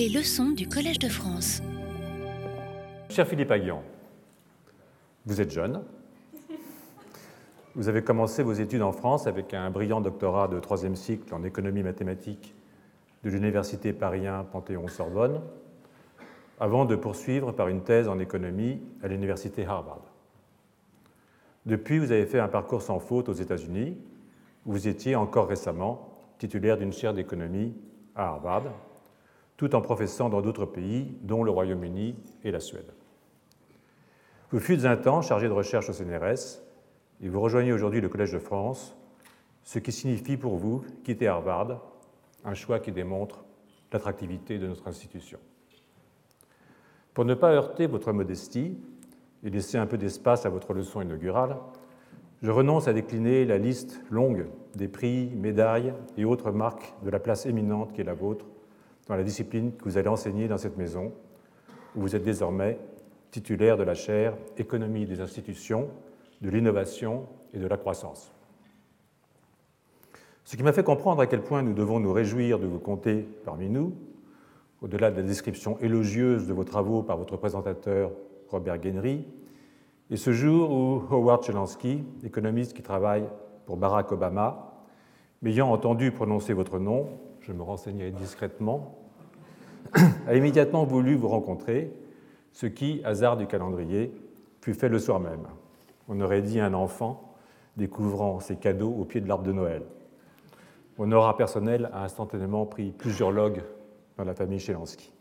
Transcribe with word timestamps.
Les 0.00 0.08
leçons 0.08 0.52
du 0.52 0.66
Collège 0.66 0.98
de 0.98 1.10
France. 1.10 1.60
Cher 3.10 3.26
Philippe 3.26 3.50
Aguian, 3.50 3.82
vous 5.26 5.42
êtes 5.42 5.50
jeune. 5.50 5.82
Vous 7.74 7.86
avez 7.86 8.02
commencé 8.02 8.42
vos 8.42 8.54
études 8.54 8.80
en 8.80 8.92
France 8.92 9.26
avec 9.26 9.52
un 9.52 9.68
brillant 9.70 10.00
doctorat 10.00 10.48
de 10.48 10.58
troisième 10.58 10.96
cycle 10.96 11.34
en 11.34 11.44
économie 11.44 11.82
mathématique 11.82 12.54
de 13.24 13.28
l'Université 13.28 13.92
Paris 13.92 14.22
Panthéon-Sorbonne, 14.50 15.42
avant 16.58 16.86
de 16.86 16.96
poursuivre 16.96 17.52
par 17.52 17.68
une 17.68 17.82
thèse 17.82 18.08
en 18.08 18.18
économie 18.18 18.80
à 19.02 19.08
l'Université 19.08 19.66
Harvard. 19.66 20.06
Depuis, 21.66 21.98
vous 21.98 22.10
avez 22.10 22.24
fait 22.24 22.40
un 22.40 22.48
parcours 22.48 22.80
sans 22.80 23.00
faute 23.00 23.28
aux 23.28 23.34
États-Unis, 23.34 23.98
où 24.64 24.72
vous 24.72 24.88
étiez 24.88 25.14
encore 25.14 25.46
récemment 25.46 26.08
titulaire 26.38 26.78
d'une 26.78 26.94
chaire 26.94 27.12
d'économie 27.12 27.74
à 28.16 28.28
Harvard, 28.28 28.72
tout 29.60 29.74
en 29.74 29.82
professant 29.82 30.30
dans 30.30 30.40
d'autres 30.40 30.64
pays, 30.64 31.14
dont 31.20 31.44
le 31.44 31.50
Royaume-Uni 31.50 32.16
et 32.44 32.50
la 32.50 32.60
Suède. 32.60 32.94
Vous 34.50 34.58
fûtes 34.58 34.86
un 34.86 34.96
temps 34.96 35.20
chargé 35.20 35.48
de 35.48 35.52
recherche 35.52 35.90
au 35.90 35.92
CNRS 35.92 36.62
et 37.20 37.28
vous 37.28 37.42
rejoignez 37.42 37.70
aujourd'hui 37.70 38.00
le 38.00 38.08
Collège 38.08 38.32
de 38.32 38.38
France, 38.38 38.96
ce 39.62 39.78
qui 39.78 39.92
signifie 39.92 40.38
pour 40.38 40.56
vous 40.56 40.82
quitter 41.04 41.28
Harvard, 41.28 41.82
un 42.42 42.54
choix 42.54 42.78
qui 42.78 42.90
démontre 42.90 43.44
l'attractivité 43.92 44.58
de 44.58 44.66
notre 44.66 44.88
institution. 44.88 45.38
Pour 47.12 47.26
ne 47.26 47.34
pas 47.34 47.52
heurter 47.52 47.86
votre 47.86 48.14
modestie 48.14 48.78
et 49.44 49.50
laisser 49.50 49.76
un 49.76 49.86
peu 49.86 49.98
d'espace 49.98 50.46
à 50.46 50.48
votre 50.48 50.72
leçon 50.72 51.02
inaugurale, 51.02 51.58
je 52.40 52.50
renonce 52.50 52.88
à 52.88 52.94
décliner 52.94 53.44
la 53.44 53.58
liste 53.58 54.00
longue 54.10 54.46
des 54.74 54.88
prix, 54.88 55.28
médailles 55.36 55.92
et 56.16 56.24
autres 56.24 56.50
marques 56.50 56.94
de 57.02 57.10
la 57.10 57.20
place 57.20 57.44
éminente 57.44 57.92
qui 57.92 58.00
est 58.00 58.04
la 58.04 58.14
vôtre 58.14 58.46
dans 59.10 59.16
la 59.16 59.24
discipline 59.24 59.72
que 59.72 59.82
vous 59.82 59.98
allez 59.98 60.08
enseigner 60.08 60.46
dans 60.46 60.56
cette 60.56 60.76
maison, 60.76 61.12
où 61.96 62.00
vous 62.00 62.14
êtes 62.14 62.22
désormais 62.22 62.78
titulaire 63.32 63.76
de 63.76 63.82
la 63.82 63.94
chaire 63.94 64.36
Économie 64.56 65.04
des 65.04 65.20
institutions, 65.20 65.88
de 66.40 66.48
l'innovation 66.48 67.26
et 67.52 67.58
de 67.58 67.66
la 67.66 67.76
croissance. 67.76 68.32
Ce 70.44 70.56
qui 70.56 70.62
m'a 70.62 70.72
fait 70.72 70.84
comprendre 70.84 71.20
à 71.20 71.26
quel 71.26 71.42
point 71.42 71.62
nous 71.62 71.74
devons 71.74 71.98
nous 71.98 72.12
réjouir 72.12 72.60
de 72.60 72.68
vous 72.68 72.78
compter 72.78 73.26
parmi 73.44 73.68
nous, 73.68 73.94
au-delà 74.80 75.10
de 75.10 75.16
la 75.16 75.22
description 75.24 75.76
élogieuse 75.80 76.46
de 76.46 76.52
vos 76.52 76.64
travaux 76.64 77.02
par 77.02 77.16
votre 77.16 77.36
présentateur 77.36 78.12
Robert 78.48 78.78
Guenry, 78.78 79.26
et 80.08 80.16
ce 80.16 80.32
jour 80.32 80.70
où 80.70 81.02
Howard 81.10 81.42
Chelansky, 81.42 82.04
économiste 82.22 82.74
qui 82.74 82.82
travaille 82.82 83.24
pour 83.66 83.76
Barack 83.76 84.12
Obama, 84.12 84.84
m'ayant 85.42 85.72
entendu 85.72 86.12
prononcer 86.12 86.52
votre 86.52 86.78
nom, 86.78 87.08
je 87.40 87.52
me 87.52 87.62
renseignais 87.62 88.12
discrètement, 88.12 88.99
a 90.26 90.34
immédiatement 90.34 90.84
voulu 90.84 91.14
vous 91.14 91.28
rencontrer, 91.28 91.92
ce 92.52 92.66
qui, 92.66 93.00
hasard 93.04 93.36
du 93.36 93.46
calendrier, 93.46 94.12
fut 94.60 94.74
fait 94.74 94.88
le 94.88 94.98
soir 94.98 95.20
même. 95.20 95.46
On 96.08 96.20
aurait 96.20 96.42
dit 96.42 96.60
un 96.60 96.74
enfant 96.74 97.34
découvrant 97.76 98.40
ses 98.40 98.56
cadeaux 98.56 98.94
au 98.98 99.04
pied 99.04 99.20
de 99.20 99.28
l'arbre 99.28 99.44
de 99.44 99.52
Noël. 99.52 99.82
Mon 100.98 101.12
aura 101.12 101.36
personnel 101.36 101.88
a 101.92 102.04
instantanément 102.04 102.66
pris 102.66 102.90
plusieurs 102.90 103.30
logs 103.30 103.62
dans 104.18 104.24
la 104.24 104.34
famille 104.34 104.58
Chelansky. 104.58 105.12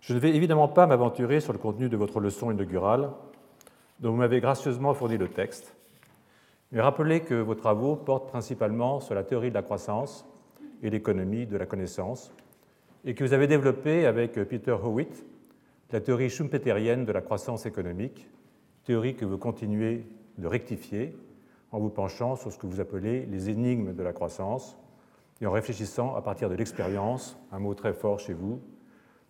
Je 0.00 0.14
ne 0.14 0.18
vais 0.18 0.34
évidemment 0.34 0.68
pas 0.68 0.86
m'aventurer 0.86 1.40
sur 1.40 1.52
le 1.52 1.58
contenu 1.58 1.88
de 1.88 1.96
votre 1.96 2.18
leçon 2.20 2.50
inaugurale, 2.50 3.10
dont 4.00 4.10
vous 4.10 4.16
m'avez 4.16 4.40
gracieusement 4.40 4.94
fourni 4.94 5.18
le 5.18 5.28
texte, 5.28 5.74
mais 6.72 6.80
rappelez 6.80 7.20
que 7.20 7.34
vos 7.34 7.54
travaux 7.54 7.96
portent 7.96 8.28
principalement 8.28 9.00
sur 9.00 9.14
la 9.14 9.24
théorie 9.24 9.50
de 9.50 9.54
la 9.54 9.62
croissance 9.62 10.26
et 10.82 10.90
l'économie 10.90 11.46
de 11.46 11.56
la 11.56 11.66
connaissance, 11.66 12.30
et 13.04 13.14
que 13.14 13.24
vous 13.24 13.32
avez 13.32 13.46
développé 13.46 14.06
avec 14.06 14.34
Peter 14.34 14.72
Howitt 14.72 15.24
la 15.90 16.00
théorie 16.00 16.28
schumpeterienne 16.28 17.04
de 17.04 17.12
la 17.12 17.22
croissance 17.22 17.64
économique, 17.64 18.28
théorie 18.84 19.14
que 19.14 19.24
vous 19.24 19.38
continuez 19.38 20.04
de 20.36 20.46
rectifier 20.46 21.16
en 21.72 21.78
vous 21.78 21.88
penchant 21.88 22.36
sur 22.36 22.52
ce 22.52 22.58
que 22.58 22.66
vous 22.66 22.80
appelez 22.80 23.26
les 23.26 23.50
énigmes 23.50 23.94
de 23.94 24.02
la 24.02 24.12
croissance 24.12 24.76
et 25.40 25.46
en 25.46 25.52
réfléchissant 25.52 26.14
à 26.14 26.22
partir 26.22 26.50
de 26.50 26.54
l'expérience, 26.54 27.38
un 27.52 27.58
mot 27.58 27.74
très 27.74 27.92
fort 27.92 28.18
chez 28.18 28.34
vous, 28.34 28.60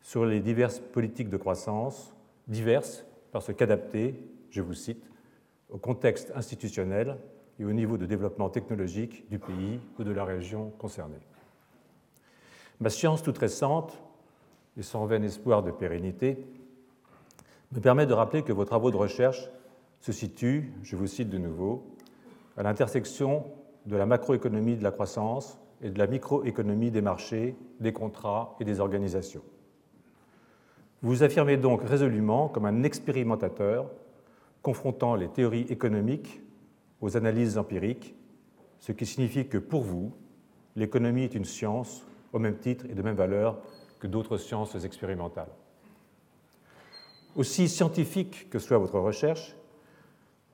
sur 0.01 0.25
les 0.25 0.41
diverses 0.41 0.81
politiques 0.81 1.29
de 1.29 1.37
croissance, 1.37 2.15
diverses 2.47 3.05
parce 3.31 3.53
qu'adaptées, 3.53 4.15
je 4.51 4.63
vous 4.63 4.75
cite, 4.75 5.11
au 5.69 5.79
contexte 5.79 6.33
institutionnel 6.35 7.19
et 7.61 7.65
au 7.65 7.73
niveau 7.73 7.99
de 7.99 8.07
développement 8.07 8.49
technologique 8.49 9.29
du 9.29 9.39
pays 9.39 9.81
ou 9.99 10.05
de 10.05 10.13
la 10.13 10.25
région 10.25 10.71
concernée. 10.79 11.21
Ma 12.81 12.91
science 12.91 13.23
toute 13.23 13.39
récente, 13.39 13.99
et 14.77 14.83
sans 14.83 15.07
vain 15.07 15.23
espoir 15.23 15.63
de 15.63 15.71
pérennité, 15.71 16.47
me 17.73 17.81
permet 17.81 18.07
de 18.07 18.15
rappeler 18.15 18.43
que 18.43 18.53
vos 18.53 18.65
travaux 18.65 18.91
de 18.91 18.97
recherche 18.97 19.49
se 20.01 20.13
situent, 20.13 20.73
je 20.83 20.97
vous 20.97 21.07
cite 21.07 21.29
de 21.29 21.39
nouveau, 21.39 21.85
à 22.57 22.63
l'intersection 22.63 23.45
de 23.87 23.97
la 23.97 24.07
macroéconomie 24.07 24.77
de 24.77 24.83
la 24.83 24.91
croissance 24.91 25.59
et 25.83 25.91
de 25.91 25.99
la 25.99 26.07
microéconomie 26.07 26.91
des 26.91 27.03
marchés, 27.03 27.57
des 27.81 27.93
contrats 27.93 28.57
et 28.61 28.65
des 28.65 28.81
organisations. 28.81 29.43
Vous 31.03 31.11
vous 31.11 31.23
affirmez 31.23 31.57
donc 31.57 31.83
résolument 31.83 32.49
comme 32.49 32.65
un 32.65 32.83
expérimentateur 32.83 33.91
confrontant 34.63 35.15
les 35.15 35.29
théories 35.29 35.67
économiques 35.69 36.41
aux 37.01 37.17
analyses 37.17 37.59
empiriques, 37.59 38.15
ce 38.81 38.93
qui 38.93 39.07
signifie 39.07 39.47
que 39.47 39.59
pour 39.59 39.83
vous, 39.83 40.13
l'économie 40.75 41.23
est 41.23 41.35
une 41.35 41.45
science 41.45 42.08
au 42.33 42.39
même 42.39 42.59
titre 42.59 42.87
et 42.89 42.95
de 42.95 43.03
même 43.03 43.17
valeur 43.17 43.59
que 43.99 44.07
d'autres 44.07 44.37
sciences 44.37 44.75
expérimentales. 44.85 45.51
Aussi 47.37 47.69
scientifique 47.69 48.49
que 48.51 48.59
soit 48.59 48.79
votre 48.79 48.99
recherche, 48.99 49.57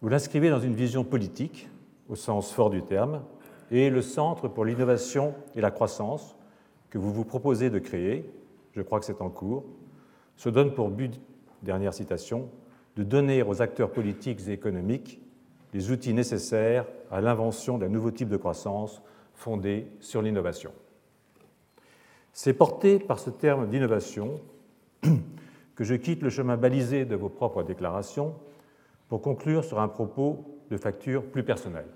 vous 0.02 0.08
l'inscrivez 0.08 0.50
dans 0.50 0.60
une 0.60 0.74
vision 0.74 1.04
politique, 1.04 1.68
au 2.08 2.14
sens 2.14 2.52
fort 2.52 2.70
du 2.70 2.82
terme, 2.82 3.22
et 3.70 3.90
le 3.90 4.02
Centre 4.02 4.48
pour 4.48 4.64
l'innovation 4.64 5.34
et 5.54 5.60
la 5.60 5.70
croissance 5.70 6.36
que 6.90 6.98
vous 6.98 7.12
vous 7.12 7.24
proposez 7.24 7.70
de 7.70 7.78
créer, 7.78 8.30
je 8.72 8.82
crois 8.82 9.00
que 9.00 9.06
c'est 9.06 9.22
en 9.22 9.30
cours, 9.30 9.64
se 10.36 10.48
donne 10.48 10.74
pour 10.74 10.90
but, 10.90 11.20
dernière 11.62 11.94
citation, 11.94 12.50
de 12.96 13.02
donner 13.02 13.42
aux 13.42 13.62
acteurs 13.62 13.90
politiques 13.90 14.46
et 14.46 14.52
économiques 14.52 15.20
les 15.72 15.90
outils 15.90 16.14
nécessaires 16.14 16.86
à 17.10 17.20
l'invention 17.20 17.78
d'un 17.78 17.88
nouveau 17.88 18.10
type 18.10 18.28
de 18.28 18.36
croissance 18.36 19.02
fondé 19.34 19.88
sur 20.00 20.22
l'innovation. 20.22 20.72
C'est 22.36 22.52
porté 22.52 22.98
par 22.98 23.20
ce 23.20 23.30
terme 23.30 23.68
d'innovation 23.68 24.40
que 25.76 25.84
je 25.84 25.94
quitte 25.94 26.20
le 26.20 26.30
chemin 26.30 26.56
balisé 26.56 27.04
de 27.04 27.14
vos 27.14 27.28
propres 27.28 27.62
déclarations 27.62 28.34
pour 29.08 29.22
conclure 29.22 29.62
sur 29.62 29.78
un 29.78 29.86
propos 29.86 30.60
de 30.68 30.76
facture 30.76 31.24
plus 31.24 31.44
personnelle. 31.44 31.86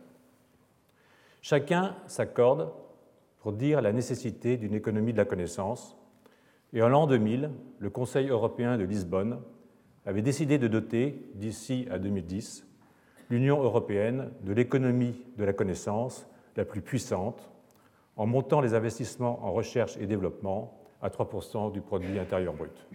Chacun 1.42 1.96
s'accorde 2.06 2.70
pour 3.40 3.52
dire 3.52 3.82
la 3.82 3.92
nécessité 3.92 4.56
d'une 4.56 4.74
économie 4.74 5.12
de 5.12 5.18
la 5.18 5.24
connaissance, 5.24 5.96
et 6.72 6.82
en 6.82 6.88
l'an 6.88 7.08
2000, 7.08 7.50
le 7.80 7.90
Conseil 7.90 8.28
européen 8.28 8.78
de 8.78 8.84
Lisbonne 8.84 9.40
avait 10.06 10.22
décidé 10.22 10.58
de 10.58 10.68
doter, 10.68 11.20
d'ici 11.34 11.88
à 11.90 11.98
2010, 11.98 12.64
l'Union 13.28 13.60
européenne 13.60 14.30
de 14.44 14.52
l'économie 14.52 15.20
de 15.36 15.42
la 15.44 15.52
connaissance 15.52 16.28
la 16.56 16.64
plus 16.64 16.80
puissante, 16.80 17.50
en 18.18 18.26
montant 18.26 18.60
les 18.60 18.74
investissements 18.74 19.44
en 19.46 19.52
recherche 19.52 19.96
et 19.96 20.06
développement 20.06 20.76
à 21.00 21.08
3% 21.08 21.72
du 21.72 21.80
produit 21.80 22.18
intérieur 22.18 22.52
brut. 22.52 22.86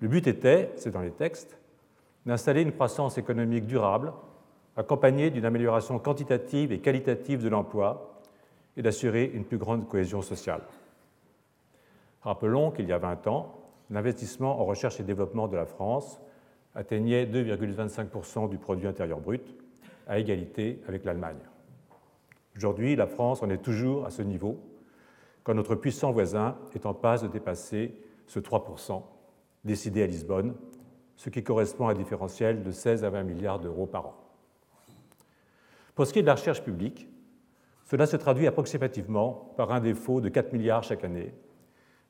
Le 0.00 0.08
but 0.08 0.26
était, 0.28 0.70
c'est 0.76 0.92
dans 0.92 1.00
les 1.00 1.10
textes, 1.10 1.58
d'installer 2.24 2.62
une 2.62 2.72
croissance 2.72 3.18
économique 3.18 3.66
durable, 3.66 4.12
accompagnée 4.76 5.30
d'une 5.30 5.44
amélioration 5.44 5.98
quantitative 5.98 6.72
et 6.72 6.78
qualitative 6.78 7.42
de 7.42 7.48
l'emploi 7.48 8.20
et 8.76 8.82
d'assurer 8.82 9.24
une 9.34 9.44
plus 9.44 9.58
grande 9.58 9.88
cohésion 9.88 10.22
sociale. 10.22 10.62
Rappelons 12.22 12.70
qu'il 12.70 12.86
y 12.86 12.92
a 12.92 12.98
20 12.98 13.26
ans, 13.26 13.58
l'investissement 13.90 14.60
en 14.60 14.64
recherche 14.64 15.00
et 15.00 15.02
développement 15.02 15.48
de 15.48 15.56
la 15.56 15.66
France 15.66 16.20
atteignait 16.76 17.26
2,25% 17.26 18.48
du 18.48 18.58
produit 18.58 18.86
intérieur 18.86 19.18
brut, 19.18 19.42
à 20.06 20.18
égalité 20.18 20.80
avec 20.86 21.04
l'Allemagne. 21.04 21.49
Aujourd'hui, 22.56 22.96
la 22.96 23.06
France 23.06 23.42
en 23.42 23.50
est 23.50 23.62
toujours 23.62 24.06
à 24.06 24.10
ce 24.10 24.22
niveau, 24.22 24.58
quand 25.42 25.54
notre 25.54 25.74
puissant 25.74 26.12
voisin 26.12 26.56
est 26.74 26.86
en 26.86 26.94
passe 26.94 27.22
de 27.22 27.28
dépasser 27.28 27.94
ce 28.26 28.38
3% 28.38 29.02
décidé 29.64 30.02
à 30.02 30.06
Lisbonne, 30.06 30.54
ce 31.16 31.30
qui 31.30 31.42
correspond 31.42 31.88
à 31.88 31.92
un 31.92 31.94
différentiel 31.94 32.62
de 32.62 32.70
16 32.70 33.04
à 33.04 33.10
20 33.10 33.22
milliards 33.24 33.58
d'euros 33.58 33.86
par 33.86 34.06
an. 34.06 34.14
Pour 35.94 36.06
ce 36.06 36.12
qui 36.12 36.18
est 36.18 36.22
de 36.22 36.26
la 36.26 36.34
recherche 36.34 36.62
publique, 36.62 37.08
cela 37.84 38.06
se 38.06 38.16
traduit 38.16 38.46
approximativement 38.46 39.52
par 39.56 39.72
un 39.72 39.80
défaut 39.80 40.20
de 40.20 40.28
4 40.28 40.52
milliards 40.52 40.82
chaque 40.82 41.04
année, 41.04 41.34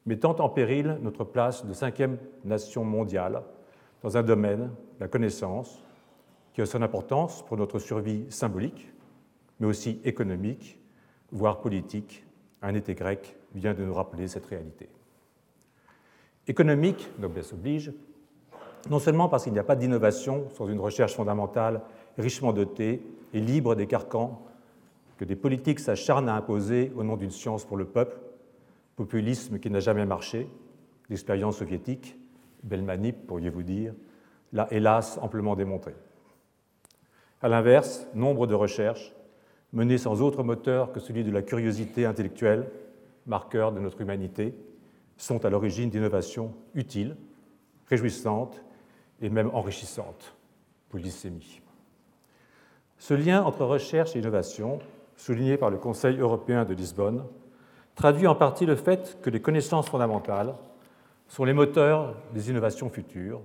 mettant 0.06 0.36
en 0.38 0.48
péril 0.48 0.98
notre 1.02 1.24
place 1.24 1.64
de 1.66 1.72
cinquième 1.72 2.18
nation 2.44 2.84
mondiale 2.84 3.42
dans 4.02 4.16
un 4.16 4.22
domaine, 4.22 4.70
la 4.98 5.08
connaissance, 5.08 5.82
qui 6.52 6.60
a 6.60 6.66
son 6.66 6.82
importance 6.82 7.44
pour 7.46 7.56
notre 7.56 7.78
survie 7.78 8.26
symbolique, 8.28 8.92
mais 9.60 9.66
aussi 9.66 10.00
économique, 10.04 10.78
voire 11.30 11.60
politique. 11.60 12.24
Un 12.62 12.74
été 12.74 12.94
grec 12.94 13.36
vient 13.54 13.74
de 13.74 13.84
nous 13.84 13.94
rappeler 13.94 14.26
cette 14.26 14.46
réalité. 14.46 14.88
Économique, 16.46 17.08
noblesse 17.18 17.52
oblige, 17.52 17.92
non 18.88 18.98
seulement 18.98 19.28
parce 19.28 19.44
qu'il 19.44 19.52
n'y 19.52 19.58
a 19.58 19.64
pas 19.64 19.76
d'innovation 19.76 20.48
sans 20.50 20.66
une 20.68 20.80
recherche 20.80 21.14
fondamentale 21.14 21.82
richement 22.18 22.52
dotée 22.52 23.02
et 23.32 23.40
libre 23.40 23.74
des 23.74 23.86
carcans 23.86 24.42
que 25.18 25.24
des 25.24 25.36
politiques 25.36 25.80
s'acharnent 25.80 26.28
à 26.28 26.34
imposer 26.34 26.92
au 26.96 27.04
nom 27.04 27.16
d'une 27.16 27.30
science 27.30 27.64
pour 27.64 27.76
le 27.76 27.84
peuple, 27.84 28.18
populisme 28.96 29.58
qui 29.58 29.70
n'a 29.70 29.80
jamais 29.80 30.06
marché, 30.06 30.48
l'expérience 31.10 31.58
soviétique, 31.58 32.18
belle 32.62 32.82
manip 32.82 33.26
pourriez-vous 33.26 33.62
dire, 33.62 33.94
l'a 34.52 34.66
hélas 34.70 35.18
amplement 35.20 35.56
démontré. 35.56 35.94
A 37.42 37.48
l'inverse, 37.48 38.06
nombre 38.14 38.46
de 38.46 38.54
recherches 38.54 39.14
menées 39.72 39.98
sans 39.98 40.22
autre 40.22 40.42
moteur 40.42 40.92
que 40.92 41.00
celui 41.00 41.24
de 41.24 41.30
la 41.30 41.42
curiosité 41.42 42.04
intellectuelle, 42.04 42.70
marqueur 43.26 43.72
de 43.72 43.80
notre 43.80 44.00
humanité, 44.00 44.54
sont 45.16 45.44
à 45.44 45.50
l'origine 45.50 45.90
d'innovations 45.90 46.52
utiles, 46.74 47.16
réjouissantes 47.88 48.62
et 49.20 49.28
même 49.28 49.50
enrichissantes. 49.52 50.34
Polysémie. 50.88 51.60
Ce 52.98 53.14
lien 53.14 53.42
entre 53.42 53.64
recherche 53.64 54.16
et 54.16 54.18
innovation, 54.18 54.80
souligné 55.16 55.56
par 55.56 55.70
le 55.70 55.78
Conseil 55.78 56.18
européen 56.18 56.64
de 56.64 56.74
Lisbonne, 56.74 57.24
traduit 57.94 58.26
en 58.26 58.34
partie 58.34 58.66
le 58.66 58.76
fait 58.76 59.18
que 59.22 59.30
les 59.30 59.40
connaissances 59.40 59.88
fondamentales 59.88 60.54
sont 61.28 61.44
les 61.44 61.52
moteurs 61.52 62.16
des 62.34 62.50
innovations 62.50 62.90
futures 62.90 63.40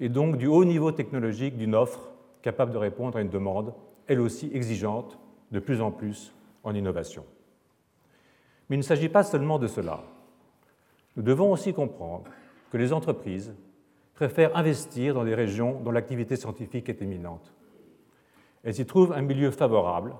et 0.00 0.08
donc 0.08 0.36
du 0.36 0.46
haut 0.46 0.64
niveau 0.64 0.90
technologique 0.90 1.56
d'une 1.56 1.74
offre 1.74 2.10
capable 2.42 2.72
de 2.72 2.78
répondre 2.78 3.16
à 3.16 3.20
une 3.20 3.28
demande, 3.28 3.72
elle 4.08 4.20
aussi 4.20 4.50
exigeante, 4.52 5.18
de 5.52 5.60
plus 5.60 5.80
en 5.80 5.90
plus 5.90 6.34
en 6.64 6.74
innovation. 6.74 7.24
Mais 8.68 8.76
il 8.76 8.80
ne 8.80 8.84
s'agit 8.84 9.08
pas 9.08 9.22
seulement 9.22 9.58
de 9.58 9.66
cela. 9.66 10.02
Nous 11.16 11.22
devons 11.22 11.52
aussi 11.52 11.74
comprendre 11.74 12.30
que 12.70 12.78
les 12.78 12.92
entreprises 12.92 13.54
préfèrent 14.14 14.56
investir 14.56 15.14
dans 15.14 15.24
des 15.24 15.34
régions 15.34 15.80
dont 15.80 15.90
l'activité 15.90 16.36
scientifique 16.36 16.88
est 16.88 17.02
éminente. 17.02 17.52
Elles 18.64 18.80
y 18.80 18.86
trouvent 18.86 19.12
un 19.12 19.22
milieu 19.22 19.50
favorable, 19.50 20.14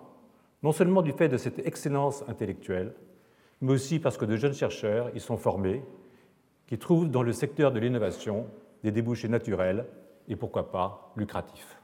non 0.63 0.73
seulement 0.73 1.03
du 1.03 1.13
fait 1.13 1.29
de 1.29 1.37
cette 1.37 1.67
excellence 1.67 2.25
intellectuelle, 2.29 2.95
mais 3.61 3.73
aussi 3.73 4.01
parce 4.01 4.19
que 4.19 4.25
de 4.25 4.37
jeunes 4.37 4.55
chercheurs 4.55 5.11
y 5.15 5.21
sont 5.21 5.37
formés, 5.37 5.83
qui 6.67 6.79
trouvent 6.79 7.11
dans 7.11 7.23
le 7.23 7.33
secteur 7.33 7.73
de 7.73 7.79
l'innovation 7.79 8.47
des 8.83 8.91
débouchés 8.91 9.29
naturels 9.29 9.87
et 10.29 10.37
pourquoi 10.37 10.71
pas 10.73 11.13
lucratifs. 11.17 11.82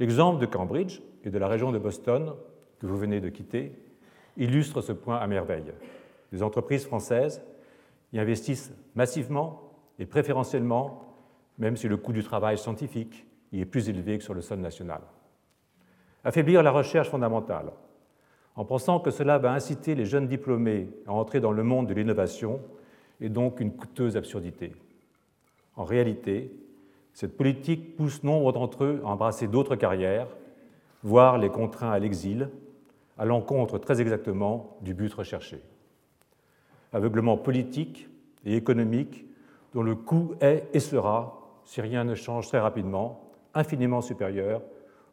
L'exemple 0.00 0.40
de 0.40 0.46
Cambridge 0.46 1.00
et 1.24 1.30
de 1.30 1.38
la 1.38 1.46
région 1.46 1.72
de 1.72 1.78
Boston 1.78 2.32
que 2.78 2.86
vous 2.86 2.96
venez 2.96 3.20
de 3.20 3.28
quitter 3.28 3.72
illustre 4.38 4.80
ce 4.80 4.92
point 4.92 5.18
à 5.18 5.26
merveille. 5.26 5.72
Les 6.32 6.42
entreprises 6.42 6.86
françaises 6.86 7.42
y 8.14 8.18
investissent 8.18 8.72
massivement 8.94 9.74
et 9.98 10.06
préférentiellement, 10.06 11.04
même 11.58 11.76
si 11.76 11.86
le 11.86 11.98
coût 11.98 12.14
du 12.14 12.24
travail 12.24 12.56
scientifique 12.56 13.26
y 13.52 13.60
est 13.60 13.66
plus 13.66 13.90
élevé 13.90 14.16
que 14.16 14.24
sur 14.24 14.32
le 14.32 14.40
sol 14.40 14.60
national. 14.60 15.02
Affaiblir 16.24 16.62
la 16.62 16.70
recherche 16.70 17.10
fondamentale, 17.10 17.70
en 18.56 18.64
pensant 18.64 19.00
que 19.00 19.10
cela 19.10 19.36
va 19.36 19.52
inciter 19.52 19.94
les 19.94 20.06
jeunes 20.06 20.28
diplômés 20.28 20.88
à 21.06 21.12
entrer 21.12 21.40
dans 21.40 21.52
le 21.52 21.62
monde 21.62 21.88
de 21.88 21.94
l'innovation, 21.94 22.62
est 23.20 23.28
donc 23.28 23.60
une 23.60 23.76
coûteuse 23.76 24.16
absurdité. 24.16 24.72
En 25.76 25.84
réalité, 25.84 26.50
cette 27.20 27.36
politique 27.36 27.96
pousse 27.96 28.22
nombre 28.22 28.50
d'entre 28.50 28.82
eux 28.82 29.02
à 29.04 29.08
embrasser 29.08 29.46
d'autres 29.46 29.76
carrières, 29.76 30.26
voire 31.02 31.36
les 31.36 31.50
contraint 31.50 31.90
à 31.90 31.98
l'exil, 31.98 32.48
à 33.18 33.26
l'encontre 33.26 33.76
très 33.76 34.00
exactement 34.00 34.78
du 34.80 34.94
but 34.94 35.12
recherché. 35.12 35.60
Aveuglement 36.94 37.36
politique 37.36 38.08
et 38.46 38.56
économique 38.56 39.26
dont 39.74 39.82
le 39.82 39.96
coût 39.96 40.32
est 40.40 40.66
et 40.72 40.80
sera, 40.80 41.60
si 41.66 41.82
rien 41.82 42.04
ne 42.04 42.14
change 42.14 42.48
très 42.48 42.58
rapidement, 42.58 43.30
infiniment 43.52 44.00
supérieur 44.00 44.62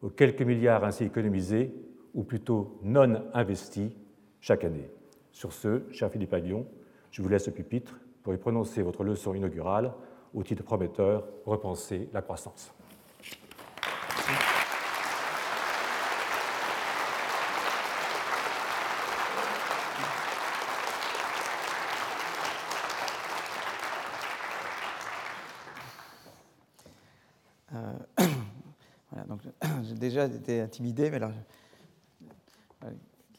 aux 0.01 0.09
quelques 0.09 0.44
milliards 0.44 0.86
ainsi 0.86 1.04
économisés, 1.04 1.75
ou 2.13 2.24
plutôt 2.24 2.80
non 2.83 3.21
investis, 3.33 3.92
chaque 4.39 4.63
année. 4.63 4.89
Sur 5.33 5.51
ce, 5.51 5.81
cher 5.92 6.09
Philippe 6.09 6.33
Aguillon, 6.33 6.68
je 7.12 7.21
vous 7.21 7.27
laisse 7.27 7.48
le 7.48 7.54
pupitre 7.54 8.00
pour 8.24 8.33
y 8.33 8.38
prononcer 8.38 8.81
votre 8.81 9.04
leçon 9.04 9.33
inaugurale 9.33 9.92
au 10.34 10.44
titre 10.44 10.64
prometteur 10.64 11.28
Repenser 11.46 12.10
la 12.14 12.22
croissance. 12.22 12.72
déjà 30.00 30.26
été 30.26 30.62
intimidé, 30.62 31.10
mais 31.10 31.18
alors, 31.18 31.32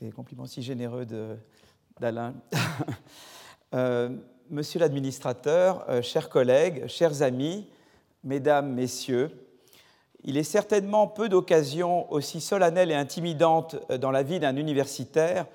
les 0.00 0.10
compliments 0.10 0.46
si 0.46 0.62
généreux 0.62 1.06
d'Alain. 2.00 2.34
Euh, 3.74 4.16
monsieur 4.50 4.80
l'administrateur, 4.80 5.84
euh, 5.88 6.02
chers 6.02 6.28
collègues, 6.28 6.86
chers 6.86 7.22
amis, 7.22 7.66
mesdames, 8.24 8.72
messieurs, 8.72 9.30
il 10.24 10.36
est 10.36 10.42
certainement 10.44 11.06
peu 11.06 11.28
d'occasions 11.28 12.10
aussi 12.12 12.40
solennelles 12.40 12.90
et 12.90 12.94
intimidantes 12.94 13.76
euh, 13.90 13.98
dans 13.98 14.10
la 14.10 14.22
vie 14.22 14.40
d'un 14.40 14.56
universitaire 14.56 15.46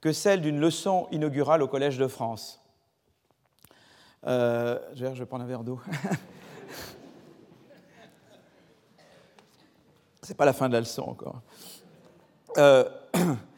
que 0.00 0.12
celle 0.12 0.40
d'une 0.40 0.60
leçon 0.60 1.08
inaugurale 1.10 1.62
au 1.62 1.68
Collège 1.68 1.98
de 1.98 2.06
France. 2.06 2.60
je 4.24 4.78
vais 4.98 5.26
prendre 5.26 5.44
un 5.44 5.48
verre 5.48 5.64
d'eau. 5.64 5.80
C'est 10.22 10.36
pas 10.36 10.44
la 10.44 10.52
fin 10.52 10.68
de 10.68 10.74
la 10.74 10.80
leçon 10.80 11.02
encore. 11.02 11.40
Euh, 12.58 12.84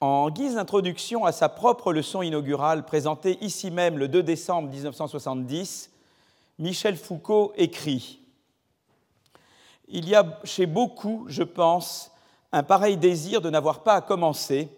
en 0.00 0.30
guise 0.30 0.54
d'introduction 0.54 1.26
à 1.26 1.32
sa 1.32 1.50
propre 1.50 1.92
leçon 1.92 2.22
inaugurale 2.22 2.86
présentée 2.86 3.36
ici 3.42 3.70
même 3.70 3.98
le 3.98 4.08
2 4.08 4.22
décembre 4.22 4.70
1970, 4.70 5.90
Michel 6.58 6.96
Foucault 6.96 7.52
écrit 7.56 8.20
Il 9.88 10.08
y 10.08 10.14
a 10.14 10.40
chez 10.44 10.64
beaucoup, 10.64 11.26
je 11.28 11.42
pense, 11.42 12.12
un 12.50 12.62
pareil 12.62 12.96
désir 12.96 13.42
de 13.42 13.50
n'avoir 13.50 13.82
pas 13.82 13.94
à 13.94 14.00
commencer, 14.00 14.70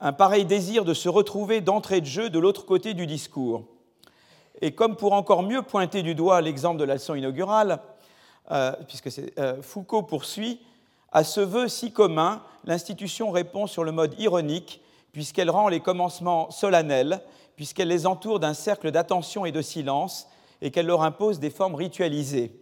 un 0.00 0.12
pareil 0.12 0.44
désir 0.44 0.84
de 0.84 0.94
se 0.94 1.08
retrouver 1.08 1.60
d'entrée 1.60 2.00
de 2.00 2.06
jeu 2.06 2.28
de 2.28 2.40
l'autre 2.40 2.66
côté 2.66 2.94
du 2.94 3.06
discours. 3.06 3.62
Et 4.60 4.72
comme 4.72 4.96
pour 4.96 5.12
encore 5.12 5.44
mieux 5.44 5.62
pointer 5.62 6.02
du 6.02 6.16
doigt 6.16 6.40
l'exemple 6.40 6.80
de 6.80 6.84
la 6.84 6.94
leçon 6.94 7.14
inaugurale, 7.14 7.80
euh, 8.50 8.72
puisque 8.88 9.10
euh, 9.38 9.62
Foucault 9.62 10.02
poursuit, 10.02 10.60
à 11.12 11.24
ce 11.24 11.40
vœu 11.40 11.68
si 11.68 11.92
commun, 11.92 12.42
l'institution 12.64 13.30
répond 13.30 13.66
sur 13.66 13.84
le 13.84 13.92
mode 13.92 14.14
ironique, 14.18 14.82
puisqu'elle 15.12 15.50
rend 15.50 15.68
les 15.68 15.80
commencements 15.80 16.50
solennels, 16.50 17.20
puisqu'elle 17.56 17.88
les 17.88 18.06
entoure 18.06 18.40
d'un 18.40 18.54
cercle 18.54 18.90
d'attention 18.90 19.44
et 19.44 19.52
de 19.52 19.62
silence, 19.62 20.28
et 20.60 20.70
qu'elle 20.70 20.86
leur 20.86 21.02
impose 21.02 21.38
des 21.38 21.50
formes 21.50 21.74
ritualisées. 21.74 22.52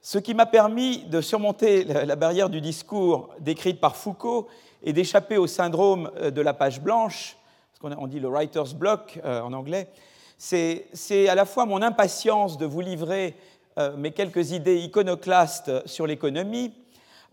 Ce 0.00 0.18
qui 0.18 0.34
m'a 0.34 0.46
permis 0.46 1.04
de 1.04 1.20
surmonter 1.20 1.84
la 1.84 2.16
barrière 2.16 2.48
du 2.48 2.60
discours 2.60 3.30
décrite 3.40 3.80
par 3.80 3.96
Foucault 3.96 4.48
et 4.82 4.92
d'échapper 4.92 5.36
au 5.36 5.46
syndrome 5.46 6.10
euh, 6.16 6.30
de 6.30 6.40
la 6.40 6.54
page 6.54 6.80
blanche, 6.80 7.36
ce 7.74 7.80
qu'on 7.80 8.06
dit 8.06 8.20
le 8.20 8.28
writer's 8.28 8.74
block 8.74 9.18
en 9.24 9.52
anglais, 9.52 9.90
c'est 10.36 11.28
à 11.28 11.34
la 11.34 11.44
fois 11.44 11.66
mon 11.66 11.82
impatience 11.82 12.56
de 12.56 12.64
vous 12.64 12.80
livrer 12.80 13.36
euh, 13.78 13.96
mes 13.96 14.10
quelques 14.10 14.52
idées 14.52 14.78
iconoclastes 14.78 15.86
sur 15.86 16.06
l'économie, 16.06 16.72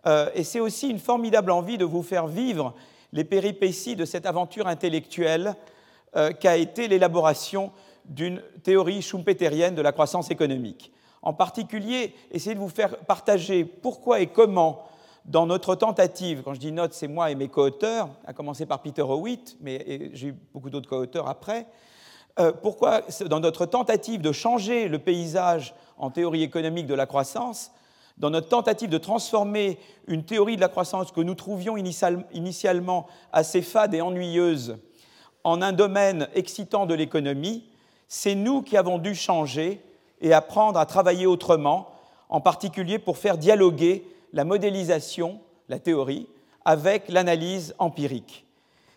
euh, 0.06 0.30
et 0.34 0.44
c'est 0.44 0.60
aussi 0.60 0.90
une 0.90 1.00
formidable 1.00 1.52
envie 1.52 1.78
de 1.78 1.86
vous 1.86 2.04
faire 2.04 2.28
vivre 2.28 2.74
les 3.14 3.24
péripéties 3.24 3.96
de 3.96 4.06
cette 4.06 4.26
aventure 4.26 4.68
intellectuelle 4.68 5.56
euh, 6.16 6.32
qu'a 6.32 6.58
été 6.58 6.88
l'élaboration 6.88 7.72
d'une 8.06 8.42
théorie 8.64 9.02
schumpeterienne 9.02 9.76
de 9.76 9.82
la 9.82 9.92
croissance 9.92 10.32
économique. 10.32 10.92
En 11.22 11.34
particulier, 11.34 12.14
essayer 12.32 12.56
de 12.56 12.60
vous 12.60 12.70
faire 12.70 12.98
partager 13.00 13.66
pourquoi 13.66 14.22
et 14.22 14.28
comment, 14.28 14.86
dans 15.26 15.46
notre 15.46 15.76
tentative, 15.76 16.42
quand 16.44 16.54
je 16.54 16.60
dis 16.60 16.72
note, 16.72 16.94
c'est 16.94 17.08
moi 17.08 17.32
et 17.32 17.36
mes 17.36 17.50
co-auteurs, 17.50 18.10
à 18.26 18.34
commencer 18.34 18.66
par 18.66 18.82
Peter 18.82 19.02
Howitt, 19.02 19.58
mais 19.60 20.12
j'ai 20.14 20.28
eu 20.28 20.36
beaucoup 20.54 20.70
d'autres 20.70 20.88
co-auteurs 20.88 21.28
après, 21.28 21.66
pourquoi, 22.62 23.02
dans 23.26 23.40
notre 23.40 23.66
tentative 23.66 24.22
de 24.22 24.32
changer 24.32 24.88
le 24.88 25.00
paysage 25.00 25.74
en 25.98 26.12
théorie 26.12 26.44
économique 26.44 26.86
de 26.86 26.94
la 26.94 27.08
croissance, 27.08 27.72
dans 28.18 28.30
notre 28.30 28.50
tentative 28.50 28.90
de 28.90 28.98
transformer 28.98 29.78
une 30.08 30.24
théorie 30.24 30.56
de 30.56 30.62
la 30.62 30.70
croissance 30.70 31.12
que 31.12 31.22
nous 31.22 31.36
trouvions 31.36 31.78
initialement 31.78 33.08
assez 33.32 33.62
fade 33.62 33.94
et 33.94 34.02
ennuyeuse 34.02 34.78
en 35.48 35.62
un 35.62 35.72
domaine 35.72 36.28
excitant 36.34 36.86
de 36.86 36.94
l'économie, 36.94 37.64
c'est 38.10 38.36
nous 38.36 38.62
qui 38.62 38.76
avons 38.76 38.98
dû 38.98 39.16
changer 39.16 39.82
et 40.20 40.34
apprendre 40.34 40.78
à 40.78 40.86
travailler 40.86 41.26
autrement, 41.26 41.90
en 42.28 42.42
particulier 42.42 43.00
pour 43.00 43.18
faire 43.18 43.38
dialoguer 43.38 44.04
la 44.34 44.44
modélisation, 44.44 45.40
la 45.70 45.80
théorie, 45.80 46.28
avec 46.66 47.08
l'analyse 47.08 47.76
empirique. 47.80 48.46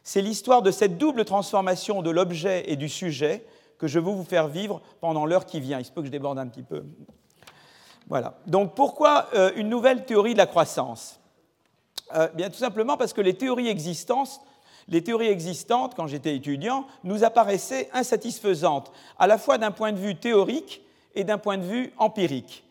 C'est 0.02 0.22
l'histoire 0.22 0.60
de 0.60 0.72
cette 0.72 0.98
double 0.98 1.24
transformation 1.24 2.02
de 2.02 2.10
l'objet 2.10 2.64
et 2.66 2.74
du 2.74 2.88
sujet 2.88 3.44
que 3.78 3.86
je 3.86 4.00
veux 4.00 4.10
vous 4.10 4.24
faire 4.24 4.48
vivre 4.48 4.82
pendant 5.00 5.26
l'heure 5.26 5.46
qui 5.46 5.60
vient. 5.60 5.78
Il 5.78 5.84
se 5.84 5.92
peut 5.92 6.00
que 6.00 6.08
je 6.08 6.12
déborde 6.12 6.40
un 6.40 6.48
petit 6.48 6.64
peu. 6.64 6.82
Voilà. 8.10 8.34
Donc 8.48 8.74
pourquoi 8.74 9.28
euh, 9.34 9.52
une 9.54 9.68
nouvelle 9.68 10.04
théorie 10.04 10.32
de 10.32 10.38
la 10.38 10.46
croissance? 10.46 11.20
Euh, 12.16 12.28
Bien 12.34 12.50
tout 12.50 12.58
simplement 12.58 12.96
parce 12.96 13.12
que 13.12 13.20
les 13.20 13.34
théories 13.34 13.68
existantes, 13.68 14.40
les 14.88 15.02
théories 15.04 15.28
existantes, 15.28 15.94
quand 15.94 16.08
j'étais 16.08 16.34
étudiant, 16.34 16.86
nous 17.04 17.22
apparaissaient 17.22 17.88
insatisfaisantes, 17.92 18.90
à 19.16 19.28
la 19.28 19.38
fois 19.38 19.58
d'un 19.58 19.70
point 19.70 19.92
de 19.92 19.98
vue 19.98 20.16
théorique 20.16 20.82
et 21.14 21.22
d'un 21.22 21.38
point 21.38 21.56
de 21.56 21.62
vue 21.62 21.92
empirique. 21.98 22.64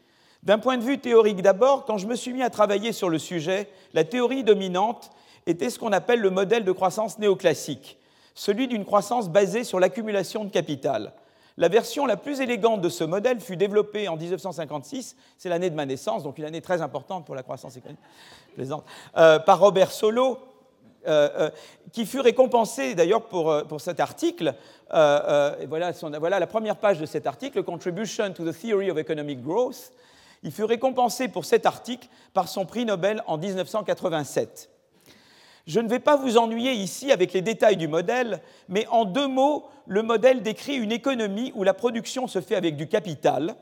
D'un 0.44 0.60
point 0.60 0.78
de 0.78 0.84
vue 0.84 1.00
théorique 1.00 1.42
d'abord, 1.42 1.86
quand 1.86 1.98
je 1.98 2.08
me 2.08 2.16
suis 2.16 2.34
mis 2.34 2.44
à 2.44 2.50
travailler 2.50 2.92
sur 2.92 3.10
le 3.10 3.18
sujet, 3.18 3.70
la 3.94 4.04
théorie 4.04 4.44
dominante 4.44 5.10
était 5.46 5.70
ce 5.70 5.80
qu'on 5.80 5.94
appelle 5.94 6.20
le 6.20 6.30
modèle 6.32 6.66
de 6.66 6.72
croissance 6.74 7.18
néoclassique, 7.18 7.98
celui 8.36 8.68
d'une 8.68 8.84
croissance 8.84 9.30
basée 9.30 9.64
sur 9.64 9.80
l'accumulation 9.80 10.44
de 10.44 10.50
capital. 10.50 11.14
La 11.60 11.68
version 11.68 12.06
la 12.06 12.16
plus 12.16 12.40
élégante 12.40 12.80
de 12.80 12.88
ce 12.88 13.04
modèle 13.04 13.42
fut 13.42 13.58
développée 13.58 14.08
en 14.08 14.16
1956, 14.16 15.18
c'est 15.38 15.50
l'année 15.50 15.70
de 15.70 15.76
ma 15.76 15.86
naissance, 15.86 16.24
donc 16.24 16.38
une 16.38 16.46
année 16.46 16.62
très 16.62 16.82
importante 16.82 17.26
pour 17.26 17.36
la 17.36 17.44
croissance 17.44 17.76
économique, 17.76 18.00
euh, 19.18 19.40
par 19.40 19.60
Robert 19.60 19.92
Solow, 19.92 20.40
euh, 21.06 21.30
euh, 21.38 21.50
qui 21.92 22.06
fut 22.06 22.22
récompensé 22.22 22.96
d'ailleurs 22.96 23.24
pour, 23.26 23.54
pour, 23.68 23.82
cet 23.82 24.00
article. 24.00 24.56
voilà, 24.90 25.92
voilà, 26.18 26.40
la 26.40 26.48
première 26.48 26.78
page 26.78 26.98
de 26.98 27.06
cet 27.06 27.28
article, 27.28 27.62
Contribution 27.64 28.32
to 28.32 28.50
the 28.50 28.58
Theory 28.58 28.90
of 28.90 28.98
Economic 28.98 29.44
Growth. 29.44 29.92
Il 30.44 30.54
fut 30.54 30.64
récompensé 30.64 31.28
pour 31.28 31.44
cet 31.44 31.66
article 31.66 32.08
par 32.34 32.48
son 32.48 32.66
prix 32.66 32.86
Nobel 32.86 33.22
en 33.28 33.38
1987. 33.38 34.69
Je 35.70 35.80
ne 35.80 35.88
vais 35.88 36.00
pas 36.00 36.16
vous 36.16 36.40
ennuyer 36.40 36.74
ici 36.74 37.12
avec 37.12 37.32
les 37.32 37.44
détails 37.44 37.78
du 37.78 37.88
modèle, 37.88 38.42
mais 38.70 38.88
en 38.88 39.06
deux 39.06 39.28
mots, 39.28 39.68
le 39.86 40.02
modèle 40.02 40.42
décrit 40.42 40.74
une 40.74 40.92
économie 40.92 41.52
où 41.54 41.64
la 41.64 41.76
production 41.76 42.26
se 42.26 42.42
fait 42.42 42.56
avec 42.56 42.76
du 42.76 42.88
capital 42.88 43.56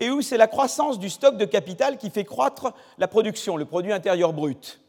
et 0.00 0.10
où 0.10 0.20
c'est 0.20 0.36
la 0.36 0.46
croissance 0.46 0.98
du 0.98 1.08
stock 1.08 1.38
de 1.38 1.46
capital 1.46 1.96
qui 1.96 2.10
fait 2.10 2.26
croître 2.26 2.74
la 2.98 3.08
production, 3.08 3.56
le 3.56 3.64
produit 3.64 3.90
intérieur 3.90 4.34
brut. 4.34 4.82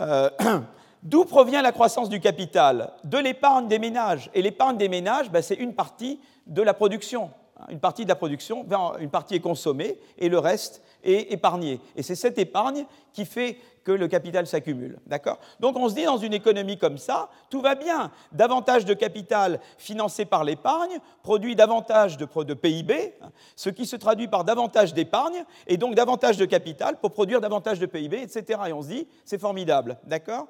Euh, 0.00 0.30
d'où 1.02 1.24
provient 1.24 1.60
la 1.60 1.72
croissance 1.72 2.08
du 2.08 2.20
capital? 2.20 2.92
De 3.02 3.18
l'épargne 3.18 3.66
des 3.66 3.80
ménages. 3.80 4.30
Et 4.32 4.42
l'épargne 4.42 4.76
des 4.76 4.88
ménages, 4.88 5.28
ben, 5.28 5.42
c'est 5.42 5.56
une 5.56 5.74
partie 5.74 6.20
de 6.46 6.62
la 6.62 6.72
production. 6.72 7.32
Une 7.68 7.80
partie 7.80 8.04
de 8.04 8.08
la 8.08 8.16
production, 8.16 8.64
une 8.98 9.10
partie 9.10 9.34
est 9.34 9.40
consommée 9.40 9.98
et 10.18 10.28
le 10.28 10.38
reste 10.38 10.82
est 11.04 11.32
épargné. 11.32 11.80
Et 11.96 12.02
c'est 12.02 12.14
cette 12.14 12.38
épargne 12.38 12.86
qui 13.12 13.24
fait 13.24 13.58
que 13.84 13.92
le 13.92 14.08
capital 14.08 14.46
s'accumule. 14.46 14.98
D'accord? 15.06 15.38
Donc 15.60 15.76
on 15.76 15.88
se 15.88 15.94
dit 15.94 16.04
dans 16.04 16.18
une 16.18 16.34
économie 16.34 16.78
comme 16.78 16.98
ça, 16.98 17.28
tout 17.50 17.60
va 17.60 17.74
bien. 17.74 18.10
Davantage 18.32 18.84
de 18.84 18.94
capital 18.94 19.60
financé 19.78 20.24
par 20.24 20.44
l'épargne 20.44 20.98
produit 21.22 21.56
davantage 21.56 22.16
de, 22.16 22.54
PIB, 22.54 23.14
ce 23.56 23.70
qui 23.70 23.86
se 23.86 23.96
traduit 23.96 24.28
par 24.28 24.44
davantage 24.44 24.94
d'épargne 24.94 25.44
et 25.66 25.76
donc 25.76 25.94
davantage 25.94 26.36
de 26.36 26.44
capital 26.44 26.98
pour 26.98 27.12
produire 27.12 27.40
davantage 27.40 27.78
de 27.78 27.86
PIB, 27.86 28.22
etc. 28.22 28.60
Et 28.68 28.72
on 28.72 28.82
se 28.82 28.88
dit, 28.88 29.08
c'est 29.24 29.40
formidable. 29.40 29.98
D'accord? 30.04 30.48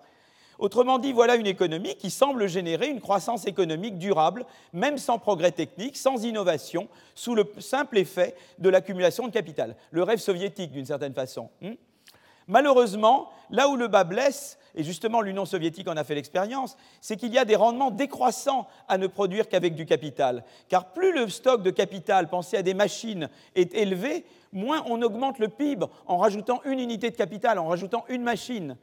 Autrement 0.58 0.98
dit, 0.98 1.12
voilà 1.12 1.36
une 1.36 1.46
économie 1.46 1.96
qui 1.96 2.10
semble 2.10 2.46
générer 2.46 2.86
une 2.86 3.00
croissance 3.00 3.46
économique 3.46 3.98
durable, 3.98 4.44
même 4.72 4.98
sans 4.98 5.18
progrès 5.18 5.50
technique, 5.50 5.96
sans 5.96 6.24
innovation, 6.24 6.88
sous 7.14 7.34
le 7.34 7.50
simple 7.58 7.98
effet 7.98 8.36
de 8.58 8.68
l'accumulation 8.68 9.26
de 9.26 9.32
capital. 9.32 9.74
Le 9.90 10.02
rêve 10.02 10.20
soviétique, 10.20 10.70
d'une 10.70 10.86
certaine 10.86 11.14
façon. 11.14 11.50
Hmm? 11.60 11.72
Malheureusement, 12.48 13.30
là 13.50 13.68
où 13.68 13.76
le 13.76 13.88
bas 13.88 14.04
blesse, 14.04 14.58
et 14.74 14.82
justement 14.82 15.20
l'Union 15.20 15.44
soviétique 15.44 15.88
en 15.88 15.96
a 15.96 16.04
fait 16.04 16.14
l'expérience, 16.14 16.76
c'est 17.00 17.16
qu'il 17.16 17.32
y 17.32 17.38
a 17.38 17.44
des 17.44 17.56
rendements 17.56 17.90
décroissants 17.90 18.66
à 18.88 18.98
ne 18.98 19.06
produire 19.06 19.48
qu'avec 19.48 19.74
du 19.74 19.86
capital. 19.86 20.44
Car 20.68 20.92
plus 20.92 21.12
le 21.12 21.28
stock 21.28 21.62
de 21.62 21.70
capital 21.70 22.28
pensé 22.28 22.56
à 22.56 22.62
des 22.62 22.74
machines 22.74 23.28
est 23.54 23.74
élevé, 23.74 24.24
moins 24.52 24.82
on 24.86 25.02
augmente 25.02 25.38
le 25.38 25.48
PIB 25.48 25.86
en 26.06 26.18
rajoutant 26.18 26.60
une 26.64 26.80
unité 26.80 27.10
de 27.10 27.16
capital, 27.16 27.58
en 27.58 27.66
rajoutant 27.66 28.04
une 28.08 28.22
machine. 28.22 28.76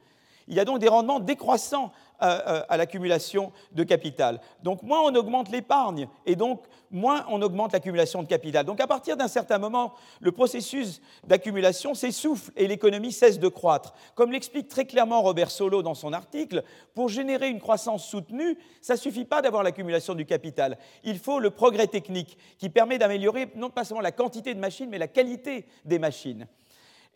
Il 0.48 0.54
y 0.54 0.60
a 0.60 0.64
donc 0.64 0.78
des 0.78 0.88
rendements 0.88 1.20
décroissants 1.20 1.92
euh, 2.22 2.38
euh, 2.46 2.62
à, 2.68 2.76
l'accumulation 2.76 3.50
de 3.72 3.82
capital. 3.82 4.42
Donc 4.62 4.82
moins 4.82 5.00
on 5.00 5.14
augmente 5.14 5.50
l'épargne 5.50 6.06
et 6.26 6.36
donc 6.36 6.62
moins 6.90 7.24
on 7.30 7.40
augmente 7.40 7.72
l'accumulation 7.72 8.22
de 8.22 8.28
capital. 8.28 8.66
Donc 8.66 8.78
à 8.78 8.86
partir 8.86 9.16
d'un 9.16 9.26
certain 9.26 9.56
moment, 9.56 9.94
le 10.20 10.30
processus 10.30 11.00
d'accumulation 11.26 11.94
s'essouffle 11.94 12.52
et 12.56 12.66
l'économie 12.66 13.12
cesse 13.12 13.38
de 13.38 13.48
croître. 13.48 13.94
Comme 14.14 14.32
l'explique 14.32 14.68
très 14.68 14.84
clairement 14.84 15.22
Robert 15.22 15.50
Solo 15.50 15.82
dans 15.82 15.94
son 15.94 16.12
article, 16.12 16.62
pour 16.94 17.08
générer 17.08 17.48
une 17.48 17.58
croissance 17.58 18.06
soutenue, 18.06 18.58
ça 18.82 18.94
ne 18.94 18.98
suffit 18.98 19.24
pas 19.24 19.40
d'avoir 19.40 19.62
l'accumulation 19.62 20.14
du 20.14 20.26
capital. 20.26 20.76
Il 21.04 21.18
faut 21.18 21.40
le 21.40 21.48
progrès 21.48 21.86
technique 21.86 22.36
qui 22.58 22.68
permet 22.68 22.98
d'améliorer 22.98 23.50
non 23.56 23.70
pas 23.70 23.84
seulement 23.84 24.02
la 24.02 24.12
quantité 24.12 24.52
de 24.52 24.60
machines, 24.60 24.90
mais 24.90 24.98
la 24.98 25.08
qualité 25.08 25.64
des 25.86 25.98
machines. 25.98 26.46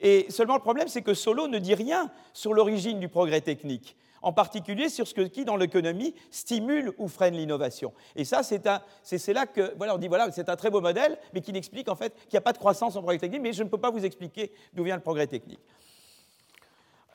Et 0.01 0.27
seulement 0.29 0.55
le 0.55 0.61
problème, 0.61 0.89
c'est 0.89 1.03
que 1.03 1.15
Solo 1.15 1.49
ne 1.49 1.59
dit 1.59 1.75
rien 1.75 2.11
sur 2.33 2.53
l'origine 2.53 3.01
du 3.01 3.09
progrès 3.09 3.41
technique, 3.41 3.97
en 4.23 4.33
particulier 4.33 4.89
sur 4.89 5.07
ce 5.07 5.15
qui, 5.15 5.45
dans 5.45 5.57
l'économie, 5.57 6.15
stimule 6.31 6.93
ou 6.99 7.09
freine 7.09 7.35
l'innovation. 7.35 7.93
Et 8.17 8.25
ça, 8.25 8.43
c'est 8.43 9.33
là 9.33 9.47
que, 9.47 9.75
voilà, 9.77 9.95
on 9.95 9.99
dit, 9.99 10.09
voilà, 10.09 10.31
c'est 10.33 10.49
un 10.49 10.57
très 10.57 10.71
beau 10.71 10.81
modèle, 10.81 11.19
mais 11.33 11.41
qui 11.41 11.53
n'explique 11.53 11.89
en 11.89 11.97
fait 11.97 12.13
qu'il 12.15 12.33
n'y 12.35 12.39
a 12.39 12.43
pas 12.43 12.53
de 12.53 12.59
croissance 12.59 12.97
en 12.97 13.03
progrès 13.03 13.19
technique, 13.19 13.43
mais 13.43 13.53
je 13.53 13.63
ne 13.63 13.69
peux 13.69 13.79
pas 13.79 13.91
vous 13.91 14.05
expliquer 14.05 14.53
d'où 14.73 14.85
vient 14.85 14.97
le 14.97 15.03
progrès 15.03 15.27
technique. 15.27 15.61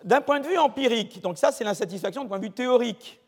D'un 0.03 0.21
point 0.21 0.39
de 0.39 0.47
vue 0.47 0.57
empirique, 0.57 1.21
donc 1.21 1.37
ça, 1.37 1.51
c'est 1.51 1.65
l'insatisfaction 1.65 2.23
du 2.23 2.29
point 2.29 2.39
de 2.39 2.45
vue 2.45 2.51
théorique. 2.51 3.19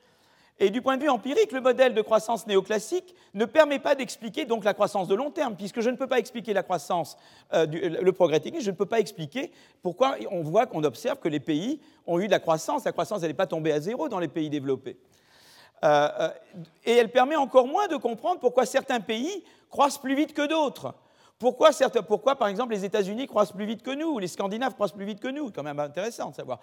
Et 0.64 0.70
du 0.70 0.84
point 0.84 0.96
de 0.96 1.02
vue 1.02 1.10
empirique, 1.10 1.52
le 1.54 1.60
modèle 1.60 1.96
de 1.96 2.04
croissance 2.04 2.46
néoclassique 2.46 3.16
ne 3.34 3.46
permet 3.46 3.80
pas 3.80 3.96
d'expliquer 3.96 4.46
la 4.46 4.76
croissance 4.76 5.08
de 5.08 5.16
long 5.16 5.32
terme, 5.32 5.56
puisque 5.56 5.82
je 5.82 5.90
ne 5.90 5.96
peux 5.96 6.06
pas 6.06 6.20
expliquer 6.20 6.54
la 6.54 6.62
croissance, 6.62 7.18
euh, 7.54 7.66
le 7.66 8.12
progrès 8.12 8.40
technique, 8.40 8.62
je 8.62 8.70
ne 8.70 8.76
peux 8.76 8.86
pas 8.86 9.00
expliquer 9.00 9.52
pourquoi 9.82 10.18
on 10.30 10.44
voit 10.44 10.68
qu'on 10.68 10.84
observe 10.84 11.18
que 11.18 11.30
les 11.30 11.40
pays 11.40 11.82
ont 12.06 12.20
eu 12.20 12.28
de 12.28 12.32
la 12.32 12.40
croissance. 12.40 12.86
La 12.86 12.92
croissance, 12.92 13.24
n'est 13.24 13.34
pas 13.34 13.48
tombée 13.48 13.72
à 13.72 13.80
zéro 13.80 14.08
dans 14.08 14.20
les 14.20 14.28
pays 14.28 14.52
développés. 14.52 14.98
Euh, 15.84 16.10
euh, 16.20 16.30
et 16.86 16.92
elle 16.92 17.10
permet 17.10 17.38
encore 17.38 17.66
moins 17.66 17.88
de 17.88 17.96
comprendre 17.96 18.40
pourquoi 18.40 18.68
certains 18.68 19.00
pays 19.00 19.44
croissent 19.72 19.98
plus 19.98 20.14
vite 20.14 20.36
que 20.36 20.46
d'autres. 20.46 20.94
Pourquoi, 21.40 21.72
pourquoi, 22.08 22.36
par 22.36 22.50
exemple, 22.50 22.74
les 22.74 22.86
États-Unis 22.86 23.26
croissent 23.26 23.52
plus 23.52 23.66
vite 23.66 23.82
que 23.82 23.96
nous, 23.96 24.10
ou 24.10 24.20
les 24.20 24.28
Scandinaves 24.28 24.76
croissent 24.76 24.94
plus 24.94 25.06
vite 25.06 25.20
que 25.22 25.28
nous 25.28 25.50
quand 25.50 25.64
même 25.64 25.80
intéressant 25.80 26.30
de 26.30 26.36
savoir. 26.36 26.60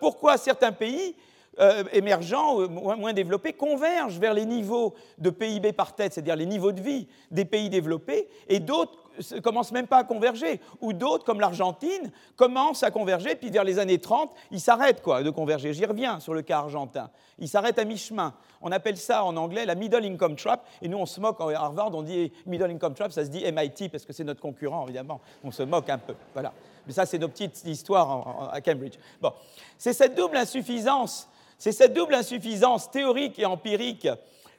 pourquoi 0.00 0.38
certains 0.38 0.72
pays 0.72 1.14
euh, 1.60 1.84
émergents, 1.92 2.60
euh, 2.60 2.68
moins 2.68 3.12
développés, 3.12 3.52
convergent 3.52 4.18
vers 4.18 4.34
les 4.34 4.44
niveaux 4.44 4.94
de 5.18 5.30
PIB 5.30 5.72
par 5.72 5.94
tête, 5.94 6.12
c'est-à-dire 6.12 6.36
les 6.36 6.46
niveaux 6.46 6.72
de 6.72 6.80
vie 6.80 7.06
des 7.30 7.44
pays 7.44 7.70
développés, 7.70 8.28
et 8.48 8.60
d'autres 8.60 8.98
ne 9.32 9.40
commencent 9.40 9.72
même 9.72 9.86
pas 9.86 9.98
à 9.98 10.04
converger, 10.04 10.60
ou 10.80 10.92
d'autres, 10.92 11.24
comme 11.24 11.40
l'Argentine, 11.40 12.10
commencent 12.36 12.82
à 12.82 12.90
converger, 12.90 13.36
puis 13.36 13.50
vers 13.50 13.64
les 13.64 13.78
années 13.78 13.98
30, 13.98 14.32
ils 14.50 14.60
s'arrêtent 14.60 15.02
quoi, 15.02 15.22
de 15.22 15.30
converger. 15.30 15.72
J'y 15.72 15.86
reviens 15.86 16.18
sur 16.18 16.34
le 16.34 16.42
cas 16.42 16.58
argentin. 16.58 17.10
Ils 17.38 17.48
s'arrêtent 17.48 17.78
à 17.78 17.84
mi-chemin. 17.84 18.34
On 18.60 18.72
appelle 18.72 18.96
ça 18.96 19.24
en 19.24 19.36
anglais 19.36 19.66
la 19.66 19.74
middle 19.74 20.04
income 20.04 20.36
trap, 20.36 20.66
et 20.82 20.88
nous 20.88 20.98
on 20.98 21.06
se 21.06 21.20
moque 21.20 21.40
à 21.40 21.44
Harvard, 21.56 21.94
on 21.94 22.02
dit 22.02 22.32
middle 22.46 22.70
income 22.70 22.94
trap, 22.94 23.12
ça 23.12 23.24
se 23.24 23.30
dit 23.30 23.44
MIT, 23.44 23.88
parce 23.90 24.04
que 24.04 24.12
c'est 24.12 24.24
notre 24.24 24.40
concurrent, 24.40 24.84
évidemment. 24.84 25.20
On 25.44 25.50
se 25.50 25.62
moque 25.62 25.88
un 25.88 25.98
peu. 25.98 26.14
Voilà. 26.32 26.52
Mais 26.86 26.92
ça, 26.92 27.06
c'est 27.06 27.18
nos 27.18 27.28
petites 27.28 27.64
histoires 27.64 28.50
à 28.52 28.60
Cambridge. 28.60 28.98
Bon. 29.20 29.32
C'est 29.78 29.92
cette 29.92 30.14
double 30.14 30.36
insuffisance 30.36 31.28
c'est 31.58 31.72
cette 31.72 31.92
double 31.92 32.14
insuffisance 32.14 32.90
théorique 32.90 33.38
et 33.38 33.46
empirique 33.46 34.08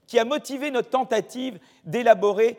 qui 0.07 0.19
a 0.19 0.25
motivé 0.25 0.71
notre 0.71 0.89
tentative 0.89 1.59
d'élaborer 1.83 2.57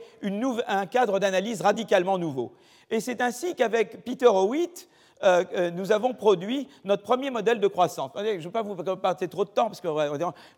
un 0.67 0.87
cadre 0.87 1.19
d'analyse 1.19 1.61
radicalement 1.61 2.19
nouveau. 2.19 2.53
Et 2.91 3.01
c'est 3.01 3.21
ainsi 3.21 3.55
qu'avec 3.55 4.05
Peter 4.05 4.27
Howitt, 4.27 4.89
euh, 5.23 5.45
euh, 5.55 5.71
nous 5.71 5.93
avons 5.93 6.13
produit 6.13 6.69
notre 6.85 7.03
premier 7.03 7.31
modèle 7.31 7.59
de 7.59 7.67
croissance. 7.69 8.11
Je 8.17 8.21
ne 8.21 8.39
vais 8.39 8.51
pas 8.51 8.63
vous 8.63 8.75
passer 8.75 9.29
trop 9.29 9.45
de 9.45 9.51
temps, 9.51 9.67
parce 9.67 9.81
que, 9.81 9.89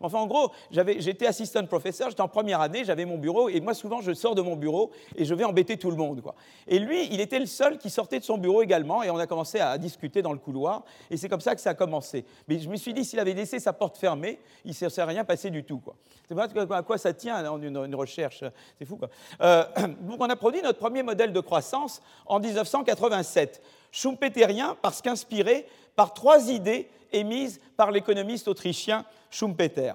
enfin, 0.01 0.19
en 0.19 0.27
gros, 0.27 0.51
j'étais 0.71 1.27
assistant 1.27 1.65
professeur, 1.65 2.09
j'étais 2.09 2.21
en 2.21 2.27
première 2.27 2.61
année, 2.61 2.83
j'avais 2.83 3.05
mon 3.05 3.17
bureau, 3.17 3.49
et 3.49 3.61
moi, 3.61 3.73
souvent, 3.73 4.01
je 4.01 4.13
sors 4.13 4.35
de 4.35 4.41
mon 4.41 4.55
bureau 4.55 4.91
et 5.15 5.25
je 5.25 5.33
vais 5.33 5.43
embêter 5.43 5.77
tout 5.77 5.89
le 5.89 5.97
monde. 5.97 6.21
Quoi. 6.21 6.35
Et 6.67 6.79
lui, 6.79 7.07
il 7.11 7.21
était 7.21 7.39
le 7.39 7.45
seul 7.45 7.77
qui 7.77 7.89
sortait 7.89 8.19
de 8.19 8.23
son 8.23 8.37
bureau 8.37 8.61
également, 8.61 9.03
et 9.03 9.09
on 9.09 9.17
a 9.17 9.27
commencé 9.27 9.59
à 9.59 9.77
discuter 9.77 10.21
dans 10.21 10.33
le 10.33 10.39
couloir, 10.39 10.83
et 11.09 11.17
c'est 11.17 11.29
comme 11.29 11.41
ça 11.41 11.55
que 11.55 11.61
ça 11.61 11.71
a 11.71 11.75
commencé. 11.75 12.25
Mais 12.47 12.59
je 12.59 12.69
me 12.69 12.75
suis 12.75 12.93
dit, 12.93 13.05
s'il 13.05 13.19
avait 13.19 13.33
laissé 13.33 13.59
sa 13.59 13.73
porte 13.73 13.97
fermée, 13.97 14.39
il 14.65 14.69
ne 14.69 14.89
serait 14.89 15.03
rien 15.03 15.23
passé 15.23 15.49
du 15.49 15.63
tout. 15.63 15.81
C'est 16.27 16.35
pas 16.35 16.47
à 16.75 16.83
quoi 16.83 16.97
ça 16.97 17.13
tient 17.13 17.49
en 17.49 17.61
une, 17.61 17.77
une, 17.77 17.95
recherche, 17.95 18.43
c'est 18.77 18.85
fou. 18.85 18.97
Quoi. 18.97 19.09
Euh, 19.41 19.63
donc, 20.01 20.17
on 20.19 20.29
a 20.29 20.35
produit 20.35 20.61
notre 20.61 20.79
premier 20.79 21.01
modèle 21.01 21.33
de 21.33 21.39
croissance 21.39 22.01
en 22.25 22.39
1987 22.39 23.61
schumpeterien 23.91 24.77
parce 24.81 25.01
qu'inspiré 25.01 25.67
par 25.95 26.13
trois 26.13 26.49
idées 26.49 26.89
émises 27.11 27.59
par 27.75 27.91
l'économiste 27.91 28.47
autrichien 28.47 29.05
Schumpeter. 29.31 29.93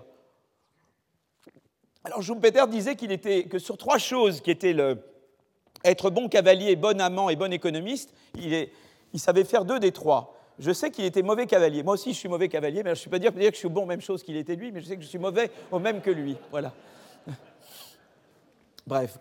Alors 2.04 2.22
Schumpeter 2.22 2.66
disait 2.68 2.94
qu'il 2.96 3.10
était 3.10 3.44
que 3.44 3.58
sur 3.58 3.76
trois 3.76 3.98
choses 3.98 4.40
qui 4.40 4.50
étaient 4.50 4.72
le, 4.72 4.98
être 5.84 6.10
bon 6.10 6.28
cavalier, 6.28 6.76
bon 6.76 7.00
amant 7.00 7.30
et 7.30 7.36
bon 7.36 7.52
économiste, 7.52 8.12
il, 8.36 8.68
savait 9.20 9.44
faire 9.44 9.64
deux 9.64 9.78
des 9.78 9.92
trois. 9.92 10.34
Je 10.58 10.72
sais 10.72 10.90
qu'il 10.90 11.04
était 11.04 11.22
mauvais 11.22 11.46
cavalier. 11.46 11.82
Moi 11.82 11.94
aussi, 11.94 12.12
je 12.12 12.18
suis 12.18 12.28
mauvais 12.28 12.48
cavalier, 12.48 12.82
mais 12.82 12.90
je 12.90 12.94
ne 12.94 13.00
suis 13.00 13.10
pas 13.10 13.18
dire, 13.18 13.32
dire 13.32 13.50
que 13.50 13.54
je 13.54 13.60
suis 13.60 13.68
bon, 13.68 13.86
même 13.86 14.00
chose 14.00 14.22
qu'il 14.22 14.36
était 14.36 14.56
lui, 14.56 14.72
mais 14.72 14.80
je 14.80 14.86
sais 14.86 14.96
que 14.96 15.02
je 15.02 15.08
suis 15.08 15.18
mauvais 15.18 15.50
au 15.70 15.78
même 15.78 16.00
que 16.00 16.10
lui. 16.10 16.36
Voilà. 16.50 16.72
Bref, 18.86 19.18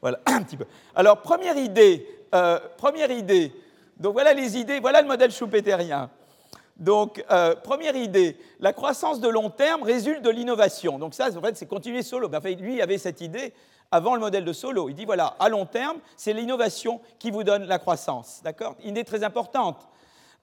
voilà, 0.00 0.20
un 0.26 0.42
petit 0.42 0.56
peu. 0.56 0.66
Alors, 0.94 1.22
première 1.22 1.56
idée, 1.56 2.06
euh, 2.34 2.58
première 2.76 3.10
idée. 3.10 3.52
Donc, 3.98 4.12
voilà 4.12 4.32
les 4.32 4.58
idées, 4.58 4.80
voilà 4.80 5.02
le 5.02 5.08
modèle 5.08 5.30
schumpeterien. 5.30 6.10
Donc, 6.76 7.24
euh, 7.30 7.54
première 7.54 7.94
idée, 7.94 8.36
la 8.58 8.72
croissance 8.72 9.20
de 9.20 9.28
long 9.28 9.50
terme 9.50 9.82
résulte 9.82 10.22
de 10.22 10.30
l'innovation. 10.30 10.98
Donc, 10.98 11.14
ça, 11.14 11.28
en 11.36 11.40
fait, 11.40 11.56
c'est 11.56 11.66
continuer 11.66 12.02
solo. 12.02 12.28
Ben, 12.28 12.40
lui, 12.58 12.82
avait 12.82 12.98
cette 12.98 13.20
idée 13.20 13.52
avant 13.92 14.14
le 14.14 14.20
modèle 14.20 14.44
de 14.44 14.52
Solo. 14.52 14.88
Il 14.88 14.94
dit 14.94 15.04
voilà, 15.04 15.36
à 15.38 15.48
long 15.48 15.66
terme, 15.66 15.98
c'est 16.16 16.32
l'innovation 16.32 17.00
qui 17.18 17.30
vous 17.30 17.44
donne 17.44 17.64
la 17.64 17.78
croissance. 17.78 18.40
D'accord? 18.42 18.74
Une 18.82 18.90
idée 18.90 19.04
très 19.04 19.22
importante. 19.22 19.86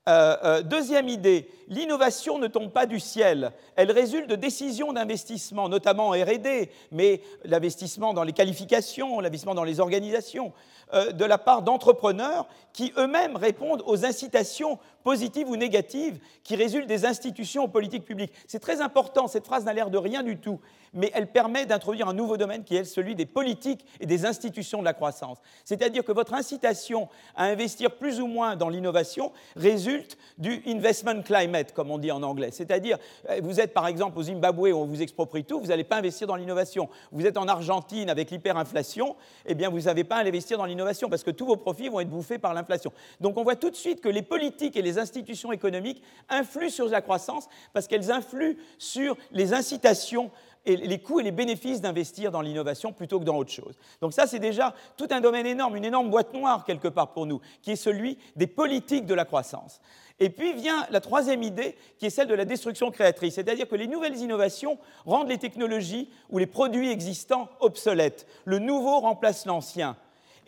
Euh, 0.10 0.36
euh, 0.43 0.62
deuxième 0.63 1.10
idée, 1.10 1.48
l'innovation 1.67 2.39
ne 2.39 2.48
tombe 2.48 2.72
pas 2.72 2.88
du 2.88 3.00
ciel, 3.00 3.51
elle 3.75 3.91
résulte 3.91 4.27
de 4.27 4.36
décisions 4.36 4.93
d'investissement, 4.93 5.70
notamment 5.70 6.08
en 6.08 6.13
RD, 6.13 6.70
mais 6.91 7.22
l'investissement 7.46 8.12
dans 8.12 8.24
les 8.24 8.34
qualifications, 8.34 9.20
l'investissement 9.20 9.53
dans 9.53 9.63
les 9.63 9.79
organisations, 9.79 10.53
euh, 10.93 11.12
de 11.12 11.25
la 11.25 11.38
part 11.38 11.62
d'entrepreneurs 11.62 12.48
qui 12.74 12.93
eux-mêmes 12.98 13.36
répondent 13.36 13.83
aux 13.86 14.05
incitations 14.05 14.79
positives 15.03 15.50
ou 15.50 15.55
négatives 15.55 16.19
qui 16.43 16.55
résultent 16.55 16.88
des 16.88 17.05
institutions 17.05 17.63
aux 17.63 17.67
politiques 17.67 18.05
publiques. 18.05 18.33
C'est 18.48 18.60
très 18.60 18.81
important, 18.81 19.27
cette 19.27 19.45
phrase 19.45 19.65
n'a 19.65 19.74
l'air 19.74 19.89
de 19.89 19.98
rien 19.98 20.24
du 20.24 20.38
tout, 20.38 20.60
mais 20.93 21.12
elle 21.13 21.27
permet 21.27 21.65
d'introduire 21.65 22.07
un 22.07 22.13
nouveau 22.13 22.38
domaine 22.38 22.63
qui 22.63 22.75
est 22.75 22.83
celui 22.83 23.15
des 23.15 23.25
politiques 23.25 23.86
et 24.00 24.05
des 24.05 24.25
institutions 24.25 24.79
de 24.79 24.86
la 24.86 24.93
croissance. 24.93 25.39
C'est-à-dire 25.65 26.03
que 26.03 26.12
votre 26.12 26.33
incitation 26.33 27.10
à 27.36 27.45
investir 27.45 27.95
plus 27.95 28.19
ou 28.19 28.27
moins 28.27 28.55
dans 28.55 28.69
l'innovation 28.69 29.31
résulte 29.55 30.17
du 30.38 30.62
investment 30.67 31.24
climate, 31.24 31.74
comme 31.74 31.89
on 31.91 31.98
dit 31.98 32.12
en 32.12 32.21
anglais. 32.21 32.51
C'est-à-dire, 32.51 32.98
euh, 33.29 33.39
vous 33.43 33.60
êtes 33.60 33.74
par 33.74 33.88
exemple 33.88 34.19
au 34.19 34.24
Zimbabwe 34.24 34.71
où 34.71 34.77
on 34.77 34.86
vous 34.86 35.01
exproprie 35.01 35.43
tout, 35.43 35.60
vous 35.60 35.67
n'allez 35.67 35.83
pas 35.83 35.98
investir 35.98 36.27
dans 36.27 36.36
l'innovation. 36.36 36.89
Vous 37.12 37.25
êtes 37.25 37.38
en 37.38 37.48
Argentine 37.48 38.10
avec 38.10 38.29
l'hyperinflation, 38.29 39.15
eh 39.45 39.55
bien 39.55 39.69
vous 39.69 39.81
n'avez 39.81 40.03
pas 40.03 40.17
à 40.17 40.21
investir 40.21 40.57
dans 40.57 40.65
l'innovation 40.65 40.80
parce 41.09 41.23
que 41.23 41.31
tous 41.31 41.45
vos 41.45 41.55
profits 41.55 41.89
vont 41.89 42.00
être 42.00 42.09
bouffés 42.09 42.38
par 42.38 42.53
l'inflation. 42.53 42.91
Donc 43.19 43.38
on 43.38 43.43
voit 43.43 43.55
tout 43.55 43.69
de 43.69 43.75
suite 43.75 44.01
que 44.01 44.09
les 44.09 44.21
politiques 44.21 44.75
et 44.75 44.81
les 44.81 44.97
institutions 44.97 45.51
économiques 45.51 46.01
influent 46.29 46.69
sur 46.69 46.88
la 46.88 47.01
croissance 47.01 47.47
parce 47.73 47.88
qu'elles 47.88 48.11
influent 48.11 48.55
sur 48.77 49.17
les 49.31 49.53
incitations 49.53 50.31
et 50.65 50.75
les 50.75 51.00
coûts 51.00 51.19
et 51.19 51.23
les 51.23 51.31
bénéfices 51.31 51.81
d'investir 51.81 52.31
dans 52.31 52.41
l'innovation 52.41 52.93
plutôt 52.93 53.19
que 53.19 53.25
dans 53.25 53.38
autre 53.38 53.51
chose. 53.51 53.75
Donc 54.00 54.13
ça, 54.13 54.27
c'est 54.27 54.39
déjà 54.39 54.75
tout 54.95 55.07
un 55.09 55.21
domaine 55.21 55.45
énorme, 55.45 55.75
une 55.75 55.85
énorme 55.85 56.09
boîte 56.09 56.33
noire 56.33 56.65
quelque 56.65 56.88
part 56.88 57.13
pour 57.13 57.25
nous, 57.25 57.41
qui 57.61 57.71
est 57.71 57.75
celui 57.75 58.17
des 58.35 58.47
politiques 58.47 59.05
de 59.05 59.13
la 59.13 59.25
croissance. 59.25 59.81
Et 60.19 60.29
puis 60.29 60.53
vient 60.53 60.85
la 60.91 61.01
troisième 61.01 61.41
idée, 61.41 61.75
qui 61.97 62.05
est 62.05 62.11
celle 62.11 62.27
de 62.27 62.35
la 62.35 62.45
destruction 62.45 62.91
créatrice, 62.91 63.35
c'est-à-dire 63.35 63.67
que 63.67 63.75
les 63.75 63.88
nouvelles 63.88 64.17
innovations 64.17 64.77
rendent 65.05 65.29
les 65.29 65.39
technologies 65.39 66.09
ou 66.29 66.38
les 66.38 66.45
produits 66.45 66.91
existants 66.91 67.50
obsolètes. 67.59 68.27
Le 68.45 68.59
nouveau 68.59 69.00
remplace 69.00 69.47
l'ancien. 69.47 69.97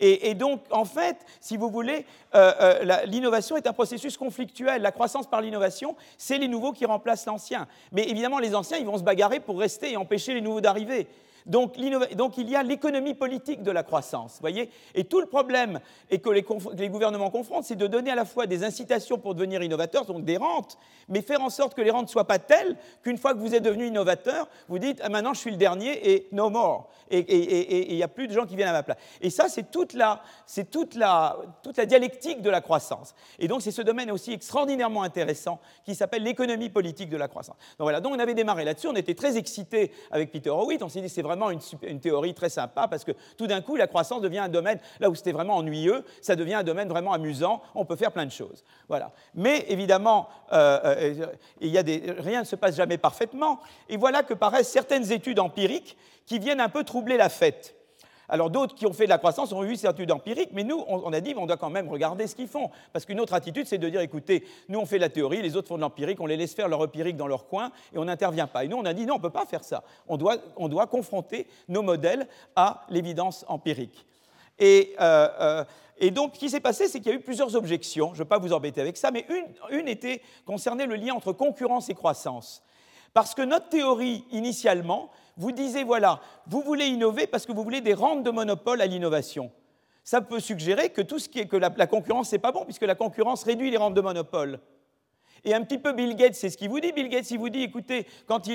Et, 0.00 0.34
donc, 0.34 0.60
en 0.70 0.84
fait, 0.84 1.16
si 1.40 1.56
vous 1.56 1.70
voulez, 1.70 2.04
euh, 2.34 2.52
euh, 2.60 3.04
l'innovation 3.06 3.56
est 3.56 3.66
un 3.66 3.72
processus 3.72 4.16
conflictuel. 4.16 4.82
La 4.82 4.92
croissance 4.92 5.28
par 5.28 5.40
l'innovation, 5.40 5.96
c'est 6.18 6.38
les 6.38 6.48
nouveaux 6.48 6.72
qui 6.72 6.84
remplacent 6.84 7.26
l'ancien. 7.26 7.68
Mais 7.92 8.08
évidemment, 8.08 8.38
les 8.38 8.54
anciens, 8.54 8.76
ils 8.76 8.86
vont 8.86 8.98
se 8.98 9.04
bagarrer 9.04 9.40
pour 9.40 9.58
rester 9.58 9.92
et 9.92 9.96
empêcher 9.96 10.34
les 10.34 10.40
nouveaux 10.40 10.60
d'arriver. 10.60 11.06
Donc, 11.46 11.76
il 11.76 12.48
y 12.48 12.56
a 12.56 12.62
l'économie 12.62 13.14
politique 13.14 13.62
de 13.62 13.70
la 13.70 13.82
croissance, 13.82 14.38
voyez 14.40 14.70
Et 14.94 15.04
tout 15.04 15.20
le 15.20 15.26
problème 15.26 15.80
et 16.10 16.18
que 16.18 16.30
les, 16.30 16.42
gouvernements 16.88 17.30
confrontent, 17.30 17.64
c'est 17.64 17.76
de 17.76 17.86
donner 17.86 18.10
à 18.10 18.14
la 18.14 18.24
fois 18.24 18.46
des 18.46 18.64
incitations 18.64 19.18
pour 19.18 19.34
devenir 19.34 19.62
innovateurs, 19.62 20.06
donc 20.06 20.24
des 20.24 20.38
rentes, 20.38 20.78
mais 21.08 21.20
faire 21.20 21.42
en 21.42 21.50
sorte 21.50 21.74
que 21.74 21.82
les 21.82 21.90
rentes 21.90 22.06
ne 22.06 22.10
soient 22.10 22.26
pas 22.26 22.38
telles 22.38 22.76
qu'une 23.02 23.18
fois 23.18 23.34
que 23.34 23.40
vous 23.40 23.54
êtes 23.54 23.62
devenu 23.62 23.86
innovateur, 23.86 24.48
vous 24.68 24.78
dites 24.78 25.00
ah, 25.02 25.10
maintenant 25.10 25.34
je 25.34 25.40
suis 25.40 25.50
le 25.50 25.58
dernier 25.58 26.14
et 26.14 26.28
no 26.32 26.48
more. 26.48 26.88
Et 27.10 27.90
il 27.90 27.96
n'y 27.96 28.02
a 28.02 28.08
plus 28.08 28.26
de 28.26 28.32
gens 28.32 28.46
qui 28.46 28.56
viennent 28.56 28.68
à 28.68 28.72
ma 28.72 28.82
place. 28.82 28.96
Et 29.20 29.28
ça, 29.28 29.48
c'est 29.48 29.70
toute 29.70 29.92
la, 29.92 30.22
dialectique 31.86 32.40
de 32.40 32.48
la 32.48 32.62
croissance. 32.62 33.14
Et 33.38 33.46
donc, 33.46 33.60
c'est 33.60 33.70
ce 33.70 33.82
domaine 33.82 34.10
aussi 34.10 34.32
extraordinairement 34.32 35.02
intéressant 35.02 35.60
qui 35.84 35.94
s'appelle 35.94 36.22
l'économie 36.22 36.70
politique 36.70 37.10
de 37.10 37.18
la 37.18 37.28
croissance. 37.28 37.56
Donc 37.78 37.84
voilà, 37.84 38.00
donc 38.00 38.14
on 38.14 38.18
avait 38.18 38.34
démarré 38.34 38.64
là-dessus, 38.64 38.88
on 38.88 38.96
était 38.96 39.14
très 39.14 39.36
excités 39.36 39.92
avec 40.10 40.32
Peter 40.32 40.50
Howitt, 40.50 40.82
on 40.82 40.88
s'est 40.88 41.02
dit 41.02 41.10
c'est 41.10 41.22
vraiment 41.22 41.33
vraiment 41.34 41.50
une, 41.50 42.00
théorie 42.00 42.34
très 42.34 42.48
sympa 42.48 42.88
parce 42.88 43.04
que 43.04 43.12
tout 43.36 43.46
d'un 43.46 43.60
coup, 43.60 43.76
la 43.76 43.86
croissance 43.86 44.20
devient 44.20 44.38
un 44.38 44.48
domaine, 44.48 44.78
là 45.00 45.10
où 45.10 45.14
c'était 45.14 45.32
vraiment 45.32 45.56
ennuyeux, 45.56 46.04
ça 46.20 46.36
devient 46.36 46.54
un 46.54 46.62
domaine 46.62 46.88
vraiment 46.88 47.12
amusant, 47.12 47.62
on 47.74 47.84
peut 47.84 47.96
faire 47.96 48.12
plein 48.12 48.26
de 48.26 48.30
choses. 48.30 48.64
Voilà. 48.88 49.12
Mais 49.34 49.64
évidemment, 49.68 50.28
euh, 50.52 50.80
euh, 50.84 51.26
il 51.60 51.68
y 51.68 51.78
a 51.78 51.82
des, 51.82 52.02
rien 52.18 52.40
ne 52.40 52.44
se 52.44 52.56
passe 52.56 52.76
jamais 52.76 52.98
parfaitement, 52.98 53.60
et 53.88 53.96
voilà 53.96 54.22
que 54.22 54.34
paraissent 54.34 54.70
certaines 54.70 55.10
études 55.12 55.38
empiriques 55.38 55.96
qui 56.26 56.38
viennent 56.38 56.60
un 56.60 56.68
peu 56.68 56.84
troubler 56.84 57.16
la 57.16 57.28
fête. 57.28 57.74
Alors 58.28 58.50
d'autres 58.50 58.74
qui 58.74 58.86
ont 58.86 58.92
fait 58.92 59.04
de 59.04 59.10
la 59.10 59.18
croissance 59.18 59.52
ont 59.52 59.62
vu 59.62 59.76
ces 59.76 59.88
études 59.88 60.10
empiriques, 60.10 60.50
mais 60.52 60.64
nous, 60.64 60.82
on, 60.88 61.12
a 61.12 61.20
dit, 61.20 61.34
on 61.36 61.46
doit 61.46 61.56
quand 61.56 61.70
même 61.70 61.88
regarder 61.88 62.26
ce 62.26 62.34
qu'ils 62.34 62.48
font. 62.48 62.70
Parce 62.92 63.04
qu'une 63.04 63.20
autre 63.20 63.34
attitude, 63.34 63.66
c'est 63.66 63.78
de 63.78 63.88
dire, 63.88 64.00
écoutez, 64.00 64.44
nous, 64.68 64.78
on 64.78 64.86
fait 64.86 64.96
de 64.96 65.02
la 65.02 65.08
théorie, 65.08 65.42
les 65.42 65.56
autres 65.56 65.68
font 65.68 65.76
de 65.76 65.82
l'empirique, 65.82 66.20
on 66.20 66.26
les 66.26 66.36
laisse 66.36 66.54
faire 66.54 66.68
leur 66.68 66.80
empirique 66.80 67.16
dans 67.16 67.26
leur 67.26 67.46
coin, 67.46 67.70
et 67.92 67.98
on 67.98 68.04
n'intervient 68.04 68.46
pas. 68.46 68.64
Et 68.64 68.68
nous, 68.68 68.76
on 68.76 68.84
a 68.84 68.94
dit, 68.94 69.06
non, 69.06 69.14
on 69.14 69.18
ne 69.18 69.22
peut 69.22 69.30
pas 69.30 69.46
faire 69.46 69.64
ça. 69.64 69.82
On 70.08 70.16
doit, 70.16 70.36
on 70.56 70.68
doit 70.68 70.86
confronter 70.86 71.46
nos 71.68 71.82
modèles 71.82 72.26
à 72.56 72.86
l'évidence 72.88 73.44
empirique. 73.48 74.06
Et, 74.58 74.94
euh, 75.00 75.28
euh, 75.40 75.64
et, 75.98 76.10
donc, 76.10 76.34
ce 76.34 76.40
qui 76.40 76.50
s'est 76.50 76.60
passé, 76.60 76.88
c'est 76.88 77.00
qu'il 77.00 77.12
y 77.12 77.14
a 77.14 77.18
eu 77.18 77.22
plusieurs 77.22 77.54
objections. 77.56 78.08
Je 78.08 78.20
ne 78.20 78.24
vais 78.24 78.28
pas 78.28 78.38
vous 78.38 78.52
embêter 78.52 78.80
avec 78.80 78.96
ça, 78.96 79.10
mais 79.10 79.26
une, 79.28 79.78
une 79.80 79.88
était 79.88 80.22
concernée 80.46 80.86
le 80.86 80.94
lien 80.94 81.14
entre 81.14 81.32
concurrence 81.32 81.88
et 81.88 81.94
croissance. 81.94 82.62
Parce 83.12 83.34
que 83.34 83.42
notre 83.42 83.68
théorie, 83.68 84.24
initialement, 84.32 85.10
vous 85.36 85.52
disiez, 85.52 85.84
voilà, 85.84 86.20
vous 86.46 86.60
voulez 86.60 86.86
innover 86.86 87.26
parce 87.26 87.46
que 87.46 87.52
vous 87.52 87.64
voulez 87.64 87.80
des 87.80 87.94
rentes 87.94 88.22
de 88.22 88.30
monopole 88.30 88.80
à 88.80 88.86
l'innovation. 88.86 89.50
Ça 90.04 90.20
peut 90.20 90.40
suggérer 90.40 90.90
que 90.90 91.00
tout 91.00 91.18
ce 91.18 91.28
qui 91.28 91.40
est 91.40 91.46
que 91.46 91.56
la, 91.56 91.70
concurrence, 91.86 92.28
c'est 92.28 92.38
pas 92.38 92.52
bon, 92.52 92.64
puisque 92.64 92.82
la 92.82 92.94
concurrence 92.94 93.42
réduit 93.44 93.70
les 93.70 93.76
rentes 93.76 93.94
de 93.94 94.00
monopole. 94.00 94.60
Et 95.44 95.54
un 95.54 95.62
petit 95.62 95.78
peu 95.78 95.92
Bill 95.92 96.16
Gates, 96.16 96.34
c'est 96.34 96.50
ce 96.50 96.56
qu'il 96.56 96.70
vous 96.70 96.80
dit. 96.80 96.92
Bill 96.92 97.08
Gates, 97.08 97.30
il 97.30 97.38
vous 97.38 97.50
dit, 97.50 97.62
écoutez, 97.62 98.06
quand, 98.26 98.48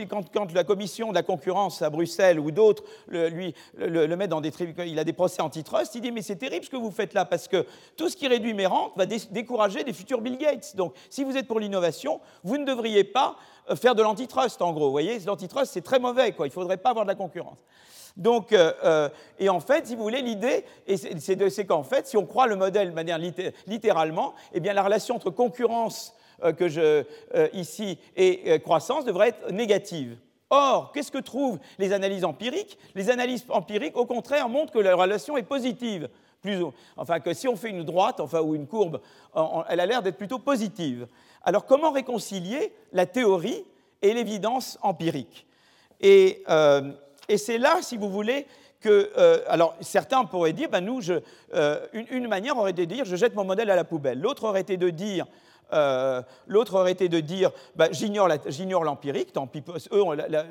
la 0.53 0.63
commission 0.63 1.09
de 1.09 1.13
la 1.13 1.23
concurrence 1.23 1.81
à 1.81 1.89
Bruxelles 1.89 2.39
ou 2.39 2.51
d'autres 2.51 2.83
lui 3.07 3.53
le, 3.77 4.07
met 4.15 4.27
dans 4.27 4.41
des 4.41 4.51
il 4.85 4.97
a 4.99 5.03
des 5.03 5.13
procès 5.13 5.41
antitrust, 5.41 5.95
il 5.95 6.01
dit 6.01 6.11
mais 6.11 6.21
c'est 6.21 6.35
terrible 6.35 6.65
ce 6.65 6.69
que 6.69 6.77
vous 6.77 6.91
faites 6.91 7.13
là 7.13 7.25
parce 7.25 7.47
que 7.47 7.65
tout 7.95 8.09
ce 8.09 8.15
qui 8.15 8.27
réduit 8.27 8.53
mes 8.53 8.65
rentes 8.65 8.93
va 8.95 9.05
décourager 9.05 9.83
des 9.83 9.93
futurs 9.93 10.21
Bill 10.21 10.37
Gates. 10.37 10.75
Donc, 10.75 10.93
si 11.09 11.23
vous 11.23 11.37
êtes 11.37 11.47
pour 11.47 11.59
l'innovation, 11.59 12.19
vous 12.43 12.57
ne 12.57 12.65
devriez 12.65 13.03
pas 13.03 13.37
euh, 13.69 13.75
faire 13.75 13.95
de 13.95 14.01
l'antitrust, 14.01 14.61
en 14.61 14.71
gros. 14.71 14.85
Vous 14.85 14.91
voyez, 14.91 15.19
l'antitrust, 15.19 15.71
c'est 15.73 15.81
très 15.81 15.99
mauvais, 15.99 16.31
quoi. 16.31 16.47
Il 16.47 16.49
ne 16.49 16.53
faudrait 16.53 16.77
pas 16.77 16.89
avoir 16.89 17.05
de 17.05 17.09
la 17.09 17.15
concurrence. 17.15 17.59
Donc, 18.17 18.51
euh, 18.51 18.73
euh, 18.83 19.09
et 19.37 19.49
en 19.49 19.59
fait, 19.59 19.87
si 19.87 19.95
vous 19.95 20.03
voulez, 20.03 20.21
l'idée, 20.21 20.65
c'est 20.87 21.65
qu'en 21.65 21.83
fait, 21.83 22.07
si 22.07 22.17
on 22.17 22.25
croit 22.25 22.47
le 22.47 22.55
modèle 22.55 22.89
de 22.89 22.95
manière 22.95 23.19
littéralement, 23.67 24.33
eh 24.53 24.59
bien, 24.59 24.73
la 24.73 24.83
relation 24.83 25.15
entre 25.15 25.29
concurrence 25.29 26.15
que 26.57 26.67
je, 26.67 27.03
ici 27.53 27.97
et 28.15 28.59
croissance 28.59 29.05
devrait 29.05 29.29
être 29.29 29.51
négative. 29.51 30.17
Or, 30.49 30.91
qu'est-ce 30.91 31.11
que 31.11 31.19
trouvent 31.19 31.59
les 31.77 31.93
analyses 31.93 32.25
empiriques? 32.25 32.77
Les 32.95 33.09
analyses 33.09 33.45
empiriques, 33.49 33.95
au 33.95 34.05
contraire, 34.05 34.49
montrent 34.49 34.73
que 34.73 34.79
la 34.79 34.95
relation 34.95 35.37
est 35.37 35.43
positive. 35.43 36.09
Plus, 36.41 36.63
enfin, 36.95 37.19
que 37.19 37.33
si 37.33 37.47
on 37.47 37.55
fait 37.55 37.69
une 37.69 37.83
droite, 37.83 38.19
enfin, 38.19 38.41
ou 38.41 38.55
une 38.55 38.65
courbe, 38.65 39.01
elle 39.67 39.79
a 39.79 39.85
l'air 39.85 40.01
d'être 40.01 40.17
plutôt 40.17 40.39
positive. 40.39 41.07
Alors 41.43 41.65
comment 41.65 41.91
réconcilier 41.91 42.73
la 42.93 43.05
théorie 43.05 43.63
et 44.01 44.13
l'évidence 44.13 44.79
empirique? 44.81 45.45
Euh, 46.03 46.91
et, 47.27 47.37
c'est 47.37 47.57
là, 47.57 47.79
si 47.81 47.97
vous 47.97 48.09
voulez, 48.09 48.47
que... 48.79 49.11
Euh, 49.17 49.43
alors 49.47 49.75
certains 49.81 50.23
pourraient 50.25 50.53
dire, 50.53 50.69
ben 50.69 50.81
nous, 50.81 51.01
euh, 51.53 51.85
une, 51.93 52.27
manière 52.27 52.57
aurait 52.57 52.71
été 52.71 52.85
de 52.85 52.93
dire, 52.93 53.05
je 53.05 53.15
jette 53.15 53.35
mon 53.35 53.43
modèle 53.43 53.69
à 53.69 53.75
la 53.75 53.83
poubelle. 53.83 54.19
L'autre 54.19 54.45
aurait 54.45 54.61
été 54.61 54.77
de 54.77 54.89
dire, 54.89 55.25
L'autre 56.47 56.75
aurait 56.75 56.91
été 56.91 57.09
de 57.09 57.19
dire 57.19 57.51
ben, 57.75 57.89
j'ignore 57.91 58.83
l'empirique, 58.83 59.33
tant 59.33 59.47
pis, 59.47 59.63
eux, 59.91 60.03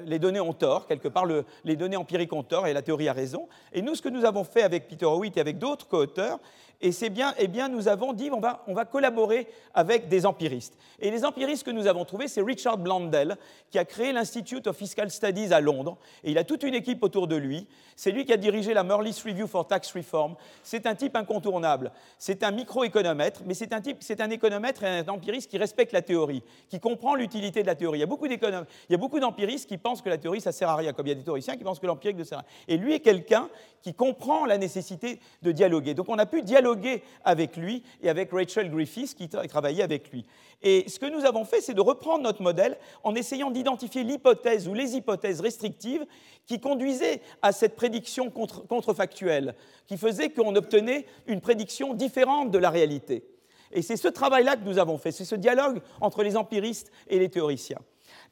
les 0.07 0.19
données 0.19 0.41
ont 0.41 0.53
tort, 0.53 0.87
quelque 0.87 1.09
part, 1.09 1.27
les 1.65 1.77
données 1.77 1.97
empiriques 1.97 2.33
ont 2.33 2.43
tort 2.43 2.67
et 2.67 2.73
la 2.73 2.83
théorie 2.83 3.09
a 3.09 3.13
raison. 3.13 3.49
Et 3.73 3.83
nous, 3.83 3.95
ce 3.95 4.03
que 4.03 4.09
nous 4.09 4.25
avons 4.25 4.45
fait 4.45 4.63
avec 4.63 4.89
Peter 4.89 5.07
Howitt 5.07 5.37
et 5.37 5.41
avec 5.41 5.59
d'autres 5.59 5.89
co-auteurs, 5.89 6.39
et 6.81 6.93
c'est 6.93 7.11
bien, 7.11 7.35
eh 7.39 7.49
bien, 7.49 7.69
nous 7.69 7.89
avons 7.89 8.13
dit, 8.13 8.31
on 8.33 8.39
va, 8.39 8.63
on 8.69 8.75
va 8.75 8.85
collaborer 8.85 9.49
avec 9.75 10.09
des 10.09 10.27
empiristes. 10.27 10.79
Et 11.01 11.11
les 11.11 11.25
empiristes 11.25 11.65
que 11.65 11.73
nous 11.73 11.89
avons 11.89 12.05
trouvés, 12.05 12.29
c'est 12.29 12.41
Richard 12.41 12.79
Blandel, 12.79 13.37
qui 13.73 13.81
a 13.81 13.85
créé 13.85 14.13
l'Institute 14.13 14.69
of 14.69 14.77
Fiscal 14.77 15.11
Studies 15.11 15.53
à 15.53 15.61
Londres. 15.61 15.99
Et 16.23 16.31
il 16.31 16.39
a 16.39 16.45
toute 16.45 16.63
une 16.63 16.75
équipe 16.75 17.03
autour 17.03 17.27
de 17.27 17.35
lui. 17.35 17.67
C'est 17.97 18.13
lui 18.13 18.25
qui 18.25 18.33
a 18.33 18.37
dirigé 18.37 18.75
la 18.75 18.85
Merlis 18.85 19.21
Review 19.25 19.49
for 19.49 19.67
Tax 19.67 19.93
Reform. 19.93 20.37
C'est 20.63 20.87
un 20.87 20.95
type 20.95 21.17
incontournable. 21.17 21.91
C'est 22.17 22.45
un 22.45 22.53
microéconomètre, 22.53 23.43
mais 23.45 23.55
c'est 23.55 23.73
un 23.73 23.81
type, 23.81 23.99
c'est 24.01 24.21
un 24.21 24.31
économètre 24.31 24.85
et 24.85 25.01
un 25.01 25.09
empiriste 25.09 25.51
qui 25.51 25.59
respecte 25.59 25.91
la 25.91 26.03
théorie, 26.03 26.45
qui 26.69 26.79
comprend 26.79 27.17
l'utilité 27.17 27.63
de 27.63 27.67
la 27.67 27.75
théorie. 27.75 27.99
Il 27.99 28.03
y 28.03 28.05
a 28.05 28.07
beaucoup 28.07 28.27
il 28.27 28.39
y 28.91 28.95
a 28.95 28.99
beaucoup 28.99 29.19
d'empiristes 29.19 29.69
qui 29.69 29.79
pensent 29.79 30.01
que 30.01 30.11
la 30.11 30.19
théorie, 30.19 30.41
ça 30.41 30.53
sert 30.53 30.69
à 30.69 30.77
rien, 30.77 30.93
comme 30.93 31.07
il 31.07 31.11
y 31.11 31.13
a 31.13 31.17
des 31.17 31.25
théoriciens 31.25 31.57
qui 31.57 31.65
pensent 31.65 31.81
que 31.81 31.87
l'empirique 31.89 32.19
ne 32.19 32.25
sert 32.25 32.39
à 32.39 32.43
rien. 32.43 32.51
Et 32.69 32.77
lui 32.77 32.95
est 32.95 33.01
quelqu'un 33.01 33.49
qui 33.83 33.95
comprend 33.95 34.47
la 34.47 34.59
nécessité 34.59 35.21
de 35.43 35.53
dialoguer. 35.53 35.95
Donc 35.95 36.09
on 36.09 36.19
a 36.19 36.27
pu 36.27 36.43
dialoguer 36.43 37.03
avec 37.25 37.57
lui 37.57 37.83
et 38.03 38.09
avec 38.09 38.31
Rachel 38.33 38.71
Griffiths 38.71 39.15
qui 39.15 39.29
travaillait 39.29 39.83
avec 39.83 40.11
lui. 40.11 40.25
Et 40.63 40.89
ce 40.89 40.99
que 40.99 41.07
nous 41.07 41.25
avons 41.25 41.45
fait, 41.45 41.61
c'est 41.61 41.75
de 41.75 41.81
reprendre 41.81 42.25
notre 42.25 42.43
modèle 42.43 42.79
en 43.05 43.15
essayant 43.15 43.51
d'identifier 43.51 44.03
l'hypothèse 44.03 44.69
ou 44.69 44.75
les 44.75 44.97
hypothèses 44.97 45.41
restrictives 45.41 46.05
qui 46.47 46.61
conduisaient 46.61 47.21
à 47.43 47.53
cette 47.53 47.77
prédiction 47.77 48.31
contrefactuelle, 48.31 49.55
qui 49.87 49.97
faisait 49.97 50.31
qu'on 50.31 50.57
obtenait 50.57 51.07
une 51.27 51.41
prédiction 51.41 51.95
différente 51.95 52.51
de 52.51 52.59
la 52.59 52.71
réalité. 52.71 53.25
Et 53.71 53.83
c'est 53.83 53.97
ce 53.97 54.09
travail-là 54.09 54.57
que 54.57 54.65
nous 54.65 54.79
avons 54.79 54.99
fait, 54.99 55.13
c'est 55.13 55.25
ce 55.25 55.35
dialogue 55.35 55.81
entre 56.01 56.23
les 56.23 56.37
empiristes 56.37 56.91
et 57.09 57.19
les 57.19 57.29
théoriciens. 57.29 57.81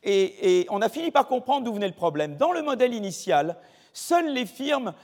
Et, 0.02 0.66
on 0.70 0.82
a 0.82 0.88
fini 0.88 1.10
par 1.10 1.26
comprendre 1.26 1.64
d'où 1.64 1.74
venait 1.74 1.88
le 1.88 1.94
problème. 1.94 2.36
Dans 2.36 2.52
le 2.52 2.62
modèle 2.62 2.94
initial, 2.94 3.56
seules 3.92 4.32
les 4.32 4.46
firmes 4.46 4.94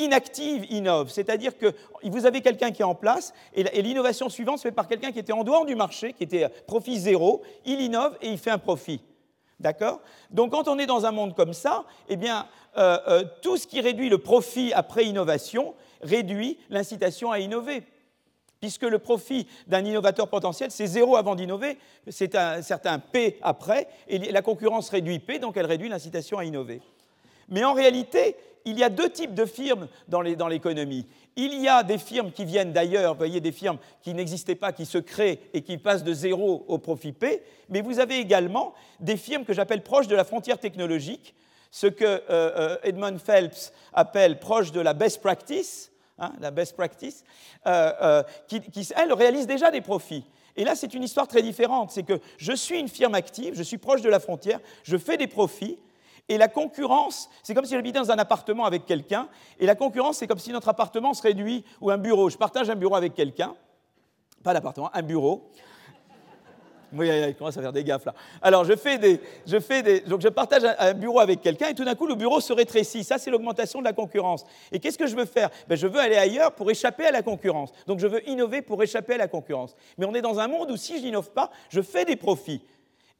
inactives 0.00 0.66
innovent, 0.70 1.10
c'est-à-dire 1.10 1.56
que 1.56 1.74
vous 2.02 2.26
avez 2.26 2.40
quelqu'un 2.40 2.70
qui 2.70 2.82
est 2.82 2.84
en 2.84 2.94
place 2.94 3.32
et 3.54 3.82
l'innovation 3.82 4.28
suivante 4.28 4.58
se 4.58 4.62
fait 4.62 4.72
par 4.72 4.88
quelqu'un 4.88 5.12
qui 5.12 5.18
était 5.18 5.32
en 5.32 5.44
dehors 5.44 5.66
du 5.66 5.76
marché, 5.76 6.12
qui 6.12 6.24
était 6.24 6.48
profit 6.66 6.98
zéro, 6.98 7.42
il 7.64 7.80
innove 7.80 8.16
et 8.22 8.28
il 8.28 8.38
fait 8.38 8.50
un 8.50 8.58
profit. 8.58 9.00
D'accord? 9.60 10.00
Donc 10.30 10.52
quand 10.52 10.68
on 10.68 10.78
est 10.78 10.86
dans 10.86 11.04
un 11.04 11.12
monde 11.12 11.34
comme 11.34 11.52
ça, 11.52 11.84
eh 12.08 12.16
bien, 12.16 12.46
euh, 12.78 12.98
euh, 13.08 13.24
tout 13.42 13.58
ce 13.58 13.66
qui 13.66 13.80
réduit 13.80 14.08
le 14.08 14.18
profit 14.18 14.72
après 14.72 15.04
innovation 15.04 15.74
réduit 16.00 16.58
l'incitation 16.70 17.30
à 17.30 17.40
innover. 17.40 17.82
Puisque 18.60 18.82
le 18.82 18.98
profit 18.98 19.46
d'un 19.66 19.84
innovateur 19.84 20.28
potentiel, 20.28 20.70
c'est 20.70 20.86
zéro 20.86 21.16
avant 21.16 21.34
d'innover, 21.34 21.78
c'est 22.08 22.34
un 22.34 22.62
certain 22.62 22.98
P 22.98 23.38
après, 23.42 23.88
et 24.06 24.18
la 24.18 24.42
concurrence 24.42 24.90
réduit 24.90 25.18
P, 25.18 25.38
donc 25.38 25.56
elle 25.56 25.66
réduit 25.66 25.88
l'incitation 25.88 26.38
à 26.38 26.44
innover. 26.44 26.82
Mais 27.50 27.64
en 27.64 27.74
réalité, 27.74 28.36
il 28.64 28.78
y 28.78 28.84
a 28.84 28.88
deux 28.88 29.10
types 29.10 29.34
de 29.34 29.44
firmes 29.44 29.88
dans 30.08 30.20
l'économie. 30.22 31.06
Il 31.36 31.60
y 31.60 31.68
a 31.68 31.82
des 31.82 31.98
firmes 31.98 32.32
qui 32.32 32.44
viennent 32.44 32.72
d'ailleurs, 32.72 33.14
voyez, 33.14 33.40
des 33.40 33.52
firmes 33.52 33.78
qui 34.02 34.14
n'existaient 34.14 34.54
pas, 34.54 34.72
qui 34.72 34.86
se 34.86 34.98
créent 34.98 35.40
et 35.54 35.62
qui 35.62 35.78
passent 35.78 36.04
de 36.04 36.12
zéro 36.12 36.64
au 36.68 36.78
profit 36.78 37.12
P, 37.12 37.42
mais 37.68 37.80
vous 37.80 38.00
avez 38.00 38.18
également 38.18 38.74
des 38.98 39.16
firmes 39.16 39.44
que 39.44 39.52
j'appelle 39.52 39.82
proches 39.82 40.08
de 40.08 40.16
la 40.16 40.24
frontière 40.24 40.58
technologique, 40.58 41.34
ce 41.70 41.86
que 41.86 42.04
euh, 42.04 42.20
euh, 42.30 42.76
Edmund 42.82 43.18
Phelps 43.18 43.72
appelle 43.92 44.38
proche 44.40 44.72
de 44.72 44.80
la 44.80 44.92
best 44.92 45.22
practice, 45.22 45.90
Hein, 46.22 46.34
la 46.38 46.50
best 46.50 46.76
practice, 46.76 47.24
euh, 47.66 47.92
euh, 48.02 48.22
qui, 48.46 48.60
elle, 48.94 49.12
réalise 49.14 49.46
déjà 49.46 49.70
des 49.70 49.80
profits. 49.80 50.26
Et 50.54 50.64
là, 50.64 50.74
c'est 50.74 50.92
une 50.92 51.02
histoire 51.02 51.26
très 51.26 51.40
différente. 51.40 51.92
C'est 51.92 52.02
que 52.02 52.20
je 52.36 52.52
suis 52.52 52.78
une 52.78 52.88
firme 52.88 53.14
active, 53.14 53.54
je 53.56 53.62
suis 53.62 53.78
proche 53.78 54.02
de 54.02 54.10
la 54.10 54.20
frontière, 54.20 54.60
je 54.82 54.98
fais 54.98 55.16
des 55.16 55.28
profits, 55.28 55.78
et 56.28 56.38
la 56.38 56.48
concurrence, 56.48 57.28
c'est 57.42 57.54
comme 57.54 57.64
si 57.64 57.74
j'habitais 57.74 57.98
dans 57.98 58.10
un 58.10 58.18
appartement 58.18 58.64
avec 58.64 58.86
quelqu'un, 58.86 59.28
et 59.58 59.66
la 59.66 59.74
concurrence, 59.74 60.18
c'est 60.18 60.26
comme 60.26 60.38
si 60.38 60.52
notre 60.52 60.68
appartement 60.68 61.14
se 61.14 61.22
réduit, 61.22 61.64
ou 61.80 61.90
un 61.90 61.98
bureau. 61.98 62.30
Je 62.30 62.36
partage 62.36 62.70
un 62.70 62.76
bureau 62.76 62.94
avec 62.94 63.14
quelqu'un, 63.14 63.54
pas 64.42 64.52
l'appartement, 64.52 64.90
un 64.94 65.02
bureau. 65.02 65.50
Oui, 66.92 67.08
il 67.28 67.34
commence 67.36 67.56
à 67.56 67.62
faire 67.62 67.72
des 67.72 67.84
gaffes 67.84 68.04
là. 68.04 68.14
Alors, 68.42 68.64
je 68.64 68.74
fais 68.74 68.98
des, 68.98 69.20
je 69.46 69.60
fais 69.60 69.82
des, 69.82 70.00
donc 70.00 70.20
je 70.20 70.28
partage 70.28 70.62
un, 70.78 70.92
bureau 70.92 71.20
avec 71.20 71.40
quelqu'un 71.40 71.68
et 71.68 71.74
tout 71.74 71.84
d'un 71.84 71.94
coup, 71.94 72.06
le 72.06 72.16
bureau 72.16 72.40
se 72.40 72.52
rétrécit. 72.52 73.04
Ça, 73.04 73.18
c'est 73.18 73.30
l'augmentation 73.30 73.78
de 73.78 73.84
la 73.84 73.92
concurrence. 73.92 74.44
Et 74.72 74.80
qu'est-ce 74.80 74.98
que 74.98 75.06
je 75.06 75.14
veux 75.14 75.24
faire? 75.24 75.50
Ben, 75.68 75.76
Je 75.76 75.86
veux 75.86 76.00
aller 76.00 76.16
ailleurs 76.16 76.52
pour 76.52 76.70
échapper 76.70 77.06
à 77.06 77.12
la 77.12 77.22
concurrence. 77.22 77.70
Donc, 77.86 78.00
je 78.00 78.06
veux 78.06 78.28
innover 78.28 78.60
pour 78.62 78.82
échapper 78.82 79.14
à 79.14 79.18
la 79.18 79.28
concurrence. 79.28 79.76
Mais 79.98 80.06
on 80.06 80.14
est 80.14 80.22
dans 80.22 80.40
un 80.40 80.48
monde 80.48 80.70
où 80.72 80.76
si 80.76 80.98
je 80.98 81.04
n'innove 81.04 81.30
pas, 81.30 81.50
je 81.68 81.80
fais 81.80 82.04
des 82.04 82.16
profits. 82.16 82.62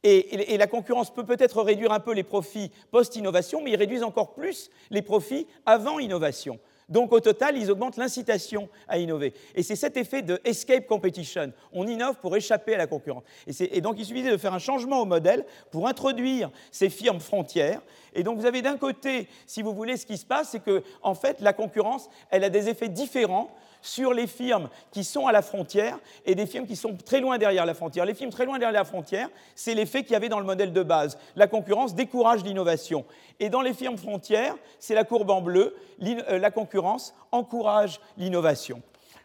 Et, 0.03 0.57
la 0.57 0.67
concurrence 0.67 1.13
peut 1.13 1.25
peut-être 1.25 1.61
réduire 1.61 1.91
un 1.91 1.99
peu 1.99 2.13
les 2.13 2.23
profits 2.23 2.71
post-innovation, 2.89 3.61
mais 3.61 3.71
ils 3.71 3.75
réduisent 3.75 4.03
encore 4.03 4.33
plus 4.33 4.69
les 4.89 5.01
profits 5.01 5.47
avant 5.65 5.99
innovation. 5.99 6.59
Donc 6.89 7.13
au 7.13 7.21
total, 7.21 7.57
ils 7.57 7.71
augmentent 7.71 7.95
l'incitation 7.95 8.67
à 8.87 8.97
innover. 8.97 9.33
Et 9.55 9.63
c'est 9.63 9.77
cet 9.77 9.95
effet 9.95 10.21
de 10.23 10.41
escape 10.43 10.87
competition. 10.87 11.53
On 11.71 11.87
innove 11.87 12.17
pour 12.19 12.35
échapper 12.35 12.73
à 12.73 12.77
la 12.77 12.87
concurrence. 12.87 13.23
Et, 13.47 13.79
donc 13.79 13.95
il 13.97 14.05
suffisait 14.05 14.31
de 14.31 14.37
faire 14.37 14.53
un 14.53 14.59
changement 14.59 15.01
au 15.01 15.05
modèle 15.05 15.45
pour 15.71 15.87
introduire 15.87 16.51
ces 16.69 16.89
firmes 16.89 17.21
frontières. 17.21 17.81
Et 18.13 18.23
donc 18.23 18.37
vous 18.37 18.45
avez 18.45 18.61
d'un 18.61 18.77
côté, 18.77 19.29
si 19.47 19.61
vous 19.61 19.73
voulez, 19.73 19.95
ce 19.95 20.05
qui 20.05 20.17
se 20.17 20.25
passe, 20.25 20.49
c'est 20.49 20.59
que 20.59 20.83
en 21.01 21.15
fait 21.15 21.39
la 21.39 21.53
concurrence, 21.53 22.09
elle 22.29 22.43
a 22.43 22.49
des 22.49 22.67
effets 22.67 22.89
différents 22.89 23.55
sur 23.81 24.13
les 24.13 24.27
firmes 24.27 24.69
qui 24.91 25.03
sont 25.03 25.27
à 25.27 25.31
la 25.31 25.41
frontière 25.41 25.99
et 26.25 26.35
des 26.35 26.45
firmes 26.45 26.65
qui 26.65 26.75
sont 26.75 26.95
très 26.95 27.19
loin 27.19 27.37
derrière 27.37 27.65
la 27.65 27.73
frontière. 27.73 28.05
Les 28.05 28.13
firmes 28.13 28.31
très 28.31 28.45
loin 28.45 28.59
derrière 28.59 28.79
la 28.79 28.85
frontière, 28.85 29.29
c'est 29.55 29.73
l'effet 29.73 30.03
qu'il 30.03 30.13
y 30.13 30.15
avait 30.15 30.29
dans 30.29 30.39
le 30.39 30.45
modèle 30.45 30.73
de 30.73 30.83
base. 30.83 31.17
La 31.35 31.47
concurrence 31.47 31.95
décourage 31.95 32.43
l'innovation. 32.43 33.05
Et 33.39 33.49
dans 33.49 33.61
les 33.61 33.73
firmes 33.73 33.97
frontières, 33.97 34.55
c'est 34.79 34.95
la 34.95 35.03
courbe 35.03 35.29
en 35.29 35.41
bleu, 35.41 35.75
euh, 36.03 36.37
la 36.37 36.51
concurrence 36.51 37.13
encourage 37.31 37.99
l'innovation. 38.17 38.81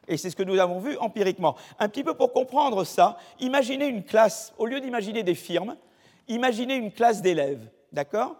Et 0.09 0.16
c'est 0.16 0.31
ce 0.31 0.37
que 0.37 0.42
nous 0.42 0.59
avons 0.59 0.79
vu 0.79 0.97
empiriquement. 0.99 1.57
Un 1.79 1.88
petit 1.88 2.05
peu 2.05 2.14
pour 2.14 2.33
comprendre 2.33 2.85
ça, 2.85 3.19
imaginez 3.40 3.87
une 3.87 4.05
classe, 4.05 4.55
au 4.59 4.66
lieu 4.66 4.81
d'imaginer 4.81 5.23
des 5.23 5.35
firmes, 5.35 5.77
imaginez 6.29 6.77
une 6.77 6.92
classe 6.92 7.23
d'élèves. 7.23 7.69
D'accord? 7.92 8.37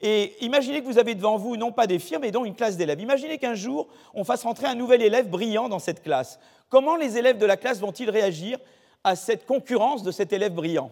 Et 0.00 0.34
imaginez 0.44 0.80
que 0.80 0.86
vous 0.86 0.98
avez 0.98 1.14
devant 1.14 1.36
vous 1.36 1.56
non 1.56 1.72
pas 1.72 1.86
des 1.86 1.98
firmes, 1.98 2.22
mais 2.22 2.30
donc 2.30 2.46
une 2.46 2.54
classe 2.54 2.76
d'élèves. 2.76 3.00
Imaginez 3.00 3.38
qu'un 3.38 3.54
jour, 3.54 3.88
on 4.14 4.24
fasse 4.24 4.42
rentrer 4.42 4.66
un 4.66 4.74
nouvel 4.74 5.02
élève 5.02 5.28
brillant 5.28 5.68
dans 5.68 5.78
cette 5.78 6.02
classe. 6.02 6.38
Comment 6.68 6.96
les 6.96 7.16
élèves 7.16 7.38
de 7.38 7.46
la 7.46 7.56
classe 7.56 7.80
vont-ils 7.80 8.10
réagir 8.10 8.58
à 9.04 9.16
cette 9.16 9.46
concurrence 9.46 10.02
de 10.02 10.10
cet 10.10 10.32
élève 10.32 10.52
brillant? 10.52 10.90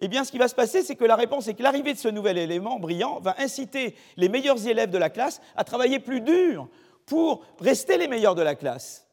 Eh 0.00 0.08
bien, 0.08 0.24
ce 0.24 0.32
qui 0.32 0.38
va 0.38 0.48
se 0.48 0.54
passer, 0.54 0.82
c'est 0.82 0.96
que 0.96 1.04
la 1.04 1.16
réponse 1.16 1.46
est 1.48 1.54
que 1.54 1.62
l'arrivée 1.62 1.94
de 1.94 1.98
ce 1.98 2.08
nouvel 2.08 2.36
élément 2.36 2.78
brillant 2.80 3.20
va 3.20 3.36
inciter 3.38 3.94
les 4.16 4.28
meilleurs 4.28 4.66
élèves 4.66 4.90
de 4.90 4.98
la 4.98 5.10
classe 5.10 5.40
à 5.56 5.64
travailler 5.64 6.00
plus 6.00 6.20
dur 6.20 6.68
pour 7.06 7.44
rester 7.60 7.96
les 7.96 8.08
meilleurs 8.08 8.34
de 8.34 8.42
la 8.42 8.56
classe. 8.56 9.06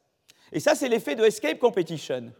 Et 0.52 0.60
ça, 0.60 0.74
c'est 0.74 0.88
l'effet 0.88 1.14
de 1.14 1.24
escape 1.24 1.58
competition. 1.58 2.32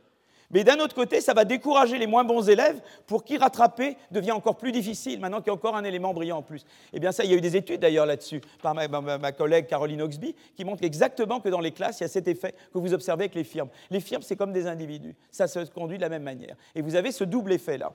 Mais 0.50 0.64
d'un 0.64 0.80
autre 0.80 0.94
côté, 0.94 1.20
ça 1.20 1.32
va 1.32 1.44
décourager 1.44 1.96
les 1.96 2.08
moins 2.08 2.24
bons 2.24 2.48
élèves 2.48 2.80
pour 3.06 3.22
qui 3.22 3.38
rattraper 3.38 3.96
devient 4.10 4.32
encore 4.32 4.56
plus 4.56 4.72
difficile, 4.72 5.20
maintenant 5.20 5.38
qu'il 5.38 5.46
y 5.46 5.50
a 5.50 5.54
encore 5.54 5.76
un 5.76 5.84
élément 5.84 6.12
brillant 6.12 6.38
en 6.38 6.42
plus. 6.42 6.64
Eh 6.92 6.98
bien 6.98 7.12
ça, 7.12 7.22
il 7.24 7.30
y 7.30 7.34
a 7.34 7.36
eu 7.36 7.40
des 7.40 7.56
études 7.56 7.80
d'ailleurs 7.80 8.06
là-dessus 8.06 8.40
par 8.60 8.74
ma, 8.74 9.32
collègue 9.32 9.66
Caroline 9.66 10.02
Oxby 10.02 10.34
qui 10.56 10.64
montrent 10.64 10.82
exactement 10.82 11.38
que 11.40 11.48
dans 11.48 11.60
les 11.60 11.70
classes, 11.70 12.00
il 12.00 12.02
y 12.02 12.06
a 12.06 12.08
cet 12.08 12.26
effet 12.26 12.54
que 12.72 12.78
vous 12.78 12.92
observez 12.92 13.24
avec 13.24 13.34
les 13.36 13.44
firmes. 13.44 13.68
Les 13.90 14.00
firmes, 14.00 14.22
c'est 14.22 14.36
comme 14.36 14.52
des 14.52 14.66
individus. 14.66 15.14
Ça 15.30 15.46
se 15.46 15.60
conduit 15.70 15.98
de 15.98 16.02
la 16.02 16.08
même 16.08 16.24
manière. 16.24 16.56
Et 16.74 16.82
vous 16.82 16.96
avez 16.96 17.12
ce 17.12 17.22
double 17.22 17.52
effet-là. 17.52 17.92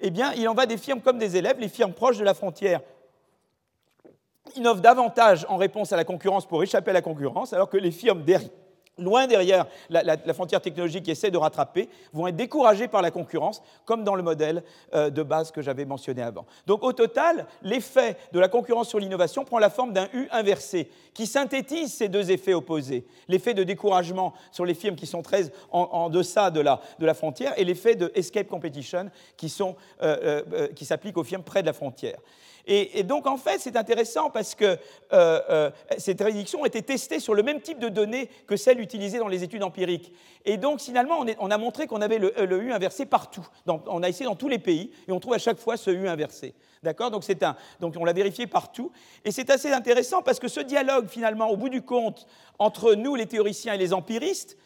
Eh 0.00 0.10
bien, 0.10 0.32
il 0.34 0.48
en 0.48 0.54
va 0.54 0.66
des 0.66 0.78
firmes 0.78 1.00
comme 1.00 1.18
des 1.18 1.36
élèves. 1.36 1.58
Les 1.58 1.68
firmes 1.68 1.92
proches 1.92 2.18
de 2.18 2.24
la 2.24 2.34
frontière 2.34 2.80
innovent 4.54 4.80
davantage 4.80 5.44
en 5.48 5.56
réponse 5.56 5.92
à 5.92 5.96
la 5.96 6.04
concurrence 6.04 6.46
pour 6.46 6.62
échapper 6.62 6.90
à 6.90 6.94
la 6.94 7.02
concurrence, 7.02 7.52
alors 7.52 7.68
que 7.68 7.76
les 7.76 7.90
firmes 7.90 8.22
derrière 8.22 8.50
loin 8.98 9.26
derrière 9.26 9.66
la, 9.90 10.16
frontière 10.34 10.60
technologique 10.60 11.04
qui 11.04 11.10
essaie 11.10 11.30
de 11.30 11.38
rattraper, 11.38 11.88
vont 12.12 12.26
être 12.26 12.36
découragés 12.36 12.88
par 12.88 13.02
la 13.02 13.10
concurrence, 13.10 13.62
comme 13.84 14.04
dans 14.04 14.14
le 14.14 14.22
modèle 14.22 14.62
euh, 14.94 15.10
de 15.10 15.22
base 15.22 15.50
que 15.50 15.62
j'avais 15.62 15.84
mentionné 15.84 16.22
avant. 16.22 16.46
Donc 16.66 16.82
au 16.82 16.92
total, 16.92 17.46
l'effet 17.62 18.16
de 18.32 18.40
la 18.40 18.48
concurrence 18.48 18.88
sur 18.88 18.98
l'innovation 18.98 19.44
prend 19.44 19.58
la 19.58 19.70
forme 19.70 19.92
d'un 19.92 20.08
U 20.12 20.28
inversé, 20.30 20.90
qui 21.14 21.26
synthétise 21.26 21.92
ces 21.92 22.08
deux 22.08 22.30
effets 22.30 22.54
opposés. 22.54 23.06
L'effet 23.28 23.54
de 23.54 23.62
découragement 23.62 24.34
sur 24.50 24.64
les 24.64 24.74
firmes 24.74 24.96
qui 24.96 25.06
sont 25.06 25.22
très 25.22 25.50
en, 25.70 26.10
deçà 26.10 26.50
de 26.50 26.60
la, 26.60 27.14
frontière 27.14 27.52
et 27.56 27.64
l'effet 27.64 27.94
de 27.94 28.10
escape 28.14 28.48
competition 28.48 29.10
qui, 29.36 29.54
euh, 29.60 30.42
euh, 30.52 30.68
qui 30.74 30.84
s'applique 30.84 31.16
aux 31.16 31.24
firmes 31.24 31.42
près 31.42 31.62
de 31.62 31.66
la 31.66 31.72
frontière. 31.72 32.18
Et, 32.68 33.04
donc, 33.04 33.28
en 33.28 33.36
fait, 33.36 33.58
c'est 33.60 33.76
intéressant 33.76 34.28
parce 34.28 34.56
que 34.56 34.64
euh, 34.64 34.76
euh, 35.12 35.70
ces 35.98 36.16
prédictions 36.16 36.62
ont 36.62 36.64
été 36.64 36.82
testées 36.82 37.20
sur 37.20 37.34
le 37.34 37.44
même 37.44 37.60
type 37.60 37.78
de 37.78 37.88
données 37.88 38.28
que 38.48 38.56
celles 38.56 38.80
utilisées 38.80 39.18
dans 39.18 39.28
les 39.28 39.44
études 39.44 39.62
empiriques. 39.62 40.12
Et 40.44 40.56
donc, 40.56 40.80
finalement, 40.80 41.24
on, 41.38 41.50
a 41.50 41.58
montré 41.58 41.86
qu'on 41.86 42.02
avait 42.02 42.18
le, 42.18 42.62
U 42.62 42.72
inversé 42.72 43.06
partout. 43.06 43.46
on 43.66 44.02
a 44.02 44.08
essayé 44.08 44.24
dans 44.24 44.34
tous 44.34 44.48
les 44.48 44.58
pays 44.58 44.90
et 45.06 45.12
on 45.12 45.20
trouve 45.20 45.34
à 45.34 45.38
chaque 45.38 45.58
fois 45.58 45.76
ce 45.76 45.90
U 45.90 46.08
inversé. 46.08 46.54
D'accord? 46.82 47.12
Donc, 47.12 47.24
donc, 47.80 47.94
on 47.96 48.04
l'a 48.04 48.12
vérifié 48.12 48.48
partout. 48.48 48.90
Et 49.24 49.30
c'est 49.30 49.50
assez 49.50 49.72
intéressant 49.72 50.22
parce 50.22 50.40
que 50.40 50.48
ce 50.48 50.60
dialogue, 50.60 51.08
finalement, 51.08 51.48
au 51.48 51.56
bout 51.56 51.68
du 51.68 51.82
compte, 51.82 52.26
entre 52.58 52.94
nous, 52.94 53.14
les 53.14 53.26
théoriciens 53.26 53.74
et 53.74 53.78
les 53.78 53.92
empiristes, 53.92 54.56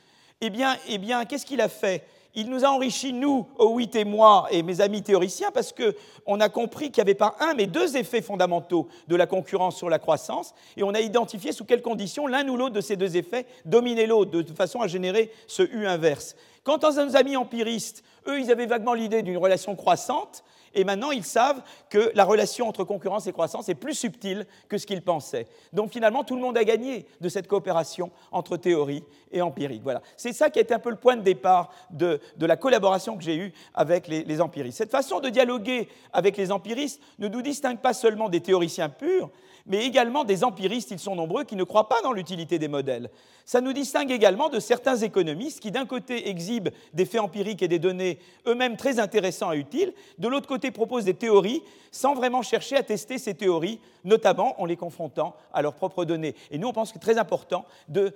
eh 0.41 0.49
bien, 0.49 0.75
eh 0.89 0.97
bien 0.97 1.27
qu'est-ce 1.27 1.45
qu'il 1.45 1.61
a 1.61 1.69
fait? 1.69 2.05
Il 2.35 2.49
nous 2.49 2.65
a 2.65 2.69
enrichis, 2.69 3.13
nous, 3.13 3.47
Howitt 3.59 3.95
et 3.97 4.05
moi, 4.05 4.47
et 4.51 4.63
mes 4.63 4.81
amis 4.81 5.03
théoriciens, 5.03 5.51
parce 5.53 5.73
qu'on 5.73 6.41
a 6.41 6.49
compris 6.49 6.91
qu'il 6.91 7.03
n'y 7.03 7.09
avait 7.09 7.15
pas 7.15 7.37
un, 7.41 7.55
mais 7.55 7.67
deux 7.67 7.97
effets 7.97 8.23
fondamentaux 8.23 8.89
de 9.09 9.17
la 9.17 9.27
concurrence 9.27 9.77
sur 9.77 9.91
la 9.91 9.99
croissance, 9.99 10.55
et 10.77 10.83
on 10.83 10.95
a 10.95 11.01
identifié 11.01 11.53
sous 11.53 11.65
quelles 11.65 11.83
conditions 11.83 12.27
l'un 12.27 12.49
ou 12.49 12.57
l'autre 12.57 12.75
de 12.75 12.81
ces 12.81 12.97
deux 12.97 13.17
effets 13.17 13.47
dominait 13.65 14.07
l'autre, 14.07 14.31
de 14.31 14.53
façon 14.53 14.81
à 14.81 14.87
générer 14.87 15.33
ce 15.47 15.63
U 15.63 15.87
inverse. 15.87 16.37
Quant 16.63 16.77
à 16.77 16.93
nos 17.05 17.17
amis 17.17 17.37
empiristes, 17.37 18.05
eux, 18.27 18.39
ils 18.39 18.51
avaient 18.51 18.67
vaguement 18.67 18.95
l'idée 18.95 19.23
d'une 19.23 19.39
relation 19.39 19.75
croissante, 19.75 20.45
Et 20.75 20.85
maintenant, 20.85 21.11
ils 21.11 21.25
savent 21.25 21.63
que 21.89 22.13
la 22.15 22.25
relation 22.25 22.69
entre 22.69 22.85
concurrence 22.85 23.27
et 23.27 23.33
croissance 23.33 23.69
est 23.69 23.75
plus 23.75 23.95
subtile 23.95 24.47
que 24.69 24.79
ce 24.79 24.87
qu'ils 24.87 25.03
pensaient. 25.03 25.47
Donc 25.73 25.93
finalement, 25.93 26.23
tout 26.23 26.37
le 26.37 26.41
monde 26.41 26.57
a 26.57 26.65
gagné 26.65 27.07
de 27.21 27.29
cette 27.29 27.49
coopération 27.49 28.11
entre 28.31 28.57
théorie 28.57 29.03
et 29.33 29.43
empirique. 29.43 29.83
Voilà. 29.83 30.03
C'est 30.17 30.33
ça 30.33 30.51
qui 30.51 30.59
a 30.59 30.63
été 30.63 30.75
un 30.75 30.79
peu 30.79 30.91
le 30.91 30.97
point 30.97 31.17
de 31.17 31.23
départ 31.23 31.73
de, 31.91 32.21
la 32.41 32.57
collaboration 32.57 33.17
que 33.17 33.23
j'ai 33.23 33.37
eue 33.37 33.53
avec 33.75 34.07
les, 34.07 34.23
les 34.25 34.41
empiristes. 34.41 34.79
Cette 34.79 34.91
façon 34.91 35.21
de 35.21 35.29
dialoguer 35.29 35.89
avec 36.13 36.37
les 36.37 36.53
empiristes 36.53 37.01
ne 37.19 37.29
nous 37.29 37.43
distingue 37.43 37.79
pas 37.79 37.93
seulement 37.93 38.29
des 38.29 38.41
théoriciens 38.41 38.89
purs, 38.89 39.31
mais 39.67 39.85
également 39.85 40.25
des 40.25 40.45
empiristes, 40.45 40.91
ils 40.91 40.99
sont 40.99 41.17
nombreux, 41.17 41.45
qui 41.45 41.57
ne 41.57 41.65
croient 41.65 41.89
pas 41.89 42.01
dans 42.03 42.13
l'utilité 42.13 42.59
des 42.59 42.69
modèles. 42.69 43.11
Ça 43.45 43.61
nous 43.61 43.73
distingue 43.73 44.11
également 44.11 44.49
de 44.49 44.61
certains 44.61 44.97
économistes 44.97 45.61
qui, 45.61 45.71
d'un 45.71 45.87
côté, 45.87 46.29
exhibent 46.29 46.71
des 46.95 47.05
faits 47.05 47.21
empiriques 47.21 47.63
et 47.63 47.69
des 47.69 47.79
données 47.79 48.19
eux-mêmes 48.47 48.77
très 48.77 48.99
intéressants 48.99 49.53
et 49.53 49.59
utiles, 49.59 49.93
de 50.19 50.29
l'autre 50.29 50.47
côté, 50.47 50.71
proposent 50.71 51.05
des 51.05 51.15
théories 51.15 51.63
sans 51.91 52.15
vraiment 52.15 52.43
chercher 52.43 52.77
à 52.77 52.83
tester 52.83 53.19
ces 53.19 53.35
théories, 53.35 53.81
notamment 54.05 54.61
en 54.61 54.65
les 54.65 54.77
confrontant 54.77 55.35
à 55.53 55.63
leurs 55.63 55.75
propres 55.75 56.05
données. 56.05 56.35
Et 56.51 56.59
nous, 56.59 56.69
on 56.69 56.73
pense 56.73 56.91
que 56.91 56.95
c'est 56.95 57.01
très 57.01 57.19
important 57.19 57.65
de, 57.89 58.13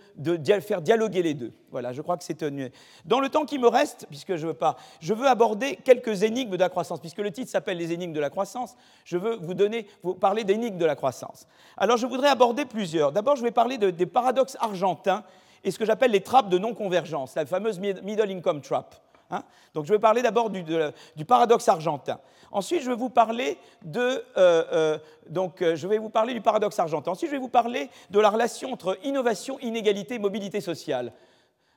faire 0.61 0.80
dialoguer 0.80 1.22
les 1.22 1.35
deux. 1.35 1.52
Voilà, 1.74 1.92
je 1.92 2.02
crois 2.02 2.16
que 2.16 2.22
c'est 2.22 2.44
Dans 3.04 3.18
le 3.18 3.28
temps 3.28 3.44
qui 3.44 3.58
me 3.58 3.66
reste, 3.66 4.06
puisque 4.08 4.37
je 4.37 4.46
veux 4.46 4.54
pas, 4.54 4.76
je 5.00 5.12
veux 5.12 5.26
aborder 5.26 5.74
quelques 5.74 6.22
énigmes 6.22 6.52
de 6.52 6.56
la 6.56 6.68
croissance, 6.68 7.00
puisque 7.00 7.18
le 7.18 7.32
titre 7.32 7.50
s'appelle 7.50 7.78
Les 7.78 7.92
énigmes 7.92 8.12
de 8.12 8.20
la 8.20 8.30
croissance. 8.30 8.76
Je 9.04 9.18
veux 9.18 9.40
vous 9.42 10.14
parler 10.14 10.44
d'énigmes 10.44 10.78
de 10.78 10.84
la 10.84 10.94
croissance. 10.94 11.48
Alors, 11.76 11.96
je 11.96 12.06
voudrais 12.06 12.28
aborder 12.28 12.64
plusieurs. 12.64 13.10
D'abord, 13.10 13.34
je 13.34 13.42
vais 13.42 13.50
parler 13.50 13.76
des 13.76 14.06
paradoxes 14.06 14.56
argentins 14.60 15.24
et 15.64 15.72
ce 15.72 15.78
que 15.80 15.84
j'appelle 15.84 16.12
les 16.12 16.20
trappes 16.20 16.48
de 16.48 16.58
non-convergence, 16.58 17.34
la 17.34 17.44
fameuse 17.44 17.80
middle 17.80 18.30
income 18.30 18.60
trap. 18.60 18.94
Hein. 19.30 19.42
donc 19.72 19.87
je 19.87 19.92
vais 19.92 19.98
parler 19.98 20.20
d'abord 20.20 20.50
du, 20.50 20.62
paradoxe 21.26 21.68
argentin. 21.68 22.20
Ensuite, 22.52 22.82
je 22.82 22.90
vais 22.90 22.96
vous 22.96 23.10
parler 23.10 23.58
de, 23.82 24.00
euh, 24.00 24.22
euh, 24.37 24.98
donc, 25.28 25.60
euh, 25.62 25.74
je 25.74 25.88
vais 25.88 25.98
vous 25.98 26.10
parler 26.10 26.34
du 26.34 26.40
paradoxe 26.40 26.78
argentin. 26.78 27.10
Ensuite, 27.10 27.30
je 27.30 27.34
vais 27.34 27.40
vous 27.40 27.48
parler 27.48 27.90
de 28.10 28.20
la 28.20 28.30
relation 28.30 28.72
entre 28.72 28.98
innovation, 29.02 29.58
inégalité, 29.60 30.18
mobilité 30.18 30.60
sociale. 30.60 31.12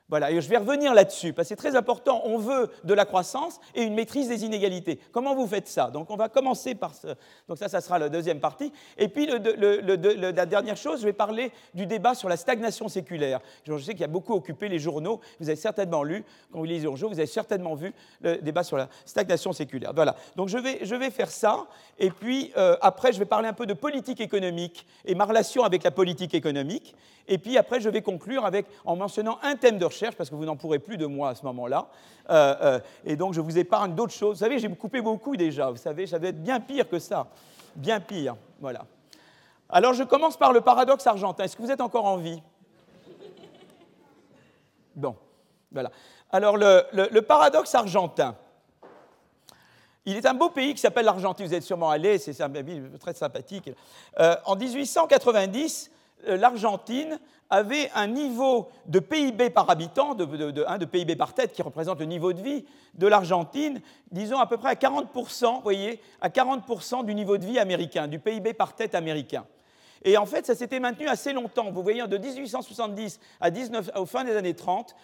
Voilà, 0.08 0.30
et 0.30 0.40
je 0.40 0.48
vais 0.48 0.56
revenir 0.56 0.94
là-dessus, 0.94 1.34
parce 1.34 1.46
que 1.46 1.50
c'est 1.50 1.56
très 1.56 1.76
important. 1.76 2.22
On 2.24 2.38
veut 2.38 2.70
de 2.82 2.94
la 2.94 3.04
croissance 3.04 3.60
et 3.74 3.82
une 3.82 3.94
maîtrise 3.94 4.28
des 4.28 4.42
inégalités. 4.42 4.98
Comment 5.12 5.34
vous 5.34 5.46
faites 5.46 5.68
ça? 5.68 5.90
Donc, 5.90 6.10
on 6.10 6.16
va 6.16 6.30
commencer 6.30 6.74
par 6.74 6.94
ce. 6.94 7.08
Donc, 7.46 7.58
ça, 7.58 7.68
ça 7.68 7.82
sera 7.82 7.98
la 7.98 8.08
deuxième 8.08 8.40
partie. 8.40 8.72
Et 8.96 9.08
puis, 9.08 9.26
la 9.26 10.46
dernière 10.46 10.78
chose, 10.78 11.00
je 11.00 11.04
vais 11.04 11.12
parler 11.12 11.52
du 11.74 11.84
débat 11.84 12.14
sur 12.14 12.30
la 12.30 12.38
stagnation 12.38 12.88
séculaire. 12.88 13.40
Je 13.64 13.76
sais 13.76 13.92
qu'il 13.92 14.00
y 14.00 14.04
a 14.04 14.08
beaucoup 14.08 14.32
occupé 14.32 14.68
les 14.68 14.78
journaux. 14.78 15.20
Vous 15.40 15.48
avez 15.50 15.56
certainement 15.56 16.02
lu, 16.02 16.24
quand 16.50 16.58
vous 16.58 16.64
lisez 16.64 16.78
les 16.78 16.84
journaux, 16.84 17.08
vous 17.08 17.18
avez 17.18 17.26
certainement 17.26 17.74
vu 17.74 17.92
le 18.22 18.38
débat 18.38 18.62
sur 18.64 18.78
la 18.78 18.88
stagnation 19.04 19.52
séculaire. 19.52 19.92
Voilà. 19.94 20.16
Donc, 20.36 20.48
je 20.48 20.56
vais, 20.56 20.78
je 20.86 20.94
vais 20.94 21.10
faire 21.10 21.30
ça. 21.30 21.66
Et 21.98 22.10
puis, 22.10 22.50
euh, 22.56 22.78
après, 22.80 23.12
je 23.12 23.18
vais 23.18 23.26
parler 23.26 23.48
un 23.48 23.52
peu 23.52 23.66
de 23.66 23.74
politique 23.74 24.22
économique 24.22 24.86
et 25.04 25.14
ma 25.14 25.26
relation 25.26 25.64
avec 25.64 25.82
la 25.82 25.90
politique 25.90 26.32
économique. 26.32 26.94
Et 27.28 27.36
puis, 27.36 27.58
après, 27.58 27.80
je 27.80 27.90
vais 27.90 28.00
conclure 28.00 28.48
en 28.86 28.96
mentionnant 28.96 29.38
un 29.42 29.54
thème 29.54 29.78
de 29.78 29.84
recherche 29.84 30.16
parce 30.16 30.30
que 30.30 30.34
vous 30.34 30.46
n'en 30.46 30.56
pourrez 30.56 30.78
plus 30.78 30.96
de 30.96 31.04
moi 31.04 31.28
à 31.30 31.34
ce 31.34 31.44
moment-là. 31.44 31.88
Euh, 32.30 32.56
euh, 32.62 32.80
et 33.04 33.16
donc, 33.16 33.34
je 33.34 33.40
vous 33.42 33.58
épargne 33.58 33.94
d'autres 33.94 34.14
choses. 34.14 34.38
Vous 34.38 34.44
savez, 34.44 34.58
j'ai 34.58 34.68
coupé 34.74 35.02
beaucoup 35.02 35.36
déjà. 35.36 35.70
Vous 35.70 35.76
savez, 35.76 36.06
ça 36.06 36.18
va 36.18 36.28
être 36.28 36.42
bien 36.42 36.58
pire 36.58 36.88
que 36.88 36.98
ça. 36.98 37.28
Bien 37.76 38.00
pire. 38.00 38.34
Voilà. 38.60 38.86
Alors, 39.68 39.92
je 39.92 40.02
commence 40.04 40.38
par 40.38 40.54
le 40.54 40.62
paradoxe 40.62 41.06
argentin. 41.06 41.44
Est-ce 41.44 41.54
que 41.54 41.62
vous 41.62 41.70
êtes 41.70 41.82
encore 41.82 42.06
en 42.06 42.16
vie? 42.16 42.42
Bon, 44.96 45.14
voilà. 45.70 45.90
Alors, 46.32 46.56
le, 46.56 47.20
paradoxe 47.20 47.74
argentin. 47.74 48.34
Il 50.06 50.16
est 50.16 50.24
un 50.24 50.32
beau 50.32 50.48
pays 50.48 50.72
qui 50.72 50.80
s'appelle 50.80 51.04
l'Argentine. 51.04 51.46
Vous 51.46 51.52
êtes 51.52 51.62
sûrement 51.62 51.90
allé, 51.90 52.16
c'est 52.16 52.40
un 52.40 52.48
pays 52.48 52.82
très 52.98 53.12
sympathique. 53.12 53.70
Euh, 54.18 54.34
en 54.46 54.56
1890, 54.56 55.90
l'Argentine 56.26 57.18
avait 57.50 57.90
un 57.94 58.06
niveau 58.06 58.68
de 58.86 58.98
PIB 58.98 59.50
par 59.50 59.70
habitant, 59.70 60.14
de, 60.14 60.24
de, 60.24 60.84
PIB 60.84 61.16
par 61.16 61.32
tête, 61.32 61.52
qui 61.52 61.62
représente 61.62 61.98
le 62.00 62.04
niveau 62.04 62.32
de 62.32 62.42
vie 62.42 62.64
de 62.94 63.06
l'Argentine, 63.06 63.80
disons 64.10 64.38
à 64.38 64.46
peu 64.46 64.58
près 64.58 64.70
à 64.70 64.74
40%, 64.74 65.62
voyez, 65.62 66.00
à 66.20 66.28
40% 66.28 67.04
du 67.04 67.14
niveau 67.14 67.38
de 67.38 67.46
vie 67.46 67.58
américain, 67.58 68.06
du 68.06 68.18
PIB 68.18 68.52
par 68.52 68.74
tête 68.74 68.94
américain. 68.94 69.46
Et 70.04 70.16
en 70.16 70.26
fait, 70.26 70.46
ça 70.46 70.54
s'était 70.54 70.78
maintenu 70.78 71.08
assez 71.08 71.32
longtemps. 71.32 71.70
Vous 71.70 71.82
voyez, 71.82 72.06
de 72.06 72.18
1870 72.18 73.18
à 73.40 73.50
19, 73.50 73.90
au 73.96 74.06
fin 74.06 74.24
des 74.24 74.36
années 74.36 74.54
30, 74.54 74.94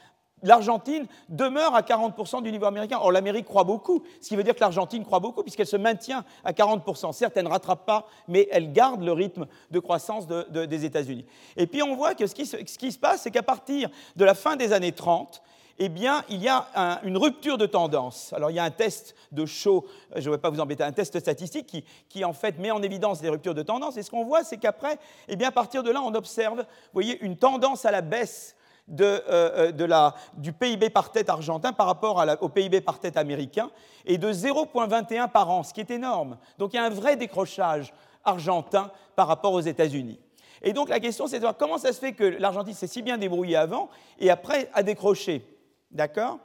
l'Argentine 0.44 1.06
demeure 1.28 1.74
à 1.74 1.80
40% 1.80 2.42
du 2.42 2.52
niveau 2.52 2.66
américain. 2.66 2.98
Or, 3.00 3.10
l'Amérique 3.10 3.46
croit 3.46 3.64
beaucoup, 3.64 4.04
ce 4.20 4.28
qui 4.28 4.36
veut 4.36 4.44
dire 4.44 4.54
que 4.54 4.60
l'Argentine 4.60 5.04
croit 5.04 5.20
beaucoup, 5.20 5.42
puisqu'elle 5.42 5.66
se 5.66 5.76
maintient 5.76 6.24
à 6.44 6.52
40%. 6.52 7.12
Certes, 7.12 7.32
elle 7.36 7.44
ne 7.44 7.50
rattrape 7.50 7.84
pas, 7.86 8.06
mais 8.28 8.46
elle 8.52 8.72
garde 8.72 9.02
le 9.02 9.12
rythme 9.12 9.46
de 9.70 9.78
croissance 9.80 10.26
des 10.26 10.84
États-Unis. 10.84 11.24
Et 11.56 11.66
puis, 11.66 11.82
on 11.82 11.96
voit 11.96 12.14
que 12.14 12.26
ce 12.26 12.34
qui, 12.34 12.46
se 12.46 12.98
passe, 12.98 13.22
c'est 13.22 13.30
qu'à 13.30 13.42
partir 13.42 13.88
de 14.16 14.24
la 14.24 14.34
fin 14.34 14.56
des 14.56 14.72
années 14.72 14.92
30, 14.92 15.42
eh 15.78 15.88
bien, 15.88 16.22
il 16.28 16.40
y 16.40 16.48
a 16.48 17.00
une 17.02 17.16
rupture 17.16 17.58
de 17.58 17.66
tendance. 17.66 18.32
Alors, 18.32 18.50
il 18.50 18.54
y 18.54 18.60
a 18.60 18.64
un 18.64 18.70
test 18.70 19.16
de 19.32 19.44
show, 19.44 19.86
je 20.14 20.28
ne 20.28 20.34
vais 20.34 20.40
pas 20.40 20.50
vous 20.50 20.60
embêter, 20.60 20.84
un 20.84 20.92
test 20.92 21.18
statistique 21.18 21.66
qui, 21.66 21.84
qui, 22.08 22.24
en 22.24 22.32
fait, 22.32 22.58
met 22.58 22.70
en 22.70 22.82
évidence 22.82 23.22
les 23.22 23.28
ruptures 23.28 23.54
de 23.54 23.62
tendance. 23.62 23.96
Et 23.96 24.02
ce 24.02 24.10
qu'on 24.10 24.24
voit, 24.24 24.44
c'est 24.44 24.58
qu'après, 24.58 24.98
eh 25.26 25.36
bien, 25.36 25.48
à 25.48 25.52
partir 25.52 25.82
de 25.82 25.90
là, 25.90 26.00
on 26.02 26.14
observe, 26.14 26.64
voyez, 26.92 27.18
une 27.24 27.36
tendance 27.36 27.86
à 27.86 27.90
la 27.90 28.02
baisse 28.02 28.54
euh, 29.00 29.20
euh, 29.28 29.72
de, 29.72 29.84
la, 29.84 30.14
du 30.34 30.52
PIB 30.52 30.90
par 30.90 31.10
tête 31.10 31.30
argentin 31.30 31.72
par 31.72 31.86
rapport 31.86 32.22
au 32.42 32.50
PIB 32.50 32.82
par 32.82 32.98
tête 32.98 33.16
américain 33.16 33.70
et 34.04 34.18
de 34.18 34.30
0,21 34.30 35.30
par 35.30 35.48
an, 35.48 35.62
ce 35.62 35.72
qui 35.72 35.80
est 35.80 35.90
énorme. 35.90 36.36
Donc 36.58 36.74
il 36.74 36.76
y 36.76 36.78
a 36.78 36.84
un 36.84 36.90
vrai 36.90 37.16
décrochage 37.16 37.94
argentin 38.24 38.90
par 39.16 39.26
rapport 39.26 39.54
aux 39.54 39.62
États-Unis. 39.62 40.20
Et 40.60 40.74
donc 40.74 40.90
la 40.90 41.00
question, 41.00 41.26
c'est 41.26 41.36
de 41.36 41.44
voir 41.44 41.56
comment 41.56 41.78
ça 41.78 41.94
se 41.94 41.98
fait 41.98 42.12
que 42.12 42.24
l'Argentine 42.24 42.74
s'est 42.74 42.86
si 42.86 43.00
bien 43.00 43.16
débrouillée 43.16 43.56
avant 43.56 43.88
et 44.18 44.30
après 44.30 44.68
a 44.74 44.82
décroché. 44.82 45.46
D'accord? 45.90 46.38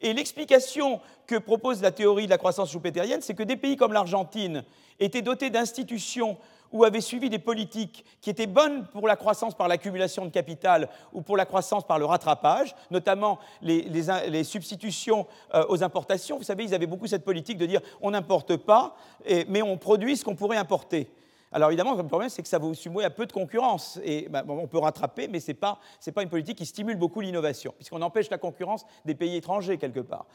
Et 0.00 0.12
l'explication 0.12 1.00
que 1.28 1.36
propose 1.36 1.82
la 1.82 1.92
théorie 1.92 2.24
de 2.24 2.30
la 2.30 2.38
croissance 2.38 2.72
choupéterienne, 2.72 3.22
c'est 3.22 3.34
que 3.34 3.44
des 3.44 3.56
pays 3.56 3.76
comme 3.76 3.92
l'Argentine 3.92 4.64
étaient 4.98 5.22
dotés 5.22 5.50
d'institutions 5.50 6.36
ou 6.72 6.84
avaient 6.84 7.00
suivi 7.00 7.28
des 7.28 7.38
politiques 7.38 8.04
qui 8.20 8.30
étaient 8.30 8.46
bonnes 8.46 8.86
pour 8.88 9.08
la 9.08 9.16
croissance 9.16 9.56
par 9.56 9.68
l'accumulation 9.68 10.24
de 10.24 10.30
capital 10.30 10.88
ou 11.12 11.22
pour 11.22 11.36
la 11.36 11.46
croissance 11.46 11.86
par 11.86 11.98
le 11.98 12.04
rattrapage, 12.04 12.74
notamment 12.90 13.38
les, 13.62 14.44
substitutions 14.44 15.26
euh, 15.54 15.64
aux 15.68 15.82
importations. 15.82 16.38
Vous 16.38 16.44
savez, 16.44 16.64
ils 16.64 16.74
avaient 16.74 16.86
beaucoup 16.86 17.06
cette 17.06 17.24
politique 17.24 17.58
de 17.58 17.66
dire 17.66 17.80
on 18.00 18.12
n'importe 18.12 18.56
pas, 18.56 18.96
mais 19.48 19.62
on 19.62 19.76
produit 19.76 20.16
ce 20.16 20.24
qu'on 20.24 20.36
pourrait 20.36 20.56
importer. 20.56 21.10
Alors 21.52 21.70
évidemment, 21.70 21.94
le 21.94 22.06
problème, 22.06 22.28
c'est 22.28 22.42
que 22.42 22.48
ça 22.48 22.58
vous 22.58 22.74
soumet 22.74 23.04
à 23.04 23.10
peu 23.10 23.26
de 23.26 23.32
concurrence. 23.32 23.98
Et 24.04 24.28
ben, 24.28 24.44
on 24.48 24.68
peut 24.68 24.78
rattraper, 24.78 25.26
mais 25.26 25.40
ce 25.40 25.50
n'est 25.50 25.54
pas, 25.54 25.78
une 26.18 26.28
politique 26.28 26.58
qui 26.58 26.66
stimule 26.66 26.96
beaucoup 26.96 27.20
l'innovation, 27.20 27.74
puisqu'on 27.76 28.02
empêche 28.02 28.30
la 28.30 28.38
concurrence 28.38 28.86
des 29.04 29.14
pays 29.14 29.36
étrangers 29.36 29.76
quelque 29.76 30.00
part. 30.00 30.26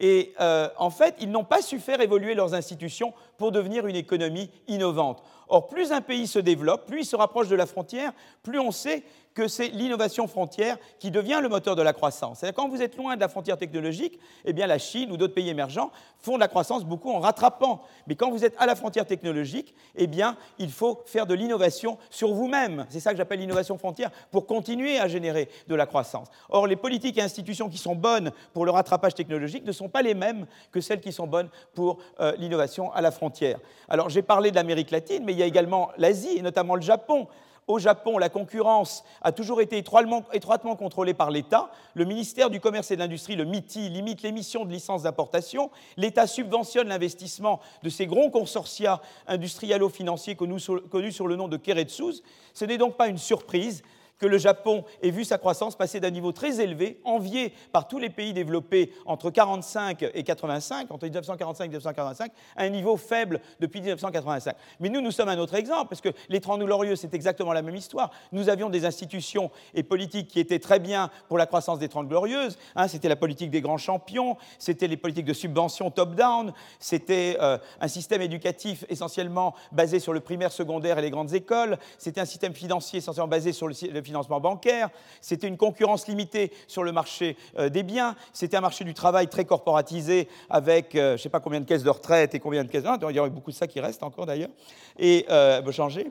Et 0.00 0.34
euh, 0.40 0.68
en 0.76 0.90
fait, 0.90 1.16
ils 1.20 1.30
n'ont 1.30 1.44
pas 1.44 1.60
su 1.60 1.80
faire 1.80 2.00
évoluer 2.00 2.34
leurs 2.34 2.54
institutions 2.54 3.12
pour 3.36 3.50
devenir 3.50 3.86
une 3.86 3.96
économie 3.96 4.50
innovante. 4.68 5.24
Or, 5.48 5.66
plus 5.66 5.90
un 5.90 6.02
pays 6.02 6.26
se 6.26 6.38
développe, 6.38 6.86
plus 6.86 7.00
il 7.00 7.04
se 7.04 7.16
rapproche 7.16 7.48
de 7.48 7.56
la 7.56 7.66
frontière, 7.66 8.12
plus 8.42 8.60
on 8.60 8.70
sait 8.70 9.02
que 9.38 9.46
c'est 9.46 9.68
l'innovation 9.68 10.26
frontière 10.26 10.78
qui 10.98 11.12
devient 11.12 11.38
le 11.40 11.48
moteur 11.48 11.76
de 11.76 11.82
la 11.82 11.92
croissance. 11.92 12.40
C'est-à-dire 12.40 12.56
quand 12.56 12.68
vous 12.68 12.82
êtes 12.82 12.96
loin 12.96 13.14
de 13.14 13.20
la 13.20 13.28
frontière 13.28 13.56
technologique, 13.56 14.18
eh 14.44 14.52
bien 14.52 14.66
la 14.66 14.78
Chine 14.78 15.12
ou 15.12 15.16
d'autres 15.16 15.34
pays 15.34 15.48
émergents 15.48 15.92
font 16.18 16.34
de 16.34 16.40
la 16.40 16.48
croissance 16.48 16.84
beaucoup 16.84 17.12
en 17.12 17.20
rattrapant. 17.20 17.80
Mais 18.08 18.16
quand 18.16 18.32
vous 18.32 18.44
êtes 18.44 18.56
à 18.58 18.66
la 18.66 18.74
frontière 18.74 19.06
technologique, 19.06 19.76
eh 19.94 20.08
bien 20.08 20.36
il 20.58 20.72
faut 20.72 21.04
faire 21.06 21.24
de 21.24 21.34
l'innovation 21.34 21.98
sur 22.10 22.34
vous-même. 22.34 22.84
C'est 22.88 22.98
ça 22.98 23.12
que 23.12 23.16
j'appelle 23.16 23.38
l'innovation 23.38 23.78
frontière 23.78 24.10
pour 24.32 24.44
continuer 24.44 24.98
à 24.98 25.06
générer 25.06 25.48
de 25.68 25.74
la 25.76 25.86
croissance. 25.86 26.26
Or 26.48 26.66
les 26.66 26.74
politiques 26.74 27.16
et 27.18 27.22
institutions 27.22 27.68
qui 27.68 27.78
sont 27.78 27.94
bonnes 27.94 28.32
pour 28.52 28.64
le 28.64 28.72
rattrapage 28.72 29.14
technologique 29.14 29.64
ne 29.64 29.70
sont 29.70 29.88
pas 29.88 30.02
les 30.02 30.14
mêmes 30.14 30.48
que 30.72 30.80
celles 30.80 31.00
qui 31.00 31.12
sont 31.12 31.28
bonnes 31.28 31.48
pour 31.74 31.98
euh, 32.18 32.32
l'innovation 32.38 32.92
à 32.92 33.00
la 33.02 33.12
frontière. 33.12 33.60
Alors 33.88 34.08
j'ai 34.08 34.22
parlé 34.22 34.50
de 34.50 34.56
l'Amérique 34.56 34.90
latine, 34.90 35.22
mais 35.24 35.32
il 35.32 35.38
y 35.38 35.44
a 35.44 35.46
également 35.46 35.92
l'Asie 35.96 36.38
et 36.38 36.42
notamment 36.42 36.74
le 36.74 36.82
Japon. 36.82 37.28
Au 37.68 37.78
Japon, 37.78 38.16
la 38.16 38.30
concurrence 38.30 39.04
a 39.20 39.30
toujours 39.30 39.60
été 39.60 39.76
étroitement, 39.76 40.74
contrôlée 40.74 41.12
par 41.12 41.30
l'État. 41.30 41.70
Le 41.92 42.06
ministère 42.06 42.48
du 42.48 42.60
Commerce 42.60 42.90
et 42.90 42.96
de 42.96 43.00
l'Industrie, 43.00 43.36
le 43.36 43.44
MITI, 43.44 43.90
limite 43.90 44.22
l'émission 44.22 44.64
de 44.64 44.72
licences 44.72 45.02
d'importation. 45.02 45.70
L'État 45.98 46.26
subventionne 46.26 46.88
l'investissement 46.88 47.60
de 47.82 47.90
ces 47.90 48.06
grands 48.06 48.30
consortia 48.30 49.02
industrialo-financiers 49.26 50.34
connus, 50.34 50.66
connus 50.90 51.12
sur 51.12 51.26
le 51.26 51.36
nom 51.36 51.46
de 51.46 51.58
Keretsus. 51.58 52.22
Ce 52.54 52.64
n'est 52.64 52.78
donc 52.78 52.96
pas 52.96 53.08
une 53.08 53.18
surprise 53.18 53.82
que 54.18 54.26
le 54.26 54.38
Japon 54.38 54.84
ait 55.02 55.10
vu 55.10 55.24
sa 55.24 55.38
croissance 55.38 55.76
passer 55.76 56.00
d'un 56.00 56.10
niveau 56.10 56.32
très 56.32 56.60
élevé, 56.60 57.00
envié 57.04 57.52
par 57.72 57.88
tous 57.88 57.98
les 57.98 58.10
pays 58.10 58.32
développés 58.32 58.92
entre 59.06 59.26
1945 59.26 60.10
et 60.14 60.24
85, 60.24 60.90
entre 60.90 61.04
1945 61.04 61.64
et 61.64 61.68
1945, 61.68 62.32
à 62.56 62.62
un 62.62 62.68
niveau 62.68 62.96
faible 62.96 63.40
depuis 63.60 63.80
1985. 63.80 64.54
Mais 64.80 64.88
nous, 64.88 65.00
nous 65.00 65.10
sommes 65.10 65.28
un 65.28 65.38
autre 65.38 65.54
exemple, 65.54 65.88
parce 65.88 66.00
que 66.00 66.10
les 66.28 66.40
Trente 66.40 66.60
Glorieux, 66.60 66.96
c'est 66.96 67.14
exactement 67.14 67.52
la 67.52 67.62
même 67.62 67.76
histoire. 67.76 68.10
Nous 68.32 68.48
avions 68.48 68.70
des 68.70 68.84
institutions 68.84 69.50
et 69.74 69.82
politiques 69.82 70.28
qui 70.28 70.40
étaient 70.40 70.58
très 70.58 70.78
bien 70.78 71.10
pour 71.28 71.38
la 71.38 71.46
croissance 71.46 71.78
des 71.78 71.88
Trente 71.88 72.08
Glorieuses. 72.08 72.58
Hein, 72.76 72.88
c'était 72.88 73.08
la 73.08 73.16
politique 73.16 73.50
des 73.50 73.60
grands 73.60 73.78
champions, 73.78 74.36
c'était 74.58 74.88
les 74.88 74.96
politiques 74.96 75.26
de 75.26 75.32
subvention 75.32 75.90
top-down, 75.90 76.52
c'était 76.78 77.36
euh, 77.40 77.58
un 77.80 77.88
système 77.88 78.22
éducatif 78.22 78.84
essentiellement 78.88 79.54
basé 79.72 80.00
sur 80.00 80.12
le 80.12 80.20
primaire, 80.20 80.52
secondaire 80.52 80.98
et 80.98 81.02
les 81.02 81.10
grandes 81.10 81.34
écoles, 81.34 81.78
c'était 81.98 82.20
un 82.20 82.24
système 82.24 82.54
financier 82.54 82.98
essentiellement 82.98 83.28
basé 83.28 83.52
sur 83.52 83.68
le, 83.68 83.74
financement 84.08 84.40
bancaire, 84.40 84.90
c'était 85.20 85.48
une 85.48 85.56
concurrence 85.56 86.08
limitée 86.08 86.52
sur 86.66 86.82
le 86.82 86.92
marché 86.92 87.36
euh, 87.58 87.68
des 87.68 87.82
biens, 87.82 88.16
c'était 88.32 88.56
un 88.56 88.60
marché 88.60 88.84
du 88.84 88.94
travail 88.94 89.28
très 89.28 89.44
corporatisé 89.44 90.28
avec 90.50 90.94
euh, 90.94 91.10
je 91.10 91.12
ne 91.12 91.16
sais 91.18 91.28
pas 91.28 91.40
combien 91.40 91.60
de 91.60 91.66
caisses 91.66 91.82
de 91.82 91.90
retraite 91.90 92.34
et 92.34 92.40
combien 92.40 92.64
de 92.64 92.68
caisses... 92.68 92.84
il 93.08 93.16
y 93.16 93.20
aurait 93.20 93.30
beaucoup 93.30 93.50
de 93.50 93.56
ça 93.56 93.66
qui 93.66 93.80
reste 93.80 94.02
encore 94.02 94.26
d'ailleurs, 94.26 94.50
et 94.98 95.26
euh, 95.30 95.72
changer. 95.72 96.10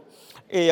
Et, 0.50 0.72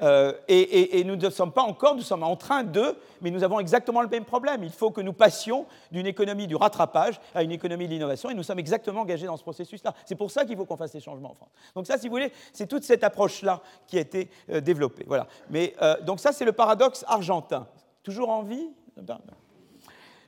et, 0.00 1.04
nous 1.04 1.16
ne 1.16 1.30
sommes 1.30 1.52
pas 1.52 1.62
encore, 1.62 1.94
nous 1.94 2.02
sommes 2.02 2.22
en 2.22 2.36
train 2.36 2.64
de, 2.64 2.96
mais 3.20 3.30
nous 3.30 3.44
avons 3.44 3.60
exactement 3.60 4.02
le 4.02 4.08
même 4.08 4.24
problème. 4.24 4.64
Il 4.64 4.72
faut 4.72 4.90
que 4.90 5.00
nous 5.00 5.12
passions 5.12 5.66
d'une 5.92 6.06
économie 6.06 6.46
du 6.46 6.56
rattrapage 6.56 7.20
à 7.34 7.42
une 7.42 7.52
économie 7.52 7.86
de 7.86 7.92
l'innovation, 7.92 8.30
et 8.30 8.34
nous 8.34 8.42
sommes 8.42 8.58
exactement 8.58 9.02
engagés 9.02 9.26
dans 9.26 9.36
ce 9.36 9.42
processus-là. 9.42 9.94
C'est 10.04 10.16
pour 10.16 10.30
ça 10.30 10.44
qu'il 10.44 10.56
faut 10.56 10.64
qu'on 10.64 10.76
fasse 10.76 10.92
ces 10.92 11.00
changements 11.00 11.32
en 11.32 11.34
France. 11.34 11.50
Donc 11.74 11.86
ça, 11.86 11.98
si 11.98 12.08
vous 12.08 12.14
voulez, 12.14 12.32
c'est 12.52 12.66
toute 12.66 12.84
cette 12.84 13.04
approche-là 13.04 13.60
qui 13.86 13.98
a 13.98 14.00
été 14.00 14.30
développée. 14.62 15.04
Voilà. 15.06 15.26
Mais 15.50 15.74
donc 16.02 16.20
ça, 16.20 16.32
c'est 16.32 16.44
le 16.44 16.52
paradoxe 16.52 17.04
argentin. 17.06 17.66
Toujours 18.02 18.30
en 18.30 18.42
vie? 18.42 18.68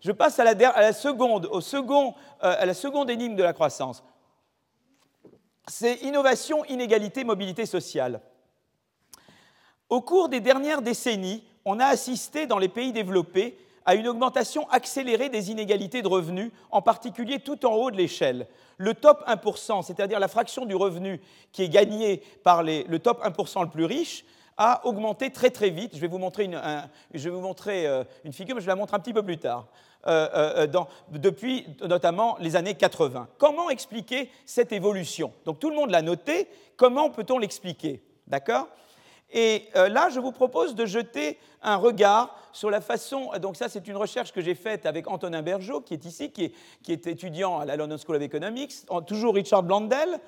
Je 0.02 0.10
passe 0.10 0.38
à 0.40 0.44
la, 0.44 0.92
seconde, 0.92 1.46
au 1.46 1.60
second, 1.60 2.14
euh, 2.42 2.54
à 2.58 2.66
la 2.66 2.74
seconde 2.74 3.08
énigme 3.08 3.36
de 3.36 3.42
la 3.42 3.52
croissance. 3.52 4.02
C'est 5.68 6.02
innovation, 6.02 6.64
inégalité, 6.64 7.22
mobilité 7.22 7.66
sociale. 7.66 8.20
Au 9.92 10.00
cours 10.00 10.30
des 10.30 10.40
dernières 10.40 10.80
décennies, 10.80 11.44
on 11.66 11.78
a 11.78 11.84
assisté 11.84 12.46
dans 12.46 12.56
les 12.56 12.70
pays 12.70 12.92
développés 12.94 13.58
à 13.84 13.94
une 13.94 14.08
augmentation 14.08 14.66
accélérée 14.70 15.28
des 15.28 15.50
inégalités 15.50 16.00
de 16.00 16.08
revenus, 16.08 16.50
en 16.70 16.80
particulier 16.80 17.40
tout 17.40 17.66
en 17.66 17.74
haut 17.74 17.90
de 17.90 17.98
l'échelle. 17.98 18.46
Le 18.78 18.94
top 18.94 19.22
1%, 19.28 19.82
c'est-à-dire 19.82 20.18
la 20.18 20.28
fraction 20.28 20.64
du 20.64 20.74
revenu 20.74 21.20
qui 21.52 21.64
est 21.64 21.68
gagnée 21.68 22.22
par 22.42 22.62
le 22.62 22.96
top 23.00 23.22
1% 23.22 23.64
le 23.64 23.68
plus 23.68 23.84
riche, 23.84 24.24
a 24.56 24.80
augmenté 24.86 25.28
très 25.28 25.50
très 25.50 25.68
vite. 25.68 25.94
Je 25.94 26.00
vais 26.00 26.08
vous 26.08 26.16
montrer 26.16 26.44
une, 26.44 26.58
je 27.12 27.24
vais 27.24 27.36
vous 27.36 27.42
montrer, 27.42 27.86
euh, 27.86 28.02
une 28.24 28.32
figure, 28.32 28.56
mais 28.56 28.62
je 28.62 28.68
la 28.68 28.76
montre 28.76 28.94
un 28.94 28.98
petit 28.98 29.12
peu 29.12 29.22
plus 29.22 29.36
tard. 29.36 29.66
Euh, 30.06 30.64
euh, 30.64 30.84
depuis 31.10 31.66
notamment 31.82 32.38
les 32.40 32.56
années 32.56 32.76
80. 32.76 33.28
Comment 33.36 33.68
expliquer 33.68 34.30
cette 34.46 34.72
évolution? 34.72 35.34
Donc 35.44 35.58
tout 35.58 35.68
le 35.68 35.76
monde 35.76 35.90
l'a 35.90 36.00
noté, 36.00 36.48
comment 36.78 37.10
peut-on 37.10 37.36
l'expliquer? 37.36 38.02
D'accord? 38.26 38.68
Et 39.32 39.68
là, 39.74 40.08
je 40.10 40.20
vous 40.20 40.32
propose 40.32 40.74
de 40.74 40.86
jeter 40.86 41.38
un 41.62 41.76
regard 41.76 42.36
sur 42.52 42.70
la 42.70 42.80
façon. 42.80 43.30
Donc, 43.40 43.56
ça, 43.56 43.68
c'est 43.68 43.88
une 43.88 43.96
recherche 43.96 44.32
que 44.32 44.40
j'ai 44.40 44.54
faite 44.54 44.84
avec 44.86 45.08
Antonin 45.08 45.42
Bergeau, 45.42 45.80
qui 45.80 45.94
est 45.94 46.04
ici, 46.04 46.30
qui 46.30 46.44
est, 46.44 46.52
qui 46.82 46.92
est, 46.92 47.06
étudiant 47.06 47.58
à 47.58 47.64
la 47.64 47.76
London 47.76 47.96
School 47.96 48.16
of 48.16 48.22
Economics, 48.22 48.72
toujours 49.06 49.34
Richard 49.34 49.62
Blandel, 49.62 50.08
euh, 50.08 50.18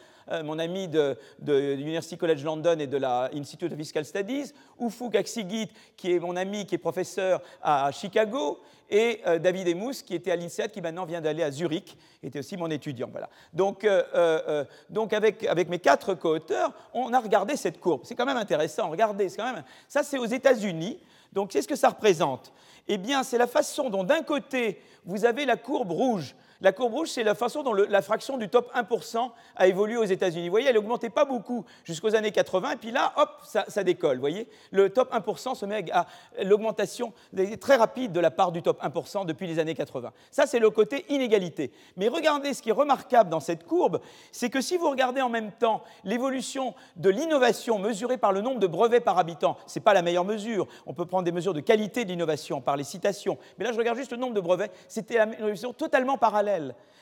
mon 0.42 0.58
ami 0.58 0.88
de, 0.88 1.16
l'University 1.40 2.16
College 2.16 2.44
London 2.44 2.78
et 2.78 2.86
de 2.86 2.96
la 2.96 3.30
Institute 3.34 3.72
of 3.72 3.78
Fiscal 3.78 4.04
Studies, 4.04 4.52
Ufuk 4.80 5.14
Aksigit, 5.14 5.70
qui 5.96 6.12
est 6.12 6.18
mon 6.18 6.36
ami, 6.36 6.66
qui 6.66 6.74
est 6.74 6.78
professeur 6.78 7.42
à 7.62 7.90
Chicago, 7.92 8.60
et 8.90 9.20
euh, 9.26 9.38
David 9.38 9.68
Emous, 9.68 10.02
qui 10.04 10.14
était 10.14 10.30
à 10.30 10.36
l'INSEAD, 10.36 10.70
qui 10.70 10.80
maintenant 10.80 11.06
vient 11.06 11.20
d'aller 11.20 11.42
à 11.42 11.50
Zurich, 11.50 11.96
était 12.22 12.38
aussi 12.38 12.56
mon 12.56 12.70
étudiant. 12.70 13.08
Voilà. 13.10 13.28
Donc, 13.52 13.84
euh, 13.84 14.64
donc 14.90 15.12
avec, 15.12 15.44
avec, 15.44 15.68
mes 15.68 15.78
quatre 15.78 16.14
co-auteurs, 16.14 16.72
on 16.92 17.12
a 17.12 17.20
regardé 17.20 17.56
cette 17.56 17.80
courbe. 17.80 18.02
C'est 18.04 18.14
quand 18.14 18.26
même 18.26 18.36
intéressant, 18.36 18.88
regardez, 18.90 19.28
quand 19.36 19.52
même... 19.52 19.64
Ça, 19.88 20.02
c'est 20.02 20.18
aux 20.18 20.26
États-Unis. 20.26 21.00
Donc, 21.32 21.50
qu'est-ce 21.50 21.68
que 21.68 21.76
ça 21.76 21.88
représente 21.88 22.52
Eh 22.86 22.98
bien, 22.98 23.22
c'est 23.22 23.38
la 23.38 23.46
façon 23.46 23.90
dont, 23.90 24.04
d'un 24.04 24.22
côté, 24.22 24.80
vous 25.04 25.24
avez 25.24 25.44
la 25.46 25.56
courbe 25.56 25.90
rouge, 25.90 26.36
la 26.64 26.72
courbe 26.72 26.94
rouge, 26.94 27.10
c'est 27.10 27.22
la 27.22 27.34
façon 27.34 27.62
dont 27.62 27.74
la 27.74 28.00
fraction 28.00 28.38
du 28.38 28.48
top 28.48 28.72
1% 28.74 29.30
a 29.56 29.66
évolué 29.66 29.98
aux 29.98 30.04
États-Unis. 30.04 30.48
Vous 30.48 30.52
voyez, 30.52 30.68
elle 30.68 30.76
n'augmentait 30.76 31.10
pas 31.10 31.26
beaucoup 31.26 31.66
jusqu'aux 31.84 32.16
années 32.16 32.32
80, 32.32 32.70
et 32.70 32.76
puis 32.76 32.90
là, 32.90 33.12
hop, 33.18 33.28
ça, 33.44 33.84
décolle. 33.84 34.16
Vous 34.16 34.22
voyez, 34.22 34.48
le 34.70 34.88
top 34.88 35.12
1% 35.12 35.56
se 35.56 35.66
met 35.66 35.84
à 35.92 36.06
l'augmentation 36.42 37.12
très 37.60 37.76
rapide 37.76 38.12
de 38.12 38.20
la 38.20 38.30
part 38.30 38.50
du 38.50 38.62
top 38.62 38.82
1% 38.82 39.26
depuis 39.26 39.46
les 39.46 39.58
années 39.58 39.74
80. 39.74 40.10
Ça, 40.30 40.46
c'est 40.46 40.58
le 40.58 40.70
côté 40.70 41.04
inégalité. 41.10 41.70
Mais 41.98 42.08
regardez, 42.08 42.54
ce 42.54 42.62
qui 42.62 42.70
est 42.70 42.72
remarquable 42.72 43.28
dans 43.28 43.40
cette 43.40 43.66
courbe, 43.66 44.00
c'est 44.32 44.48
que 44.48 44.62
si 44.62 44.78
vous 44.78 44.88
regardez 44.88 45.20
en 45.20 45.28
même 45.28 45.52
temps 45.52 45.84
l'évolution 46.02 46.74
de 46.96 47.10
l'innovation 47.10 47.78
mesurée 47.78 48.16
par 48.16 48.32
le 48.32 48.40
nombre 48.40 48.58
de 48.58 48.66
brevets 48.66 49.04
par 49.04 49.18
habitant, 49.18 49.58
ce 49.66 49.78
n'est 49.78 49.82
pas 49.82 49.92
la 49.92 50.00
meilleure 50.00 50.24
mesure. 50.24 50.66
On 50.86 50.94
peut 50.94 51.04
prendre 51.04 51.24
des 51.24 51.32
mesures 51.32 51.52
de 51.52 51.60
qualité 51.60 52.06
de 52.06 52.08
l'innovation 52.08 52.62
par 52.62 52.78
les 52.78 52.84
citations. 52.84 53.36
Mais 53.58 53.66
là, 53.66 53.72
je 53.72 53.76
regarde 53.76 53.98
juste 53.98 54.12
le 54.12 54.16
nombre 54.16 54.32
de 54.32 54.40
brevets. 54.40 54.72
C'était 54.88 55.18
la 55.18 55.26
mesure 55.26 55.74
totalement 55.74 56.16
parallèle 56.16 56.53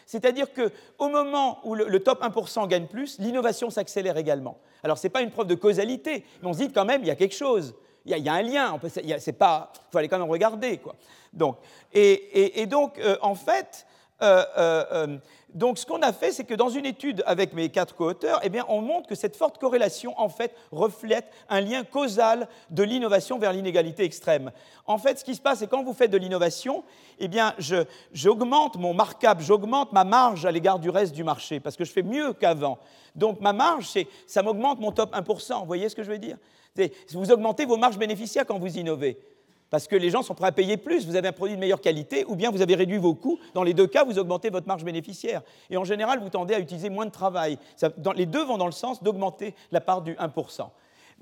c'est-à-dire 0.06 0.46
qu'au 0.52 1.08
moment 1.08 1.60
où 1.64 1.74
le, 1.74 2.00
top 2.00 2.22
1% 2.22 2.68
gagne 2.68 2.86
plus, 2.86 3.18
l'innovation 3.18 3.70
s'accélère 3.70 4.16
également. 4.16 4.58
Alors, 4.82 4.98
ce 4.98 5.06
n'est 5.06 5.10
pas 5.10 5.22
une 5.22 5.30
preuve 5.30 5.46
de 5.46 5.54
causalité, 5.54 6.24
mais 6.42 6.48
on 6.48 6.52
se 6.52 6.58
dit 6.58 6.72
quand 6.72 6.84
même, 6.84 7.02
il 7.02 7.06
y 7.06 7.10
a 7.10 7.16
quelque 7.16 7.34
chose. 7.34 7.74
Il 8.04 8.16
y 8.16 8.28
a, 8.28 8.34
un 8.34 8.42
lien. 8.42 8.78
Il 8.82 9.20
faut 9.20 9.98
aller 9.98 10.08
quand 10.08 10.18
même 10.18 10.28
regarder. 10.28 10.78
Quoi. 10.78 10.96
Donc, 11.32 11.56
et, 11.92 12.66
donc, 12.66 12.98
euh, 12.98 13.16
en 13.22 13.34
fait, 13.34 13.86
euh, 14.22 14.44
euh, 14.58 15.16
donc 15.54 15.78
ce 15.78 15.85
qu'on 15.85 16.00
a 16.00 16.12
fait, 16.12 16.32
c'est 16.32 16.44
que 16.44 16.54
dans 16.54 16.70
une 16.70 16.87
étude 16.87 17.22
avec 17.26 17.52
mes 17.52 17.68
quatre 17.68 17.94
co-auteurs, 17.94 18.40
eh 18.42 18.48
bien, 18.48 18.64
on 18.68 18.80
montre 18.80 19.08
que 19.08 19.14
cette 19.14 19.37
forte 19.37 19.58
corrélation, 19.58 20.18
en 20.18 20.30
fait, 20.30 20.54
reflète 20.70 21.26
un 21.50 21.61
lien 21.61 21.85
causal 21.85 22.48
de 22.70 22.82
l'innovation 22.82 23.38
vers 23.38 23.52
l'inégalité 23.52 24.04
extrême. 24.04 24.50
En 24.87 24.96
fait, 24.96 25.18
ce 25.18 25.24
qui 25.24 25.35
se 25.35 25.42
passe, 25.42 25.58
c'est 25.58 25.66
quand 25.66 25.82
vous 25.82 25.92
faites 25.92 26.11
de 26.11 26.16
l'innovation, 26.16 26.85
eh 27.18 27.28
bien, 27.28 27.54
j'augmente 28.12 28.76
mon 28.76 28.94
markup, 28.94 29.40
j'augmente 29.40 29.92
ma 29.92 30.04
marge 30.04 30.46
à 30.46 30.50
l'égard 30.50 30.78
du 30.78 30.88
reste 30.88 31.14
du 31.14 31.24
marché, 31.24 31.61
parce 31.61 31.76
que 31.76 31.85
je 31.85 31.92
fais 31.92 32.02
mieux 32.02 32.32
qu'avant. 32.32 32.78
Donc 33.14 33.40
ma 33.40 33.52
marge, 33.52 33.90
ça 34.26 34.42
m'augmente 34.42 34.80
mon 34.80 34.90
top 34.90 35.14
1%. 35.14 35.61
Vous 35.61 35.66
voyez 35.66 35.90
ce 35.90 35.94
que 35.94 36.02
je 36.02 36.11
veux 36.11 36.18
dire? 36.18 36.38
Vous 37.12 37.30
augmentez 37.30 37.66
vos 37.66 37.76
marges 37.76 37.98
bénéficiaires 37.98 38.46
quand 38.46 38.58
vous 38.58 38.78
innovez 38.78 39.18
parce 39.72 39.88
que 39.88 39.96
les 39.96 40.11
gens 40.11 40.22
sont 40.22 40.35
prêts 40.35 40.48
à 40.48 40.52
payer 40.52 40.76
plus, 40.76 41.06
vous 41.06 41.16
avez 41.16 41.28
un 41.28 41.32
produit 41.32 41.56
de 41.56 41.61
meilleure 41.61 41.80
qualité, 41.80 42.26
ou 42.28 42.37
bien 42.37 42.50
vous 42.50 42.61
avez 42.61 42.74
réduit 42.74 42.98
vos 42.98 43.14
coûts. 43.14 43.38
Dans 43.54 43.62
les 43.62 43.72
deux 43.72 43.87
cas, 43.87 44.04
vous 44.04 44.18
augmentez 44.18 44.50
votre 44.50 44.66
marge 44.66 44.85
bénéficiaire. 44.85 45.40
Et 45.70 45.78
en 45.78 45.85
général, 45.85 46.20
vous 46.20 46.28
tendez 46.28 46.52
à 46.52 46.58
utiliser 46.58 46.90
moins 46.90 47.06
de 47.06 47.11
travail. 47.11 47.56
les 48.14 48.26
deux 48.26 48.44
vont 48.44 48.58
dans 48.58 48.66
le 48.66 48.72
sens 48.72 49.02
d'augmenter 49.02 49.54
la 49.70 49.80
part 49.80 50.02
du 50.02 50.12
1%. 50.12 50.68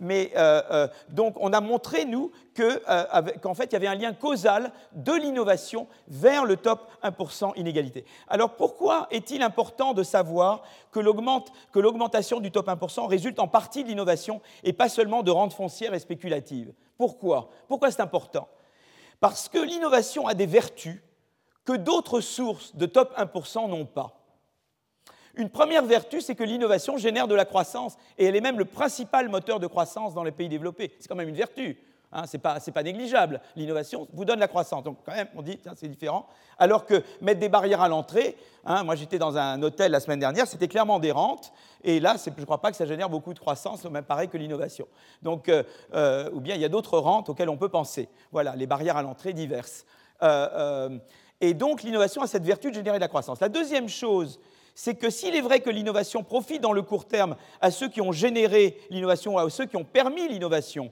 Mais 0.00 0.32
euh, 0.34 0.62
euh, 0.70 0.88
donc, 1.10 1.36
on 1.38 1.52
a 1.52 1.60
montré, 1.60 2.06
nous, 2.06 2.32
euh, 2.58 3.22
qu'en 3.42 3.54
fait, 3.54 3.66
il 3.66 3.72
y 3.74 3.76
avait 3.76 3.86
un 3.86 3.94
lien 3.94 4.12
causal 4.14 4.72
de 4.92 5.12
l'innovation 5.12 5.86
vers 6.08 6.44
le 6.44 6.56
top 6.56 6.90
1% 7.02 7.52
inégalité. 7.56 8.04
Alors, 8.26 8.56
pourquoi 8.56 9.06
est-il 9.10 9.42
important 9.42 9.92
de 9.92 10.02
savoir 10.02 10.62
que 10.90 11.00
l'augmentation 11.00 12.40
du 12.40 12.50
top 12.50 12.68
1% 12.68 13.06
résulte 13.06 13.38
en 13.38 13.48
partie 13.48 13.84
de 13.84 13.88
l'innovation 13.88 14.40
et 14.64 14.72
pas 14.72 14.88
seulement 14.88 15.22
de 15.22 15.30
rentes 15.30 15.52
foncières 15.52 15.94
et 15.94 16.00
spéculatives? 16.00 16.72
Pourquoi? 16.96 17.50
Pourquoi 17.68 17.90
c'est 17.90 18.02
important? 18.02 18.48
Parce 19.20 19.48
que 19.48 19.58
l'innovation 19.58 20.26
a 20.26 20.34
des 20.34 20.46
vertus 20.46 21.02
que 21.64 21.74
d'autres 21.74 22.20
sources 22.20 22.74
de 22.74 22.86
top 22.86 23.14
1% 23.18 23.68
n'ont 23.68 23.84
pas. 23.84 24.19
Une 25.36 25.50
première 25.50 25.84
vertu, 25.84 26.20
c'est 26.20 26.34
que 26.34 26.44
l'innovation 26.44 26.96
génère 26.96 27.28
de 27.28 27.34
la 27.34 27.44
croissance, 27.44 27.96
et 28.18 28.26
elle 28.26 28.36
est 28.36 28.40
même 28.40 28.58
le 28.58 28.64
principal 28.64 29.28
moteur 29.28 29.60
de 29.60 29.66
croissance 29.66 30.14
dans 30.14 30.24
les 30.24 30.32
pays 30.32 30.48
développés. 30.48 30.92
C'est 30.98 31.08
quand 31.08 31.16
même 31.16 31.28
une 31.28 31.36
vertu. 31.36 31.78
Hein, 32.12 32.24
ce 32.26 32.36
n'est 32.36 32.72
pas, 32.72 32.82
négligeable. 32.82 33.40
L'innovation 33.54 34.08
vous 34.12 34.24
donne 34.24 34.40
la 34.40 34.48
croissance. 34.48 34.82
Donc 34.82 34.98
quand 35.06 35.14
même, 35.14 35.28
on 35.36 35.42
dit, 35.42 35.60
c'est 35.76 35.88
différent. 35.88 36.26
Alors 36.58 36.84
que 36.84 37.04
mettre 37.20 37.38
des 37.38 37.48
barrières 37.48 37.82
à 37.82 37.88
l'entrée, 37.88 38.36
hein, 38.64 38.82
moi 38.82 38.96
j'étais 38.96 39.18
dans 39.18 39.36
un 39.36 39.62
hôtel 39.62 39.92
la 39.92 40.00
semaine 40.00 40.18
dernière, 40.18 40.48
c'était 40.48 40.66
clairement 40.66 40.98
des 40.98 41.12
rentes. 41.12 41.52
Et 41.84 42.00
là, 42.00 42.16
je 42.22 42.30
ne 42.36 42.44
crois 42.44 42.60
pas 42.60 42.72
que 42.72 42.76
ça 42.76 42.84
génère 42.84 43.08
beaucoup 43.08 43.32
de 43.32 43.38
croissance, 43.38 43.84
même 43.84 44.04
pareil 44.04 44.28
que 44.28 44.36
l'innovation. 44.36 44.88
Donc, 45.22 45.48
euh, 45.48 45.62
euh, 45.94 46.28
ou 46.32 46.40
bien 46.40 46.56
il 46.56 46.60
y 46.60 46.64
a 46.64 46.68
d'autres 46.68 46.98
rentes 46.98 47.28
auxquelles 47.28 47.48
on 47.48 47.56
peut 47.56 47.68
penser. 47.68 48.08
Voilà, 48.32 48.56
les 48.56 48.66
barrières 48.66 48.96
à 48.96 49.02
l'entrée 49.02 49.32
diverses. 49.32 49.86
Euh, 50.22 50.98
et 51.40 51.54
donc 51.54 51.82
l'innovation 51.82 52.22
a 52.22 52.26
cette 52.26 52.44
vertu 52.44 52.70
de 52.70 52.74
générer 52.74 52.98
de 52.98 53.02
la 53.02 53.08
croissance. 53.08 53.40
La 53.40 53.48
deuxième 53.48 53.88
chose, 53.88 54.40
c'est 54.74 54.94
que 54.94 55.10
s'il 55.10 55.34
est 55.36 55.40
vrai 55.40 55.60
que 55.60 55.70
l'innovation 55.70 56.22
profite 56.22 56.60
dans 56.60 56.72
le 56.72 56.82
court 56.82 57.06
terme 57.06 57.36
à 57.60 57.70
ceux 57.70 57.88
qui 57.88 58.00
ont 58.00 58.12
généré 58.12 58.78
l'innovation, 58.90 59.38
à 59.38 59.48
ceux 59.50 59.66
qui 59.66 59.76
ont 59.76 59.84
permis 59.84 60.28
l'innovation, 60.28 60.90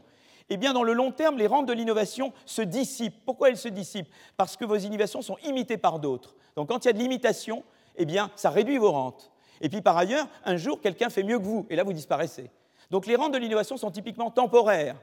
eh 0.50 0.56
bien, 0.56 0.72
dans 0.72 0.82
le 0.82 0.94
long 0.94 1.12
terme, 1.12 1.36
les 1.36 1.46
rentes 1.46 1.66
de 1.66 1.72
l'innovation 1.72 2.32
se 2.46 2.62
dissipent. 2.62 3.24
Pourquoi 3.26 3.50
elles 3.50 3.58
se 3.58 3.68
dissipent? 3.68 4.08
Parce 4.36 4.56
que 4.56 4.64
vos 4.64 4.76
innovations 4.76 5.20
sont 5.20 5.36
imitées 5.44 5.76
par 5.76 5.98
d'autres. 5.98 6.34
Donc, 6.56 6.68
quand 6.68 6.84
il 6.84 6.88
y 6.88 6.90
a 6.90 6.94
de 6.94 6.98
l'imitation, 6.98 7.64
eh 7.96 8.06
bien, 8.06 8.30
ça 8.34 8.48
réduit 8.48 8.78
vos 8.78 8.92
rentes. 8.92 9.30
Et 9.60 9.68
puis, 9.68 9.82
par 9.82 9.98
ailleurs, 9.98 10.26
un 10.44 10.56
jour, 10.56 10.80
quelqu'un 10.80 11.10
fait 11.10 11.22
mieux 11.22 11.38
que 11.38 11.44
vous, 11.44 11.66
et 11.68 11.76
là, 11.76 11.82
vous 11.82 11.92
disparaissez. 11.92 12.50
Donc, 12.90 13.06
les 13.06 13.16
rentes 13.16 13.32
de 13.32 13.38
l'innovation 13.38 13.76
sont 13.76 13.90
typiquement 13.90 14.30
temporaires. 14.30 14.96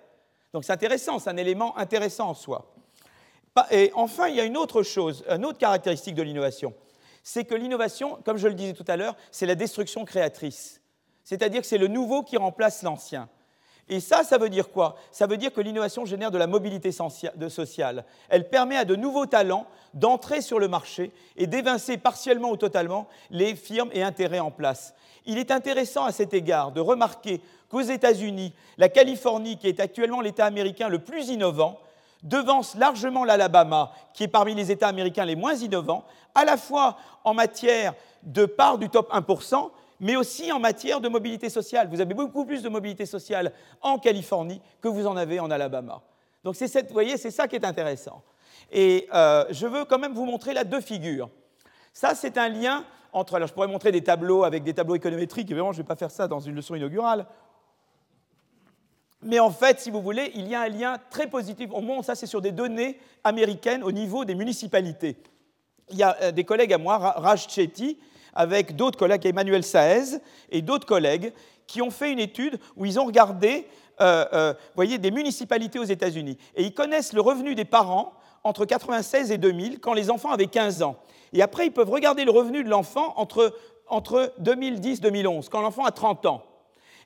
Donc 0.56 0.64
c'est 0.64 0.72
intéressant, 0.72 1.20
c'est 1.20 1.30
un 1.30 1.36
élément 1.36 1.78
intéressant 1.78 2.30
en 2.30 2.34
soi. 2.34 2.74
Et 3.72 3.92
enfin, 3.94 4.30
il 4.30 4.38
y 4.38 4.40
a 4.40 4.46
une 4.46 4.56
autre 4.56 4.84
chose, 4.84 5.26
une 5.30 5.44
autre 5.44 5.58
caractéristique 5.58 6.16
de 6.16 6.24
l'innovation. 6.24 6.74
C'est 7.28 7.44
que 7.44 7.56
l'innovation, 7.56 8.20
comme 8.24 8.38
je 8.38 8.48
le 8.48 8.54
disais 8.54 8.74
tout 8.74 8.86
à 8.88 8.96
l'heure, 8.96 9.18
c'est 9.32 9.48
la 9.48 9.56
destruction 9.56 10.06
créatrice. 10.06 10.80
C'est-à-dire 11.24 11.62
que 11.62 11.68
c'est 11.68 11.80
le 11.80 11.88
nouveau 11.88 12.22
qui 12.22 12.38
remplace 12.38 12.84
l'ancien. 12.84 13.28
Et 13.90 14.00
ça, 14.00 14.24
ça 14.24 14.38
veut 14.38 14.50
dire 14.50 14.70
quoi? 14.70 14.96
Ça 15.12 15.26
veut 15.26 15.38
dire 15.38 15.52
que 15.52 15.60
l'innovation 15.60 16.06
génère 16.06 16.30
de 16.30 16.38
la 16.38 16.46
mobilité 16.46 16.92
sociale. 16.92 18.06
Elle 18.30 18.48
permet 18.48 18.78
à 18.78 18.86
de 18.86 18.96
nouveaux 18.96 19.26
talents 19.26 19.66
d'entrer 19.96 20.42
sur 20.42 20.60
le 20.60 20.68
marché 20.68 21.12
et 21.36 21.48
d'évincer 21.48 21.98
partiellement 21.98 22.52
ou 22.52 22.58
totalement 22.58 23.08
les 23.32 23.56
firmes 23.56 23.90
et 23.92 24.04
intérêts 24.04 24.40
en 24.40 24.52
place. 24.52 24.94
Il 25.26 25.40
est 25.40 25.50
intéressant 25.50 26.06
à 26.06 26.12
cet 26.12 26.36
égard 26.36 26.74
de 26.74 26.80
remarquer 26.80 27.42
qu'aux 27.70 27.82
États-Unis, 27.82 28.54
la 28.78 28.90
Californie, 28.90 29.58
qui 29.58 29.68
est 29.68 29.80
actuellement 29.80 30.22
l'État 30.22 30.46
américain 30.46 30.90
le 30.90 31.00
plus 31.00 31.30
innovant, 31.30 31.80
devance 32.26 32.76
largement 32.76 33.24
l'Alabama, 33.24 33.92
qui 34.14 34.24
est 34.24 34.28
parmi 34.28 34.54
les 34.54 34.72
États 34.72 34.88
américains 34.88 35.26
les 35.26 35.36
moins 35.36 35.56
innovants, 35.56 36.04
à 36.34 36.44
la 36.44 36.58
fois 36.58 36.98
en 37.24 37.34
matière 37.34 37.94
de 38.24 38.46
part 38.46 38.78
du 38.78 38.90
top 38.90 39.12
1%, 39.14 39.70
mais 40.00 40.16
aussi 40.18 40.52
en 40.52 40.60
matière 40.60 41.00
de 41.00 41.08
mobilité 41.08 41.50
sociale. 41.50 41.88
Vous 41.90 42.02
avez 42.02 42.14
beaucoup 42.14 42.46
plus 42.46 42.62
de 42.62 42.70
mobilité 42.70 43.06
sociale 43.06 43.54
en 43.82 43.98
Californie 43.98 44.62
que 44.82 44.88
vous 44.88 45.08
en 45.08 45.16
avez 45.16 45.40
en 45.40 45.50
Alabama. 45.50 46.02
Donc 46.44 46.56
vous 46.56 46.68
voyez, 46.92 47.18
c'est 47.18 47.32
ça 47.32 47.48
qui 47.48 47.56
est 47.56 47.66
intéressant. 47.66 48.22
Et 48.72 49.08
euh, 49.14 49.46
je 49.52 49.68
veux 49.68 49.86
quand 49.86 50.00
même 50.00 50.14
vous 50.14 50.26
montrer 50.26 50.54
là 50.54 50.64
deux 50.64 50.82
figures. 50.82 51.30
Ça, 51.94 52.14
c'est 52.14 52.38
un 52.38 52.50
lien 52.50 52.84
entre. 53.14 53.36
Alors, 53.36 53.48
je 53.48 53.54
pourrais 53.54 53.68
montrer 53.68 53.92
des 53.92 54.04
tableaux 54.04 54.44
avec 54.44 54.64
des 54.64 54.74
tableaux 54.74 54.96
économétriques, 54.96 55.50
évidemment, 55.50 55.72
je 55.72 55.78
ne 55.78 55.84
vais 55.84 55.88
pas 55.88 55.96
faire 55.96 56.12
ça 56.12 56.28
dans 56.28 56.40
une 56.40 56.56
leçon 56.56 56.76
inaugurale. 56.76 57.26
Mais 59.26 59.40
en 59.40 59.50
fait, 59.50 59.80
si 59.80 59.90
vous 59.90 60.02
voulez, 60.02 60.32
il 60.36 60.48
y 60.48 60.54
a 60.54 60.62
un 60.62 60.70
lien 60.70 60.98
très 61.10 61.28
positif. 61.28 61.70
Au 61.72 61.82
monde, 61.82 62.06
ça, 62.06 62.14
c'est 62.14 62.28
sur 62.28 62.42
des 62.42 62.52
données 62.52 63.00
américaines 63.24 63.84
au 63.84 63.92
niveau 63.92 64.24
des 64.24 64.36
municipalités. 64.36 65.18
Il 65.90 65.98
y 65.98 66.04
a 66.04 66.16
euh, 66.22 66.32
des 66.32 66.44
collègues 66.44 66.72
à 66.74 66.78
moi, 66.78 66.98
Raj 66.98 67.48
Chetty, 67.50 67.98
avec 68.36 68.76
d'autres 68.76 69.00
collègues, 69.00 69.26
Emmanuel 69.26 69.64
Saez 69.64 70.20
et 70.52 70.62
d'autres 70.62 70.86
collègues, 70.86 71.34
qui 71.66 71.82
ont 71.82 71.90
fait 71.90 72.12
une 72.12 72.20
étude 72.20 72.60
où 72.76 72.86
ils 72.86 73.00
ont 73.00 73.06
regardé 73.06 73.68
euh, 74.00 74.26
euh, 74.34 74.54
voyez, 74.76 75.00
des 75.00 75.10
municipalités 75.10 75.80
aux 75.80 75.86
États-Unis. 75.86 76.38
Et 76.56 76.64
ils 76.64 76.74
connaissent 76.74 77.14
le 77.14 77.22
revenu 77.22 77.56
des 77.56 77.66
parents 77.66 78.14
entre 78.44 78.62
1996 78.62 79.32
et 79.32 79.40
2000, 79.40 79.80
quand 79.80 79.94
les 79.94 80.12
enfants 80.12 80.32
avaient 80.32 80.46
15 80.46 80.84
ans. 80.84 80.98
Et 81.34 81.42
après, 81.42 81.66
ils 81.66 81.72
peuvent 81.72 81.90
regarder 81.90 82.26
le 82.26 82.32
revenu 82.32 82.64
de 82.64 82.70
l'enfant 82.70 83.14
entre, 83.16 83.56
entre 83.88 84.34
2010 84.38 85.00
et 85.00 85.02
2011, 85.02 85.50
quand 85.50 85.62
l'enfant 85.62 85.84
a 85.84 85.92
30 85.92 86.28
ans. 86.28 86.44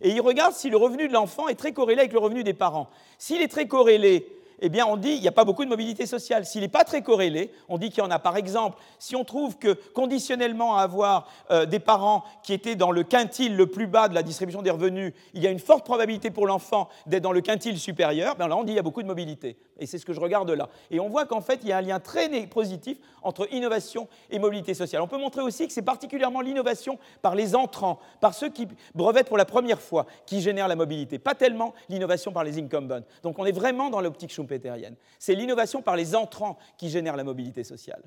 Et 0.01 0.11
ils 0.11 0.21
regardent 0.21 0.53
si 0.53 0.69
le 0.69 0.77
revenu 0.77 1.07
de 1.07 1.13
l'enfant 1.13 1.47
est 1.47 1.55
très 1.55 1.73
corrélé 1.73 2.01
avec 2.01 2.13
le 2.13 2.19
revenu 2.19 2.43
des 2.43 2.53
parents. 2.53 2.89
S'il 3.17 3.41
est 3.41 3.47
très 3.47 3.67
corrélé 3.67 4.25
eh 4.61 4.69
bien, 4.69 4.85
on 4.85 4.97
dit 4.97 5.13
qu'il 5.13 5.21
n'y 5.21 5.27
a 5.27 5.33
pas 5.33 5.45
beaucoup 5.45 5.63
de 5.63 5.69
mobilité 5.69 6.05
sociale. 6.05 6.45
S'il 6.45 6.61
n'est 6.61 6.67
pas 6.67 6.83
très 6.83 7.01
corrélé, 7.01 7.51
on 7.69 7.77
dit 7.77 7.89
qu'il 7.89 8.03
y 8.03 8.05
en 8.05 8.11
a. 8.11 8.19
Par 8.19 8.35
exemple, 8.35 8.77
si 8.97 9.15
on 9.15 9.23
trouve 9.23 9.57
que 9.57 9.77
conditionnellement 9.93 10.77
à 10.77 10.81
avoir 10.81 11.27
euh, 11.51 11.65
des 11.65 11.79
parents 11.79 12.23
qui 12.43 12.53
étaient 12.53 12.75
dans 12.75 12.91
le 12.91 13.03
quintile 13.03 13.55
le 13.55 13.67
plus 13.67 13.87
bas 13.87 14.09
de 14.09 14.15
la 14.15 14.23
distribution 14.23 14.61
des 14.61 14.69
revenus, 14.69 15.13
il 15.33 15.41
y 15.41 15.47
a 15.47 15.51
une 15.51 15.59
forte 15.59 15.85
probabilité 15.85 16.29
pour 16.29 16.45
l'enfant 16.45 16.89
d'être 17.05 17.23
dans 17.23 17.31
le 17.31 17.41
quintile 17.41 17.79
supérieur, 17.79 18.35
bien 18.35 18.47
là, 18.47 18.57
on 18.57 18.63
dit 18.63 18.67
qu'il 18.67 18.75
y 18.75 18.79
a 18.79 18.83
beaucoup 18.83 19.01
de 19.01 19.07
mobilité. 19.07 19.57
Et 19.79 19.85
c'est 19.85 19.97
ce 19.97 20.05
que 20.05 20.13
je 20.13 20.19
regarde 20.19 20.49
là. 20.51 20.69
Et 20.91 20.99
on 20.99 21.09
voit 21.09 21.25
qu'en 21.25 21.41
fait, 21.41 21.61
il 21.63 21.69
y 21.69 21.71
a 21.71 21.77
un 21.77 21.81
lien 21.81 21.99
très 21.99 22.29
positif 22.47 22.97
entre 23.23 23.51
innovation 23.53 24.07
et 24.29 24.37
mobilité 24.39 24.73
sociale. 24.73 25.01
On 25.01 25.07
peut 25.07 25.17
montrer 25.17 25.41
aussi 25.41 25.65
que 25.67 25.73
c'est 25.73 25.81
particulièrement 25.81 26.41
l'innovation 26.41 26.99
par 27.21 27.35
les 27.35 27.55
entrants, 27.55 27.99
par 28.19 28.33
ceux 28.33 28.49
qui 28.49 28.67
brevettent 28.93 29.27
pour 29.27 29.37
la 29.37 29.45
première 29.45 29.81
fois, 29.81 30.05
qui 30.25 30.41
génère 30.41 30.67
la 30.67 30.75
mobilité, 30.75 31.17
pas 31.17 31.35
tellement 31.35 31.73
l'innovation 31.87 32.31
par 32.31 32.43
les 32.43 32.59
incumbents. 32.59 33.03
Donc 33.23 33.39
on 33.39 33.45
est 33.45 33.51
vraiment 33.51 33.89
dans 33.89 34.01
l'optique 34.01 34.31
Schumpeter. 34.31 34.73
C'est 35.17 35.35
l'innovation 35.35 35.81
par 35.81 35.95
les 35.95 36.15
entrants 36.15 36.57
qui 36.77 36.89
génère 36.89 37.15
la 37.15 37.23
mobilité 37.23 37.63
sociale. 37.63 38.03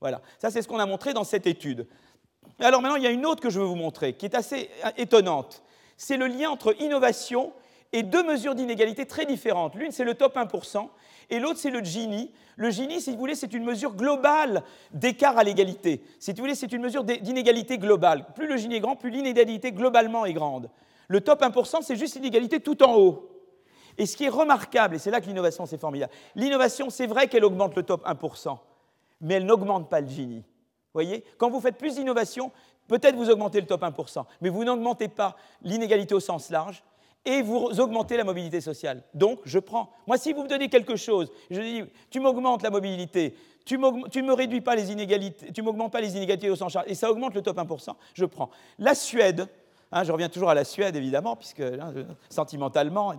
Voilà, 0.00 0.20
ça 0.38 0.50
c'est 0.50 0.62
ce 0.62 0.68
qu'on 0.68 0.78
a 0.78 0.86
montré 0.86 1.12
dans 1.12 1.24
cette 1.24 1.46
étude. 1.46 1.86
Alors 2.60 2.80
maintenant, 2.80 2.96
il 2.96 3.02
y 3.02 3.06
a 3.06 3.10
une 3.10 3.26
autre 3.26 3.42
que 3.42 3.50
je 3.50 3.58
veux 3.58 3.66
vous 3.66 3.74
montrer, 3.74 4.14
qui 4.14 4.26
est 4.26 4.34
assez 4.34 4.70
étonnante. 4.96 5.62
C'est 5.96 6.16
le 6.16 6.26
lien 6.26 6.50
entre 6.50 6.80
innovation 6.80 7.52
et 7.92 8.02
deux 8.02 8.22
mesures 8.22 8.54
d'inégalité 8.54 9.06
très 9.06 9.26
différentes. 9.26 9.74
L'une, 9.74 9.92
c'est 9.92 10.04
le 10.04 10.14
top 10.14 10.36
1%, 10.36 10.88
et 11.30 11.38
l'autre, 11.38 11.58
c'est 11.58 11.70
le 11.70 11.82
Gini. 11.82 12.30
Le 12.56 12.70
Gini, 12.70 13.00
si 13.00 13.12
vous 13.12 13.18
voulez, 13.18 13.34
c'est 13.34 13.52
une 13.52 13.64
mesure 13.64 13.94
globale 13.94 14.62
d'écart 14.92 15.38
à 15.38 15.44
l'égalité. 15.44 16.02
Si 16.18 16.32
vous 16.32 16.38
voulez, 16.38 16.54
c'est 16.54 16.72
une 16.72 16.82
mesure 16.82 17.04
d'inégalité 17.04 17.78
globale. 17.78 18.26
Plus 18.34 18.46
le 18.46 18.56
Gini 18.56 18.76
est 18.76 18.80
grand, 18.80 18.96
plus 18.96 19.10
l'inégalité 19.10 19.72
globalement 19.72 20.24
est 20.24 20.32
grande. 20.32 20.70
Le 21.08 21.20
top 21.20 21.42
1%, 21.42 21.82
c'est 21.82 21.96
juste 21.96 22.16
l'inégalité 22.16 22.60
tout 22.60 22.82
en 22.82 22.96
haut. 22.96 23.30
Et 23.98 24.06
ce 24.06 24.16
qui 24.16 24.24
est 24.24 24.30
remarquable, 24.30 24.96
et 24.96 24.98
c'est 24.98 25.10
là 25.10 25.20
que 25.20 25.26
l'innovation 25.26 25.64
c'est 25.64 25.78
formidable, 25.78 26.12
l'innovation 26.34 26.90
c'est 26.90 27.06
vrai 27.06 27.28
qu'elle 27.28 27.44
augmente 27.44 27.74
le 27.76 27.82
top 27.82 28.06
1%, 28.06 28.58
mais 29.22 29.34
elle 29.34 29.46
n'augmente 29.46 29.88
pas 29.88 30.00
le 30.00 30.08
Gini. 30.08 30.44
voyez? 30.92 31.24
Quand 31.38 31.48
vous 31.48 31.60
faites 31.60 31.78
plus 31.78 31.94
d'innovation, 31.94 32.52
peut-être 32.88 33.16
vous 33.16 33.30
augmentez 33.30 33.60
le 33.60 33.66
top 33.66 33.82
1%, 33.82 34.24
mais 34.42 34.50
vous 34.50 34.64
n'augmentez 34.64 35.08
pas 35.08 35.36
l'inégalité 35.62 36.14
au 36.14 36.20
sens 36.20 36.50
large 36.50 36.82
et 37.26 37.42
vous 37.42 37.80
augmentez 37.80 38.16
la 38.16 38.24
mobilité 38.24 38.60
sociale. 38.60 39.02
Donc, 39.12 39.40
je 39.44 39.58
prends. 39.58 39.90
Moi, 40.06 40.16
si 40.16 40.32
vous 40.32 40.42
me 40.42 40.48
donnez 40.48 40.68
quelque 40.68 40.96
chose, 40.96 41.30
je 41.50 41.60
dis, 41.60 41.84
tu 42.10 42.20
m'augmentes 42.20 42.62
la 42.62 42.70
mobilité, 42.70 43.34
tu 43.64 43.76
ne 43.76 44.22
me 44.22 44.32
réduis 44.32 44.60
pas 44.60 44.76
les 44.76 44.92
inégalités, 44.92 45.52
tu 45.52 45.60
m'augmentes 45.62 45.92
pas 45.92 46.00
les 46.00 46.16
inégalités 46.16 46.48
au 46.48 46.56
sens 46.56 46.72
large, 46.72 46.86
et 46.88 46.94
ça 46.94 47.10
augmente 47.10 47.34
le 47.34 47.42
top 47.42 47.58
1%, 47.58 47.90
je 48.14 48.24
prends. 48.24 48.50
La 48.78 48.94
Suède, 48.94 49.48
Hein, 49.92 50.02
je 50.02 50.10
reviens 50.10 50.28
toujours 50.28 50.50
à 50.50 50.54
la 50.54 50.64
Suède, 50.64 50.96
évidemment, 50.96 51.36
puisque 51.36 51.60
hein, 51.60 51.92
sentimentalement, 52.28 53.14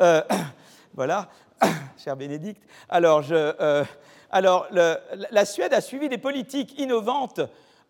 euh, 0.00 0.22
voilà, 0.94 1.28
cher 1.98 2.16
Bénédicte. 2.16 2.62
Alors, 2.88 3.22
euh, 3.30 3.84
la 4.32 5.44
Suède 5.44 5.74
a 5.74 5.80
suivi 5.80 6.08
des 6.08 6.18
politiques 6.18 6.78
innovantes, 6.78 7.40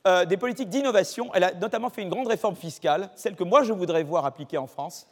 euh, 0.06 0.24
des 0.24 0.36
politiques 0.36 0.68
d'innovation. 0.68 1.30
Elle 1.34 1.44
a 1.44 1.54
notamment 1.54 1.88
fait 1.88 2.02
une 2.02 2.08
grande 2.08 2.26
réforme 2.26 2.56
fiscale, 2.56 3.10
celle 3.14 3.36
que 3.36 3.44
moi 3.44 3.62
je 3.62 3.72
voudrais 3.72 4.02
voir 4.02 4.26
appliquée 4.26 4.58
en 4.58 4.66
France, 4.66 5.06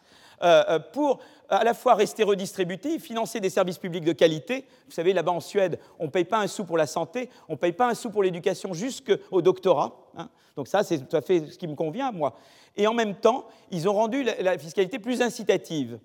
pour 0.93 1.21
à 1.49 1.63
la 1.63 1.75
fois 1.75 1.95
rester 1.95 2.25
redistributive, 2.25 3.01
financer 3.01 3.41
des 3.41 3.51
services 3.51 3.79
publics 3.79 4.05
de 4.05 4.13
qualité. 4.13 4.65
Vous 4.87 4.93
savez, 4.93 5.13
là-bas 5.13 5.33
en 5.33 5.41
Suède, 5.41 5.79
on 5.99 6.05
ne 6.05 6.11
paye 6.11 6.25
pas 6.25 6.39
un 6.39 6.47
sou 6.47 6.65
pour 6.65 6.79
la 6.79 6.87
santé, 6.87 7.29
on 7.49 7.53
ne 7.53 7.59
paye 7.59 7.73
pas 7.73 7.89
un 7.89 7.95
sou 7.95 8.11
pour 8.11 8.23
l'éducation 8.23 8.73
jusqu'au 8.73 9.43
doctorat. 9.43 9.95
Hein. 10.17 10.29
Donc 10.57 10.69
ça, 10.69 10.83
c'est 10.83 11.07
tout 11.07 11.17
à 11.17 11.21
fait 11.21 11.47
ce 11.51 11.59
qui 11.59 11.69
me 11.69 11.75
convient, 11.75 12.13
moi 12.13 12.35
et 12.77 12.87
en 12.87 12.95
même 12.95 13.15
temps, 13.15 13.47
ils 13.71 13.89
ont 13.89 13.93
rendu 13.93 14.23
la, 14.23 14.59
fiscalité 14.59 14.99
plus 14.99 15.23
incitative. 15.23 15.99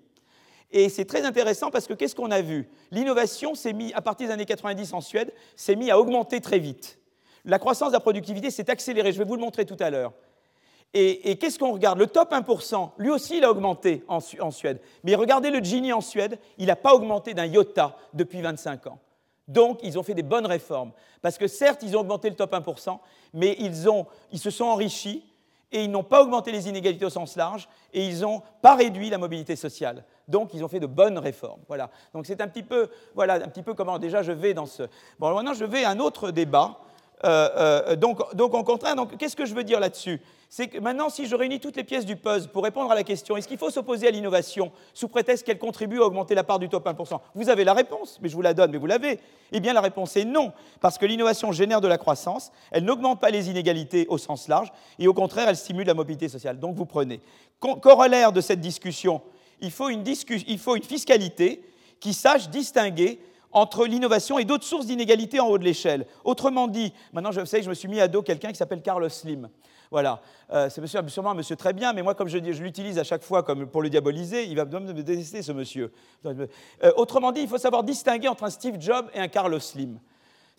Et 0.70 0.88
c'est 0.88 1.04
très 1.04 1.24
intéressant 1.24 1.70
parce 1.70 1.86
que 1.86 1.94
qu'est-ce 1.94 2.14
qu'on 2.14 2.30
a 2.30 2.40
vu? 2.40 2.68
L'innovation 2.92 3.54
s'est 3.54 3.72
mis, 3.72 3.92
à 3.92 4.02
partir 4.02 4.28
des 4.28 4.32
années 4.32 4.46
90 4.46 4.92
en 4.94 5.00
Suède, 5.00 5.32
s'est 5.56 5.74
mis 5.74 5.90
à 5.90 5.98
augmenter 5.98 6.40
très 6.40 6.60
vite. 6.60 6.98
La 7.44 7.58
croissance 7.58 7.88
de 7.88 7.94
la 7.94 8.00
productivité 8.00 8.50
s'est 8.50 8.70
accélérée, 8.70 9.12
je 9.12 9.18
vais 9.18 9.24
vous 9.24 9.34
le 9.34 9.40
montrer 9.40 9.64
tout 9.64 9.76
à 9.80 9.90
l'heure. 9.90 10.12
Et, 10.92 11.36
qu'est-ce 11.36 11.58
qu'on 11.58 11.72
regarde? 11.72 11.98
Le 11.98 12.08
top 12.08 12.32
1%, 12.32 12.90
lui 12.98 13.10
aussi, 13.10 13.38
il 13.38 13.44
a 13.44 13.50
augmenté 13.50 14.04
en, 14.08 14.20
Suède. 14.50 14.80
Mais 15.04 15.14
regardez 15.14 15.50
le 15.50 15.60
Gini 15.60 15.92
en 15.92 16.00
Suède, 16.00 16.38
il 16.58 16.66
n'a 16.66 16.76
pas 16.76 16.94
augmenté 16.94 17.32
d'un 17.32 17.46
iota 17.46 17.96
depuis 18.12 18.42
25 18.42 18.88
ans. 18.88 18.98
Donc, 19.46 19.80
ils 19.82 19.98
ont 19.98 20.02
fait 20.02 20.14
des 20.14 20.24
bonnes 20.24 20.46
réformes. 20.46 20.90
Parce 21.22 21.38
que 21.38 21.46
certes, 21.46 21.82
ils 21.82 21.96
ont 21.96 22.00
augmenté 22.00 22.28
le 22.28 22.36
top 22.36 22.52
1%, 22.52 22.98
mais 23.34 23.56
ils 23.58 24.38
se 24.38 24.50
sont 24.50 24.64
enrichis 24.64 25.24
et 25.72 25.84
ils 25.84 25.90
n'ont 25.90 26.02
pas 26.02 26.22
augmenté 26.22 26.50
les 26.52 26.68
inégalités 26.68 27.04
au 27.04 27.10
sens 27.10 27.36
large, 27.36 27.68
et 27.92 28.06
ils 28.06 28.20
n'ont 28.20 28.42
pas 28.60 28.74
réduit 28.74 29.10
la 29.10 29.18
mobilité 29.18 29.56
sociale. 29.56 30.04
Donc, 30.26 30.52
ils 30.54 30.64
ont 30.64 30.68
fait 30.68 30.80
de 30.80 30.86
bonnes 30.86 31.18
réformes. 31.18 31.60
Voilà. 31.68 31.90
Donc, 32.12 32.26
c'est 32.26 32.40
un 32.40 32.48
petit 32.48 32.62
peu, 32.62 32.88
voilà, 33.14 33.34
un 33.34 33.48
petit 33.48 33.62
peu 33.62 33.74
comment 33.74 33.98
déjà 33.98 34.22
je 34.22 34.32
vais 34.32 34.54
dans 34.54 34.66
ce. 34.66 34.84
Bon, 35.18 35.32
maintenant, 35.34 35.54
je 35.54 35.64
vais 35.64 35.84
à 35.84 35.90
un 35.90 36.00
autre 36.00 36.30
débat 36.30 36.78
euh, 37.24 37.48
euh, 37.56 37.96
donc, 37.96 38.34
donc, 38.34 38.54
en 38.54 38.62
contraire, 38.62 38.94
qu'est-ce 39.18 39.36
que 39.36 39.44
je 39.44 39.54
veux 39.54 39.64
dire 39.64 39.80
là-dessus? 39.80 40.20
C'est 40.48 40.66
que 40.66 40.78
maintenant, 40.78 41.10
si 41.10 41.26
je 41.26 41.36
réunis 41.36 41.60
toutes 41.60 41.76
les 41.76 41.84
pièces 41.84 42.04
du 42.04 42.16
puzzle 42.16 42.48
pour 42.48 42.64
répondre 42.64 42.90
à 42.90 42.94
la 42.94 43.04
question, 43.04 43.36
est-ce 43.36 43.46
qu'il 43.46 43.58
faut 43.58 43.70
s'opposer 43.70 44.08
à 44.08 44.10
l'innovation 44.10 44.72
sous 44.94 45.06
prétexte 45.06 45.46
qu'elle 45.46 45.58
contribue 45.58 46.00
à 46.00 46.06
augmenter 46.06 46.34
la 46.34 46.42
part 46.42 46.58
du 46.58 46.68
top 46.68 46.86
1% 46.86 47.20
Vous 47.34 47.48
avez 47.48 47.62
la 47.62 47.72
réponse, 47.72 48.18
mais 48.20 48.28
je 48.28 48.34
vous 48.34 48.42
la 48.42 48.52
donne, 48.52 48.72
mais 48.72 48.78
vous 48.78 48.86
l'avez. 48.86 49.20
Eh 49.52 49.60
bien, 49.60 49.72
la 49.72 49.80
réponse 49.80 50.16
est 50.16 50.24
non, 50.24 50.52
parce 50.80 50.98
que 50.98 51.06
l'innovation 51.06 51.52
génère 51.52 51.80
de 51.80 51.86
la 51.88 51.98
croissance, 51.98 52.50
elle 52.72 52.84
n'augmente 52.84 53.20
pas 53.20 53.30
les 53.30 53.48
inégalités 53.48 54.06
au 54.08 54.18
sens 54.18 54.48
large, 54.48 54.72
et 54.98 55.06
au 55.06 55.14
contraire, 55.14 55.48
elle 55.48 55.56
stimule 55.56 55.86
la 55.86 55.94
mobilité 55.94 56.28
sociale. 56.28 56.58
Donc, 56.58 56.74
vous 56.74 56.86
prenez. 56.86 57.20
Corollaire 57.60 58.32
de 58.32 58.40
cette 58.40 58.60
discussion, 58.60 59.20
il 59.60 59.70
faut 59.70 59.88
une 59.90 60.04
fiscalité 60.82 61.62
qui 62.00 62.14
sache 62.14 62.48
distinguer 62.48 63.20
entre 63.52 63.86
l'innovation 63.86 64.38
et 64.38 64.44
d'autres 64.44 64.64
sources 64.64 64.86
d'inégalité 64.86 65.40
en 65.40 65.48
haut 65.48 65.58
de 65.58 65.64
l'échelle. 65.64 66.06
Autrement 66.24 66.68
dit, 66.68 66.92
maintenant 67.12 67.32
je 67.32 67.44
sais 67.44 67.62
je 67.62 67.68
me 67.68 67.74
suis 67.74 67.88
mis 67.88 68.00
à 68.00 68.08
dos 68.08 68.22
quelqu'un 68.22 68.50
qui 68.50 68.56
s'appelle 68.56 68.82
Carlos 68.82 69.08
Slim. 69.08 69.48
Voilà, 69.90 70.22
euh, 70.52 70.70
c'est 70.70 70.80
monsieur, 70.80 71.00
sûrement 71.08 71.32
un 71.32 71.34
monsieur 71.34 71.56
très 71.56 71.72
bien, 71.72 71.92
mais 71.92 72.02
moi, 72.02 72.14
comme 72.14 72.28
je, 72.28 72.38
je 72.38 72.62
l'utilise 72.62 72.96
à 72.98 73.02
chaque 73.02 73.24
fois 73.24 73.42
comme 73.42 73.66
pour 73.66 73.82
le 73.82 73.90
diaboliser, 73.90 74.44
il 74.44 74.54
va 74.54 74.64
me 74.64 74.92
détester, 74.92 75.42
ce 75.42 75.50
monsieur. 75.50 75.92
Euh, 76.24 76.46
autrement 76.96 77.32
dit, 77.32 77.40
il 77.40 77.48
faut 77.48 77.58
savoir 77.58 77.82
distinguer 77.82 78.28
entre 78.28 78.44
un 78.44 78.50
Steve 78.50 78.76
Jobs 78.78 79.08
et 79.14 79.18
un 79.18 79.26
Carlos 79.26 79.58
Slim. 79.58 79.98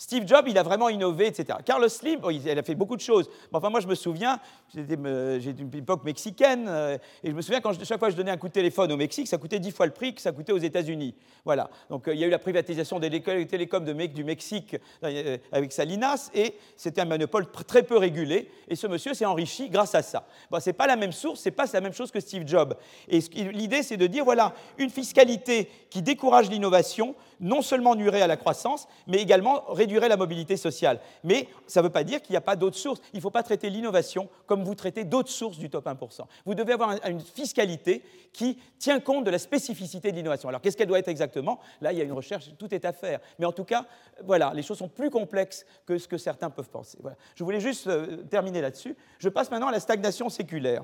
Steve 0.02 0.28
Jobs, 0.28 0.46
il 0.48 0.58
a 0.58 0.64
vraiment 0.64 0.90
innové, 0.90 1.28
etc. 1.28 1.60
Carlos 1.64 1.88
Slim, 1.88 2.22
il 2.32 2.50
a 2.50 2.64
fait 2.64 2.74
beaucoup 2.74 2.96
de 2.96 3.02
choses. 3.02 3.30
enfin, 3.54 3.70
moi, 3.70 3.82
je 3.82 3.88
me 3.88 3.94
souviens, 3.94 4.40
j'ai 4.74 4.82
une 4.82 5.70
époque 5.76 6.04
mexicaine, 6.04 6.66
euh, 6.68 6.98
et 7.24 7.30
je 7.30 7.36
me 7.36 7.42
souviens 7.44 7.62
quand 7.62 7.72
chaque 7.86 8.00
fois 8.00 8.08
que 8.08 8.14
je 8.14 8.18
donnais 8.18 8.32
un 8.32 8.38
coup 8.38 8.48
de 8.48 8.54
téléphone 8.54 8.92
au 8.92 8.98
Mexique, 8.98 9.28
ça 9.28 9.38
coûtait 9.38 9.60
dix 9.60 9.70
fois 9.70 9.86
le 9.86 9.92
prix 9.92 10.16
que 10.16 10.20
ça 10.20 10.32
coûtait 10.32 10.54
aux 10.54 10.58
États-Unis. 10.58 11.14
Voilà. 11.46 11.70
Donc, 11.92 12.08
euh, 12.08 12.16
il 12.16 12.20
y 12.20 12.24
a 12.24 12.28
eu 12.28 12.32
la 12.32 12.40
privatisation 12.40 12.98
des 12.98 13.12
télécoms 13.12 13.86
de, 13.86 13.94
du 14.08 14.24
Mexique 14.24 14.76
euh, 15.04 15.38
avec 15.52 15.72
Salinas, 15.72 16.32
et 16.34 16.56
c'était 16.76 17.02
un 17.02 17.06
monopole 17.06 17.52
très 17.52 17.84
peu 17.84 17.98
régulé. 17.98 18.50
Et 18.70 18.76
ce 18.76 18.88
monsieur 18.88 19.14
s'est 19.14 19.26
enrichi 19.26 19.70
grâce 19.70 19.94
à 19.94 20.02
ça. 20.02 20.26
Bon, 20.50 20.60
c'est 20.60 20.74
pas 20.74 20.88
la 20.88 20.96
même 20.96 21.12
source, 21.12 21.42
c'est 21.42 21.52
pas 21.52 21.66
la 21.72 21.82
même 21.82 21.94
chose 21.94 22.10
que 22.10 22.20
Steve 22.20 22.48
Jobs. 22.48 22.74
Et 23.08 23.20
l'idée, 23.52 23.84
c'est 23.84 23.98
de 23.98 24.08
dire 24.08 24.26
voilà, 24.26 24.56
une 24.80 24.90
fiscalité 24.90 25.70
qui 25.92 26.02
décourage 26.02 26.50
l'innovation, 26.50 27.14
non 27.42 27.62
seulement 27.62 27.96
nuirait 27.96 28.22
à 28.22 28.28
la 28.28 28.38
croissance, 28.38 28.88
mais 29.08 29.18
également 29.18 29.64
réduirait 29.68 30.08
la 30.08 30.18
mobilité 30.18 30.56
sociale. 30.56 31.00
Mais 31.24 31.48
ça 31.68 31.82
ne 31.82 31.88
veut 31.88 31.92
pas 31.92 32.04
dire 32.04 32.22
qu'il 32.22 32.34
n'y 32.34 32.38
a 32.38 32.42
pas 32.42 32.56
d'autres 32.56 32.78
sources. 32.78 33.02
Il 33.14 33.18
ne 33.18 33.22
faut 33.22 33.32
pas 33.32 33.44
traiter 33.44 33.70
l'innovation 33.70 34.30
comme 34.46 34.64
vous 34.64 34.76
traitez 34.76 35.04
d'autres 35.04 35.30
sources 35.30 35.58
du 35.58 35.70
top 35.70 35.88
1%. 35.88 36.22
Vous 36.46 36.56
devez 36.56 36.74
avoir 36.74 36.96
une 37.06 37.20
fiscalité 37.20 38.04
qui 38.32 38.58
tient 38.80 39.00
compte 39.00 39.26
de 39.26 39.32
la 39.32 39.40
spécificité 39.40 40.12
de 40.12 40.18
l'innovation. 40.18 40.50
Alors 40.50 40.62
qu'est-ce 40.62 40.78
qu'elle 40.78 40.88
doit 40.88 41.00
être 41.00 41.08
exactement? 41.08 41.60
Là, 41.82 41.92
il 41.92 41.98
y 41.98 42.02
a 42.02 42.06
une 42.06 42.14
recherche, 42.14 42.50
tout 42.58 42.74
est 42.74 42.86
à 42.86 42.94
faire. 42.94 43.20
Mais 43.40 43.46
en 43.46 43.52
tout 43.52 43.66
cas, 43.66 43.86
voilà, 44.24 44.52
les 44.54 44.64
choses 44.64 44.78
sont 44.78 44.88
plus 44.88 45.10
complexes 45.10 45.66
que 45.86 45.98
ce 45.98 46.08
que 46.08 46.18
certains 46.18 46.50
peuvent 46.50 46.70
penser. 46.70 46.98
Je 47.36 47.44
voulais 47.44 47.60
juste 47.60 47.88
euh, 47.88 48.18
terminer 48.30 48.62
là-dessus. 48.62 48.96
Je 49.20 49.30
passe 49.30 49.50
maintenant 49.50 49.68
à 49.68 49.72
la 49.72 49.80
stagnation 49.80 50.30
séculaire. 50.30 50.84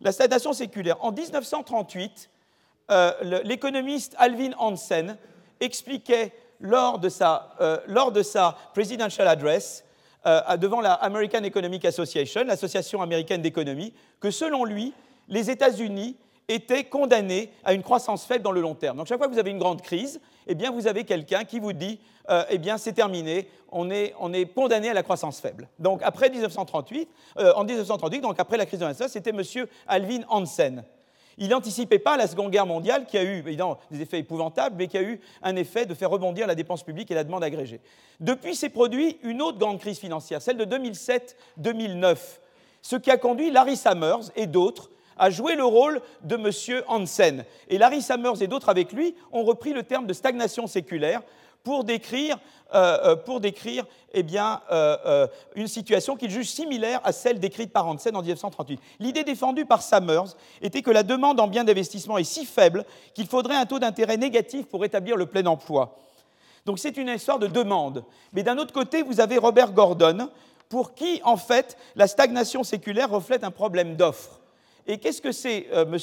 La 0.00 0.12
stagnation 0.12 0.52
séculaire. 0.52 1.02
En 1.04 1.12
1938, 1.12 2.30
euh, 2.90 3.40
l'économiste 3.44 4.14
Alvin 4.18 4.50
Hansen 4.58 5.16
expliquait 5.60 6.32
lors 6.60 6.98
de 6.98 7.08
sa, 7.08 7.54
euh, 7.60 7.78
lors 7.86 8.12
de 8.12 8.22
sa 8.22 8.56
presidential 8.72 9.28
address 9.28 9.84
euh, 10.26 10.56
devant 10.56 10.80
la 10.80 10.94
American 10.94 11.42
Economic 11.44 11.84
Association, 11.84 12.44
l'association 12.44 13.02
américaine 13.02 13.42
d'économie, 13.42 13.92
que 14.20 14.30
selon 14.30 14.64
lui, 14.64 14.94
les 15.28 15.50
États-Unis 15.50 16.16
étaient 16.48 16.84
condamnés 16.84 17.50
à 17.64 17.72
une 17.72 17.82
croissance 17.82 18.24
faible 18.24 18.42
dans 18.42 18.52
le 18.52 18.60
long 18.60 18.74
terme. 18.74 18.98
Donc 18.98 19.06
chaque 19.06 19.18
fois 19.18 19.28
que 19.28 19.32
vous 19.32 19.38
avez 19.38 19.50
une 19.50 19.58
grande 19.58 19.82
crise, 19.82 20.20
eh 20.46 20.54
bien 20.54 20.70
vous 20.70 20.86
avez 20.86 21.04
quelqu'un 21.04 21.44
qui 21.44 21.58
vous 21.58 21.72
dit, 21.72 22.00
euh, 22.30 22.44
eh 22.50 22.58
bien 22.58 22.78
c'est 22.78 22.92
terminé, 22.92 23.48
on 23.70 23.90
est, 23.90 24.14
on 24.18 24.32
est, 24.32 24.46
condamné 24.46 24.90
à 24.90 24.94
la 24.94 25.02
croissance 25.02 25.40
faible. 25.40 25.68
Donc 25.78 26.00
après 26.02 26.30
1938, 26.30 27.08
en 27.56 27.64
1938, 27.64 28.20
donc 28.20 28.38
après 28.38 28.56
la 28.56 28.66
crise 28.66 28.80
de 28.80 28.84
l'instant, 28.84 29.06
c'était 29.08 29.30
M. 29.30 29.42
Alvin 29.86 30.20
Hansen. 30.28 30.84
Il 31.38 31.48
n'anticipait 31.48 31.98
pas 31.98 32.16
la 32.16 32.26
Seconde 32.26 32.50
Guerre 32.50 32.66
mondiale, 32.66 33.06
qui 33.06 33.18
a 33.18 33.24
eu 33.24 33.42
des 33.42 34.00
effets 34.00 34.18
épouvantables, 34.18 34.76
mais 34.78 34.88
qui 34.88 34.98
a 34.98 35.02
eu 35.02 35.20
un 35.42 35.56
effet 35.56 35.86
de 35.86 35.94
faire 35.94 36.10
rebondir 36.10 36.46
la 36.46 36.54
dépense 36.54 36.82
publique 36.82 37.10
et 37.10 37.14
la 37.14 37.24
demande 37.24 37.44
agrégée. 37.44 37.80
Depuis 38.20 38.54
s'est 38.54 38.68
produit 38.68 39.18
une 39.22 39.42
autre 39.42 39.58
grande 39.58 39.80
crise 39.80 39.98
financière, 39.98 40.40
celle 40.40 40.56
de 40.56 40.64
2007-2009, 40.64 42.16
ce 42.82 42.96
qui 42.96 43.10
a 43.10 43.16
conduit 43.16 43.50
Larry 43.50 43.76
Summers 43.76 44.30
et 44.36 44.46
d'autres 44.46 44.90
à 45.16 45.30
jouer 45.30 45.54
le 45.54 45.64
rôle 45.64 46.00
de 46.22 46.36
M. 46.36 46.82
Hansen. 46.88 47.44
Et 47.68 47.78
Larry 47.78 48.02
Summers 48.02 48.42
et 48.42 48.46
d'autres 48.46 48.68
avec 48.68 48.92
lui 48.92 49.14
ont 49.32 49.44
repris 49.44 49.72
le 49.72 49.82
terme 49.82 50.06
de 50.06 50.12
stagnation 50.12 50.66
séculaire 50.66 51.22
pour 51.64 51.82
décrire, 51.82 52.38
euh, 52.74 52.98
euh, 53.04 53.16
pour 53.16 53.40
décrire 53.40 53.86
eh 54.12 54.22
bien, 54.22 54.60
euh, 54.70 55.26
une 55.56 55.66
situation 55.66 56.14
qu'il 56.14 56.30
juge 56.30 56.50
similaire 56.50 57.00
à 57.02 57.10
celle 57.10 57.40
décrite 57.40 57.72
par 57.72 57.88
Hansen 57.88 58.14
en 58.14 58.20
1938. 58.20 58.78
L'idée 59.00 59.24
défendue 59.24 59.64
par 59.64 59.82
Summers 59.82 60.36
était 60.60 60.82
que 60.82 60.90
la 60.90 61.02
demande 61.02 61.40
en 61.40 61.48
biens 61.48 61.64
d'investissement 61.64 62.18
est 62.18 62.24
si 62.24 62.44
faible 62.44 62.84
qu'il 63.14 63.26
faudrait 63.26 63.56
un 63.56 63.66
taux 63.66 63.78
d'intérêt 63.78 64.18
négatif 64.18 64.66
pour 64.66 64.84
établir 64.84 65.16
le 65.16 65.26
plein 65.26 65.46
emploi. 65.46 65.96
Donc 66.66 66.78
c'est 66.78 66.96
une 66.96 67.08
histoire 67.08 67.38
de 67.38 67.46
demande. 67.46 68.04
Mais 68.34 68.42
d'un 68.42 68.58
autre 68.58 68.74
côté, 68.74 69.02
vous 69.02 69.20
avez 69.20 69.38
Robert 69.38 69.72
Gordon, 69.72 70.28
pour 70.68 70.94
qui, 70.94 71.20
en 71.24 71.36
fait, 71.36 71.76
la 71.96 72.06
stagnation 72.06 72.62
séculaire 72.62 73.10
reflète 73.10 73.44
un 73.44 73.50
problème 73.50 73.96
d'offre. 73.96 74.40
Et 74.86 74.98
qu'est-ce 74.98 75.22
que 75.22 75.32
c'est, 75.32 75.66
M. 75.72 75.96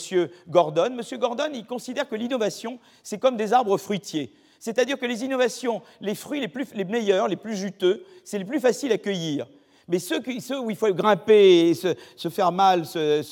Gordon? 0.47 0.85
M. 0.85 1.19
Gordon, 1.19 1.49
il 1.53 1.65
considère 1.65 2.07
que 2.07 2.15
l'innovation, 2.15 2.79
c'est 3.03 3.19
comme 3.19 3.37
des 3.37 3.53
arbres 3.53 3.77
fruitiers. 3.77 4.33
C'est-à-dire 4.61 4.99
que 4.99 5.07
les 5.07 5.25
innovations, 5.25 5.81
les 6.01 6.13
fruits 6.13 6.39
les, 6.39 6.47
plus, 6.47 6.67
les 6.75 6.85
meilleurs, 6.85 7.27
les 7.27 7.35
plus 7.35 7.55
juteux, 7.55 8.05
c'est 8.23 8.37
les 8.37 8.45
plus 8.45 8.59
faciles 8.59 8.91
à 8.91 8.99
cueillir. 8.99 9.47
Mais 9.87 9.97
ceux, 9.97 10.21
où 10.59 10.69
il 10.69 10.75
faut 10.75 10.93
grimper, 10.93 11.73
se, 11.73 12.29
faire 12.29 12.51
mal, 12.51 12.83
euh, 12.95 13.23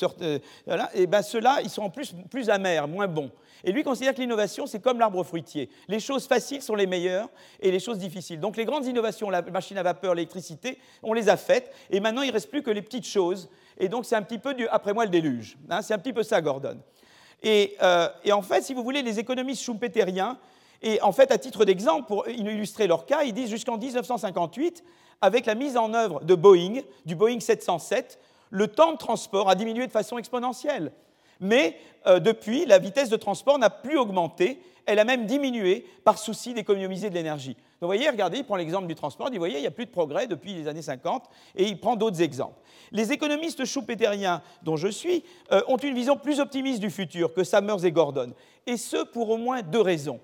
et 0.92 1.06
ben 1.06 1.22
ceux-là, 1.22 1.60
ils 1.62 1.70
sont 1.70 1.88
plus, 1.88 2.12
plus 2.28 2.50
amers, 2.50 2.88
moins 2.88 3.06
bons. 3.06 3.30
Et 3.62 3.70
lui 3.70 3.84
considère 3.84 4.12
que 4.12 4.20
l'innovation, 4.20 4.66
c'est 4.66 4.82
comme 4.82 4.98
l'arbre 4.98 5.22
fruitier. 5.22 5.70
Les 5.86 6.00
choses 6.00 6.26
faciles 6.26 6.62
sont 6.62 6.74
les 6.74 6.88
meilleures 6.88 7.28
et 7.60 7.70
les 7.70 7.78
choses 7.78 7.98
difficiles. 7.98 8.40
Donc 8.40 8.56
les 8.56 8.64
grandes 8.64 8.86
innovations, 8.86 9.30
la 9.30 9.42
machine 9.42 9.78
à 9.78 9.84
vapeur, 9.84 10.16
l'électricité, 10.16 10.78
on 11.00 11.12
les 11.12 11.28
a 11.28 11.36
faites. 11.36 11.72
Et 11.90 12.00
maintenant, 12.00 12.22
il 12.22 12.28
ne 12.28 12.32
reste 12.32 12.50
plus 12.50 12.64
que 12.64 12.72
les 12.72 12.82
petites 12.82 13.06
choses. 13.06 13.48
Et 13.78 13.88
donc 13.88 14.04
c'est 14.04 14.16
un 14.16 14.22
petit 14.22 14.38
peu 14.38 14.52
du 14.52 14.66
après 14.66 14.92
moi 14.92 15.04
le 15.04 15.10
déluge. 15.10 15.56
Hein. 15.68 15.80
c'est 15.80 15.94
un 15.94 15.98
petit 15.98 16.12
peu 16.12 16.24
ça, 16.24 16.40
Gordon. 16.40 16.78
Et, 17.40 17.76
euh, 17.82 18.08
et, 18.24 18.32
en 18.32 18.42
fait, 18.42 18.62
si 18.62 18.74
vous 18.74 18.82
voulez, 18.82 19.00
les 19.00 19.20
économistes 19.20 19.62
schumpeteriens 19.62 20.36
et 20.82 21.00
en 21.02 21.12
fait, 21.12 21.30
à 21.30 21.38
titre 21.38 21.64
d'exemple, 21.64 22.06
pour 22.06 22.28
illustrer 22.28 22.86
leur 22.86 23.06
cas, 23.06 23.22
ils 23.22 23.34
disent 23.34 23.50
jusqu'en 23.50 23.76
1958, 23.76 24.82
avec 25.20 25.46
la 25.46 25.54
mise 25.54 25.76
en 25.76 25.92
œuvre 25.92 26.24
de 26.24 26.34
Boeing, 26.34 26.80
du 27.04 27.14
Boeing 27.14 27.40
707, 27.40 28.18
le 28.50 28.66
temps 28.68 28.92
de 28.92 28.96
transport 28.96 29.50
a 29.50 29.54
diminué 29.54 29.86
de 29.86 29.92
façon 29.92 30.18
exponentielle. 30.18 30.92
Mais 31.40 31.76
euh, 32.06 32.18
depuis, 32.18 32.66
la 32.66 32.78
vitesse 32.78 33.08
de 33.08 33.16
transport 33.16 33.58
n'a 33.58 33.70
plus 33.70 33.98
augmenté, 33.98 34.60
elle 34.86 34.98
a 34.98 35.04
même 35.04 35.26
diminué 35.26 35.86
par 36.04 36.18
souci 36.18 36.54
d'économiser 36.54 37.10
de 37.10 37.14
l'énergie. 37.14 37.54
Donc 37.54 37.82
vous 37.82 37.86
voyez, 37.86 38.08
regardez, 38.10 38.38
il 38.38 38.44
prend 38.44 38.56
l'exemple 38.56 38.86
du 38.86 38.94
transport, 38.94 39.28
il 39.28 39.32
dit, 39.32 39.36
vous 39.36 39.42
voyez, 39.42 39.58
il 39.58 39.62
n'y 39.62 39.66
a 39.66 39.70
plus 39.70 39.86
de 39.86 39.90
progrès 39.90 40.26
depuis 40.26 40.54
les 40.54 40.68
années 40.68 40.82
50, 40.82 41.24
et 41.56 41.64
il 41.64 41.78
prend 41.78 41.96
d'autres 41.96 42.20
exemples. 42.20 42.58
Les 42.90 43.12
économistes 43.12 43.64
schumpeteriens, 43.64 44.42
dont 44.62 44.76
je 44.76 44.88
suis, 44.88 45.24
euh, 45.52 45.62
ont 45.68 45.76
une 45.76 45.94
vision 45.94 46.16
plus 46.16 46.40
optimiste 46.40 46.80
du 46.80 46.90
futur 46.90 47.32
que 47.32 47.44
Summers 47.44 47.84
et 47.84 47.92
Gordon, 47.92 48.32
et 48.66 48.76
ce 48.76 49.04
pour 49.04 49.30
au 49.30 49.36
moins 49.36 49.62
deux 49.62 49.80
raisons. 49.80 50.20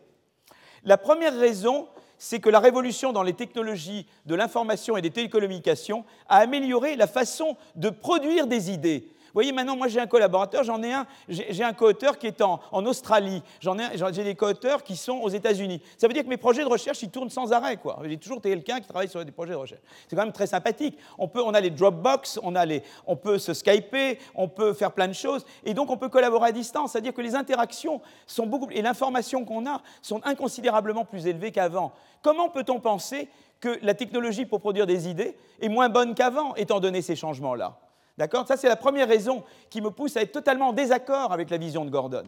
La 0.86 0.96
première 0.96 1.36
raison, 1.36 1.88
c'est 2.16 2.38
que 2.38 2.48
la 2.48 2.60
révolution 2.60 3.12
dans 3.12 3.24
les 3.24 3.34
technologies 3.34 4.06
de 4.24 4.36
l'information 4.36 4.96
et 4.96 5.02
des 5.02 5.10
télécommunications 5.10 6.04
a 6.28 6.38
amélioré 6.38 6.94
la 6.94 7.08
façon 7.08 7.56
de 7.74 7.90
produire 7.90 8.46
des 8.46 8.70
idées 8.70 9.08
voyez, 9.36 9.52
maintenant, 9.52 9.76
moi 9.76 9.88
j'ai 9.88 10.00
un 10.00 10.06
collaborateur, 10.06 10.64
j'en 10.64 10.82
ai 10.82 10.92
un, 10.92 11.06
j'ai 11.28 11.62
un 11.62 11.74
co-auteur 11.74 12.18
qui 12.18 12.26
est 12.26 12.40
en, 12.40 12.58
Australie, 12.86 13.42
j'en 13.60 13.78
ai, 13.78 13.84
j'ai 14.12 14.24
des 14.24 14.34
co-auteurs 14.34 14.82
qui 14.82 14.96
sont 14.96 15.18
aux 15.18 15.28
États-Unis. 15.28 15.82
Ça 15.98 16.06
veut 16.06 16.14
dire 16.14 16.22
que 16.22 16.28
mes 16.28 16.38
projets 16.38 16.62
de 16.62 16.68
recherche, 16.68 17.02
ils 17.02 17.10
tournent 17.10 17.28
sans 17.28 17.52
arrêt, 17.52 17.76
quoi. 17.76 17.98
J'ai 18.04 18.16
toujours 18.16 18.40
quelqu'un 18.40 18.80
qui 18.80 18.88
travaille 18.88 19.08
sur 19.08 19.22
des 19.24 19.32
projets 19.32 19.52
de 19.52 19.58
recherche. 19.58 19.82
C'est 20.08 20.16
quand 20.16 20.22
même 20.22 20.32
très 20.32 20.46
sympathique. 20.46 20.96
On, 21.18 21.28
peut, 21.28 21.42
on 21.44 21.52
a 21.52 21.60
les 21.60 21.68
Dropbox, 21.68 22.40
on, 22.42 22.54
a 22.54 22.64
les, 22.64 22.82
on 23.06 23.16
peut 23.16 23.38
se 23.38 23.52
skyper, 23.52 24.18
on 24.34 24.48
peut 24.48 24.72
faire 24.72 24.92
plein 24.92 25.08
de 25.08 25.12
choses, 25.12 25.44
et 25.64 25.74
donc 25.74 25.90
on 25.90 25.98
peut 25.98 26.08
collaborer 26.08 26.48
à 26.48 26.52
distance. 26.52 26.92
C'est-à-dire 26.92 27.12
que 27.12 27.22
les 27.22 27.34
interactions 27.34 28.00
sont 28.26 28.46
beaucoup, 28.46 28.70
et 28.70 28.80
l'information 28.80 29.44
qu'on 29.44 29.66
a 29.66 29.82
sont 30.00 30.20
inconsidérablement 30.24 31.04
plus 31.04 31.26
élevées 31.26 31.52
qu'avant. 31.52 31.92
Comment 32.22 32.48
peut-on 32.48 32.80
penser 32.80 33.28
que 33.60 33.78
la 33.82 33.94
technologie 33.94 34.46
pour 34.46 34.60
produire 34.60 34.86
des 34.86 35.08
idées 35.08 35.36
est 35.60 35.68
moins 35.68 35.88
bonne 35.90 36.14
qu'avant, 36.14 36.54
étant 36.54 36.80
donné 36.80 37.02
ces 37.02 37.16
changements-là? 37.16 37.78
D'accord? 38.18 38.46
Ça, 38.46 38.56
c'est 38.56 38.68
la 38.68 38.76
première 38.76 39.08
raison 39.08 39.44
qui 39.68 39.80
me 39.80 39.90
pousse 39.90 40.16
à 40.16 40.22
être 40.22 40.32
totalement 40.32 40.68
en 40.68 40.72
désaccord 40.72 41.32
avec 41.32 41.50
la 41.50 41.58
vision 41.58 41.84
de 41.84 41.90
Gordon. 41.90 42.24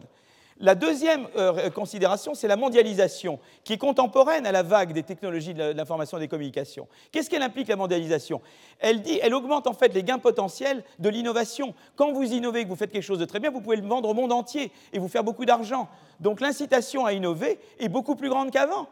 La 0.61 0.75
deuxième 0.75 1.25
euh, 1.37 1.69
considération, 1.69 2.33
c'est 2.33 2.49
la 2.49 2.57
mondialisation, 2.57 3.39
qui 3.63 3.71
est 3.71 3.77
contemporaine 3.77 4.45
à 4.45 4.51
la 4.51 4.61
vague 4.61 4.91
des 4.91 5.03
technologies 5.03 5.53
de 5.53 5.71
l'information 5.71 6.17
et 6.17 6.19
des 6.19 6.27
communications. 6.27 6.89
Qu'est-ce 7.13 7.29
qu'elle 7.29 7.43
implique, 7.43 7.69
la 7.69 7.77
mondialisation? 7.77 8.41
Elle 8.79 9.01
dit, 9.01 9.19
elle 9.21 9.33
augmente 9.33 9.67
en 9.67 9.73
fait 9.73 9.93
les 9.93 10.03
gains 10.03 10.19
potentiels 10.19 10.83
de 10.99 11.07
l'innovation. 11.07 11.73
Quand 11.95 12.11
vous 12.11 12.33
innovez, 12.33 12.65
que 12.65 12.69
vous 12.69 12.75
faites 12.75 12.91
quelque 12.91 13.03
chose 13.03 13.19
de 13.19 13.25
très 13.25 13.39
bien, 13.39 13.51
vous 13.51 13.61
pouvez 13.61 13.77
le 13.77 13.87
vendre 13.87 14.09
au 14.09 14.13
monde 14.13 14.33
entier 14.33 14.73
et 14.91 14.99
vous 14.99 15.07
faire 15.07 15.23
beaucoup 15.23 15.45
d'argent. 15.45 15.87
Donc 16.19 16.41
l'incitation 16.41 17.05
à 17.05 17.13
innover 17.13 17.57
est 17.79 17.89
beaucoup 17.89 18.17
plus 18.17 18.27
grande 18.27 18.51
qu'avant. 18.51 18.89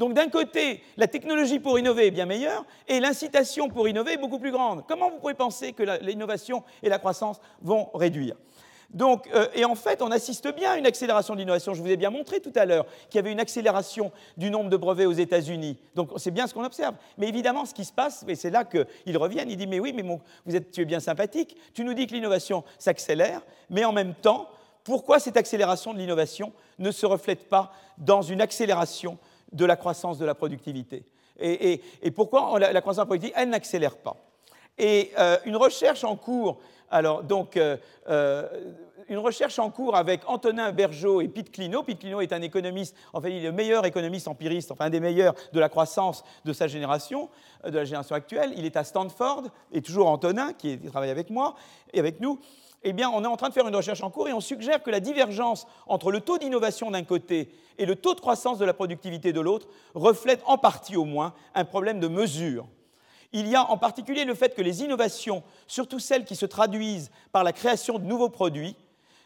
Donc 0.00 0.14
d'un 0.14 0.30
côté, 0.30 0.82
la 0.96 1.06
technologie 1.08 1.60
pour 1.60 1.78
innover 1.78 2.06
est 2.06 2.10
bien 2.10 2.24
meilleure 2.24 2.64
et 2.88 3.00
l'incitation 3.00 3.68
pour 3.68 3.86
innover 3.86 4.14
est 4.14 4.16
beaucoup 4.16 4.38
plus 4.38 4.50
grande. 4.50 4.82
Comment 4.88 5.10
vous 5.10 5.18
pouvez 5.18 5.34
penser 5.34 5.74
que 5.74 5.82
l'innovation 6.02 6.64
et 6.82 6.88
la 6.88 6.98
croissance 6.98 7.38
vont 7.60 7.90
réduire? 7.92 8.34
Donc, 8.94 9.28
euh, 9.34 9.46
et 9.54 9.66
en 9.66 9.74
fait, 9.74 10.00
on 10.00 10.10
assiste 10.10 10.52
bien 10.56 10.70
à 10.70 10.78
une 10.78 10.86
accélération 10.86 11.34
de 11.34 11.40
l'innovation. 11.40 11.74
Je 11.74 11.82
vous 11.82 11.90
ai 11.90 11.98
bien 11.98 12.08
montré 12.08 12.40
tout 12.40 12.52
à 12.56 12.64
l'heure 12.64 12.86
qu'il 13.10 13.16
y 13.16 13.18
avait 13.18 13.30
une 13.30 13.40
accélération 13.40 14.10
du 14.38 14.50
nombre 14.50 14.70
de 14.70 14.76
brevets 14.78 15.04
aux 15.04 15.12
États-Unis. 15.12 15.76
Donc, 15.94 16.12
c'est 16.16 16.30
bien 16.30 16.46
ce 16.46 16.54
qu'on 16.54 16.64
observe. 16.64 16.94
Mais 17.18 17.28
évidemment, 17.28 17.66
ce 17.66 17.74
qui 17.74 17.84
se 17.84 17.92
passe, 17.92 18.24
et 18.26 18.34
c'est 18.36 18.50
là 18.50 18.64
qu'ils 18.64 19.18
reviennent, 19.18 19.50
ils 19.50 19.58
disent 19.58 19.68
Mais 19.68 19.80
oui, 19.80 19.92
mais 19.94 20.02
vous 20.02 20.56
êtes, 20.56 20.72
tu 20.72 20.80
es 20.80 20.86
bien 20.86 21.00
sympathique. 21.00 21.58
Tu 21.74 21.84
nous 21.84 21.92
dis 21.92 22.06
que 22.06 22.14
l'innovation 22.14 22.64
s'accélère, 22.78 23.42
mais 23.68 23.84
en 23.84 23.92
même 23.92 24.14
temps, 24.14 24.48
pourquoi 24.82 25.18
cette 25.18 25.36
accélération 25.36 25.92
de 25.92 25.98
l'innovation 25.98 26.54
ne 26.78 26.90
se 26.90 27.04
reflète 27.04 27.50
pas 27.50 27.72
dans 27.98 28.22
une 28.22 28.40
accélération 28.40 29.18
de 29.52 29.64
la 29.64 29.76
croissance 29.76 30.18
de 30.18 30.24
la 30.24 30.34
productivité. 30.34 31.04
Et, 31.38 31.80
pourquoi 32.14 32.58
la, 32.58 32.80
croissance 32.80 32.96
de 32.96 33.02
la 33.02 33.06
productivité, 33.06 33.40
elle 33.40 33.48
n'accélère 33.48 33.96
pas 33.96 34.16
Et 34.78 35.12
une 35.46 35.56
recherche 35.56 36.04
en 36.04 36.16
cours, 36.16 36.58
alors 36.90 37.22
donc 37.22 37.58
une 39.10 39.18
recherche 39.18 39.58
en 39.58 39.70
cours 39.70 39.96
avec 39.96 40.20
Antonin 40.28 40.70
Bergeau 40.70 41.20
et 41.20 41.28
Pete 41.28 41.50
Clino. 41.50 41.82
Pete 41.82 41.98
Clino 41.98 42.20
est 42.20 42.32
un 42.32 42.42
économiste, 42.42 42.94
en 43.12 43.20
fait, 43.20 43.30
il 43.30 43.38
est 43.38 43.48
le 43.48 43.52
meilleur 43.52 43.84
économiste 43.84 44.28
empiriste, 44.28 44.70
enfin 44.70 44.84
un 44.86 44.90
des 44.90 45.00
meilleurs 45.00 45.34
de 45.52 45.58
la 45.58 45.68
croissance 45.68 46.22
de 46.44 46.52
sa 46.52 46.68
génération, 46.68 47.28
de 47.64 47.76
la 47.76 47.84
génération 47.84 48.14
actuelle. 48.14 48.52
Il 48.56 48.64
est 48.64 48.76
à 48.76 48.84
Stanford, 48.84 49.44
et 49.72 49.82
toujours 49.82 50.06
Antonin, 50.06 50.52
qui 50.52 50.78
travaille 50.78 51.10
avec 51.10 51.28
moi 51.28 51.56
et 51.92 51.98
avec 51.98 52.20
nous 52.20 52.38
eh 52.82 52.92
bien, 52.92 53.10
on 53.10 53.22
est 53.24 53.26
en 53.26 53.36
train 53.36 53.48
de 53.48 53.54
faire 53.54 53.68
une 53.68 53.76
recherche 53.76 54.02
en 54.02 54.10
cours 54.10 54.28
et 54.28 54.32
on 54.32 54.40
suggère 54.40 54.82
que 54.82 54.90
la 54.90 55.00
divergence 55.00 55.66
entre 55.86 56.10
le 56.10 56.20
taux 56.20 56.38
d'innovation 56.38 56.90
d'un 56.90 57.04
côté 57.04 57.50
et 57.76 57.84
le 57.84 57.94
taux 57.94 58.14
de 58.14 58.20
croissance 58.20 58.58
de 58.58 58.64
la 58.64 58.72
productivité 58.72 59.32
de 59.32 59.40
l'autre 59.40 59.68
reflète 59.94 60.42
en 60.46 60.56
partie 60.56 60.96
au 60.96 61.04
moins 61.04 61.34
un 61.54 61.64
problème 61.64 62.00
de 62.00 62.08
mesure. 62.08 62.66
Il 63.32 63.46
y 63.48 63.54
a 63.54 63.70
en 63.70 63.76
particulier 63.76 64.24
le 64.24 64.34
fait 64.34 64.54
que 64.54 64.62
les 64.62 64.82
innovations, 64.82 65.42
surtout 65.66 65.98
celles 65.98 66.24
qui 66.24 66.36
se 66.36 66.46
traduisent 66.46 67.10
par 67.32 67.44
la 67.44 67.52
création 67.52 67.98
de 67.98 68.04
nouveaux 68.04 68.30
produits, 68.30 68.76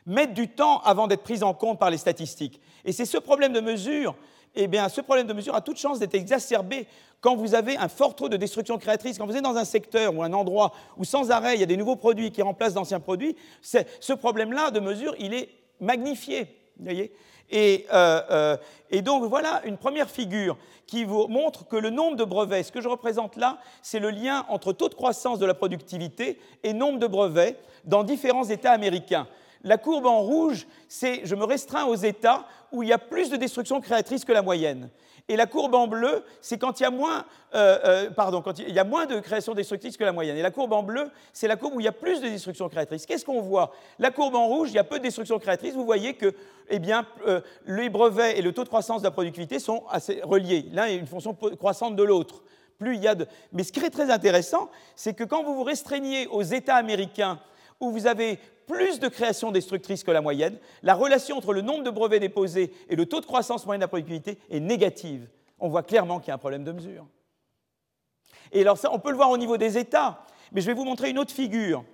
mettent 0.04 0.34
du 0.34 0.48
temps 0.48 0.80
avant 0.80 1.06
d'être 1.06 1.22
prises 1.22 1.42
en 1.42 1.54
compte 1.54 1.78
par 1.78 1.90
les 1.90 1.96
statistiques. 1.96 2.60
Et 2.84 2.92
c'est 2.92 3.06
ce 3.06 3.18
problème 3.18 3.52
de 3.52 3.60
mesure 3.60 4.16
eh 4.54 4.66
bien, 4.66 4.88
ce 4.88 5.00
problème 5.00 5.26
de 5.26 5.32
mesure 5.32 5.54
a 5.54 5.60
toute 5.60 5.78
chance 5.78 5.98
d'être 5.98 6.14
exacerbé 6.14 6.86
quand 7.20 7.36
vous 7.36 7.54
avez 7.54 7.76
un 7.76 7.88
fort 7.88 8.14
taux 8.14 8.28
de 8.28 8.36
destruction 8.36 8.78
créatrice. 8.78 9.18
Quand 9.18 9.26
vous 9.26 9.36
êtes 9.36 9.42
dans 9.42 9.56
un 9.56 9.64
secteur 9.64 10.14
ou 10.14 10.22
un 10.22 10.32
endroit 10.32 10.72
où 10.96 11.04
sans 11.04 11.30
arrêt 11.30 11.54
il 11.54 11.60
y 11.60 11.62
a 11.62 11.66
des 11.66 11.76
nouveaux 11.76 11.96
produits 11.96 12.30
qui 12.30 12.42
remplacent 12.42 12.74
d'anciens 12.74 13.00
produits, 13.00 13.36
ce 13.62 14.12
problème-là 14.12 14.70
de 14.70 14.80
mesure, 14.80 15.14
il 15.18 15.34
est 15.34 15.48
magnifié. 15.80 16.46
voyez 16.78 17.12
euh, 17.52 17.78
euh, 17.92 18.56
et, 18.90 19.02
donc 19.02 19.24
voilà 19.24 19.62
une 19.64 19.76
première 19.76 20.10
figure 20.10 20.56
qui 20.86 21.04
vous 21.04 21.28
montre 21.28 21.66
que 21.66 21.76
le 21.76 21.90
nombre 21.90 22.16
de 22.16 22.24
brevets, 22.24 22.64
ce 22.64 22.72
que 22.72 22.80
je 22.80 22.88
représente 22.88 23.36
là, 23.36 23.58
c'est 23.82 24.00
le 24.00 24.10
lien 24.10 24.44
entre 24.48 24.72
taux 24.72 24.88
de 24.88 24.94
croissance 24.94 25.38
de 25.38 25.46
la 25.46 25.54
productivité 25.54 26.38
et 26.62 26.72
nombre 26.72 26.98
de 26.98 27.06
brevets 27.06 27.58
dans 27.84 28.02
différents 28.02 28.44
États 28.44 28.72
américains. 28.72 29.26
La 29.62 29.78
courbe 29.78 30.06
en 30.06 30.20
rouge, 30.20 30.66
c'est 30.88 31.22
je 31.24 31.34
me 31.34 31.44
restreins 31.44 31.86
aux 31.86 31.94
États 31.94 32.46
où 32.74 32.82
il 32.82 32.88
y 32.88 32.92
a 32.92 32.98
plus 32.98 33.30
de 33.30 33.36
destruction 33.36 33.80
créatrice 33.80 34.24
que 34.24 34.32
la 34.32 34.42
moyenne. 34.42 34.90
Et 35.28 35.36
la 35.36 35.46
courbe 35.46 35.74
en 35.74 35.86
bleu, 35.86 36.22
c'est 36.42 36.58
quand 36.58 36.80
il 36.80 36.82
y 36.82 36.86
a 36.86 36.90
moins, 36.90 37.24
euh, 37.54 38.08
euh, 38.10 39.06
de 39.06 39.20
création 39.20 39.54
destructrice 39.54 39.96
que 39.96 40.04
la 40.04 40.12
moyenne. 40.12 40.36
Et 40.36 40.42
la 40.42 40.50
courbe 40.50 40.74
en 40.74 40.82
bleu, 40.82 41.10
c'est 41.32 41.48
la 41.48 41.56
courbe 41.56 41.76
où 41.76 41.80
il 41.80 41.84
y 41.84 41.88
a 41.88 41.92
plus 41.92 42.20
de 42.20 42.28
destruction 42.28 42.68
créatrice. 42.68 43.06
Qu'est-ce 43.06 43.24
qu'on 43.24 43.40
voit? 43.40 43.72
La 43.98 44.10
courbe 44.10 44.34
en 44.34 44.46
rouge, 44.48 44.68
il 44.70 44.74
y 44.74 44.78
a 44.78 44.84
peu 44.84 44.98
de 44.98 45.04
destruction 45.04 45.38
créatrice. 45.38 45.74
Vous 45.74 45.86
voyez 45.86 46.14
que 46.14 46.34
eh 46.68 46.78
bien, 46.78 47.06
euh, 47.26 47.40
les 47.64 47.88
brevets 47.88 48.38
et 48.38 48.42
le 48.42 48.52
taux 48.52 48.64
de 48.64 48.68
croissance 48.68 49.00
de 49.00 49.06
la 49.06 49.12
productivité 49.12 49.58
sont 49.58 49.84
assez 49.88 50.20
reliés. 50.22 50.66
L'un 50.72 50.86
est 50.86 50.96
une 50.96 51.06
fonction 51.06 51.34
croissante 51.34 51.96
de 51.96 52.02
l'autre. 52.02 52.42
Plus 52.78 52.96
il 52.96 53.02
y 53.02 53.08
a 53.08 53.14
de... 53.14 53.26
Mais 53.52 53.62
ce 53.62 53.72
qui 53.72 53.80
est 53.80 53.88
très 53.88 54.10
intéressant, 54.10 54.68
c'est 54.94 55.14
que 55.14 55.24
quand 55.24 55.42
vous 55.42 55.54
vous 55.54 55.62
restreignez 55.62 56.26
aux 56.26 56.42
États 56.42 56.76
américains 56.76 57.38
où 57.80 57.90
vous 57.90 58.06
avez 58.06 58.38
plus 58.66 59.00
de 59.00 59.08
création 59.08 59.52
destructrice 59.52 60.04
que 60.04 60.10
la 60.10 60.20
moyenne, 60.20 60.58
la 60.82 60.94
relation 60.94 61.36
entre 61.36 61.52
le 61.52 61.60
nombre 61.60 61.84
de 61.84 61.90
brevets 61.90 62.20
déposés 62.20 62.72
et 62.88 62.96
le 62.96 63.06
taux 63.06 63.20
de 63.20 63.26
croissance 63.26 63.66
moyenne 63.66 63.80
de 63.80 63.84
la 63.84 63.88
productivité 63.88 64.38
est 64.50 64.60
négative. 64.60 65.28
On 65.58 65.68
voit 65.68 65.82
clairement 65.82 66.18
qu'il 66.18 66.28
y 66.28 66.30
a 66.30 66.34
un 66.34 66.38
problème 66.38 66.64
de 66.64 66.72
mesure. 66.72 67.06
Et 68.52 68.60
alors 68.60 68.78
ça, 68.78 68.90
on 68.92 68.98
peut 68.98 69.10
le 69.10 69.16
voir 69.16 69.30
au 69.30 69.38
niveau 69.38 69.56
des 69.56 69.78
États, 69.78 70.24
mais 70.52 70.60
je 70.60 70.66
vais 70.66 70.74
vous 70.74 70.84
montrer 70.84 71.10
une 71.10 71.18
autre 71.18 71.32
figure. 71.32 71.84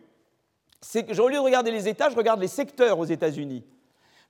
Au 0.95 1.29
lieu 1.29 1.35
de 1.35 1.39
regarder 1.39 1.71
les 1.71 1.89
États, 1.89 2.11
je 2.11 2.17
regarde 2.17 2.41
les 2.41 2.49
secteurs 2.49 2.99
aux 2.99 3.05
États-Unis. 3.05 3.65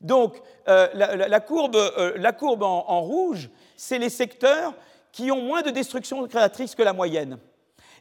Donc, 0.00 0.40
euh, 0.68 0.88
la, 0.94 1.40
courbe, 1.40 1.76
euh, 1.76 2.28
en 2.64 3.00
rouge, 3.02 3.50
c'est 3.76 3.98
les 3.98 4.08
secteurs 4.08 4.74
qui 5.12 5.30
ont 5.30 5.42
moins 5.42 5.62
de 5.62 5.70
destruction 5.70 6.26
créatrice 6.26 6.74
que 6.74 6.82
la 6.82 6.92
moyenne. 6.92 7.38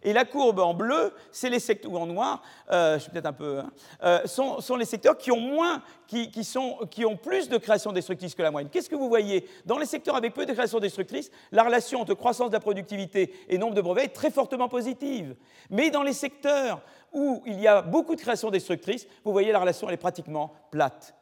Et 0.04 0.14
la 0.14 0.26
courbe 0.26 0.60
en 0.60 0.74
bleu, 0.74 1.14
c'est 1.32 1.50
les 1.50 1.60
secteurs, 1.60 1.93
en 1.93 2.06
noir, 2.06 2.41
euh, 2.72 2.95
je 2.95 3.04
suis 3.04 3.12
peut-être 3.12 3.26
un 3.26 3.34
peu, 3.34 3.60
hein, 3.60 3.72
euh, 4.04 4.26
sont, 4.26 4.76
les 4.78 4.86
secteurs 4.86 5.18
qui 5.18 5.32
ont 5.32 5.39
moins, 5.39 5.82
qui, 6.08 6.43
sont, 6.43 6.78
qui 6.89 7.06
ont 7.06 7.18
plus 7.18 7.50
de 7.50 7.58
création 7.58 7.91
destructrice 7.91 8.36
que 8.36 8.41
la 8.41 8.52
moyenne. 8.52 8.70
Qu'est-ce 8.70 8.89
que 8.89 8.95
vous 8.95 9.10
voyez 9.10 9.47
Dans 9.66 9.78
les 9.78 9.86
secteurs 9.86 10.16
avec 10.16 10.34
peu 10.34 10.45
de 10.45 10.54
création 10.54 10.80
destructrice, 10.80 11.32
la 11.52 11.64
relation 11.64 12.02
entre 12.02 12.14
croissance 12.14 12.50
de 12.50 12.56
la 12.56 12.60
productivité 12.60 13.34
et 13.50 13.58
nombre 13.58 13.76
de 13.76 13.82
brevets 13.82 14.06
est 14.06 14.16
très 14.16 14.32
fortement 14.32 14.70
positive. 14.70 15.36
Mais 15.70 15.89
dans 15.89 16.04
les 16.04 16.14
secteurs 16.14 16.82
où 17.12 17.41
il 17.45 17.60
y 17.60 17.68
a 17.68 17.82
beaucoup 17.82 18.16
de 18.16 18.22
création 18.22 18.50
destructrice, 18.50 19.08
vous 19.24 19.32
voyez 19.32 19.52
la 19.52 19.60
relation 19.60 19.88
elle 19.88 19.95
est 19.95 19.97
pratiquement 19.97 20.54
plate. 20.72 21.19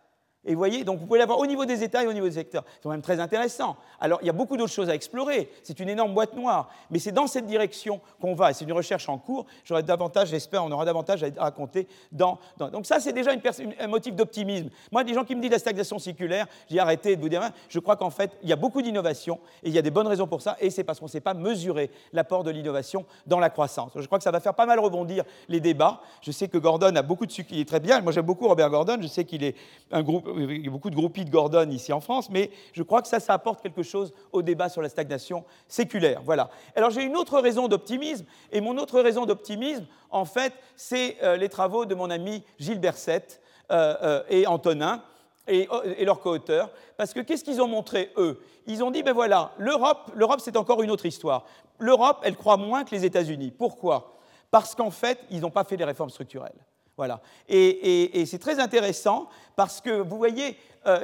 Et 0.47 0.53
vous 0.53 0.57
voyez, 0.57 0.85
donc 0.85 0.99
vous 0.99 1.05
pouvez 1.05 1.19
l'avoir 1.19 1.39
au 1.39 1.45
niveau 1.45 1.65
des 1.65 1.83
États 1.83 2.03
et 2.03 2.07
au 2.07 2.13
niveau 2.13 2.25
des 2.25 2.35
secteurs. 2.35 2.63
C'est 2.75 2.83
quand 2.83 2.89
même 2.89 3.01
très 3.01 3.19
intéressant. 3.19 3.75
Alors, 3.99 4.19
il 4.21 4.27
y 4.27 4.29
a 4.29 4.33
beaucoup 4.33 4.55
d'autres 4.55 4.71
choses 4.71 4.89
à 4.89 4.95
explorer. 4.95 5.51
C'est 5.61 5.79
une 5.81 5.89
énorme 5.89 6.13
boîte 6.13 6.33
noire. 6.35 6.69
Mais 6.89 6.99
c'est 6.99 7.11
dans 7.11 7.27
cette 7.27 7.45
direction 7.45 7.99
qu'on 8.21 8.33
va. 8.33 8.53
C'est 8.53 8.63
une 8.63 8.71
recherche 8.71 9.09
en 9.09 9.17
cours. 9.17 9.45
J'aurai 9.65 9.83
davantage, 9.83 10.29
j'espère, 10.29 10.63
on 10.63 10.71
aura 10.71 10.85
davantage 10.85 11.23
à 11.23 11.29
raconter 11.37 11.87
dans. 12.13 12.39
Donc, 12.57 12.85
ça, 12.85 13.01
c'est 13.01 13.11
déjà 13.11 13.31
un 13.79 13.87
motif 13.87 14.15
d'optimisme. 14.15 14.69
Moi, 14.91 15.03
des 15.03 15.13
gens 15.13 15.25
qui 15.25 15.35
me 15.35 15.41
disent 15.41 15.51
la 15.51 15.59
stagnation 15.59 15.99
circulaire, 15.99 16.47
j'ai 16.69 16.79
arrêté 16.79 17.17
de 17.17 17.21
vous 17.21 17.29
dire, 17.29 17.41
hein, 17.41 17.51
je 17.67 17.79
crois 17.79 17.97
qu'en 17.97 18.09
fait, 18.09 18.31
il 18.41 18.49
y 18.49 18.53
a 18.53 18.55
beaucoup 18.55 18.81
d'innovation 18.81 19.39
et 19.63 19.67
il 19.67 19.75
y 19.75 19.77
a 19.77 19.81
des 19.81 19.91
bonnes 19.91 20.07
raisons 20.07 20.27
pour 20.27 20.41
ça. 20.41 20.55
Et 20.61 20.69
c'est 20.69 20.85
parce 20.85 20.99
qu'on 20.99 21.07
ne 21.07 21.11
sait 21.11 21.19
pas 21.19 21.33
mesurer 21.33 21.91
l'apport 22.13 22.45
de 22.45 22.51
l'innovation 22.51 23.05
dans 23.25 23.39
la 23.39 23.49
croissance. 23.49 23.91
Je 23.95 24.05
crois 24.05 24.17
que 24.17 24.23
ça 24.23 24.31
va 24.31 24.39
faire 24.39 24.53
pas 24.53 24.65
mal 24.65 24.79
rebondir 24.79 25.25
les 25.49 25.59
débats. 25.59 25.99
Je 26.21 26.31
sais 26.31 26.47
que 26.47 26.57
Gordon 26.57 26.95
a 26.95 27.01
beaucoup 27.01 27.25
de 27.25 27.31
succès. 27.31 27.55
Il 27.55 27.61
est 27.61 27.67
très 27.67 27.81
bien. 27.81 27.99
Moi, 27.99 28.13
j'aime 28.13 28.25
beaucoup 28.25 28.47
Robert 28.47 28.69
Gordon. 28.69 28.97
Je 29.01 29.07
sais 29.07 29.25
qu'il 29.25 29.43
est 29.43 29.55
un 29.91 30.03
groupe 30.03 30.36
il 30.37 30.65
y 30.65 30.67
a 30.67 30.71
beaucoup 30.71 30.89
de 30.89 30.95
groupies 30.95 31.25
de 31.25 31.29
Gordon 31.29 31.69
ici 31.69 31.91
en 31.93 31.99
France, 31.99 32.29
mais 32.29 32.51
je 32.73 32.83
crois 32.83 33.01
que 33.01 33.07
ça, 33.07 33.19
ça 33.19 33.33
apporte 33.33 33.61
quelque 33.61 33.83
chose 33.83 34.13
au 34.31 34.41
débat 34.41 34.69
sur 34.69 34.81
la 34.81 34.89
stagnation 34.89 35.43
séculaire. 35.67 36.21
Voilà. 36.23 36.49
Alors 36.75 36.89
j'ai 36.89 37.03
une 37.03 37.17
autre 37.17 37.39
raison 37.39 37.67
d'optimisme, 37.67 38.25
et 38.51 38.61
mon 38.61 38.77
autre 38.77 38.99
raison 39.01 39.25
d'optimisme, 39.25 39.85
en 40.09 40.25
fait, 40.25 40.53
c'est 40.75 41.17
euh, 41.23 41.37
les 41.37 41.49
travaux 41.49 41.85
de 41.85 41.95
mon 41.95 42.09
ami 42.09 42.43
Gilles 42.59 42.79
Berset 42.79 43.25
euh, 43.71 43.95
euh, 44.01 44.23
et 44.29 44.47
Antonin. 44.47 45.03
Et, 45.49 45.69
et 45.95 46.03
leurs 46.03 46.19
co-auteurs, 46.19 46.69
parce 46.97 47.13
que 47.13 47.21
qu'est-ce 47.21 47.41
qu'ils 47.41 47.61
ont 47.61 47.69
montré, 47.69 48.11
eux? 48.17 48.41
Ils 48.65 48.83
ont 48.83 48.91
dit, 48.91 49.01
ben 49.01 49.13
voilà, 49.13 49.53
l'Europe, 49.57 50.11
l'Europe 50.13 50.41
c'est 50.43 50.57
encore 50.57 50.83
une 50.83 50.91
autre 50.91 51.05
histoire. 51.05 51.45
L'Europe, 51.79 52.19
elle 52.23 52.35
croit 52.35 52.57
moins 52.57 52.83
que 52.83 52.93
les 52.93 53.05
États-Unis. 53.05 53.51
Pourquoi? 53.57 54.17
Parce 54.51 54.75
qu'en 54.75 54.91
fait, 54.91 55.19
ils 55.29 55.39
n'ont 55.39 55.49
pas 55.49 55.63
fait 55.63 55.77
des 55.77 55.85
réformes 55.85 56.09
structurelles. 56.09 56.59
Voilà. 56.97 57.21
Et, 57.47 58.25
c'est 58.25 58.39
très 58.39 58.59
intéressant 58.59 59.29
parce 59.57 59.81
que 59.81 59.89
vous 59.89 60.17
voyez, 60.17 60.55
euh, 60.85 60.99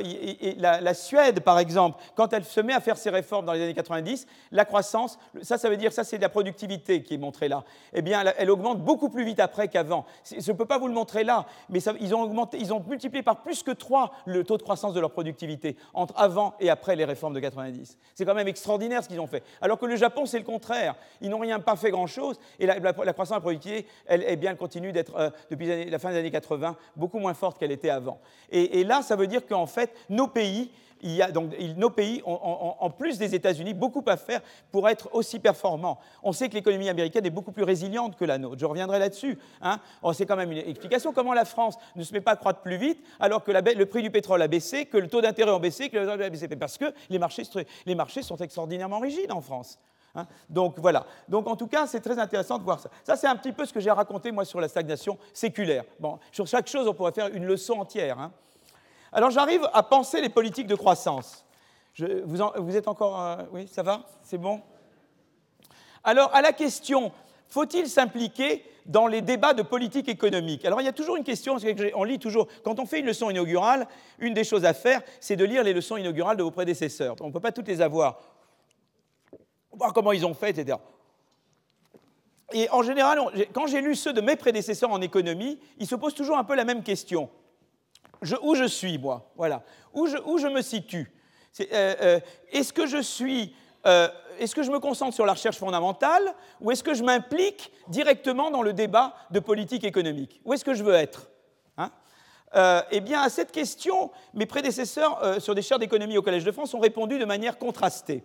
la, 0.57 0.93
Suède, 0.93 1.41
par 1.41 1.57
exemple, 1.57 2.01
quand 2.15 2.31
elle 2.33 2.45
se 2.45 2.61
met 2.61 2.73
à 2.73 2.79
faire 2.79 2.97
ses 2.97 3.09
réformes 3.09 3.45
dans 3.45 3.53
les 3.53 3.63
années 3.63 3.73
90, 3.73 4.27
la 4.51 4.63
croissance, 4.63 5.17
ça, 5.41 5.57
ça 5.57 5.69
veut 5.69 5.75
dire, 5.75 5.91
ça, 5.91 6.03
c'est 6.03 6.19
la 6.19 6.29
productivité 6.29 7.01
qui 7.01 7.15
est 7.15 7.17
montrée 7.17 7.49
là. 7.49 7.63
Eh 7.93 8.03
bien, 8.03 8.23
elle, 8.37 8.51
augmente 8.51 8.79
beaucoup 8.79 9.09
plus 9.09 9.25
vite 9.25 9.39
après 9.39 9.67
qu'avant. 9.67 10.05
Je 10.29 10.51
ne 10.51 10.55
peux 10.55 10.65
pas 10.65 10.77
vous 10.77 10.87
le 10.87 10.93
montrer 10.93 11.23
là, 11.23 11.47
mais 11.67 11.79
ils, 11.99 12.13
ont 12.13 12.83
multiplié 12.87 13.23
par 13.23 13.41
plus 13.41 13.63
que 13.63 13.71
3 13.71 14.11
le 14.25 14.43
taux 14.43 14.57
de 14.57 14.63
croissance 14.63 14.93
de 14.93 14.99
leur 14.99 15.11
productivité 15.11 15.75
entre 15.95 16.13
avant 16.15 16.53
et 16.59 16.69
après 16.69 16.95
les 16.95 17.05
réformes 17.05 17.33
de 17.33 17.39
90. 17.39 17.97
C'est 18.13 18.25
quand 18.25 18.35
même 18.35 18.47
extraordinaire 18.47 19.03
ce 19.03 19.09
qu'ils 19.09 19.19
ont 19.19 19.27
fait. 19.27 19.43
Alors 19.61 19.79
que 19.79 19.87
le 19.87 19.95
Japon, 19.95 20.27
c'est 20.27 20.39
le 20.39 20.45
contraire. 20.45 20.95
Ils 21.21 21.29
n'ont 21.29 21.39
rien 21.39 21.59
pas 21.59 21.75
fait 21.75 21.89
grand-chose, 21.89 22.39
et 22.59 22.67
la, 22.67 22.93
croissance 23.13 23.29
de 23.29 23.35
la 23.35 23.41
productivité, 23.41 23.87
elle, 24.05 24.23
eh 24.27 24.35
bien, 24.35 24.53
continue 24.53 24.91
d'être, 24.91 25.15
euh, 25.17 25.29
depuis 25.49 25.89
la 25.89 25.97
fin 25.97 26.11
des 26.11 26.19
années 26.19 26.31
80, 26.31 26.77
beaucoup 26.95 27.19
moins 27.19 27.33
forte 27.33 27.59
qu'elle 27.59 27.71
était 27.71 27.89
avant. 27.89 28.19
Et, 28.51 28.83
là, 28.83 29.01
ça 29.01 29.15
veut 29.15 29.27
dire 29.27 29.45
qu'en 29.45 29.65
fait, 29.65 29.93
nos 30.09 30.27
pays, 30.27 30.71
donc, 31.33 31.51
nos 31.75 31.89
pays 31.89 32.21
en 32.25 32.89
plus 32.89 33.17
des 33.17 33.35
États-Unis, 33.35 33.73
beaucoup 33.73 34.03
à 34.07 34.15
faire 34.15 34.41
pour 34.71 34.87
être 34.87 35.09
aussi 35.13 35.39
performants. 35.39 35.99
On 36.21 36.31
sait 36.31 36.47
que 36.47 36.53
l'économie 36.53 36.87
américaine 36.87 37.25
est 37.25 37.29
beaucoup 37.29 37.51
plus 37.51 37.63
résiliente 37.63 38.15
que 38.15 38.25
la 38.25 38.37
nôtre. 38.37 38.59
Je 38.59 38.65
reviendrai 38.65 38.99
là-dessus. 38.99 39.37
Hein. 39.61 39.79
C'est 40.13 40.25
quand 40.25 40.37
même 40.37 40.51
une 40.51 40.59
explication. 40.59 41.11
Comment 41.11 41.33
la 41.33 41.45
France 41.45 41.77
ne 41.95 42.03
se 42.03 42.13
met 42.13 42.21
pas 42.21 42.31
à 42.31 42.35
croître 42.35 42.61
plus 42.61 42.77
vite 42.77 43.03
alors 43.19 43.43
que 43.43 43.51
le 43.51 43.85
prix 43.85 44.01
du 44.01 44.11
pétrole 44.11 44.41
a 44.41 44.47
baissé, 44.47 44.85
que 44.85 44.97
le 44.97 45.07
taux 45.07 45.21
d'intérêt 45.21 45.51
a 45.51 45.59
baissé, 45.59 45.89
que 45.89 45.97
le 45.97 46.09
a 46.09 46.29
baissé? 46.29 46.47
Parce 46.47 46.77
que 46.77 46.93
les 47.09 47.19
marchés, 47.19 47.43
les 47.85 47.95
marchés 47.95 48.21
sont 48.21 48.37
extraordinairement 48.37 48.99
rigides 48.99 49.31
en 49.31 49.41
France. 49.41 49.79
Hein. 50.15 50.27
Donc 50.49 50.75
voilà. 50.77 51.05
Donc 51.27 51.47
en 51.47 51.55
tout 51.55 51.67
cas, 51.67 51.87
c'est 51.87 51.99
très 51.99 52.19
intéressant 52.19 52.57
de 52.57 52.63
voir 52.63 52.79
ça. 52.79 52.89
Ça, 53.03 53.15
c'est 53.15 53.27
un 53.27 53.35
petit 53.35 53.51
peu 53.51 53.65
ce 53.65 53.73
que 53.73 53.79
j'ai 53.79 53.91
raconté 53.91 54.31
moi 54.31 54.45
sur 54.45 54.61
la 54.61 54.67
stagnation 54.67 55.17
séculaire. 55.33 55.83
Bon, 55.99 56.19
sur 56.31 56.45
chaque 56.45 56.67
chose, 56.67 56.87
on 56.87 56.93
pourrait 56.93 57.11
faire 57.11 57.29
une 57.33 57.45
leçon 57.45 57.73
entière. 57.73 58.19
Hein. 58.19 58.31
Alors 59.11 59.29
j'arrive 59.29 59.67
à 59.73 59.83
penser 59.83 60.21
les 60.21 60.29
politiques 60.29 60.67
de 60.67 60.75
croissance. 60.75 61.45
vous, 61.97 62.75
êtes 62.75 62.87
encore... 62.87 63.21
Euh, 63.21 63.37
oui, 63.51 63.67
ça 63.67 63.83
va? 63.83 64.01
C'est 64.23 64.39
bon? 64.39 64.61
Alors 66.03 66.33
à 66.33 66.41
la 66.41 66.51
question, 66.51 67.11
faut-il 67.47 67.87
s'impliquer 67.87 68.65
dans 68.85 69.07
les 69.07 69.21
débats 69.21 69.53
de 69.53 69.61
politique 69.61 70.09
économique? 70.09 70.65
Alors 70.65 70.81
il 70.81 70.85
y 70.85 70.89
a 70.89 70.93
toujours 70.93 71.15
une 71.15 71.23
question, 71.23 71.57
on 71.95 72.03
lit 72.03 72.19
toujours, 72.19 72.47
quand 72.63 72.79
on 72.79 72.85
fait 72.85 72.99
une 72.99 73.05
leçon 73.05 73.29
inaugurale, 73.29 73.87
une 74.19 74.33
des 74.33 74.43
choses 74.43 74.65
à 74.65 74.73
faire, 74.73 75.01
c'est 75.19 75.35
de 75.35 75.45
lire 75.45 75.63
les 75.63 75.73
leçons 75.73 75.95
inaugurales 75.95 76.37
de 76.37 76.43
vos 76.43 76.51
prédécesseurs. 76.51 77.15
On 77.21 77.27
ne 77.27 77.31
peut 77.31 77.39
pas 77.39 77.51
toutes 77.51 77.67
les 77.67 77.81
avoir. 77.81 78.19
Voir 79.73 79.93
comment 79.93 80.11
ils 80.11 80.25
ont 80.25 80.33
fait, 80.33 80.51
etc. 80.51 80.77
Et 82.53 82.69
en 82.69 82.83
général, 82.83 83.19
quand 83.51 83.67
j'ai 83.67 83.81
lu 83.81 83.95
ceux 83.95 84.13
de 84.13 84.21
mes 84.21 84.35
prédécesseurs 84.35 84.91
en 84.91 85.01
économie, 85.01 85.59
ils 85.79 85.87
se 85.87 85.95
posent 85.95 86.13
toujours 86.13 86.37
un 86.37 86.43
peu 86.43 86.55
la 86.55 86.65
même 86.65 86.83
question 86.83 87.29
où 88.41 88.55
je 88.55 88.65
suis, 88.65 88.97
moi, 88.97 89.31
voilà, 89.35 89.63
où 89.93 90.07
je, 90.07 90.47
me 90.47 90.61
situe. 90.61 91.11
Euh, 91.59 91.65
euh, 92.01 92.19
est-ce 92.51 92.73
que 92.73 92.87
je 92.87 93.01
suis 93.01 93.55
euh, 93.85 94.07
est-ce 94.39 94.55
que 94.55 94.63
je 94.63 94.71
me 94.71 94.79
concentre 94.79 95.13
sur 95.13 95.25
la 95.25 95.33
recherche 95.33 95.57
fondamentale 95.57 96.33
ou 96.61 96.71
est-ce 96.71 96.83
que 96.83 96.93
je 96.93 97.03
m'implique 97.03 97.71
directement 97.89 98.49
dans 98.49 98.61
le 98.61 98.73
débat 98.73 99.13
de 99.29 99.39
politique 99.39 99.83
économique? 99.83 100.41
Où 100.45 100.53
est-ce 100.53 100.63
que 100.65 100.73
je 100.73 100.83
veux 100.83 100.93
être 100.93 101.29
hein? 101.77 101.91
Eh 102.91 103.01
bien, 103.01 103.21
à 103.21 103.29
cette 103.29 103.51
question, 103.51 104.09
mes 104.33 104.45
prédécesseurs 104.45 105.41
sur 105.41 105.53
des 105.53 105.61
chaires 105.61 105.79
d'économie 105.79 106.17
au 106.17 106.21
Collège 106.21 106.45
de 106.45 106.51
France 106.51 106.73
ont 106.73 106.79
répondu 106.79 107.19
de 107.19 107.25
manière 107.25 107.57
contrastée. 107.57 108.23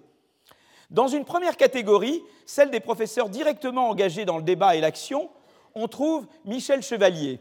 Dans 0.91 1.09
une 1.09 1.25
première 1.25 1.57
catégorie, 1.57 2.23
celle 2.47 2.71
des 2.71 2.81
professeurs 2.81 3.29
directement 3.29 3.91
engagés 3.91 4.25
dans 4.25 4.39
le 4.39 4.43
débat 4.43 4.75
et 4.75 4.81
l'action, 4.81 5.29
on 5.75 5.87
trouve 5.87 6.27
Michel 6.47 6.83
Chevalier, 6.83 7.41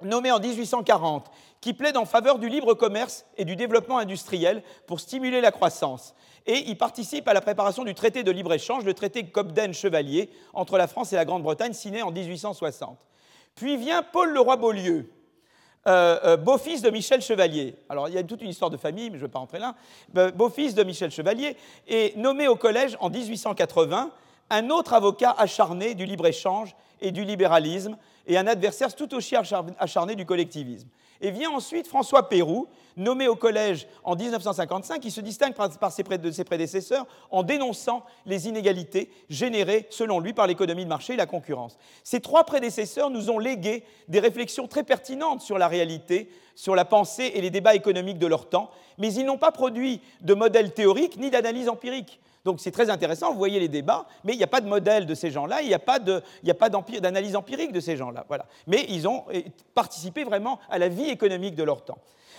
nommé 0.00 0.30
en 0.30 0.38
1840, 0.38 1.28
qui 1.60 1.74
plaide 1.74 1.96
en 1.96 2.04
faveur 2.04 2.38
du 2.38 2.48
libre 2.48 2.74
commerce 2.74 3.26
et 3.36 3.44
du 3.44 3.56
développement 3.56 3.98
industriel 3.98 4.62
pour 4.86 5.00
stimuler 5.00 5.40
la 5.40 5.50
croissance. 5.50 6.14
Et 6.46 6.68
il 6.68 6.78
participe 6.78 7.26
à 7.26 7.34
la 7.34 7.40
préparation 7.40 7.82
du 7.82 7.94
traité 7.94 8.22
de 8.22 8.30
libre-échange, 8.30 8.84
le 8.84 8.94
traité 8.94 9.24
Cobden-Chevalier, 9.24 10.30
entre 10.54 10.78
la 10.78 10.86
France 10.86 11.12
et 11.12 11.16
la 11.16 11.24
Grande-Bretagne, 11.24 11.72
signé 11.72 12.02
en 12.02 12.12
1860. 12.12 12.96
Puis 13.56 13.76
vient 13.76 14.04
Paul 14.04 14.32
Leroy-Beaulieu, 14.32 15.10
euh, 15.88 16.18
euh, 16.24 16.36
beau-fils 16.36 16.82
de 16.82 16.90
Michel 16.90 17.20
Chevalier. 17.22 17.74
Alors 17.88 18.08
il 18.08 18.14
y 18.14 18.18
a 18.18 18.22
toute 18.22 18.42
une 18.42 18.50
histoire 18.50 18.70
de 18.70 18.76
famille, 18.76 19.10
mais 19.10 19.16
je 19.16 19.22
ne 19.22 19.26
vais 19.26 19.32
pas 19.32 19.38
rentrer 19.38 19.58
là. 19.58 19.74
Beau-fils 20.32 20.74
de 20.74 20.84
Michel 20.84 21.10
Chevalier 21.10 21.56
est 21.88 22.16
nommé 22.16 22.46
au 22.46 22.56
collège 22.56 22.96
en 23.00 23.10
1880 23.10 24.10
un 24.50 24.70
autre 24.70 24.94
avocat 24.94 25.34
acharné 25.36 25.94
du 25.94 26.06
libre-échange 26.06 26.74
et 27.00 27.10
du 27.10 27.24
libéralisme, 27.24 27.96
et 28.26 28.36
un 28.38 28.46
adversaire 28.46 28.94
tout 28.94 29.14
aussi 29.14 29.36
acharné 29.36 30.14
du 30.14 30.26
collectivisme. 30.26 30.88
Et 31.20 31.30
vient 31.30 31.50
ensuite 31.50 31.88
François 31.88 32.28
Pérou, 32.28 32.68
nommé 32.96 33.28
au 33.28 33.36
collège 33.36 33.86
en 34.04 34.16
1955, 34.16 35.00
qui 35.00 35.10
se 35.10 35.20
distingue 35.20 35.54
par, 35.54 35.92
ses, 35.92 36.04
prédécesseurs 36.04 37.06
en 37.30 37.42
dénonçant 37.42 38.04
les 38.26 38.48
inégalités 38.48 39.10
générées, 39.30 39.86
selon 39.90 40.20
lui, 40.20 40.32
par 40.32 40.46
l'économie 40.46 40.84
de 40.84 40.88
marché 40.88 41.14
et 41.14 41.16
la 41.16 41.26
concurrence. 41.26 41.78
Ces 42.04 42.20
trois 42.20 42.44
prédécesseurs 42.44 43.10
nous 43.10 43.30
ont 43.30 43.38
légué 43.38 43.84
des 44.08 44.20
réflexions 44.20 44.66
très 44.68 44.82
pertinentes 44.82 45.40
sur 45.40 45.58
la 45.58 45.68
réalité, 45.68 46.30
sur 46.54 46.74
la 46.74 46.84
pensée 46.84 47.32
et 47.34 47.40
les 47.40 47.50
débats 47.50 47.74
économiques 47.74 48.18
de 48.18 48.26
leur 48.26 48.48
temps, 48.48 48.70
mais 48.98 49.12
ils 49.12 49.24
n'ont 49.24 49.38
pas 49.38 49.52
produit 49.52 50.00
de 50.20 50.34
modèle 50.34 50.72
théorique 50.72 51.16
ni 51.16 51.30
d'analyse 51.30 51.68
empirique. 51.68 52.20
Donc 52.48 52.60
c'est 52.60 52.70
très 52.70 52.88
intéressant, 52.88 53.30
vous 53.30 53.36
voyez 53.36 53.60
les 53.60 53.68
débats, 53.68 54.06
mais 54.24 54.32
il 54.32 54.38
n'y 54.38 54.42
a 54.42 54.46
pas 54.46 54.62
de 54.62 54.66
modèle 54.66 55.04
de 55.04 55.14
ces 55.14 55.30
gens-là, 55.30 55.60
il 55.60 55.68
n'y 55.68 55.74
a 55.74 55.78
pas 55.78 55.98
d'analyse 55.98 57.36
empirique 57.36 57.72
de 57.72 57.80
ces 57.80 57.94
gens-là. 57.94 58.24
Mais 58.66 58.86
ils 58.88 59.06
ont 59.06 59.26
participé 59.74 60.24
vraiment 60.24 60.58
à 60.70 60.78
la 60.78 60.88
vie 60.88 61.10
économique 61.10 61.54
de 61.56 61.62
leur 61.62 61.84
temps. 61.84 61.98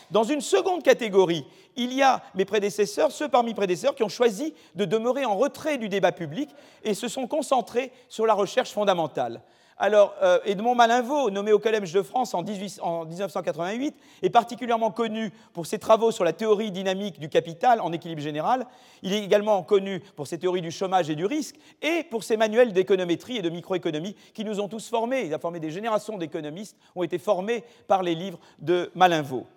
Dans 0.10 0.24
une 0.24 0.42
seconde 0.42 0.82
catégorie, 0.82 1.46
il 1.76 1.94
y 1.94 2.02
a 2.02 2.24
mes 2.34 2.44
prédécesseurs, 2.44 3.12
ceux 3.12 3.30
parmi 3.30 3.54
prédécesseurs 3.54 3.94
qui 3.94 4.02
ont 4.02 4.10
choisi 4.10 4.56
de 4.74 4.84
demeurer 4.84 5.26
en 5.26 5.38
retrait 5.38 5.78
du 5.78 5.90
débat 5.90 6.12
public 6.12 6.50
et 6.84 6.96
se 6.96 7.08
sont 7.08 7.28
concentrés 7.28 7.92
sur 8.08 8.26
la 8.26 8.34
recherche 8.34 8.72
fondamentale. 8.72 9.44
Alors, 9.82 10.14
euh, 10.22 10.40
Edmond 10.44 10.76
Malinvaux, 10.76 11.30
nommé 11.32 11.54
au 11.54 11.60
Collège 11.60 11.94
de 11.94 12.02
France 12.02 12.34
en, 12.34 12.44
1988, 12.44 13.96
est 14.22 14.30
particulièrement 14.30 14.92
connu 14.92 15.32
pour 15.54 15.66
ses 15.66 15.80
travaux 15.80 16.12
sur 16.12 16.26
la 16.26 16.34
théorie 16.34 16.70
dynamique 16.70 17.18
du 17.18 17.30
capital 17.30 17.80
en 17.80 17.94
équilibre 17.94 18.22
général. 18.22 18.68
Il 19.04 19.14
est 19.14 19.24
également 19.24 19.64
connu 19.64 20.02
pour 20.18 20.28
ses 20.28 20.38
théories 20.38 20.62
du 20.62 20.70
chômage 20.70 21.10
et 21.10 21.16
du 21.16 21.26
risque 21.26 21.56
et 21.82 22.04
pour 22.04 22.26
ses 22.26 22.36
manuels 22.36 22.74
d'économétrie 22.74 23.38
et 23.38 23.42
de 23.42 23.50
microéconomie 23.50 24.18
qui 24.34 24.44
nous 24.44 24.60
ont 24.60 24.68
tous 24.68 24.90
formés. 24.90 25.22
Il 25.22 25.34
a 25.34 25.40
formé 25.40 25.62
des 25.62 25.72
générations 25.72 26.18
d'économistes, 26.18 26.76
ont 26.94 27.04
été 27.04 27.18
formés 27.18 27.64
par 27.88 28.04
les 28.04 28.16
livres 28.16 28.40
de 28.60 28.92
Malinvaux. 28.96 29.48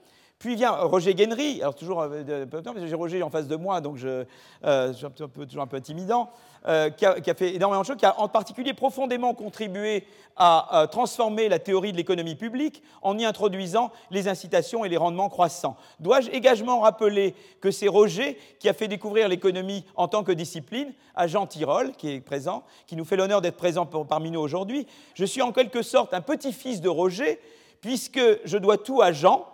Puis 0.43 0.57
vient 0.57 0.73
Roger 0.73 1.15
Guénery, 1.15 1.63
alors 1.63 1.77
toujours 1.77 2.01
euh, 2.03 2.45
j'ai 2.85 2.95
Roger 2.97 3.23
en 3.23 3.31
face 3.31 3.47
de 3.47 3.55
moi, 3.55 3.81
donc 3.81 3.97
je, 3.97 4.25
euh, 4.65 4.93
suis 4.93 5.07
toujours 5.49 5.63
un 5.63 5.69
peu 5.69 5.77
intimidant, 5.77 6.31
euh, 6.67 6.91
qui, 6.91 7.07
a, 7.07 7.35
fait 7.37 7.55
énormément 7.55 7.83
de 7.83 7.87
choses, 7.87 7.97
qui 7.97 8.07
a 8.07 8.19
en 8.19 8.27
particulier 8.27 8.75
profondément 8.75 9.35
contribué 9.35 10.05
à, 10.37 10.89
transformer 10.91 11.49
la 11.49 11.61
théorie 11.61 11.93
de 11.93 11.97
l'économie 11.97 12.35
publique 12.35 12.83
en 13.03 13.17
y 13.19 13.25
introduisant 13.25 13.93
les 14.11 14.27
incitations 14.27 14.85
et 14.85 14.89
les 14.89 14.97
rendements 14.97 15.29
croissants. 15.29 15.77
Dois-je 16.01 16.31
également 16.31 16.81
rappeler 16.81 17.37
que 17.61 17.71
c'est 17.71 17.87
Roger 17.87 18.37
qui 18.59 18.69
a 18.69 18.73
fait 18.73 18.89
découvrir 18.89 19.29
l'économie 19.29 19.85
en 19.95 20.09
tant 20.09 20.25
que 20.25 20.33
discipline 20.33 20.93
à 21.15 21.29
Jean 21.29 21.47
Tirole, 21.47 21.93
qui 21.93 22.11
est 22.11 22.21
présent, 22.21 22.65
qui 22.89 22.97
nous 22.97 23.05
fait 23.05 23.15
l'honneur 23.15 23.43
d'être 23.43 23.57
présent 23.57 23.87
parmi 23.87 24.33
nous 24.33 24.41
aujourd'hui. 24.41 24.89
Je 25.15 25.25
suis 25.25 25.41
en 25.41 25.53
quelque 25.53 25.83
sorte 25.83 26.13
un 26.13 26.21
petit-fils 26.21 26.81
de 26.81 26.89
Roger, 26.89 27.39
puisque 27.81 28.21
je 28.45 28.59
dois 28.59 28.79
tout 28.79 29.03
à 29.03 29.13
Jean, 29.13 29.52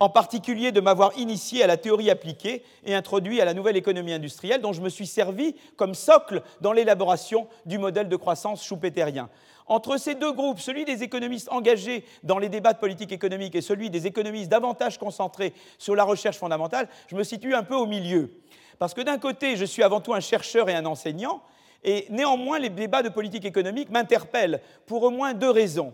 en 0.00 0.08
particulier 0.08 0.72
de 0.72 0.80
m'avoir 0.80 1.16
initié 1.18 1.62
à 1.62 1.66
la 1.66 1.76
théorie 1.76 2.10
appliquée 2.10 2.64
et 2.84 2.94
introduit 2.94 3.40
à 3.40 3.44
la 3.44 3.52
nouvelle 3.52 3.76
économie 3.76 4.14
industrielle 4.14 4.62
dont 4.62 4.72
je 4.72 4.80
me 4.80 4.88
suis 4.88 5.06
servi 5.06 5.54
comme 5.76 5.94
socle 5.94 6.42
dans 6.62 6.72
l'élaboration 6.72 7.46
du 7.66 7.78
modèle 7.78 8.08
de 8.08 8.16
croissance 8.16 8.64
schumpeterien. 8.64 9.28
Entre 9.66 9.98
ces 9.98 10.14
deux 10.14 10.32
groupes, 10.32 10.58
celui 10.58 10.84
des 10.84 11.02
économistes 11.02 11.48
engagés 11.52 12.04
dans 12.22 12.38
les 12.38 12.48
débats 12.48 12.72
de 12.72 12.78
politique 12.78 13.12
économique 13.12 13.54
et 13.54 13.60
celui 13.60 13.90
des 13.90 14.06
économistes 14.06 14.50
davantage 14.50 14.98
concentrés 14.98 15.52
sur 15.78 15.94
la 15.94 16.02
recherche 16.02 16.38
fondamentale, 16.38 16.88
je 17.06 17.14
me 17.14 17.22
situe 17.22 17.54
un 17.54 17.62
peu 17.62 17.76
au 17.76 17.86
milieu. 17.86 18.30
Parce 18.78 18.94
que 18.94 19.02
d'un 19.02 19.18
côté, 19.18 19.56
je 19.56 19.66
suis 19.66 19.82
avant 19.82 20.00
tout 20.00 20.14
un 20.14 20.20
chercheur 20.20 20.70
et 20.70 20.74
un 20.74 20.86
enseignant, 20.86 21.42
et 21.84 22.06
néanmoins, 22.10 22.58
les 22.58 22.70
débats 22.70 23.02
de 23.02 23.10
politique 23.10 23.44
économique 23.44 23.90
m'interpellent 23.90 24.60
pour 24.86 25.02
au 25.02 25.10
moins 25.10 25.34
deux 25.34 25.50
raisons. 25.50 25.92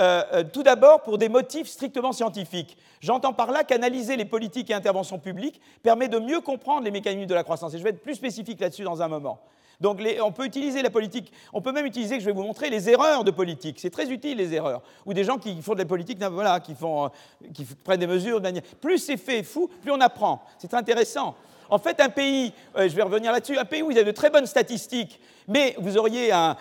Euh, 0.00 0.22
euh, 0.32 0.44
tout 0.50 0.62
d'abord 0.62 1.02
pour 1.02 1.18
des 1.18 1.28
motifs 1.28 1.68
strictement 1.68 2.12
scientifiques. 2.12 2.78
J'entends 3.00 3.34
par 3.34 3.52
là 3.52 3.62
qu'analyser 3.62 4.16
les 4.16 4.24
politiques 4.24 4.70
et 4.70 4.74
interventions 4.74 5.18
publiques 5.18 5.60
permet 5.82 6.08
de 6.08 6.18
mieux 6.18 6.40
comprendre 6.40 6.84
les 6.84 6.90
mécanismes 6.90 7.26
de 7.26 7.34
la 7.34 7.44
croissance. 7.44 7.74
Et 7.74 7.78
je 7.78 7.84
vais 7.84 7.90
être 7.90 8.02
plus 8.02 8.14
spécifique 8.14 8.58
là-dessus 8.60 8.84
dans 8.84 9.02
un 9.02 9.08
moment. 9.08 9.40
Donc 9.82 10.00
on 10.22 10.32
peut 10.32 10.46
utiliser 10.46 10.80
la 10.80 10.90
politique, 10.90 11.32
on 11.52 11.60
peut 11.60 11.72
même 11.72 11.84
utiliser, 11.84 12.20
je 12.20 12.24
vais 12.24 12.32
vous 12.32 12.44
montrer, 12.44 12.70
les 12.70 12.88
erreurs 12.88 13.24
de 13.24 13.30
politique. 13.32 13.80
C'est 13.80 13.90
très 13.90 14.10
utile 14.10 14.38
les 14.38 14.54
erreurs. 14.54 14.80
Ou 15.04 15.12
des 15.12 15.24
gens 15.24 15.38
qui 15.38 15.60
font 15.60 15.74
de 15.74 15.80
la 15.80 15.84
politique, 15.84 16.22
voilà, 16.22 16.60
qui, 16.60 16.74
font, 16.74 17.06
euh, 17.06 17.08
qui 17.52 17.64
prennent 17.64 18.00
des 18.00 18.06
mesures. 18.06 18.40
Plus 18.80 18.98
c'est 18.98 19.16
fait 19.16 19.42
fou, 19.42 19.68
plus 19.82 19.90
on 19.90 20.00
apprend. 20.00 20.42
C'est 20.58 20.72
intéressant. 20.72 21.34
En 21.72 21.78
fait, 21.78 22.00
un 22.00 22.10
pays, 22.10 22.52
je 22.76 22.94
vais 22.94 23.02
revenir 23.02 23.32
là-dessus, 23.32 23.56
un 23.56 23.64
pays 23.64 23.80
où 23.80 23.90
il 23.90 23.96
y 23.96 24.04
de 24.04 24.10
très 24.10 24.28
bonnes 24.28 24.44
statistiques, 24.44 25.18
mais 25.48 25.74
vous 25.78 25.96
auriez 25.96 26.30
un, 26.30 26.54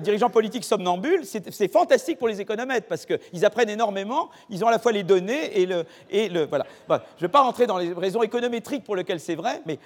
dirigeant 0.00 0.28
politique 0.28 0.62
somnambule, 0.62 1.22
c'est 1.24 1.72
fantastique 1.72 2.18
pour 2.18 2.28
les 2.28 2.38
économètres 2.38 2.86
parce 2.86 3.06
qu'ils 3.06 3.44
apprennent 3.46 3.70
énormément, 3.70 4.28
ils 4.50 4.62
ont 4.62 4.68
à 4.68 4.72
la 4.72 4.78
fois 4.78 4.92
les 4.92 5.04
données 5.04 5.58
et 5.58 5.64
le. 5.64 5.86
Et 6.10 6.28
le 6.28 6.44
voilà. 6.44 6.66
je 6.88 6.94
ne 6.94 6.98
vais 7.20 7.28
pas 7.28 7.40
rentrer 7.40 7.66
dans 7.66 7.78
les 7.78 7.94
raisons 7.94 8.22
économétriques 8.22 8.84
pour 8.84 8.94
lesquelles 8.94 9.20
c'est 9.20 9.36
vrai, 9.36 9.62
mais. 9.64 9.78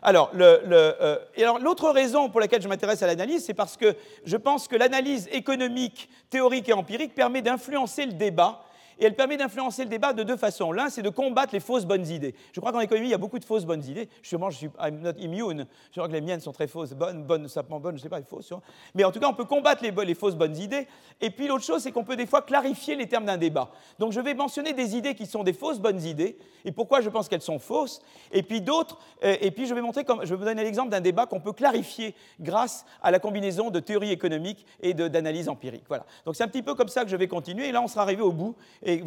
Alors, 0.00 0.30
euh, 0.40 1.18
l'autre 1.60 1.90
raison 1.90 2.30
pour 2.30 2.40
laquelle 2.40 2.62
je 2.62 2.68
m'intéresse 2.68 3.02
à 3.02 3.06
l'analyse, 3.06 3.44
c'est 3.44 3.52
parce 3.52 3.76
que 3.76 3.94
je 4.24 4.38
pense 4.38 4.68
que 4.68 4.76
l'analyse 4.76 5.28
économique, 5.32 6.08
théorique 6.30 6.70
et 6.70 6.72
empirique 6.72 7.14
permet 7.14 7.42
d'influencer 7.42 8.06
le 8.06 8.12
débat 8.12 8.62
et 9.00 9.06
elle 9.06 9.16
permet 9.16 9.36
d'influencer 9.36 9.84
le 9.84 9.88
débat 9.88 10.12
de 10.12 10.22
deux 10.22 10.36
façons. 10.36 10.72
L'un, 10.72 10.90
c'est 10.90 11.02
de 11.02 11.08
combattre 11.08 11.54
les 11.54 11.60
fausses 11.60 11.86
bonnes 11.86 12.06
idées. 12.06 12.34
Je 12.52 12.60
crois 12.60 12.70
qu'en 12.70 12.80
économie, 12.80 13.08
il 13.08 13.10
y 13.10 13.14
a 13.14 13.18
beaucoup 13.18 13.38
de 13.38 13.44
fausses 13.44 13.64
bonnes 13.64 13.84
idées. 13.84 14.08
Sûrement, 14.22 14.50
je 14.50 14.58
suis 14.58 14.70
I'm 14.80 15.00
not 15.00 15.12
immune. 15.18 15.66
Je 15.90 16.00
crois 16.00 16.08
que 16.08 16.12
les 16.12 16.20
miennes 16.20 16.40
sont 16.40 16.52
très 16.52 16.66
fausses, 16.66 16.92
bonnes, 16.92 17.24
bonnes, 17.24 17.48
simplement 17.48 17.80
bonnes, 17.80 17.96
je 17.96 18.00
ne 18.00 18.02
sais 18.02 18.08
pas, 18.08 18.22
fausses. 18.22 18.52
Mais 18.94 19.04
en 19.04 19.10
tout 19.10 19.18
cas, 19.18 19.28
on 19.28 19.34
peut 19.34 19.44
combattre 19.46 19.82
les, 19.82 19.90
les 20.04 20.14
fausses 20.14 20.36
bonnes 20.36 20.56
idées. 20.56 20.86
Et 21.20 21.30
puis 21.30 21.48
l'autre 21.48 21.64
chose, 21.64 21.82
c'est 21.82 21.92
qu'on 21.92 22.04
peut 22.04 22.16
des 22.16 22.26
fois 22.26 22.42
clarifier 22.42 22.94
les 22.94 23.08
termes 23.08 23.24
d'un 23.24 23.38
débat. 23.38 23.70
Donc 23.98 24.12
je 24.12 24.20
vais 24.20 24.34
mentionner 24.34 24.72
des 24.72 24.96
idées 24.96 25.14
qui 25.14 25.26
sont 25.26 25.44
des 25.44 25.52
fausses 25.52 25.78
bonnes 25.78 26.02
idées 26.02 26.36
et 26.64 26.72
pourquoi 26.72 27.00
je 27.00 27.08
pense 27.08 27.28
qu'elles 27.28 27.40
sont 27.40 27.58
fausses. 27.58 28.00
Et 28.32 28.42
puis 28.42 28.60
d'autres, 28.60 28.98
euh, 29.24 29.36
et 29.40 29.50
puis 29.50 29.66
je 29.66 29.74
vais 29.74 29.80
montrer, 29.80 30.04
je 30.22 30.28
vais 30.28 30.36
vous 30.36 30.44
donner 30.44 30.62
l'exemple 30.62 30.90
d'un 30.90 31.00
débat 31.00 31.26
qu'on 31.26 31.40
peut 31.40 31.52
clarifier 31.52 32.14
grâce 32.38 32.84
à 33.02 33.10
la 33.10 33.18
combinaison 33.18 33.70
de 33.70 33.80
théorie 33.80 34.10
économique 34.10 34.66
et 34.82 34.94
d'analyse 34.94 35.48
empirique. 35.48 35.84
Voilà. 35.88 36.04
Donc 36.24 36.36
c'est 36.36 36.44
un 36.44 36.48
petit 36.48 36.62
peu 36.62 36.74
comme 36.74 36.88
ça 36.88 37.04
que 37.04 37.10
je 37.10 37.16
vais 37.16 37.28
continuer. 37.28 37.68
Et 37.68 37.72
là, 37.72 37.82
on 37.82 37.88
sera 37.88 38.02
arrivé 38.02 38.22
au 38.22 38.32
bout. 38.32 38.54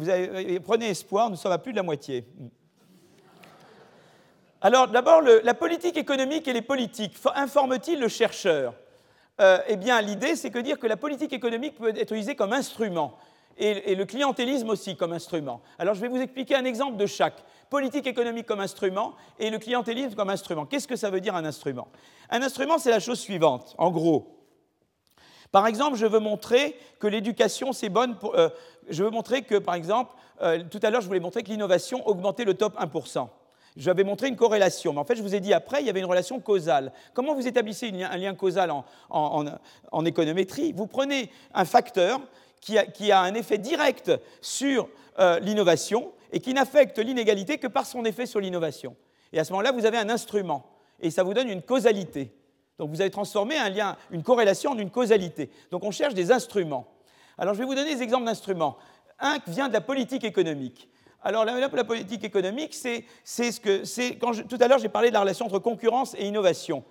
Avez, 0.08 0.60
prenez 0.60 0.88
espoir, 0.90 1.30
nous 1.30 1.36
sommes 1.36 1.52
à 1.52 1.58
plus 1.58 1.72
de 1.72 1.76
la 1.76 1.82
moitié. 1.82 2.24
Alors 4.60 4.88
d'abord, 4.88 5.20
la 5.20 5.54
politique 5.54 5.96
économique 5.96 6.48
et 6.48 6.52
les 6.52 6.62
politiques 6.62 7.16
informent-ils 7.34 8.00
le 8.00 8.08
chercheur? 8.08 8.74
Euh, 9.40 9.58
Eh 9.68 9.76
bien, 9.76 10.00
l'idée, 10.00 10.36
c'est 10.36 10.50
que 10.50 10.58
dire 10.58 10.78
que 10.78 10.86
la 10.86 10.96
politique 10.96 11.32
économique 11.32 11.76
peut 11.76 11.88
être 11.88 12.12
utilisée 12.12 12.34
comme 12.34 12.52
instrument 12.52 13.18
et, 13.58 13.94
le 13.94 14.04
clientélisme 14.04 14.70
aussi 14.70 14.96
comme 14.96 15.12
instrument. 15.12 15.60
Alors 15.78 15.94
je 15.94 16.00
vais 16.00 16.08
vous 16.08 16.20
expliquer 16.20 16.56
un 16.56 16.64
exemple 16.64 16.96
de 16.96 17.06
chaque. 17.06 17.42
Politique 17.70 18.06
économique 18.06 18.46
comme 18.46 18.60
instrument 18.60 19.14
et 19.38 19.50
le 19.50 19.58
clientélisme 19.58 20.14
comme 20.14 20.30
instrument. 20.30 20.66
Qu'est-ce 20.66 20.88
que 20.88 20.96
ça 20.96 21.10
veut 21.10 21.20
dire 21.20 21.34
un 21.34 21.44
instrument? 21.44 21.88
Un 22.30 22.42
instrument, 22.42 22.78
c'est 22.78 22.90
la 22.90 23.00
chose 23.00 23.18
suivante, 23.18 23.74
en 23.78 23.90
gros. 23.90 24.33
Par 25.54 25.68
exemple, 25.68 25.96
je 25.96 26.06
veux 26.06 26.18
montrer 26.18 26.76
que 26.98 27.06
l'éducation, 27.06 27.72
c'est 27.72 27.88
bonne 27.88 28.16
pour... 28.16 28.34
Euh, 28.36 28.48
je 28.88 29.04
veux 29.04 29.10
montrer 29.10 29.42
que, 29.42 29.54
par 29.54 29.76
exemple, 29.76 30.10
euh, 30.42 30.64
tout 30.68 30.80
à 30.82 30.90
l'heure, 30.90 31.00
je 31.00 31.06
voulais 31.06 31.20
montrer 31.20 31.44
que 31.44 31.48
l'innovation 31.48 32.04
augmentait 32.08 32.42
le 32.42 32.54
top 32.54 32.76
1%. 32.76 33.28
J'avais 33.76 34.02
montré 34.02 34.26
une 34.26 34.34
corrélation, 34.34 34.92
mais 34.92 34.98
en 34.98 35.04
fait, 35.04 35.14
je 35.14 35.22
vous 35.22 35.36
ai 35.36 35.38
dit 35.38 35.54
après, 35.54 35.80
il 35.80 35.86
y 35.86 35.90
avait 35.90 36.00
une 36.00 36.06
relation 36.06 36.40
causale. 36.40 36.90
Comment 37.12 37.36
vous 37.36 37.46
établissez 37.46 37.92
un 38.02 38.16
lien 38.16 38.34
causal 38.34 38.72
en 39.10 40.04
économétrie? 40.04 40.72
Vous 40.72 40.88
prenez 40.88 41.30
un 41.54 41.64
facteur 41.64 42.20
qui 42.60 43.12
a, 43.12 43.20
un 43.20 43.34
effet 43.34 43.58
direct 43.58 44.10
sur 44.40 44.88
euh, 45.20 45.38
l'innovation 45.38 46.10
et 46.32 46.40
qui 46.40 46.52
n'affecte 46.52 46.98
l'inégalité 46.98 47.58
que 47.58 47.68
par 47.68 47.86
son 47.86 48.04
effet 48.04 48.26
sur 48.26 48.40
l'innovation. 48.40 48.96
Et 49.32 49.38
à 49.38 49.44
ce 49.44 49.52
moment-là, 49.52 49.70
vous 49.70 49.86
avez 49.86 49.98
un 49.98 50.10
instrument. 50.10 50.66
et 50.98 51.12
ça 51.12 51.22
vous 51.22 51.32
donne 51.32 51.48
une 51.48 51.62
causalité. 51.62 52.32
Donc 52.78 52.90
vous 52.90 53.00
avez 53.00 53.10
transformé 53.10 53.56
un 53.56 53.68
lien, 53.68 53.96
une 54.10 54.22
corrélation 54.22 54.72
en 54.72 54.78
une 54.78 54.90
causalité. 54.90 55.50
Donc 55.70 55.84
on 55.84 55.90
cherche 55.90 56.14
des 56.14 56.32
instruments. 56.32 56.86
Alors 57.38 57.54
je 57.54 57.60
vais 57.60 57.64
vous 57.64 57.74
donner 57.74 57.94
des 57.94 58.02
exemples 58.02 58.24
d'instruments. 58.24 58.76
Un 59.18 59.38
vient 59.46 59.68
de 59.68 59.72
la 59.72 59.80
politique 59.80 60.24
économique. 60.24 60.88
Alors 61.22 61.44
la, 61.44 61.84
politique 61.84 62.22
économique, 62.22 62.74
c'est 62.74 63.04
ce 63.24 63.58
que 63.58 63.84
c'est. 63.84 64.18
Tout 64.18 64.58
à 64.60 64.68
l'heure, 64.68 64.78
j'ai 64.78 64.90
parlé 64.90 65.08
de 65.08 65.14
la 65.14 65.20
relation 65.20 65.46
entre 65.46 65.58
concurrence 65.58 66.14
et 66.18 66.26
innovation. 66.26 66.84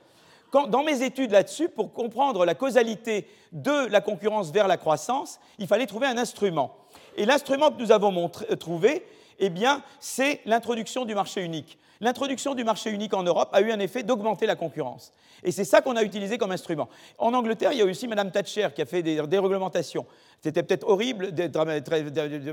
Dans 0.70 0.84
mes 0.84 1.04
études 1.04 1.32
là-dessus, 1.32 1.70
pour 1.70 1.94
comprendre 1.94 2.46
la 2.46 2.56
causalité 2.56 3.28
de 3.52 3.88
la 3.88 4.02
concurrence 4.02 4.52
vers 4.52 4.68
la 4.68 4.78
croissance, 4.78 5.40
il 5.58 5.68
fallait 5.68 5.88
trouver 5.88 6.08
un 6.08 6.18
instrument. 6.18 6.78
Et 7.16 7.26
l'instrument 7.26 7.72
que 7.72 7.80
nous 7.80 7.92
avons 7.92 8.30
trouvé, 8.60 9.06
eh 9.46 9.50
bien, 9.50 9.84
c'est 10.00 10.42
l'introduction 10.46 11.06
du 11.06 11.16
marché 11.16 11.42
unique 11.44 11.78
l'introduction 12.04 12.54
du 12.54 12.64
marché 12.64 12.92
unique 12.92 13.14
en 13.14 13.24
Europe 13.24 13.50
a 13.54 13.62
eu 13.62 13.72
un 13.72 13.80
effet 13.80 14.04
d'augmenter 14.04 14.46
la 14.46 14.56
concurrence. 14.56 15.12
Et 15.44 15.52
c'est 15.52 15.64
ça 15.66 15.82
qu'on 15.82 15.96
a 15.96 16.04
utilisé 16.04 16.38
comme 16.38 16.52
instrument. 16.52 16.90
En 17.18 17.34
Angleterre, 17.34 17.72
il 17.74 17.80
y 17.80 17.82
a 17.82 17.86
aussi 17.86 18.08
Mme 18.08 18.32
Thatcher 18.32 18.70
qui 18.76 18.82
a 18.82 18.86
fait 18.86 19.02
des 19.02 19.22
déréglementations. 19.28 20.06
C'était 20.42 20.64
peut-être 20.64 20.88
horrible, 20.88 21.32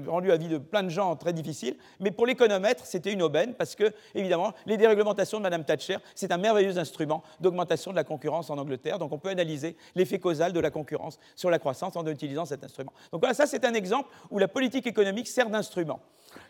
rendu 0.07 0.29
la 0.29 0.37
vie 0.37 0.49
de 0.49 0.59
plein 0.59 0.85
de 0.85 0.89
gens 0.89 1.15
très 1.17 1.33
difficile, 1.33 1.77
mais 1.99 2.13
pour 2.13 2.27
l'économètre, 2.27 2.87
c'était 2.87 3.13
une 3.13 3.23
aubaine 3.23 3.55
parce 3.55 3.75
que, 3.75 3.93
évidemment, 4.15 4.53
les 4.67 4.77
déréglementations 4.77 5.39
de 5.39 5.43
Mme 5.43 5.65
Thatcher, 5.65 5.97
c'est 6.15 6.31
un 6.31 6.39
merveilleux 6.39 6.79
instrument 6.79 7.23
d'augmentation 7.41 7.91
de 7.91 7.97
la 7.97 8.05
concurrence 8.05 8.51
en 8.51 8.59
Angleterre. 8.59 8.99
Donc 8.99 9.13
on 9.13 9.19
peut 9.19 9.31
analyser 9.31 9.77
l'effet 9.97 10.21
causal 10.21 10.53
de 10.53 10.61
la 10.61 10.71
concurrence 10.71 11.19
sur 11.35 11.51
la 11.51 11.59
croissance 11.59 11.97
en 11.97 12.07
utilisant 12.07 12.45
cet 12.45 12.63
instrument. 12.63 12.93
Donc 13.13 13.21
voilà, 13.21 13.35
ça 13.35 13.47
c'est 13.47 13.65
un 13.65 13.75
exemple 13.75 14.09
où 14.31 14.39
la 14.39 14.49
politique 14.49 14.87
économique 14.87 15.27
sert 15.27 15.51
d'instrument. 15.51 16.01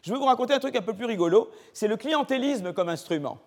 Je 0.03 0.13
vais 0.13 0.19
vous 0.19 0.25
raconter 0.25 0.55
un 0.55 0.59
truc 0.59 0.77
un 0.77 0.83
peu 0.83 0.95
plus 0.95 1.07
rigolo, 1.07 1.51
c'est 1.73 1.89
le 1.89 1.97
clientélisme 1.97 2.73
comme 2.73 2.89
instrument. 2.89 3.39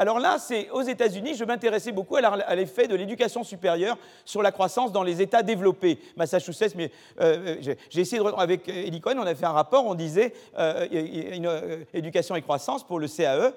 Alors 0.00 0.20
là, 0.20 0.38
c'est 0.38 0.70
aux 0.70 0.82
États-Unis, 0.82 1.34
je 1.34 1.44
m'intéressais 1.44 1.90
beaucoup 1.90 2.14
à 2.14 2.54
l'effet 2.54 2.86
de 2.86 2.94
l'éducation 2.94 3.42
supérieure 3.42 3.98
sur 4.24 4.42
la 4.42 4.52
croissance 4.52 4.92
dans 4.92 5.02
les 5.02 5.20
États 5.20 5.42
développés. 5.42 5.98
Massachusetts, 6.16 6.76
mais 6.76 6.92
euh, 7.20 7.56
euh, 7.66 7.74
j'ai 7.90 8.00
essayé 8.00 8.22
de 8.22 8.28
avec 8.38 8.68
Eli 8.68 9.00
Cohen, 9.00 9.16
on 9.18 9.26
a 9.26 9.34
fait 9.34 9.46
un 9.46 9.50
rapport, 9.50 9.84
on 9.84 9.96
disait 9.96 10.34
euh, 10.56 11.82
éducation 11.92 12.36
et 12.36 12.42
croissance 12.42 12.86
pour 12.86 13.00
le 13.00 13.08
CAE, 13.08 13.52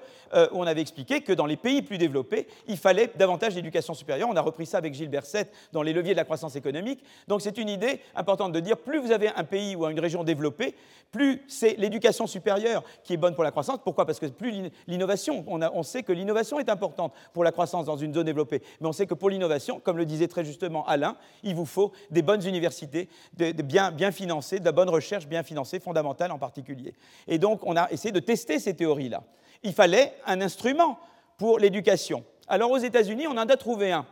où 0.50 0.58
on 0.58 0.66
avait 0.66 0.80
expliqué 0.80 1.20
que 1.20 1.32
dans 1.32 1.46
les 1.46 1.58
pays 1.58 1.82
plus 1.82 1.98
développés, 1.98 2.48
il 2.66 2.78
fallait 2.78 3.10
davantage 3.14 3.54
d'éducation 3.54 3.94
supérieure. 3.94 4.28
On 4.28 4.34
a 4.34 4.40
repris 4.40 4.66
ça 4.66 4.78
avec 4.78 4.94
Gilles 4.94 5.10
Berset 5.10 5.48
dans 5.72 5.82
les 5.82 5.92
leviers 5.92 6.12
de 6.12 6.16
la 6.16 6.24
croissance 6.24 6.56
économique. 6.56 7.04
Donc 7.28 7.42
c'est 7.42 7.58
une 7.58 7.68
idée 7.68 8.00
importante 8.16 8.50
de 8.50 8.58
dire 8.58 8.78
plus 8.78 8.98
vous 8.98 9.12
avez 9.12 9.28
un 9.28 9.44
pays 9.44 9.76
ou 9.76 9.86
une 9.86 10.00
région 10.00 10.24
développée, 10.24 10.74
plus 11.12 11.42
c'est 11.46 11.76
l'éducation 11.78 12.26
supérieure 12.26 12.82
qui 13.04 13.12
est 13.12 13.18
bonne 13.18 13.34
pour 13.34 13.44
la 13.44 13.50
croissance. 13.50 13.78
Pourquoi? 13.84 14.06
Parce 14.06 14.18
que 14.18 14.26
plus 14.26 14.70
l'innovation, 14.88 15.44
on, 15.46 15.60
on 15.62 15.82
sait 15.82 16.02
que 16.02 16.12
l'innovation 16.12 16.31
l'innovation 16.32 16.58
est 16.58 16.70
importante 16.70 17.12
pour 17.34 17.44
la 17.44 17.52
croissance 17.52 17.84
dans 17.84 17.96
une 17.96 18.14
zone 18.14 18.24
développée. 18.24 18.62
Mais 18.80 18.88
on 18.88 18.92
sait 18.92 19.06
que 19.06 19.14
pour 19.14 19.28
l'innovation, 19.28 19.80
comme 19.80 19.98
le 19.98 20.06
disait 20.06 20.28
très 20.28 20.44
justement 20.44 20.86
Alain, 20.86 21.16
il 21.42 21.54
vous 21.54 21.66
faut 21.66 21.92
des 22.10 22.22
bonnes 22.22 22.46
universités, 22.46 23.10
bien, 23.36 23.90
bien 23.90 24.10
financées, 24.10 24.58
de 24.58 24.64
la 24.64 24.72
bonne 24.72 24.88
recherche 24.88 25.26
bien 25.26 25.42
financée, 25.42 25.78
fondamentale 25.78 26.32
en 26.32 26.38
particulier. 26.38 26.94
Et 27.28 27.38
donc, 27.38 27.60
on 27.64 27.76
a 27.76 27.90
essayé 27.90 28.12
de 28.12 28.20
tester 28.20 28.58
ces 28.58 28.74
théories-là. 28.74 29.22
Il 29.62 29.74
fallait 29.74 30.14
un 30.26 30.40
instrument 30.40 30.98
pour 31.36 31.58
l'éducation. 31.58 32.24
Alors, 32.48 32.70
aux 32.70 32.78
États-Unis, 32.78 33.26
on 33.26 33.32
en 33.32 33.48
a 33.48 33.56
trouvé 33.56 33.92
un. 33.92 34.06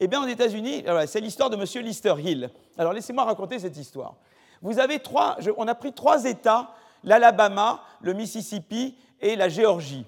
Eh 0.00 0.08
bien, 0.08 0.24
aux 0.24 0.28
États-Unis, 0.28 0.84
c'est 1.06 1.20
l'histoire 1.20 1.50
de 1.50 1.56
M. 1.56 1.84
Lister 1.84 2.14
Hill. 2.18 2.50
Alors, 2.78 2.94
laissez-moi 2.94 3.24
raconter 3.24 3.58
cette 3.58 3.76
histoire. 3.76 4.14
Vous 4.62 4.78
avez 4.78 4.98
trois, 4.98 5.36
on 5.58 5.68
a 5.68 5.74
pris 5.74 5.92
trois 5.92 6.24
États, 6.24 6.70
l'Alabama, 7.04 7.82
le 8.00 8.14
Mississippi 8.14 8.96
et 9.20 9.36
la 9.36 9.50
Géorgie 9.50 10.06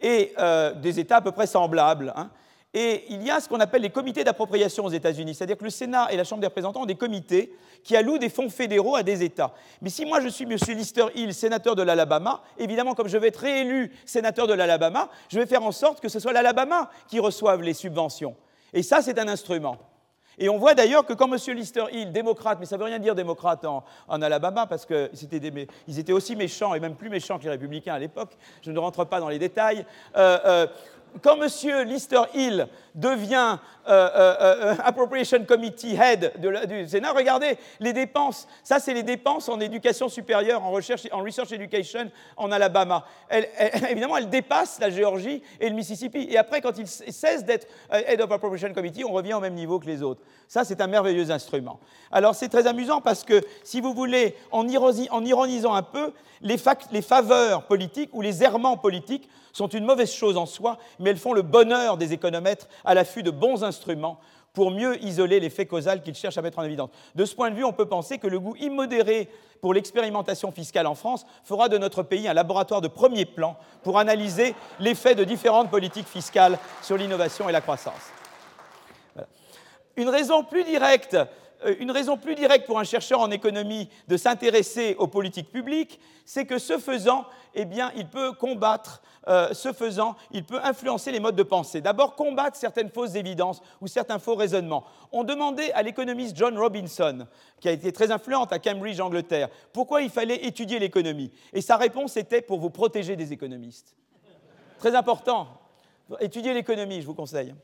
et 0.00 0.32
euh, 0.38 0.72
des 0.74 1.00
États 1.00 1.16
à 1.16 1.20
peu 1.20 1.32
près 1.32 1.46
semblables. 1.46 2.12
Hein. 2.16 2.30
Et 2.74 3.04
il 3.08 3.22
y 3.22 3.30
a 3.30 3.40
ce 3.40 3.48
qu'on 3.48 3.60
appelle 3.60 3.80
les 3.80 3.90
comités 3.90 4.24
d'appropriation 4.24 4.84
aux 4.84 4.90
États-Unis, 4.90 5.34
c'est-à-dire 5.34 5.56
que 5.56 5.64
le 5.64 5.70
Sénat 5.70 6.12
et 6.12 6.16
la 6.16 6.24
Chambre 6.24 6.42
des 6.42 6.46
représentants 6.46 6.82
ont 6.82 6.86
des 6.86 6.96
comités 6.96 7.54
qui 7.82 7.96
allouent 7.96 8.18
des 8.18 8.28
fonds 8.28 8.50
fédéraux 8.50 8.94
à 8.94 9.02
des 9.02 9.22
États. 9.22 9.54
Mais 9.80 9.88
si 9.88 10.04
moi 10.04 10.20
je 10.20 10.28
suis 10.28 10.44
M. 10.44 10.56
Lister 10.76 11.06
Hill, 11.14 11.32
sénateur 11.32 11.74
de 11.74 11.82
l'Alabama, 11.82 12.42
évidemment, 12.58 12.94
comme 12.94 13.08
je 13.08 13.16
vais 13.16 13.28
être 13.28 13.40
réélu 13.40 13.90
sénateur 14.04 14.46
de 14.46 14.52
l'Alabama, 14.52 15.08
je 15.28 15.38
vais 15.38 15.46
faire 15.46 15.62
en 15.62 15.72
sorte 15.72 16.00
que 16.00 16.10
ce 16.10 16.20
soit 16.20 16.32
l'Alabama 16.32 16.90
qui 17.08 17.20
reçoive 17.20 17.62
les 17.62 17.72
subventions. 17.72 18.36
Et 18.74 18.82
ça, 18.82 19.00
c'est 19.00 19.18
un 19.18 19.28
instrument. 19.28 19.78
Et 20.38 20.48
on 20.48 20.58
voit 20.58 20.74
d'ailleurs 20.74 21.04
que 21.04 21.12
quand 21.12 21.26
M. 21.32 21.56
Lister 21.56 21.84
Hill, 21.92 22.12
démocrate, 22.12 22.58
mais 22.60 22.66
ça 22.66 22.76
ne 22.76 22.80
veut 22.80 22.86
rien 22.86 22.98
dire 22.98 23.14
démocrate 23.14 23.64
en, 23.64 23.82
Alabama, 24.08 24.66
parce 24.66 24.86
qu'ils 24.86 25.08
étaient, 25.94 26.12
aussi 26.12 26.36
méchants, 26.36 26.74
et 26.74 26.80
même 26.80 26.94
plus 26.94 27.10
méchants 27.10 27.38
que 27.38 27.44
les 27.44 27.50
républicains 27.50 27.94
à 27.94 27.98
l'époque, 27.98 28.36
je 28.62 28.70
ne 28.70 28.78
rentre 28.78 29.04
pas 29.04 29.20
dans 29.20 29.28
les 29.28 29.38
détails, 29.38 29.84
euh, 30.16 30.38
euh, 30.44 30.66
quand 31.22 31.36
M. 31.36 31.88
Lister 31.88 32.22
Hill 32.34 32.68
devient 32.94 33.58
euh, 33.88 34.10
euh, 34.14 34.36
euh, 34.40 34.74
Appropriation 34.84 35.44
Committee 35.44 35.94
Head 35.94 36.32
du 36.38 36.88
Sénat, 36.88 37.12
regardez 37.12 37.56
les 37.80 37.92
dépenses. 37.92 38.46
Ça, 38.62 38.80
c'est 38.80 38.92
les 38.92 39.02
dépenses 39.02 39.48
en 39.48 39.60
éducation 39.60 40.08
supérieure, 40.08 40.62
en, 40.62 40.70
recherche, 40.72 41.06
en 41.12 41.22
Research 41.22 41.52
Education 41.52 42.10
en 42.36 42.52
Alabama. 42.52 43.06
évidemment, 43.90 44.18
elle 44.18 44.28
dépasse 44.28 44.78
la 44.80 44.90
Géorgie 44.90 45.42
et 45.60 45.68
le 45.68 45.74
Mississippi. 45.74 46.26
Et 46.30 46.36
après, 46.36 46.60
quand 46.60 46.76
il 46.76 46.86
cesse 46.86 47.44
d'être 47.44 47.66
Head 47.90 48.20
of 48.20 48.30
Appropriation 48.30 48.74
Committee, 48.74 49.04
on 49.04 49.12
revient 49.12 49.34
au 49.34 49.40
même 49.40 49.54
niveau 49.54 49.78
que 49.78 49.86
les 49.86 50.02
autres. 50.02 50.20
Ça, 50.48 50.64
c'est 50.64 50.80
un 50.80 50.86
merveilleux 50.86 51.30
instrument. 51.30 51.78
Alors, 52.10 52.34
c'est 52.34 52.48
très 52.48 52.66
amusant 52.66 53.00
parce 53.00 53.24
que, 53.24 53.42
si 53.64 53.80
vous 53.80 53.94
voulez, 53.94 54.34
en, 54.50 54.66
ironisant 54.68 55.74
un 55.74 55.82
peu, 55.82 56.12
les, 56.40 56.56
les 56.92 57.02
faveurs 57.02 57.64
politiques 57.64 58.10
ou 58.12 58.20
les 58.20 58.42
errements 58.42 58.76
politiques 58.76 59.28
sont 59.52 59.68
une 59.68 59.84
mauvaise 59.84 60.12
chose 60.12 60.36
en 60.36 60.46
soi, 60.46 60.78
mais 60.98 61.10
elles 61.10 61.18
font 61.18 61.32
le 61.32 61.42
bonheur 61.42 61.96
des 61.96 62.12
économètres 62.12 62.68
à 62.84 62.94
l'affût 62.94 63.22
de 63.22 63.30
bons 63.30 63.64
instruments 63.64 64.18
pour 64.52 64.70
mieux 64.70 65.02
isoler 65.04 65.40
l'effet 65.40 65.66
causal 65.66 66.02
qu'ils 66.02 66.14
cherchent 66.14 66.38
à 66.38 66.42
mettre 66.42 66.58
en 66.58 66.64
évidence. 66.64 66.90
De 67.14 67.24
ce 67.24 67.34
point 67.34 67.50
de 67.50 67.54
vue, 67.54 67.64
on 67.64 67.72
peut 67.72 67.86
penser 67.86 68.18
que 68.18 68.26
le 68.26 68.40
goût 68.40 68.56
immodéré 68.56 69.28
pour 69.60 69.74
l'expérimentation 69.74 70.50
fiscale 70.52 70.86
en 70.86 70.94
France 70.94 71.26
fera 71.44 71.68
de 71.68 71.78
notre 71.78 72.02
pays 72.02 72.28
un 72.28 72.34
laboratoire 72.34 72.80
de 72.80 72.88
premier 72.88 73.24
plan 73.24 73.56
pour 73.82 73.98
analyser 73.98 74.54
l'effet 74.80 75.14
de 75.14 75.24
différentes 75.24 75.70
politiques 75.70 76.08
fiscales 76.08 76.58
sur 76.82 76.96
l'innovation 76.96 77.48
et 77.48 77.52
la 77.52 77.60
croissance. 77.60 78.12
Une 79.96 80.08
raison 80.08 80.44
plus 80.44 80.64
directe 80.64 81.16
une 81.78 81.90
raison 81.90 82.16
plus 82.16 82.34
directe 82.34 82.66
pour 82.66 82.78
un 82.78 82.84
chercheur 82.84 83.20
en 83.20 83.30
économie 83.30 83.88
de 84.06 84.16
s'intéresser 84.16 84.94
aux 84.98 85.06
politiques 85.08 85.50
publiques, 85.50 86.00
c'est 86.24 86.44
que 86.44 86.58
ce 86.58 86.78
faisant, 86.78 87.24
eh 87.54 87.64
bien, 87.64 87.90
il 87.96 88.06
peut 88.06 88.32
combattre, 88.32 89.02
euh, 89.28 89.52
ce 89.52 89.72
faisant, 89.72 90.14
il 90.30 90.44
peut 90.44 90.60
influencer 90.62 91.10
les 91.10 91.20
modes 91.20 91.36
de 91.36 91.42
pensée. 91.42 91.80
D'abord, 91.80 92.14
combattre 92.16 92.56
certaines 92.56 92.90
fausses 92.90 93.14
évidences 93.14 93.60
ou 93.80 93.86
certains 93.86 94.18
faux 94.18 94.34
raisonnements. 94.34 94.84
On 95.10 95.24
demandait 95.24 95.72
à 95.72 95.82
l'économiste 95.82 96.36
John 96.36 96.58
Robinson, 96.58 97.26
qui 97.60 97.68
a 97.68 97.72
été 97.72 97.92
très 97.92 98.10
influente 98.10 98.52
à 98.52 98.58
Cambridge, 98.58 99.00
Angleterre, 99.00 99.48
pourquoi 99.72 100.02
il 100.02 100.10
fallait 100.10 100.44
étudier 100.44 100.78
l'économie. 100.78 101.32
Et 101.52 101.60
sa 101.60 101.76
réponse 101.76 102.16
était 102.16 102.42
pour 102.42 102.58
vous 102.58 102.70
protéger 102.70 103.16
des 103.16 103.32
économistes. 103.32 103.96
Très 104.78 104.94
important. 104.94 105.48
Étudier 106.20 106.54
l'économie, 106.54 107.00
je 107.00 107.06
vous 107.06 107.14
conseille. 107.14 107.54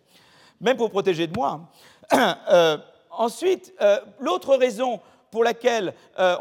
Même 0.61 0.77
pour 0.77 0.91
protéger 0.91 1.27
de 1.27 1.35
moi. 1.37 1.71
Euh, 2.51 2.77
Ensuite, 3.17 3.73
euh, 3.81 3.99
l'autre 4.19 4.57
raison 4.57 5.01
pour 5.35 5.43
laquelle 5.43 5.95
euh, 6.21 6.37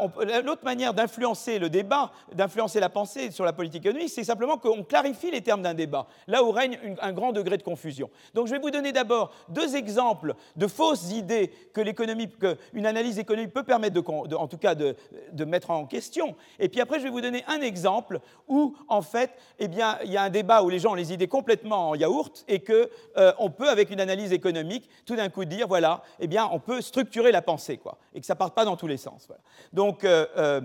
l'autre 0.45 0.63
manière 0.63 0.93
d'influencer 0.93 1.57
le 1.57 1.67
débat, 1.67 2.11
d'influencer 2.31 2.79
la 2.79 2.89
pensée 2.89 3.31
sur 3.31 3.43
la 3.43 3.51
politique 3.51 3.83
économique, 3.83 4.11
c'est 4.11 4.23
simplement 4.23 4.59
qu'on 4.59 4.83
clarifie 4.83 5.31
les 5.31 5.41
termes 5.41 5.63
d'un 5.63 5.73
débat, 5.73 6.05
là 6.27 6.43
où 6.43 6.51
règne 6.51 6.77
un 7.01 7.11
grand 7.11 7.31
degré 7.31 7.57
de 7.57 7.63
confusion. 7.63 8.11
Donc 8.35 8.45
je 8.45 8.51
vais 8.51 8.59
vous 8.59 8.69
donner 8.69 8.91
d'abord 8.91 9.33
deux 9.49 9.75
exemples 9.75 10.35
de 10.57 10.67
fausses 10.67 11.11
idées 11.11 11.51
que 11.73 11.81
l'économie, 11.81 12.29
qu'une 12.29 12.85
analyse 12.85 13.17
économique 13.17 13.51
peut 13.51 13.63
permettre, 13.63 13.95
de, 13.99 14.35
en 14.35 14.47
tout 14.47 14.59
cas, 14.59 14.75
de, 14.75 14.95
mettre 15.43 15.71
en 15.71 15.87
question. 15.87 16.35
Et 16.59 16.69
puis 16.69 16.79
après, 16.79 16.99
je 16.99 17.05
vais 17.05 17.09
vous 17.09 17.21
donner 17.21 17.43
un 17.47 17.61
exemple 17.61 18.19
où, 18.47 18.75
en 18.89 19.01
fait, 19.01 19.31
eh 19.57 19.67
bien, 19.67 19.97
il 20.05 20.11
y 20.11 20.17
a 20.17 20.21
un 20.21 20.29
débat 20.29 20.61
où 20.61 20.69
les 20.69 20.77
gens 20.77 20.91
ont 20.91 20.95
les 20.95 21.11
idées 21.11 21.27
complètement 21.27 21.89
en 21.89 21.95
yaourt 21.95 22.45
et 22.47 22.59
qu'on 22.59 22.85
euh, 23.17 23.49
peut, 23.57 23.69
avec 23.69 23.89
une 23.89 23.99
analyse 23.99 24.33
économique, 24.33 24.87
tout 25.07 25.15
d'un 25.15 25.29
coup 25.29 25.45
dire, 25.45 25.67
voilà, 25.67 26.03
eh 26.19 26.27
bien, 26.27 26.47
on 26.51 26.59
peut 26.59 26.79
structurer 26.81 27.31
la 27.31 27.41
pensée, 27.41 27.77
quoi, 27.77 27.97
et 28.13 28.19
que 28.19 28.25
ça 28.27 28.35
parte 28.35 28.53
pas 28.53 28.65
dans 28.65 28.77
les 28.87 28.97
sens. 28.97 29.27
Donc, 29.71 30.03
euh, 30.03 30.25
euh, 30.37 30.61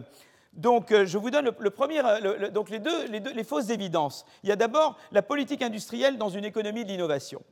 euh, 0.65 1.07
je 1.07 1.19
vous 1.19 1.31
donne 1.31 1.51
le, 1.59 1.71
premier, 1.71 2.01
donc 2.53 2.71
les 2.71 2.79
deux, 2.79 3.07
les, 3.07 3.21
deux, 3.21 3.33
les 3.33 3.45
fausses 3.45 3.71
évidences. 3.71 4.25
Il 4.43 4.49
y 4.49 4.53
a 4.53 4.57
d'abord 4.57 4.97
la 5.13 5.23
politique 5.23 5.63
industrielle 5.63 6.19
dans 6.19 6.29
une 6.29 6.45
économie 6.45 6.85
de 6.85 6.91
l'innovation. 6.91 7.43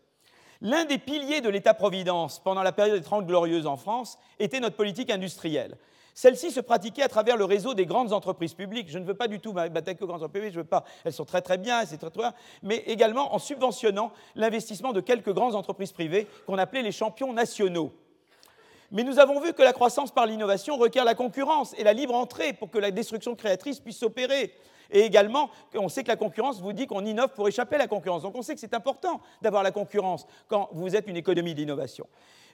L'un 0.63 0.85
des 0.87 0.99
piliers 0.99 1.41
de 1.41 1.49
l'État-providence 1.49 2.41
pendant 2.41 2.63
la 2.63 2.73
période 2.73 2.99
des 2.99 3.05
Trente 3.05 3.27
Glorieuses 3.27 3.67
en 3.67 3.77
France 3.77 4.19
était 4.39 4.61
notre 4.61 4.77
politique 4.77 5.11
industrielle. 5.11 5.77
Celle-ci 6.17 6.51
se 6.51 6.61
pratiquait 6.61 7.03
à 7.03 7.09
travers 7.09 7.37
le 7.37 7.45
réseau 7.45 7.75
des 7.75 7.85
grandes 7.85 8.15
entreprises 8.15 8.55
publiques. 8.55 8.89
Je 8.89 8.99
ne 8.99 9.05
veux 9.05 9.13
pas 9.13 9.29
du 9.29 9.39
tout 9.39 9.53
m'attaquer 9.53 10.03
aux 10.03 10.07
grandes 10.07 10.23
entreprises 10.23 10.41
publiques, 10.41 10.55
je 10.55 10.61
veux 10.61 10.67
pas. 10.67 10.85
Elles 11.05 11.13
sont 11.13 11.27
très 11.27 11.43
très 11.43 11.59
bien, 11.59 11.85
c'est 11.85 11.99
très 11.99 12.09
très 12.09 12.23
bien, 12.23 12.35
mais 12.63 12.77
également 12.87 13.35
en 13.35 13.39
subventionnant 13.39 14.11
l'investissement 14.35 14.95
de 14.95 15.03
quelques 15.03 15.35
grandes 15.35 15.55
entreprises 15.55 15.93
privées 15.93 16.27
qu'on 16.47 16.57
appelait 16.57 16.81
les 16.81 16.91
champions 16.91 17.35
nationaux. 17.35 17.93
Mais 18.91 19.03
nous 19.03 19.19
avons 19.19 19.41
vu 19.41 19.53
que 19.53 19.63
la 19.63 19.73
croissance 19.73 20.13
par 20.13 20.27
l'innovation 20.27 20.77
requiert 20.77 21.05
la 21.05 21.15
concurrence 21.15 21.75
et 21.79 21.85
la 21.85 21.93
libre 21.93 22.15
entrée 22.15 22.53
pour 22.53 22.71
que 22.71 22.79
la 22.79 22.91
destruction 22.91 23.35
créatrice 23.35 23.81
puisse 23.81 23.99
s'opérer. 23.99 24.53
Et 24.91 25.01
également, 25.01 25.51
on 25.75 25.89
sait 25.89 26.05
que 26.05 26.09
la 26.09 26.17
concurrence 26.17 26.61
vous 26.61 26.73
dit 26.73 26.87
qu'on 26.87 27.05
innove 27.05 27.31
pour 27.35 27.49
échapper 27.49 27.77
à 27.77 27.79
la 27.79 27.89
concurrence. 27.89 28.23
Donc 28.23 28.37
on 28.37 28.43
sait 28.43 28.55
que 28.55 28.61
c'est 28.61 28.75
important 28.75 29.21
d'avoir 29.43 29.63
la 29.63 29.73
concurrence 29.73 30.27
quand 30.49 30.69
vous 30.73 30.95
êtes 30.95 31.09
une 31.09 31.17
économie 31.17 31.55
d'innovation. 31.55 32.07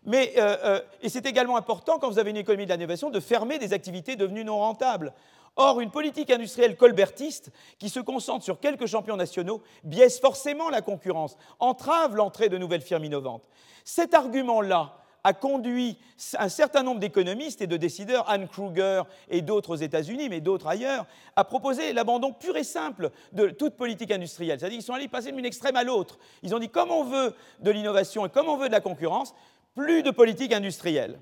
Mais, 0.04 0.32
euh, 0.36 0.56
euh, 0.64 0.80
et 1.02 1.08
c'est 1.08 1.26
également 1.26 1.56
important, 1.56 1.98
quand 1.98 2.10
vous 2.10 2.18
avez 2.18 2.30
une 2.30 2.36
économie 2.36 2.66
de 2.66 2.72
l'innovation, 2.72 3.10
de 3.10 3.20
fermer 3.20 3.58
des 3.58 3.72
activités 3.72 4.16
devenues 4.16 4.44
non 4.44 4.58
rentables. 4.58 5.12
Or, 5.56 5.80
une 5.80 5.90
politique 5.90 6.30
industrielle 6.30 6.76
colbertiste 6.76 7.50
qui 7.78 7.90
se 7.90 8.00
concentre 8.00 8.42
sur 8.42 8.58
quelques 8.58 8.86
champions 8.86 9.16
nationaux 9.16 9.62
biaise 9.84 10.18
forcément 10.18 10.70
la 10.70 10.80
concurrence, 10.80 11.36
entrave 11.60 12.16
l'entrée 12.16 12.48
de 12.48 12.56
nouvelles 12.56 12.80
firmes 12.80 13.04
innovantes. 13.04 13.44
Cet 13.84 14.14
argument-là 14.14 15.01
a 15.24 15.32
conduit 15.32 15.98
un 16.38 16.48
certain 16.48 16.82
nombre 16.82 17.00
d'économistes 17.00 17.62
et 17.62 17.66
de 17.66 17.76
décideurs, 17.76 18.28
Anne 18.28 18.48
Kruger 18.48 19.02
et 19.28 19.42
d'autres 19.42 19.70
aux 19.70 19.76
États-Unis, 19.76 20.28
mais 20.28 20.40
d'autres 20.40 20.66
ailleurs, 20.66 21.06
à 21.36 21.44
proposer 21.44 21.92
l'abandon 21.92 22.32
pur 22.32 22.56
et 22.56 22.64
simple 22.64 23.10
de 23.32 23.48
toute 23.48 23.76
politique 23.76 24.10
industrielle. 24.10 24.58
C'est-à-dire 24.58 24.78
qu'ils 24.78 24.86
sont 24.86 24.94
allés 24.94 25.08
passer 25.08 25.32
d'une 25.32 25.44
extrême 25.44 25.76
à 25.76 25.84
l'autre. 25.84 26.18
Ils 26.42 26.54
ont 26.54 26.58
dit 26.58 26.68
comme 26.68 26.90
on 26.90 27.04
veut 27.04 27.34
de 27.60 27.70
l'innovation 27.70 28.26
et 28.26 28.30
comme 28.30 28.48
on 28.48 28.56
veut 28.56 28.68
de 28.68 28.72
la 28.72 28.80
concurrence, 28.80 29.34
plus 29.74 30.02
de 30.02 30.10
politique 30.10 30.52
industrielle. 30.52 31.18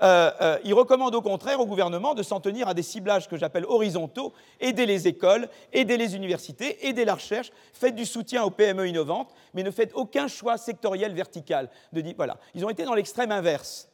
Euh, 0.00 0.30
euh, 0.40 0.58
il 0.64 0.74
recommande 0.74 1.14
au 1.14 1.22
contraire 1.22 1.58
au 1.60 1.66
gouvernement 1.66 2.14
de 2.14 2.22
s'en 2.22 2.38
tenir 2.40 2.68
à 2.68 2.74
des 2.74 2.82
ciblages 2.82 3.28
que 3.28 3.36
j'appelle 3.36 3.64
horizontaux, 3.66 4.32
aider 4.60 4.86
les 4.86 5.08
écoles, 5.08 5.48
aider 5.72 5.96
les 5.96 6.14
universités, 6.14 6.86
aider 6.86 7.04
la 7.04 7.14
recherche, 7.14 7.50
faites 7.72 7.96
du 7.96 8.06
soutien 8.06 8.44
aux 8.44 8.50
PME 8.50 8.86
innovantes, 8.88 9.34
mais 9.54 9.64
ne 9.64 9.70
faites 9.70 9.92
aucun 9.94 10.28
choix 10.28 10.56
sectoriel 10.56 11.14
vertical. 11.14 11.68
De 11.92 12.02
voilà. 12.16 12.38
Ils 12.54 12.64
ont 12.64 12.70
été 12.70 12.84
dans 12.84 12.94
l'extrême 12.94 13.32
inverse. 13.32 13.88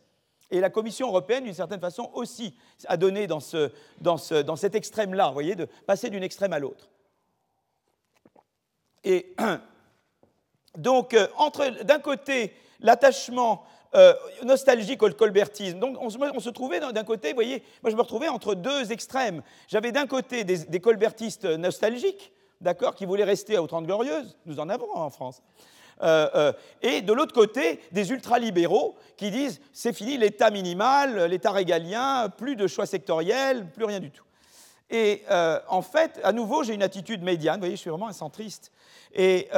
Et 0.51 0.61
la 0.61 0.71
Commission 0.71 1.09
européenne, 1.09 1.45
d'une 1.45 1.55
certaine 1.55 1.81
façon, 1.81 2.11
aussi 2.13 2.55
a 2.87 2.97
donné 2.97 3.27
dans, 3.27 3.41
dans, 4.01 4.19
ce, 4.19 4.43
dans 4.43 4.57
cet 4.57 4.75
extrême-là, 4.75 5.29
vous 5.29 5.33
voyez, 5.33 5.55
de 5.55 5.67
passer 5.87 6.11
d'une 6.11 6.23
extrême 6.23 6.53
à 6.53 6.59
l'autre. 6.59 6.91
Et 9.05 9.35
donc, 10.79 11.15
euh, 11.15 11.29
d'un 11.83 11.99
côté 11.99 12.55
l'attachement 12.81 13.65
euh, 13.97 14.13
nostalgique 14.43 15.05
au 15.05 15.11
colbertisme. 15.11 15.79
Donc 15.79 15.97
on 16.01 16.11
se, 16.11 16.51
trouvait 16.51 16.81
d'un 16.81 17.05
côté, 17.05 17.29
vous 17.29 17.37
voyez, 17.37 17.63
moi 17.81 17.93
je 17.93 17.97
me 17.97 18.03
retrouvais 18.03 18.29
entre 18.29 18.57
deux 18.57 18.91
extrêmes. 18.91 19.41
J'avais 19.69 19.93
d'un 19.93 20.09
côté 20.09 20.43
des, 20.43 20.81
colbertistes 20.81 21.45
nostalgiques, 21.45 22.33
d'accord, 22.61 22.97
qui 22.97 23.05
voulaient 23.05 23.23
rester 23.23 23.57
aux 23.57 23.69
Trente 23.69 23.87
Glorieuses, 23.87 24.37
nous 24.47 24.59
en 24.59 24.69
avons 24.69 24.93
en 24.97 25.11
France. 25.11 25.43
Euh, 26.03 26.29
euh, 26.35 26.53
et 26.83 27.03
de 27.03 27.13
l'autre 27.13 27.33
côté, 27.33 27.79
des 27.93 28.11
ultralibéraux 28.11 28.97
qui 29.17 29.31
disent 29.31 29.61
c'est 29.73 29.93
fini 29.93 30.19
l'État 30.19 30.51
minimal, 30.51 31.27
l'État 31.27 31.53
régalien, 31.53 32.29
plus 32.37 32.57
de 32.57 32.67
choix 32.67 32.87
sectoriels, 32.87 33.71
plus 33.71 33.85
rien 33.85 34.01
du 34.01 34.11
tout. 34.11 34.25
Et 34.91 35.23
en 35.69 35.83
fait, 35.83 36.21
à 36.25 36.33
nouveau, 36.33 36.65
j'ai 36.65 36.75
une 36.75 36.83
attitude 36.83 37.23
médiane, 37.23 37.57
vous 37.57 37.61
voyez, 37.61 37.77
je 37.77 37.81
suis 37.81 37.91
vraiment 37.91 38.09
un 38.09 38.13
centriste. 38.13 38.73
Et 39.15 39.49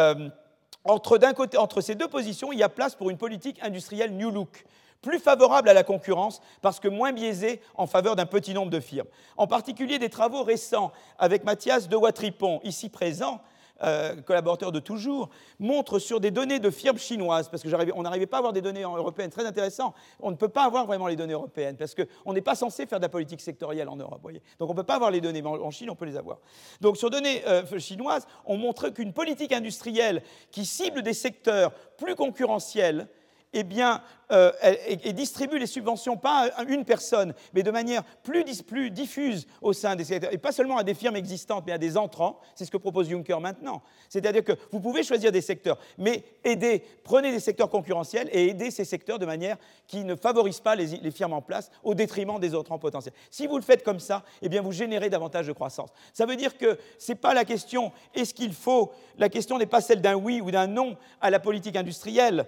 entre, 0.86 1.80
ces 1.80 1.94
deux 1.94 2.08
positions, 2.08 2.52
il 2.52 2.58
y 2.58 2.62
a 2.62 2.68
place 2.68 2.94
pour 2.94 3.10
une 3.10 3.18
politique 3.18 3.58
industrielle 3.62 4.12
New 4.16 4.30
Look, 4.30 4.64
plus 5.02 5.18
favorable 5.18 5.68
à 5.68 5.74
la 5.74 5.84
concurrence 5.84 6.40
parce 6.62 6.80
que 6.80 6.88
moins 6.88 7.12
biaisée 7.12 7.60
en 7.74 7.86
faveur 7.86 8.16
d'un 8.16 8.26
petit 8.26 8.54
nombre 8.54 8.70
de 8.70 8.80
firmes. 8.80 9.08
En 9.36 9.46
particulier 9.46 9.98
des 9.98 10.10
travaux 10.10 10.42
récents 10.42 10.92
avec 11.18 11.44
Mathias 11.44 11.88
de 11.88 11.96
Watripon, 11.96 12.60
ici 12.64 12.88
présent, 12.88 13.40
euh, 13.82 14.16
collaborateur 14.22 14.72
de 14.72 14.80
toujours, 14.80 15.28
montre 15.58 15.98
sur 15.98 16.20
des 16.20 16.30
données 16.30 16.58
de 16.58 16.70
firmes 16.70 16.98
chinoises, 16.98 17.48
parce 17.48 17.62
qu'on 17.62 18.02
n'arrivait 18.02 18.26
pas 18.26 18.38
à 18.38 18.40
avoir 18.40 18.52
des 18.52 18.62
données 18.62 18.82
européennes, 18.82 19.30
très 19.30 19.46
intéressant. 19.46 19.94
On 20.20 20.30
ne 20.30 20.36
peut 20.36 20.48
pas 20.48 20.64
avoir 20.64 20.86
vraiment 20.86 21.06
les 21.08 21.16
données 21.16 21.34
européennes, 21.34 21.76
parce 21.76 21.94
qu'on 21.94 22.32
n'est 22.32 22.40
pas 22.40 22.54
censé 22.54 22.86
faire 22.86 22.98
de 22.98 23.04
la 23.04 23.08
politique 23.08 23.40
sectorielle 23.40 23.88
en 23.88 23.96
Europe. 23.96 24.20
Voyez 24.22 24.42
Donc 24.58 24.70
on 24.70 24.72
ne 24.72 24.76
peut 24.76 24.84
pas 24.84 24.96
avoir 24.96 25.10
les 25.10 25.20
données, 25.20 25.42
mais 25.42 25.48
en 25.48 25.70
Chine, 25.70 25.90
on 25.90 25.96
peut 25.96 26.06
les 26.06 26.16
avoir. 26.16 26.38
Donc 26.80 26.96
sur 26.96 27.10
données 27.10 27.46
euh, 27.46 27.78
chinoises, 27.78 28.26
on 28.44 28.56
montre 28.56 28.88
qu'une 28.88 29.12
politique 29.12 29.52
industrielle 29.52 30.22
qui 30.50 30.64
cible 30.64 31.02
des 31.02 31.14
secteurs 31.14 31.72
plus 31.96 32.14
concurrentiels, 32.14 33.08
eh 33.52 33.64
bien, 33.64 34.02
euh, 34.32 34.52
et, 34.86 35.12
distribue 35.12 35.58
les 35.58 35.66
subventions 35.66 36.16
pas 36.16 36.48
à 36.56 36.64
une 36.64 36.84
personne, 36.84 37.34
mais 37.54 37.62
de 37.62 37.70
manière 37.70 38.02
plus, 38.22 38.44
plus, 38.62 38.90
diffuse 38.90 39.46
au 39.62 39.72
sein 39.72 39.96
des 39.96 40.04
secteurs, 40.04 40.32
et 40.32 40.38
pas 40.38 40.52
seulement 40.52 40.78
à 40.78 40.84
des 40.84 40.94
firmes 40.94 41.16
existantes, 41.16 41.64
mais 41.66 41.72
à 41.72 41.78
des 41.78 41.96
entrants. 41.96 42.40
C'est 42.54 42.64
ce 42.64 42.70
que 42.70 42.76
propose 42.76 43.08
Juncker 43.08 43.40
maintenant. 43.40 43.82
C'est-à-dire 44.08 44.44
que 44.44 44.52
vous 44.70 44.80
pouvez 44.80 45.02
choisir 45.02 45.32
des 45.32 45.40
secteurs, 45.40 45.78
mais 45.98 46.24
aidez, 46.44 46.82
prenez 47.04 47.30
des 47.30 47.40
secteurs 47.40 47.70
concurrentiels 47.70 48.28
et 48.32 48.48
aidez 48.48 48.70
ces 48.70 48.84
secteurs 48.84 49.18
de 49.18 49.26
manière 49.26 49.56
qui 49.86 50.04
ne 50.04 50.16
favorise 50.16 50.60
pas 50.60 50.74
les, 50.74 50.86
les 50.86 51.10
firmes 51.10 51.32
en 51.32 51.42
place 51.42 51.70
au 51.82 51.94
détriment 51.94 52.38
des 52.38 52.54
autres 52.54 52.72
en 52.72 52.78
potentiel. 52.78 53.14
Si 53.30 53.46
vous 53.46 53.56
le 53.56 53.62
faites 53.62 53.84
comme 53.84 54.00
ça, 54.00 54.24
eh 54.42 54.48
bien, 54.48 54.62
vous 54.62 54.72
générez 54.72 55.08
davantage 55.08 55.46
de 55.46 55.52
croissance. 55.52 55.90
Ça 56.12 56.26
veut 56.26 56.36
dire 56.36 56.56
que 56.56 56.78
ce 56.98 57.12
n'est 57.12 57.18
pas 57.18 57.34
la 57.34 57.44
question 57.44 57.92
est-ce 58.14 58.34
qu'il 58.34 58.52
faut, 58.52 58.92
la 59.18 59.28
question 59.28 59.58
n'est 59.58 59.66
pas 59.66 59.80
celle 59.80 60.00
d'un 60.00 60.14
oui 60.14 60.40
ou 60.40 60.50
d'un 60.50 60.66
non 60.66 60.96
à 61.20 61.30
la 61.30 61.38
politique 61.38 61.76
industrielle. 61.76 62.46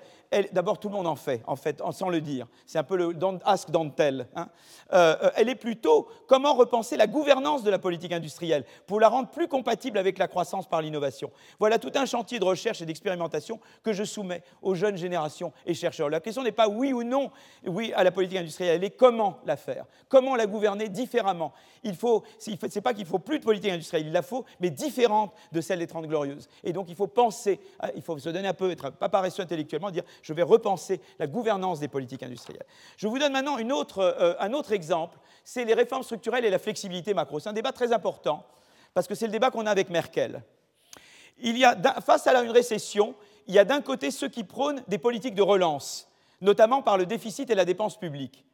D'abord, 0.52 0.78
tout 0.78 0.88
le 0.88 0.94
monde 0.94 1.06
en 1.06 1.16
fait, 1.16 1.42
en 1.46 1.56
fait 1.56 1.67
sans 1.92 2.08
le 2.08 2.20
dire. 2.20 2.46
C'est 2.66 2.78
un 2.78 2.84
peu 2.84 2.96
le 2.96 3.14
ask, 3.44 3.70
don't 3.70 3.90
tell. 3.94 4.28
Hein. 4.34 4.48
Euh, 4.92 5.16
euh, 5.22 5.30
elle 5.36 5.48
est 5.48 5.54
plutôt 5.54 6.08
comment 6.26 6.54
repenser 6.54 6.96
la 6.96 7.06
gouvernance 7.06 7.62
de 7.62 7.70
la 7.70 7.78
politique 7.78 8.12
industrielle 8.12 8.64
pour 8.86 9.00
la 9.00 9.08
rendre 9.08 9.28
plus 9.28 9.48
compatible 9.48 9.98
avec 9.98 10.18
la 10.18 10.28
croissance 10.28 10.66
par 10.66 10.80
l'innovation. 10.80 11.30
Voilà 11.58 11.78
tout 11.78 11.92
un 11.94 12.06
chantier 12.06 12.38
de 12.38 12.44
recherche 12.44 12.80
et 12.80 12.86
d'expérimentation 12.86 13.60
que 13.82 13.92
je 13.92 14.04
soumets 14.04 14.42
aux 14.62 14.74
jeunes 14.74 14.96
générations 14.96 15.52
et 15.66 15.74
chercheurs. 15.74 16.08
La 16.08 16.20
question 16.20 16.42
n'est 16.42 16.52
pas 16.52 16.68
oui 16.68 16.92
ou 16.92 17.02
non 17.02 17.30
oui 17.66 17.92
à 17.94 18.04
la 18.04 18.10
politique 18.10 18.38
industrielle, 18.38 18.76
elle 18.76 18.84
est 18.84 18.96
comment 18.96 19.38
la 19.44 19.56
faire, 19.56 19.84
comment 20.08 20.36
la 20.36 20.46
gouverner 20.46 20.88
différemment. 20.88 21.52
Il 21.84 21.94
faut, 21.94 22.24
pas 22.82 22.94
qu'il 22.94 23.06
faut 23.06 23.18
plus 23.18 23.38
de 23.38 23.44
politique 23.44 23.70
industrielle, 23.70 24.06
il 24.06 24.12
la 24.12 24.22
faut, 24.22 24.44
mais 24.60 24.70
différente 24.70 25.32
de 25.52 25.60
celle 25.60 25.80
des 25.80 25.86
Trente 25.86 26.06
Glorieuses. 26.06 26.48
Et 26.64 26.72
donc 26.72 26.86
il 26.88 26.96
faut 26.96 27.06
penser, 27.06 27.60
il 27.94 28.02
faut 28.02 28.18
se 28.18 28.30
donner 28.30 28.48
un 28.48 28.54
peu, 28.54 28.70
être 28.70 28.90
pas 28.90 29.08
paresseux 29.08 29.42
intellectuellement, 29.42 29.90
dire 29.90 30.04
je 30.22 30.32
vais 30.32 30.42
repenser 30.42 31.00
la 31.18 31.26
gouvernance 31.26 31.57
des 31.58 31.88
politiques 31.88 32.22
industrielles. 32.22 32.66
Je 32.96 33.06
vous 33.06 33.18
donne 33.18 33.32
maintenant 33.32 33.56
euh, 33.58 34.34
un 34.38 34.52
autre 34.52 34.72
exemple, 34.72 35.18
c'est 35.44 35.64
les 35.64 35.74
réformes 35.74 36.02
structurelles 36.02 36.44
et 36.44 36.50
la 36.50 36.58
flexibilité 36.58 37.14
macro. 37.14 37.40
C'est 37.40 37.48
un 37.48 37.54
débat 37.54 37.72
très 37.72 37.92
important, 37.92 38.46
parce 38.94 39.06
que 39.06 39.14
c'est 39.14 39.26
le 39.26 39.32
débat 39.32 39.50
qu'on 39.50 39.66
a 39.66 39.70
avec 39.70 39.90
Merkel. 39.90 40.42
Il 41.38 41.56
y 41.56 41.64
a, 41.64 41.76
face 42.00 42.26
à 42.26 42.42
une 42.42 42.50
récession, 42.50 43.14
il 43.46 43.54
y 43.54 43.58
a 43.58 43.64
d'un 43.64 43.80
côté 43.80 44.10
ceux 44.10 44.28
qui 44.28 44.44
prônent 44.44 44.82
des 44.88 44.98
politiques 44.98 45.34
de 45.34 45.42
relance, 45.42 46.08
notamment 46.40 46.82
par 46.82 46.98
le 46.98 47.06
déficit 47.06 47.50
et 47.50 47.54
la 47.54 47.64
dépense 47.64 47.98
publique. 47.98 48.44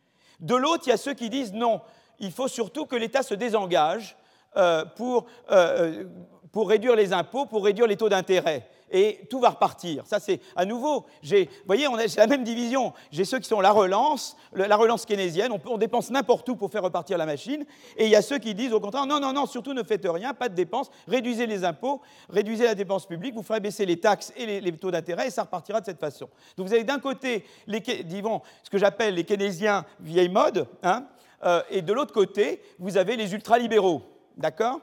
De 0.40 0.55
l'autre, 0.55 0.84
il 0.86 0.90
y 0.90 0.92
a 0.92 0.96
ceux 0.96 1.14
qui 1.14 1.30
disent 1.30 1.52
non, 1.52 1.80
il 2.18 2.32
faut 2.32 2.48
surtout 2.48 2.86
que 2.86 2.96
l'État 2.96 3.22
se 3.22 3.34
désengage 3.34 4.16
euh, 4.57 4.84
pour, 4.84 5.26
euh, 5.50 6.05
pour 6.52 6.68
réduire 6.68 6.96
les 6.96 7.12
impôts, 7.12 7.46
pour 7.46 7.64
réduire 7.64 7.86
les 7.86 7.96
taux 7.96 8.09
d'intérêt 8.09 8.68
et 8.95 9.26
tout 9.28 9.40
va 9.40 9.51
repartir. 9.51 10.07
Ça, 10.07 10.20
c'est 10.20 10.40
à 10.55 10.64
nouveau, 10.64 11.05
vous 11.22 11.36
voyez, 11.66 11.88
on 11.88 11.97
a 11.97 12.05
la 12.16 12.26
même 12.28 12.45
division. 12.45 12.92
J'ai 13.11 13.24
ceux 13.24 13.40
qui 13.40 13.49
sont 13.49 13.61
la 13.61 13.72
relance, 13.72 14.36
la 14.55 14.76
relance 14.76 15.05
keynésienne, 15.05 15.51
on, 15.66 15.78
dépense 15.78 16.11
n'importe 16.11 16.49
où 16.49 16.55
pour 16.55 16.70
faire 16.70 16.84
repartir 16.84 17.18
la 17.18 17.26
machine, 17.26 17.66
et 17.97 18.05
il 18.05 18.11
y 18.11 18.14
a 18.14 18.22
ceux 18.22 18.38
qui 18.38 18.55
disent 18.55 18.72
au 18.72 18.78
contraire, 18.78 19.05
non, 19.05 19.18
non, 19.18 19.32
non, 19.32 19.47
surtout 19.47 19.74
ne 19.74 19.82
faites 19.82 20.07
rien, 20.09 20.32
pas 20.32 20.49
de 20.49 20.55
dépenses, 20.55 20.92
réduisez 21.09 21.47
les 21.47 21.64
impôts, 21.64 22.01
réduisez 22.30 22.64
la 22.64 22.76
dépense 22.76 23.07
publique, 23.07 23.34
vous 23.34 23.42
ferez 23.42 23.59
baisser 23.59 23.84
les 23.84 23.99
taxes 23.99 24.32
et 24.36 24.61
les, 24.61 24.72
taux 24.76 24.92
d'intérêt, 24.92 25.26
et 25.26 25.30
ça 25.30 25.42
repartira 25.42 25.80
de 25.80 25.86
cette 25.86 25.99
façon. 25.99 26.28
Donc 26.57 26.68
vous 26.68 26.72
avez 26.72 26.84
d'un 26.84 27.01
côté, 27.01 27.45
les, 27.66 27.80
disons, 27.80 28.42
ce 28.62 28.70
que 28.70 28.78
j'appelle 28.78 29.14
les 29.14 29.24
keynésiens 29.24 29.84
vieille 29.99 30.28
mode, 30.28 30.68
hein, 30.84 31.05
euh, 31.45 31.62
et 31.68 31.82
de 31.82 31.92
l'autre 31.92 32.14
côté, 32.14 32.62
vous 32.78 32.97
avez 32.97 33.16
les 33.16 33.34
ultralibéraux, 33.34 34.03
d'accord? 34.36 34.80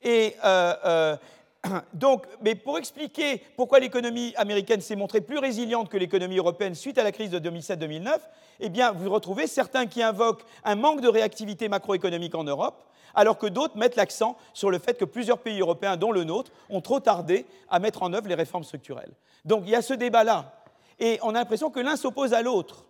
Et, 0.00 0.36
euh, 0.44 0.74
euh, 0.84 1.16
donc, 1.94 2.26
mais 2.40 2.54
pour 2.54 2.78
expliquer 2.78 3.42
pourquoi 3.56 3.78
l'économie 3.80 4.34
américaine 4.36 4.80
s'est 4.80 4.96
montrée 4.96 5.20
plus 5.20 5.38
résiliente 5.38 5.88
que 5.88 5.96
l'économie 5.96 6.38
européenne 6.38 6.74
suite 6.74 6.98
à 6.98 7.04
la 7.04 7.12
crise 7.12 7.30
de 7.30 7.38
2007-2009, 7.38 8.18
eh 8.60 8.68
bien, 8.68 8.92
vous 8.92 9.10
retrouvez 9.10 9.46
certains 9.46 9.86
qui 9.86 10.02
invoquent 10.02 10.44
un 10.64 10.74
manque 10.74 11.00
de 11.00 11.08
réactivité 11.08 11.68
macroéconomique 11.68 12.34
en 12.34 12.44
Europe, 12.44 12.84
alors 13.14 13.38
que 13.38 13.46
d'autres 13.46 13.76
mettent 13.76 13.96
l'accent 13.96 14.36
sur 14.54 14.70
le 14.70 14.78
fait 14.78 14.98
que 14.98 15.04
plusieurs 15.04 15.38
pays 15.38 15.60
européens, 15.60 15.96
dont 15.96 16.12
le 16.12 16.24
nôtre, 16.24 16.50
ont 16.70 16.80
trop 16.80 17.00
tardé 17.00 17.46
à 17.68 17.78
mettre 17.78 18.02
en 18.02 18.12
œuvre 18.12 18.28
les 18.28 18.34
réformes 18.34 18.64
structurelles. 18.64 19.12
Donc, 19.44 19.64
il 19.66 19.70
y 19.70 19.74
a 19.74 19.82
ce 19.82 19.94
débat-là. 19.94 20.54
Et 20.98 21.18
on 21.22 21.30
a 21.30 21.38
l'impression 21.38 21.70
que 21.70 21.80
l'un 21.80 21.96
s'oppose 21.96 22.32
à 22.32 22.42
l'autre. 22.42 22.86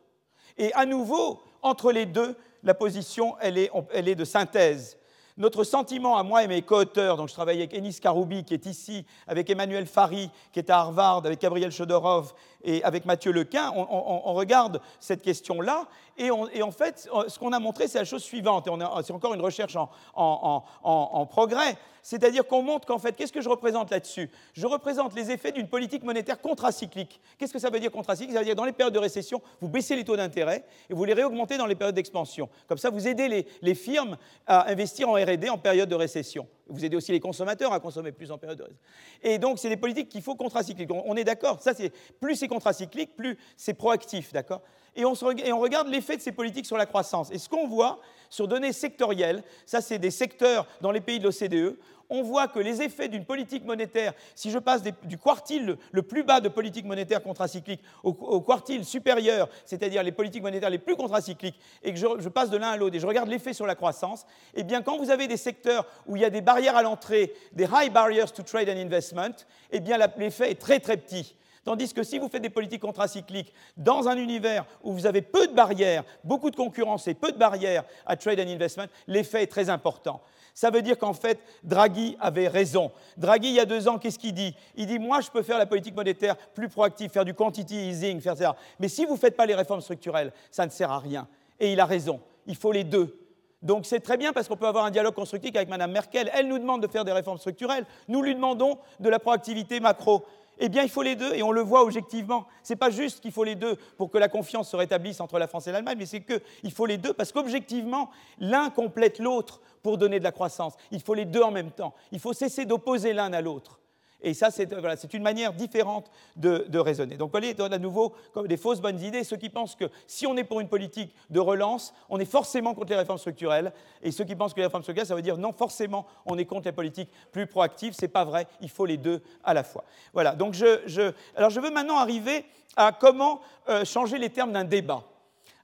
Et 0.58 0.72
à 0.74 0.86
nouveau, 0.86 1.42
entre 1.62 1.92
les 1.92 2.06
deux, 2.06 2.36
la 2.62 2.74
position, 2.74 3.34
elle 3.40 3.58
est, 3.58 3.70
est 3.92 4.14
de 4.14 4.24
synthèse. 4.24 4.96
Notre 5.36 5.64
sentiment 5.64 6.16
à 6.16 6.22
moi 6.22 6.44
et 6.44 6.48
mes 6.48 6.62
co-auteurs, 6.62 7.16
donc 7.16 7.28
je 7.28 7.34
travaille 7.34 7.58
avec 7.58 7.74
Enis 7.74 7.98
Karoubi 8.00 8.44
qui 8.44 8.54
est 8.54 8.66
ici, 8.66 9.04
avec 9.26 9.48
Emmanuel 9.50 9.86
Fari 9.86 10.30
qui 10.52 10.58
est 10.58 10.70
à 10.70 10.78
Harvard, 10.78 11.24
avec 11.24 11.40
Gabriel 11.40 11.70
Chodorov 11.70 12.34
et 12.64 12.82
avec 12.84 13.04
Mathieu 13.04 13.32
Lequin, 13.32 13.72
on, 13.74 14.32
regarde 14.34 14.80
cette 15.00 15.22
question-là 15.22 15.86
et, 16.16 16.30
en 16.30 16.70
fait, 16.70 17.08
ce 17.28 17.38
qu'on 17.38 17.52
a 17.52 17.58
montré, 17.58 17.88
c'est 17.88 17.98
la 17.98 18.04
chose 18.04 18.22
suivante, 18.22 18.66
et 18.66 18.70
c'est 19.04 19.12
encore 19.12 19.34
une 19.34 19.40
recherche 19.40 19.76
en 20.14 21.26
progrès, 21.30 21.76
c'est-à-dire 22.02 22.46
qu'on 22.46 22.62
montre 22.62 22.86
qu'en 22.86 22.98
fait, 22.98 23.16
qu'est-ce 23.16 23.32
que 23.32 23.40
je 23.40 23.48
représente 23.48 23.90
là-dessus? 23.90 24.28
Je 24.52 24.66
représente 24.66 25.14
les 25.14 25.30
effets 25.30 25.52
d'une 25.52 25.68
politique 25.68 26.02
monétaire 26.02 26.40
contracyclique. 26.40 27.20
Qu'est-ce 27.38 27.52
que 27.52 27.58
ça 27.60 27.70
veut 27.70 27.78
dire 27.78 27.92
contracyclique? 27.92 28.32
Ça 28.34 28.40
veut 28.40 28.44
dire 28.44 28.56
dans 28.56 28.64
les 28.64 28.72
périodes 28.72 28.94
de 28.94 28.98
récession, 28.98 29.40
vous 29.60 29.68
baissez 29.68 29.94
les 29.94 30.04
taux 30.04 30.16
d'intérêt 30.16 30.64
et 30.90 30.94
vous 30.94 31.04
les 31.04 31.14
réaugmentez 31.14 31.56
dans 31.56 31.66
les 31.66 31.76
périodes 31.76 31.94
d'expansion. 31.94 32.48
Comme 32.68 32.78
ça, 32.78 32.90
vous 32.90 33.06
aidez 33.06 33.46
les, 33.62 33.74
firmes 33.74 34.18
à 34.46 34.70
investir 34.70 35.08
en 35.08 35.14
RD 35.14 35.48
en 35.48 35.58
période 35.58 35.88
de 35.88 35.94
récession. 35.94 36.46
Vous 36.68 36.84
aidez 36.84 36.96
aussi 36.96 37.12
les 37.12 37.20
consommateurs 37.20 37.72
à 37.72 37.80
consommer 37.80 38.12
plus 38.12 38.30
en 38.30 38.38
période 38.38 38.58
de 38.58 38.62
récession. 38.62 38.82
Et 39.22 39.38
donc, 39.38 39.58
c'est 39.58 39.68
des 39.68 39.76
politiques 39.76 40.08
qu'il 40.08 40.22
faut 40.22 40.36
contracycliques. 40.36 40.90
On 40.90 41.16
est 41.16 41.24
d'accord 41.24 41.60
Ça, 41.60 41.74
c'est 41.74 41.92
plus 42.20 42.36
c'est 42.36 42.48
contracyclique, 42.48 43.16
plus 43.16 43.36
c'est 43.56 43.74
proactif, 43.74 44.32
d'accord? 44.32 44.62
Et 44.94 45.04
on, 45.04 45.14
et 45.14 45.52
on 45.52 45.58
regarde 45.58 45.88
l'effet 45.88 46.16
de 46.16 46.22
ces 46.22 46.32
politiques 46.32 46.66
sur 46.66 46.76
la 46.76 46.86
croissance. 46.86 47.30
Et 47.30 47.38
ce 47.38 47.48
qu'on 47.48 47.66
voit 47.66 48.00
sur 48.28 48.46
données 48.46 48.72
sectorielles, 48.72 49.42
ça 49.64 49.80
c'est 49.80 49.98
des 49.98 50.10
secteurs 50.10 50.66
dans 50.80 50.92
les 50.92 51.00
pays 51.00 51.18
de 51.18 51.24
l'OCDE, 51.24 51.78
on 52.12 52.22
voit 52.22 52.46
que 52.46 52.58
les 52.58 52.82
effets 52.82 53.08
d'une 53.08 53.24
politique 53.24 53.64
monétaire, 53.64 54.12
si 54.34 54.50
je 54.50 54.58
passe 54.58 54.82
du 54.82 55.16
quartile 55.16 55.78
le 55.90 56.02
plus 56.02 56.22
bas 56.22 56.40
de 56.40 56.48
politique 56.48 56.84
monétaire 56.84 57.22
contracyclique 57.22 57.80
au, 58.04 58.40
quartile 58.42 58.84
supérieur, 58.84 59.48
c'est-à-dire 59.64 60.02
les 60.02 60.12
politiques 60.12 60.42
monétaires 60.42 60.70
les 60.70 60.78
plus 60.78 60.94
contracycliques, 60.94 61.58
et 61.82 61.92
que 61.92 61.98
je, 61.98 62.28
passe 62.28 62.50
de 62.50 62.58
l'un 62.58 62.68
à 62.68 62.76
l'autre 62.76 62.96
et 62.96 63.00
je 63.00 63.06
regarde 63.06 63.30
l'effet 63.30 63.54
sur 63.54 63.66
la 63.66 63.74
croissance, 63.74 64.26
eh 64.54 64.62
bien 64.62 64.82
quand 64.82 64.98
vous 64.98 65.10
avez 65.10 65.26
des 65.26 65.38
secteurs 65.38 65.86
où 66.06 66.16
il 66.16 66.22
y 66.22 66.24
a 66.24 66.30
des 66.30 66.42
barrières 66.42 66.76
à 66.76 66.82
l'entrée, 66.82 67.32
des 67.52 67.64
high 67.64 67.90
barriers 67.90 68.26
to 68.34 68.42
trade 68.42 68.68
and 68.68 68.78
investment, 68.78 69.46
eh 69.70 69.80
bien 69.80 69.98
l'effet 70.18 70.50
est 70.50 70.60
très 70.60 70.80
très 70.80 70.98
petit. 70.98 71.34
Tandis 71.64 71.94
que 71.94 72.02
si 72.02 72.18
vous 72.18 72.28
faites 72.28 72.42
des 72.42 72.50
politiques 72.50 72.82
contracycliques 72.82 73.52
dans 73.76 74.08
un 74.08 74.16
univers 74.16 74.66
où 74.82 74.92
vous 74.92 75.06
avez 75.06 75.22
peu 75.22 75.46
de 75.46 75.52
barrières, 75.52 76.02
beaucoup 76.24 76.50
de 76.50 76.56
concurrence 76.56 77.06
et 77.06 77.14
peu 77.14 77.30
de 77.30 77.38
barrières 77.38 77.84
à 78.04 78.16
trade 78.16 78.40
and 78.40 78.48
investment, 78.48 78.86
l'effet 79.06 79.44
est 79.44 79.46
très 79.46 79.70
important. 79.70 80.20
Ça 80.54 80.70
veut 80.70 80.82
dire 80.82 80.98
qu'en 80.98 81.14
fait, 81.14 81.40
Draghi 81.62 82.16
avait 82.20 82.48
raison. 82.48 82.92
Draghi, 83.16 83.48
il 83.48 83.54
y 83.54 83.60
a 83.60 83.64
deux 83.64 83.88
ans, 83.88 83.98
qu'est-ce 83.98 84.18
qu'il 84.18 84.34
dit? 84.34 84.54
Il 84.76 84.86
dit 84.86 84.98
Moi, 84.98 85.20
je 85.20 85.30
peux 85.30 85.42
faire 85.42 85.58
la 85.58 85.66
politique 85.66 85.96
monétaire 85.96 86.36
plus 86.36 86.68
proactive, 86.68 87.10
faire 87.10 87.24
du 87.24 87.34
quantity 87.34 87.88
easing, 87.88 88.20
faire 88.20 88.36
ça. 88.36 88.56
Mais 88.78 88.88
si 88.88 89.04
vous 89.04 89.14
ne 89.14 89.18
faites 89.18 89.36
pas 89.36 89.46
les 89.46 89.54
réformes 89.54 89.80
structurelles, 89.80 90.32
ça 90.50 90.66
ne 90.66 90.70
sert 90.70 90.90
à 90.90 90.98
rien. 90.98 91.26
Et 91.58 91.72
il 91.72 91.80
a 91.80 91.86
raison. 91.86 92.20
Il 92.46 92.56
faut 92.56 92.72
les 92.72 92.84
deux. 92.84 93.18
Donc 93.62 93.86
c'est 93.86 94.00
très 94.00 94.16
bien 94.16 94.32
parce 94.32 94.48
qu'on 94.48 94.56
peut 94.56 94.66
avoir 94.66 94.84
un 94.84 94.90
dialogue 94.90 95.14
constructif 95.14 95.54
avec 95.54 95.68
Mme 95.68 95.92
Merkel. 95.92 96.30
Elle 96.34 96.48
nous 96.48 96.58
demande 96.58 96.82
de 96.82 96.88
faire 96.88 97.04
des 97.04 97.12
réformes 97.12 97.38
structurelles. 97.38 97.86
Nous 98.08 98.20
lui 98.20 98.34
demandons 98.34 98.78
de 98.98 99.08
la 99.08 99.20
proactivité 99.20 99.78
macro. 99.78 100.24
Eh 100.58 100.68
bien, 100.68 100.82
il 100.82 100.88
faut 100.88 101.02
les 101.02 101.16
deux, 101.16 101.34
et 101.34 101.42
on 101.42 101.52
le 101.52 101.62
voit 101.62 101.82
objectivement. 101.82 102.46
Ce 102.62 102.72
n'est 102.72 102.78
pas 102.78 102.90
juste 102.90 103.20
qu'il 103.20 103.32
faut 103.32 103.44
les 103.44 103.54
deux 103.54 103.76
pour 103.96 104.10
que 104.10 104.18
la 104.18 104.28
confiance 104.28 104.70
se 104.70 104.76
rétablisse 104.76 105.20
entre 105.20 105.38
la 105.38 105.48
France 105.48 105.66
et 105.66 105.72
l'Allemagne, 105.72 105.96
mais 105.98 106.06
c'est 106.06 106.20
qu'il 106.20 106.72
faut 106.72 106.86
les 106.86 106.98
deux 106.98 107.12
parce 107.12 107.32
qu'objectivement, 107.32 108.10
l'un 108.38 108.70
complète 108.70 109.18
l'autre 109.18 109.60
pour 109.82 109.98
donner 109.98 110.18
de 110.18 110.24
la 110.24 110.32
croissance. 110.32 110.74
Il 110.90 111.00
faut 111.00 111.14
les 111.14 111.24
deux 111.24 111.42
en 111.42 111.50
même 111.50 111.70
temps. 111.70 111.94
Il 112.12 112.20
faut 112.20 112.32
cesser 112.32 112.64
d'opposer 112.64 113.12
l'un 113.12 113.32
à 113.32 113.40
l'autre. 113.40 113.80
Et 114.22 114.34
ça, 114.34 114.50
c'est 114.50 115.14
une 115.14 115.22
manière 115.22 115.52
différente 115.52 116.10
de, 116.36 116.78
raisonner. 116.78 117.16
Donc, 117.16 117.32
vous 117.32 117.38
voyez, 117.38 117.60
à 117.60 117.78
nouveau 117.78 118.14
comme 118.32 118.46
des 118.46 118.56
fausses 118.56 118.80
bonnes 118.80 119.00
idées. 119.00 119.24
Ceux 119.24 119.36
qui 119.36 119.50
pensent 119.50 119.74
que 119.74 119.86
si 120.06 120.26
on 120.26 120.36
est 120.36 120.44
pour 120.44 120.60
une 120.60 120.68
politique 120.68 121.14
de 121.30 121.40
relance, 121.40 121.92
on 122.08 122.18
est 122.20 122.24
forcément 122.24 122.74
contre 122.74 122.90
les 122.90 122.96
réformes 122.96 123.18
structurelles. 123.18 123.72
Et 124.02 124.12
ceux 124.12 124.24
qui 124.24 124.36
pensent 124.36 124.54
que 124.54 124.60
les 124.60 124.66
réformes 124.66 124.82
structurelles, 124.82 125.08
ça 125.08 125.16
veut 125.16 125.22
dire 125.22 125.38
non, 125.38 125.52
forcément, 125.52 126.06
on 126.24 126.38
est 126.38 126.44
contre 126.44 126.66
les 126.66 126.72
politiques 126.72 127.10
plus 127.32 127.46
proactives. 127.46 127.94
Ce 127.94 128.02
n'est 128.02 128.08
pas 128.08 128.24
vrai. 128.24 128.46
Il 128.60 128.70
faut 128.70 128.86
les 128.86 128.96
deux 128.96 129.22
à 129.42 129.54
la 129.54 129.64
fois. 129.64 129.84
Voilà. 130.12 130.34
Donc, 130.34 130.54
je, 130.54 131.12
alors, 131.36 131.50
je 131.50 131.60
veux 131.60 131.70
maintenant 131.70 131.96
arriver 131.96 132.44
à 132.76 132.92
comment 132.92 133.40
euh, 133.68 133.84
changer 133.84 134.18
les 134.18 134.30
termes 134.30 134.52
d'un 134.52 134.64
débat. 134.64 135.02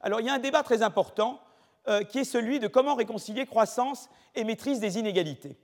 Alors, 0.00 0.20
il 0.20 0.26
y 0.26 0.30
a 0.30 0.34
un 0.34 0.38
débat 0.38 0.62
très 0.62 0.82
important 0.82 1.40
euh, 1.88 2.02
qui 2.02 2.18
est 2.18 2.24
celui 2.24 2.58
de 2.58 2.66
comment 2.66 2.94
réconcilier 2.94 3.46
croissance 3.46 4.10
et 4.34 4.44
maîtrise 4.44 4.80
des 4.80 4.98
inégalités. 4.98 5.56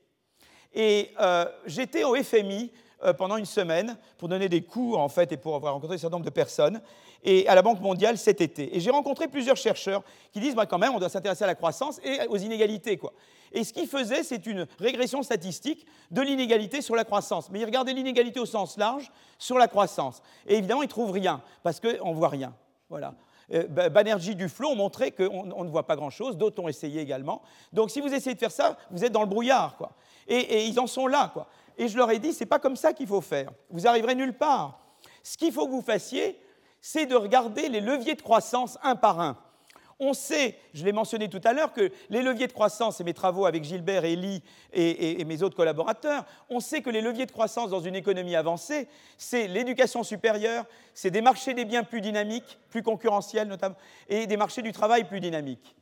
Et 0.75 1.11
euh, 1.21 1.47
j'étais 1.67 2.05
au 2.05 2.15
FMI 2.15 2.71
euh, 3.05 3.13
pendant 3.13 3.37
une 3.37 3.47
semaine 3.47 3.97
pour 4.19 4.29
donner 4.29 4.49
des 4.49 4.63
cours 4.63 4.99
en 4.99 5.09
fait 5.09 5.31
et 5.33 5.37
pour 5.37 5.55
avoir 5.55 5.75
rencontré 5.75 5.97
un 5.97 5.99
certain 5.99 6.17
nombre 6.17 6.25
de 6.25 6.31
personnes 6.31 6.81
et 7.23 7.47
à 7.49 7.55
la 7.55 7.63
Banque 7.63 7.81
mondiale 7.81 8.19
cet 8.19 8.41
été. 8.41 8.77
Et 8.77 8.81
j'ai 8.81 8.91
rencontré 8.91 9.29
plusieurs 9.29 9.57
chercheurs 9.57 10.03
qui 10.33 10.41
disent 10.41 10.55
bah, 10.55 10.67
quand 10.67 10.79
même 10.79 10.95
on 10.95 10.99
doit 10.99 11.09
s'intéresser 11.09 11.45
à 11.45 11.47
la 11.47 11.55
croissance 11.55 12.01
et 12.03 12.27
aux 12.29 12.37
inégalités 12.37 12.97
quoi. 12.97 13.13
Et 13.53 13.63
ce 13.63 13.73
qu'ils 13.73 13.89
faisaient 13.89 14.23
c'est 14.23 14.47
une 14.47 14.67
régression 14.79 15.23
statistique 15.23 15.87
de 16.11 16.23
l'inégalité 16.23 16.81
sur 16.83 16.97
la 16.97 17.05
croissance. 17.05 17.51
Mais 17.51 17.61
ils 17.61 17.65
regardaient 17.65 17.93
l'inégalité 17.93 18.41
au 18.41 18.47
sens 18.47 18.77
large 18.79 19.13
sur 19.39 19.59
la 19.59 19.69
croissance. 19.69 20.23
Et 20.47 20.57
évidemment 20.57 20.83
ils 20.83 20.89
trouvent 20.89 21.13
rien 21.13 21.43
parce 21.63 21.81
qu'on 21.81 22.11
ne 22.11 22.17
voit 22.17 22.29
rien. 22.29 22.55
Voilà. 22.89 23.15
Euh, 23.53 23.67
Banerjee 23.69 24.35
Duflo 24.35 24.71
ont 24.71 24.77
montré 24.77 25.13
qu'on 25.13 25.65
ne 25.65 25.71
voit 25.71 25.87
pas 25.87 25.97
grand-chose, 25.97 26.37
d'autres 26.37 26.63
ont 26.63 26.69
essayé 26.69 27.01
également. 27.01 27.43
Donc 27.73 27.91
si 27.91 28.01
vous 28.01 28.13
essayez 28.13 28.35
de 28.35 28.41
faire 28.41 28.51
ça, 28.51 28.77
vous 28.91 29.05
êtes 29.05 29.13
dans 29.13 29.23
le 29.23 29.29
brouillard. 29.29 29.77
Quoi. 29.77 29.93
Et, 30.27 30.37
et 30.37 30.67
ils 30.67 30.79
en 30.81 30.87
sont 30.87 31.07
là. 31.07 31.31
Quoi. 31.33 31.47
Et 31.77 31.89
je 31.89 31.97
leur 31.97 32.11
ai 32.11 32.19
dit, 32.19 32.33
ce 32.33 32.41
n'est 32.41 32.49
pas 32.49 32.59
comme 32.59 32.77
ça 32.77 32.93
qu'il 32.93 33.07
faut 33.07 33.21
faire. 33.21 33.51
Vous 33.71 33.87
arriverez 33.87 34.15
nulle 34.15 34.37
part. 34.37 34.81
Ce 35.23 35.37
qu'il 35.37 35.53
faut 35.53 35.67
que 35.67 35.73
vous 35.73 35.83
fassiez, 35.83 36.41
c'est 36.81 37.07
de 37.07 37.15
regarder 37.17 37.69
les 37.69 37.81
leviers 37.81 38.15
de 38.15 38.23
croissance 38.23 38.79
un 38.83 38.95
par 38.97 39.21
un. 39.21 39.37
On 40.01 40.13
sait, 40.13 40.59
je 40.73 40.85
l'ai 40.85 40.93
mentionné 40.93 41.29
tout 41.29 41.41
à 41.45 41.53
l'heure, 41.53 41.73
que 41.73 41.91
les 42.11 42.23
leviers 42.23 42.47
de 42.47 42.53
croissance, 42.53 43.01
et 43.01 43.05
mes 43.05 43.15
travaux 43.15 43.47
avec 43.47 43.65
Gilbert, 43.65 44.05
Elie 44.05 44.43
et, 44.73 45.21
et, 45.21 45.25
mes 45.25 45.43
autres 45.43 45.57
collaborateurs, 45.57 46.25
on 46.51 46.61
sait 46.61 46.83
que 46.83 46.91
les 46.91 47.01
leviers 47.01 47.27
de 47.27 47.33
croissance 47.33 47.71
dans 47.71 47.81
une 47.81 47.95
économie 47.95 48.37
avancée, 48.37 48.89
c'est 49.17 49.47
l'éducation 49.47 50.03
supérieure, 50.03 50.65
c'est 50.95 51.11
des 51.11 51.21
marchés 51.21 51.55
des 51.55 51.65
biens 51.65 51.85
plus 51.85 52.01
dynamiques, 52.01 52.59
plus 52.71 52.83
concurrentiels 52.83 53.49
notamment, 53.49 53.77
et 54.09 54.27
des 54.27 54.37
marchés 54.37 54.63
du 54.63 54.73
travail 54.73 55.05
plus 55.05 55.21
dynamiques. 55.21 55.75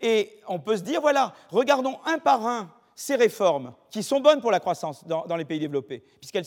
Et 0.00 0.40
on 0.48 0.58
peut 0.58 0.76
se 0.76 0.82
dire, 0.82 1.00
voilà, 1.00 1.32
regardons 1.50 1.98
un 2.04 2.18
par 2.18 2.46
un 2.46 2.70
ces 2.94 3.16
réformes, 3.16 3.72
qui 3.90 4.02
sont 4.02 4.20
bonnes 4.20 4.40
pour 4.40 4.50
la 4.50 4.60
croissance 4.60 5.04
dans, 5.06 5.36
les 5.36 5.44
pays 5.44 5.58
développés, 5.58 6.04
puisqu'elles 6.20 6.44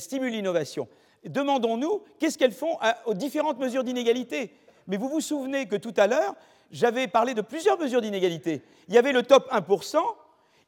stimulent 0.00 0.32
l'innovation, 0.32 0.88
demandons-nous 1.24 2.02
qu'est-ce 2.18 2.38
qu'elles 2.38 2.52
font 2.52 2.78
aux 3.06 3.14
différentes 3.14 3.58
mesures 3.58 3.84
d'inégalité? 3.84 4.52
Mais 4.86 4.96
vous 4.96 5.08
vous 5.08 5.20
souvenez 5.20 5.66
que 5.66 5.76
tout 5.76 5.94
à 5.96 6.06
l'heure, 6.06 6.34
j'avais 6.70 7.06
parlé 7.06 7.34
de 7.34 7.40
plusieurs 7.40 7.78
mesures 7.78 8.00
d'inégalité. 8.00 8.62
Il 8.88 8.94
y 8.94 8.98
avait 8.98 9.12
le 9.12 9.22
top 9.22 9.50
1%, 9.52 9.98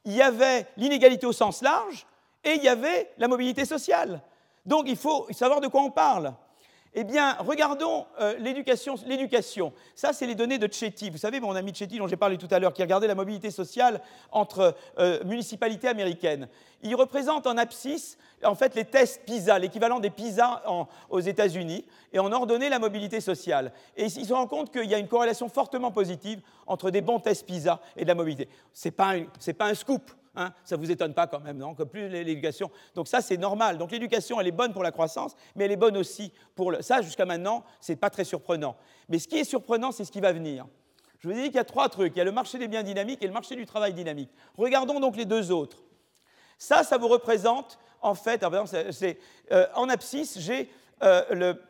il 0.05 0.13
y 0.13 0.21
avait 0.21 0.67
l'inégalité 0.77 1.25
au 1.25 1.33
sens 1.33 1.61
large, 1.61 2.05
et 2.43 2.53
il 2.53 2.63
y 2.63 2.69
avait 2.69 3.11
la 3.17 3.27
mobilité 3.27 3.65
sociale. 3.65 4.21
Donc 4.65 4.85
il 4.87 4.95
faut 4.95 5.27
savoir 5.31 5.61
de 5.61 5.67
quoi 5.67 5.81
on 5.81 5.91
parle. 5.91 6.33
Eh 6.99 7.03
bien, 7.03 7.33
regardons 7.33 8.07
euh, 8.19 8.35
l'éducation. 8.39 9.71
Ça, 9.93 10.13
c'est 10.13 10.25
les 10.25 10.33
données 10.33 10.57
de 10.57 10.67
Chetty. 10.67 11.11
Vous 11.11 11.19
savez, 11.19 11.39
mon 11.39 11.55
ami 11.55 11.71
Chetty, 11.71 11.99
dont 11.99 12.07
j'ai 12.07 12.15
parlé 12.15 12.39
tout 12.39 12.47
à 12.49 12.57
l'heure, 12.57 12.73
qui 12.73 12.81
a 12.81 12.85
regardé 12.85 13.05
la 13.05 13.13
mobilité 13.13 13.51
sociale 13.51 14.01
entre 14.31 14.75
euh, 14.97 15.23
municipalités 15.23 15.87
américaines. 15.87 16.47
Il 16.81 16.95
représente 16.95 17.45
en 17.45 17.55
abscisse, 17.55 18.17
en 18.43 18.55
fait, 18.55 18.73
les 18.73 18.83
tests 18.83 19.21
PISA, 19.25 19.59
l'équivalent 19.59 19.99
des 19.99 20.09
PISA 20.09 20.63
aux 21.11 21.19
États-Unis, 21.19 21.85
et 22.13 22.17
en 22.17 22.31
ordonnée 22.31 22.67
la 22.67 22.79
mobilité 22.79 23.21
sociale. 23.21 23.73
Et 23.95 24.05
ils 24.05 24.25
se 24.25 24.33
rendent 24.33 24.49
compte 24.49 24.71
qu'il 24.71 24.89
y 24.89 24.95
a 24.95 24.97
une 24.97 25.07
corrélation 25.07 25.49
fortement 25.49 25.91
positive 25.91 26.41
entre 26.65 26.89
des 26.89 27.01
bons 27.01 27.19
tests 27.19 27.45
PISA 27.45 27.79
et 27.95 28.05
de 28.05 28.07
la 28.07 28.15
mobilité. 28.15 28.49
Ce 28.73 28.87
n'est 28.87 29.53
pas 29.53 29.67
un 29.67 29.73
scoop. 29.75 30.09
Hein, 30.39 30.53
ça 30.63 30.77
ne 30.77 30.81
vous 30.81 30.91
étonne 30.91 31.15
pas 31.15 31.25
quand 31.25 31.39
même, 31.39 31.57
non 31.57 31.73
Que 31.73 31.81
plus 31.81 32.07
l'éducation. 32.09 32.69
Donc 32.93 33.07
ça, 33.07 33.21
c'est 33.21 33.37
normal. 33.37 33.79
Donc 33.79 33.91
l'éducation, 33.91 34.39
elle 34.39 34.47
est 34.47 34.51
bonne 34.51 34.71
pour 34.71 34.83
la 34.83 34.91
croissance, 34.91 35.35
mais 35.55 35.65
elle 35.65 35.71
est 35.71 35.77
bonne 35.77 35.97
aussi 35.97 36.31
pour 36.53 36.71
le. 36.71 36.83
Ça, 36.83 37.01
jusqu'à 37.01 37.25
maintenant, 37.25 37.65
ce 37.81 37.91
n'est 37.91 37.95
pas 37.95 38.11
très 38.11 38.23
surprenant. 38.23 38.77
Mais 39.09 39.17
ce 39.17 39.27
qui 39.27 39.37
est 39.39 39.43
surprenant, 39.43 39.91
c'est 39.91 40.05
ce 40.05 40.11
qui 40.11 40.21
va 40.21 40.31
venir. 40.31 40.67
Je 41.17 41.27
vous 41.27 41.33
ai 41.33 41.41
dit 41.41 41.47
qu'il 41.47 41.55
y 41.55 41.59
a 41.59 41.63
trois 41.63 41.89
trucs. 41.89 42.13
Il 42.15 42.19
y 42.19 42.21
a 42.21 42.25
le 42.25 42.31
marché 42.31 42.59
des 42.59 42.67
biens 42.67 42.83
dynamiques 42.83 43.23
et 43.23 43.27
le 43.27 43.33
marché 43.33 43.55
du 43.55 43.65
travail 43.65 43.95
dynamique. 43.95 44.29
Regardons 44.55 44.99
donc 44.99 45.17
les 45.17 45.25
deux 45.25 45.51
autres. 45.51 45.79
Ça, 46.59 46.83
ça 46.83 46.99
vous 46.99 47.07
représente, 47.07 47.79
en 48.01 48.13
fait, 48.13 48.43
euh, 48.43 49.67
en 49.73 49.89
abscisse, 49.89 50.39
j'ai 50.39 50.69
euh, 51.01 51.23
le, 51.31 51.61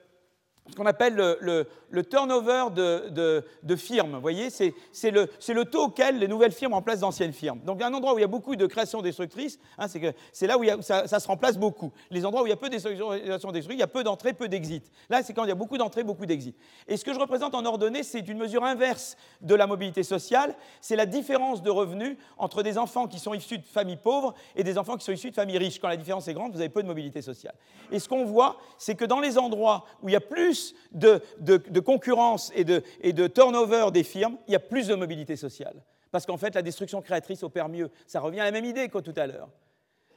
ce 0.70 0.76
qu'on 0.76 0.86
appelle 0.86 1.16
le, 1.16 2.04
turnover 2.04 2.66
de, 2.74 3.76
firmes. 3.76 4.16
Vous 4.16 4.22
voyez, 4.22 4.50
c'est 4.50 5.12
le, 5.12 5.66
taux 5.66 5.86
auquel 5.86 6.20
les 6.20 6.28
nouvelles 6.28 6.52
firmes 6.52 6.74
remplacent 6.74 7.02
d'anciennes 7.02 7.34
firmes. 7.34 7.60
Donc, 7.66 7.82
un 7.82 7.94
endroit 7.94 8.14
où 8.14 8.18
il 8.18 8.22
y 8.22 8.26
a 8.26 8.28
beaucoup 8.28 8.56
de 8.56 8.66
créations 8.66 9.02
destructrices, 9.02 9.60
hein, 9.78 9.86
c'est 10.32 10.48
là 10.48 10.58
où 10.58 10.64
ça, 10.82 11.08
se 11.08 11.28
remplace 11.28 11.58
beaucoup. 11.58 11.92
Les 12.12 12.26
endroits 12.26 12.44
où 12.44 12.48
il 12.48 12.50
y 12.50 12.54
a 12.54 12.58
peu 12.58 12.70
de 12.70 12.78
créations 12.78 13.52
destructrices, 13.52 13.78
il 13.78 13.80
y 13.80 13.84
a 13.84 13.88
peu 13.88 14.04
d'entrées, 14.04 14.34
peu 14.34 14.48
d'exits. 14.48 14.84
Là, 15.10 15.24
c'est 15.24 15.34
quand 15.34 15.44
il 15.44 15.50
y 15.50 15.52
a 15.52 15.56
beaucoup 15.56 15.78
d'entrées, 15.78 16.04
beaucoup 16.04 16.26
d'exits. 16.26 16.56
Et 16.88 16.98
ce 16.98 17.06
que 17.06 17.14
je 17.14 17.20
représente 17.20 17.56
en 17.56 17.66
ordonnée, 17.66 18.04
c'est 18.04 18.28
une 18.28 18.38
mesure 18.38 18.64
inverse 18.64 19.18
de 19.42 19.56
la 19.56 19.68
mobilité 19.68 20.04
sociale. 20.04 20.56
C'est 20.82 20.96
la 20.96 21.06
différence 21.06 21.62
de 21.62 21.70
revenus 21.70 22.18
entre 22.38 22.64
des 22.64 22.78
enfants 22.78 23.08
qui 23.08 23.20
sont 23.20 23.34
issus 23.34 23.58
de 23.60 23.66
familles 23.66 23.98
pauvres 23.98 24.34
et 24.56 24.64
des 24.64 24.78
enfants 24.78 24.98
qui 24.98 25.06
sont 25.06 25.12
issus 25.12 25.30
de 25.30 25.36
familles 25.36 25.58
riches. 25.58 25.80
Quand 25.80 25.88
la 25.88 25.98
différence 25.98 26.28
est 26.28 26.34
grande, 26.34 26.54
vous 26.54 26.60
avez 26.60 26.70
peu 26.70 26.84
de 26.84 26.88
mobilité 26.88 27.22
sociale. 27.22 27.56
Et 27.92 28.00
ce 28.00 28.10
qu'on 28.10 28.26
voit, 28.26 28.58
c'est 28.78 28.96
que 28.96 29.06
dans 29.06 29.20
les 29.20 29.38
endroits 29.38 29.86
où 30.02 30.10
il 30.10 30.14
y 30.14 30.16
a 30.16 30.22
plus 30.22 30.57
de, 30.92 31.80
concurrence 31.80 32.52
et 32.56 32.64
de, 32.64 33.28
turnover 33.28 33.88
des 33.92 34.04
firmes, 34.04 34.38
il 34.48 34.54
y 34.54 34.56
a 34.56 34.60
plus 34.60 34.88
de 34.88 34.96
mobilité 34.96 35.36
sociale. 35.36 35.76
parce 36.12 36.26
qu'en 36.26 36.38
fait, 36.38 36.56
la 36.56 36.62
destruction 36.62 37.02
créatrice 37.02 37.44
opère 37.44 37.70
mieux. 37.70 37.90
Ça 38.06 38.20
revient 38.20 38.40
à 38.40 38.46
la 38.46 38.52
même 38.52 38.66
idée 38.66 38.90
qu'au 38.90 39.02
tout 39.02 39.14
à 39.16 39.28
l'heure. 39.28 39.50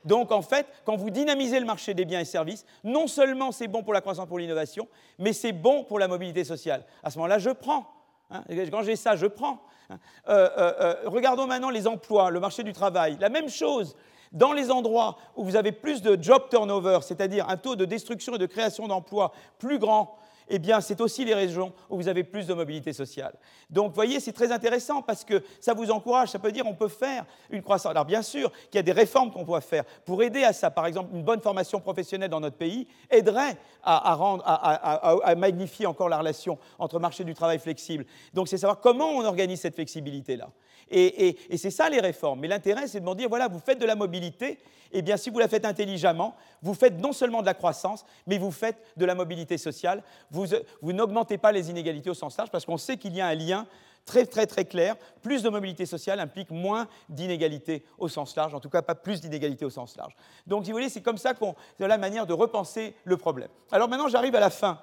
Donc 0.05 0.33
en 0.33 0.43
fait, 0.43 0.67
quand 0.85 0.97
vous 0.97 1.11
dynamisez 1.11 1.61
le 1.61 1.67
marché 1.67 1.95
des 1.95 2.05
biens 2.05 2.21
et 2.21 2.25
services, 2.25 2.65
non 2.85 3.07
seulement 3.07 3.53
c'est 3.53 3.69
bon 3.69 3.83
pour 3.83 3.93
la 3.93 4.01
croissance, 4.01 4.27
pour 4.27 4.39
l'innovation, 4.39 4.89
mais 5.19 5.33
c'est 5.33 5.53
bon 5.53 5.85
pour 5.85 5.99
la 5.99 6.09
mobilité 6.09 6.45
sociale. 6.45 6.85
À 7.03 7.11
ce 7.11 7.19
moment-là, 7.19 7.39
je 7.39 7.51
prends. 7.51 7.87
Hein. 8.31 8.43
Quand 8.71 8.83
j'ai 8.83 8.97
ça, 8.97 9.17
je 9.17 9.27
prends. 9.27 9.63
Hein. 9.91 9.99
Euh, 10.29 10.49
euh, 10.57 10.73
euh, 10.81 10.95
regardons 11.07 11.47
maintenant 11.47 11.71
les 11.71 11.87
emplois, 11.87 12.31
le 12.31 12.41
marché 12.41 12.63
du 12.63 12.73
travail. 12.73 13.17
La 13.21 13.29
même 13.29 13.49
chose. 13.49 13.97
Dans 14.33 14.53
les 14.53 14.71
endroits 14.71 15.17
où 15.35 15.45
vous 15.45 15.57
avez 15.57 15.73
plus 15.73 16.03
de 16.03 16.17
job 16.21 16.45
turnover, 16.51 17.01
c'est-à-dire 17.03 17.49
un 17.49 17.57
taux 17.57 17.75
de 17.75 17.85
destruction 17.85 18.37
et 18.37 18.39
de 18.39 18.47
création 18.47 18.87
d'emplois 18.87 19.33
plus 19.59 19.81
grand, 19.81 20.17
eh 20.51 20.59
bien, 20.59 20.81
c'est 20.81 21.01
aussi 21.01 21.25
les 21.25 21.35
régions 21.35 21.73
où 21.89 21.97
vous 21.97 22.09
avez 22.09 22.25
plus 22.25 22.47
de 22.47 22.53
mobilité 22.53 22.93
sociale. 22.93 23.35
Donc, 23.71 23.95
voyez, 23.95 24.19
c'est 24.19 24.33
très 24.33 24.51
intéressant 24.51 25.01
parce 25.01 25.25
que 25.25 25.43
ça 25.61 25.75
vous 25.75 25.91
encourage, 25.91 26.31
ça 26.31 26.41
peut 26.41 26.51
dire 26.51 26.67
on 26.67 26.75
peut 26.75 26.89
faire 26.89 27.25
une 27.51 27.63
croissance. 27.63 27.91
Alors, 27.91 28.05
bien 28.05 28.23
sûr 28.23 28.51
qu'il 28.53 28.75
y 28.75 28.79
a 28.79 28.83
des 28.83 28.93
réformes 28.93 29.31
qu'on 29.31 29.45
doit 29.45 29.61
faire 29.61 29.85
pour 30.05 30.23
aider 30.23 30.43
à 30.43 30.53
ça. 30.53 30.71
Par 30.71 30.87
exemple, 30.87 31.15
une 31.15 31.23
bonne 31.23 31.41
formation 31.41 31.81
professionnelle 31.81 32.31
dans 32.31 32.41
notre 32.41 32.57
pays 32.57 32.89
aiderait 33.09 33.57
à, 33.83 34.15
rendre, 34.15 34.43
à, 34.45 35.35
magnifier 35.37 35.87
encore 35.87 36.09
la 36.09 36.19
relation 36.19 36.59
entre 36.79 36.99
marché 36.99 37.23
du 37.23 37.35
travail 37.35 37.61
flexible. 37.61 38.05
Donc, 38.35 38.49
c'est 38.49 38.59
savoir 38.59 38.81
comment 38.81 39.11
on 39.11 39.25
organise 39.25 39.61
cette 39.61 39.77
flexibilité-là. 39.77 40.51
Et, 40.91 41.37
c'est 41.57 41.71
ça 41.71 41.89
les 41.89 42.01
réformes. 42.01 42.41
Mais 42.41 42.49
l'intérêt, 42.49 42.87
c'est 42.87 43.01
de 43.01 43.05
me 43.05 43.15
dire, 43.15 43.29
voilà, 43.29 43.49
vous 43.49 43.61
faites 43.61 43.79
de 43.79 43.87
la 43.87 43.95
mobilité, 43.95 44.59
eh 44.93 45.03
bien 45.03 45.17
si 45.17 45.31
vous 45.31 45.39
la 45.39 45.49
faites 45.49 45.65
intelligemment, 45.65 46.35
vous 46.63 46.75
faites 46.75 46.99
non 46.99 47.13
seulement 47.13 47.41
de 47.41 47.47
la 47.47 47.55
croissance, 47.55 48.05
mais 48.27 48.39
vous 48.39 48.51
faites 48.51 48.79
de 48.97 49.05
la 49.05 49.15
mobilité 49.15 49.57
sociale. 49.59 50.03
Vous, 50.31 50.47
vous 50.83 50.93
n'augmentez 50.93 51.39
pas 51.39 51.53
les 51.53 51.71
inégalités 51.71 52.11
au 52.11 52.15
sens 52.15 52.37
large, 52.37 52.51
parce 52.51 52.65
qu'on 52.65 52.79
sait 52.79 52.97
qu'il 52.97 53.15
y 53.15 53.21
a 53.21 53.27
un 53.27 53.35
lien 53.35 53.67
très 54.05 54.27
très 54.27 54.47
très 54.47 54.65
clair. 54.65 54.97
Plus 55.23 55.43
de 55.43 55.49
mobilité 55.49 55.87
sociale 55.87 56.21
implique 56.21 56.51
moins 56.51 56.89
d'inégalités 57.09 57.85
au 57.99 58.09
sens 58.09 58.35
large, 58.35 58.55
en 58.55 58.61
tout 58.61 58.71
cas 58.71 58.83
pas 58.83 58.95
plus 58.95 59.21
d'inégalités 59.21 59.65
au 59.65 59.71
sens 59.71 59.97
large. 59.97 60.17
Donc, 60.47 60.65
si 60.65 60.71
vous 60.71 60.77
voulez, 60.77 60.89
c'est 60.89 61.03
comme 61.03 61.19
ça 61.19 61.35
qu'on, 61.35 61.55
c'est 61.79 61.87
la 61.87 61.99
manière 61.99 62.27
de 62.27 62.33
repenser 62.33 62.95
le 63.05 63.17
problème. 63.17 63.49
Alors 63.71 63.89
maintenant, 63.89 64.09
j'arrive 64.09 64.35
à 64.35 64.41
la 64.41 64.51
fin. 64.51 64.81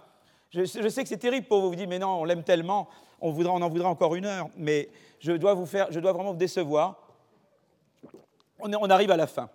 Je, 0.49 0.63
sais 0.65 1.03
que 1.03 1.09
c'est 1.09 1.17
terrible 1.17 1.47
pour 1.47 1.61
vous, 1.61 1.69
vous 1.69 1.75
dites, 1.75 1.89
mais 1.89 1.99
non, 1.99 2.21
on 2.21 2.23
l'aime 2.23 2.43
tellement, 2.43 2.87
on, 3.19 3.29
on 3.29 3.61
en 3.61 3.69
voudra 3.69 3.89
encore 3.89 4.15
une 4.15 4.25
heure, 4.25 4.49
mais 4.55 4.89
je 5.19 5.33
dois, 5.33 5.53
vous 5.53 5.65
faire, 5.65 5.87
je 5.91 5.99
dois 5.99 6.13
vraiment 6.13 6.31
vous 6.31 6.37
décevoir. 6.37 6.95
On, 8.59 8.89
arrive 8.89 9.11
à 9.11 9.17
la 9.17 9.27
fin. 9.27 9.49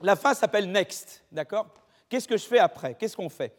La 0.00 0.16
fin 0.16 0.32
s'appelle 0.34 0.70
Next, 0.70 1.22
d'accord? 1.32 1.66
Qu'est-ce 2.08 2.28
que 2.28 2.36
je 2.36 2.44
fais 2.44 2.58
après? 2.58 2.94
Qu'est-ce 2.94 3.16
qu'on 3.16 3.28
fait? 3.28 3.54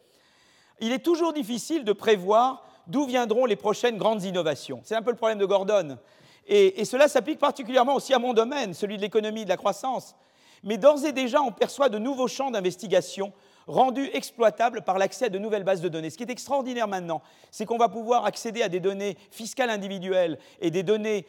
Il 0.80 0.92
est 0.92 0.98
toujours 0.98 1.32
difficile 1.32 1.84
de 1.84 1.92
prévoir 1.92 2.64
d'où 2.86 3.06
viendront 3.06 3.46
les 3.46 3.56
prochaines 3.56 3.96
grandes 3.96 4.24
innovations. 4.24 4.80
C'est 4.84 4.96
un 4.96 5.02
peu 5.02 5.10
le 5.10 5.16
problème 5.16 5.38
de 5.38 5.46
Gordon. 5.46 5.98
Et, 6.46 6.80
et 6.80 6.84
cela 6.84 7.08
s'applique 7.08 7.38
particulièrement 7.38 7.94
aussi 7.94 8.12
à 8.12 8.18
mon 8.18 8.34
domaine, 8.34 8.74
celui 8.74 8.96
de 8.96 9.02
l'économie 9.02 9.44
de 9.44 9.48
la 9.48 9.56
croissance. 9.56 10.16
Mais 10.62 10.76
d'ores 10.76 11.04
et 11.04 11.12
déjà, 11.12 11.40
on 11.40 11.52
perçoit 11.52 11.88
de 11.88 11.98
nouveaux 11.98 12.28
champs 12.28 12.50
d'investigation 12.50 13.32
rendus 13.66 14.08
exploitables 14.12 14.82
par 14.82 14.98
l'accès 14.98 15.26
à 15.26 15.28
de 15.28 15.38
nouvelles 15.38 15.64
bases 15.64 15.80
de 15.80 15.88
données. 15.88 16.10
Ce 16.10 16.16
qui 16.16 16.24
est 16.24 16.30
extraordinaire 16.30 16.88
maintenant, 16.88 17.22
c'est 17.50 17.66
qu'on 17.66 17.78
va 17.78 17.88
pouvoir 17.88 18.24
accéder 18.24 18.62
à 18.62 18.68
des 18.68 18.80
données 18.80 19.16
fiscales 19.30 19.70
individuelles 19.70 20.38
et 20.60 20.70
des 20.70 20.82
données 20.82 21.26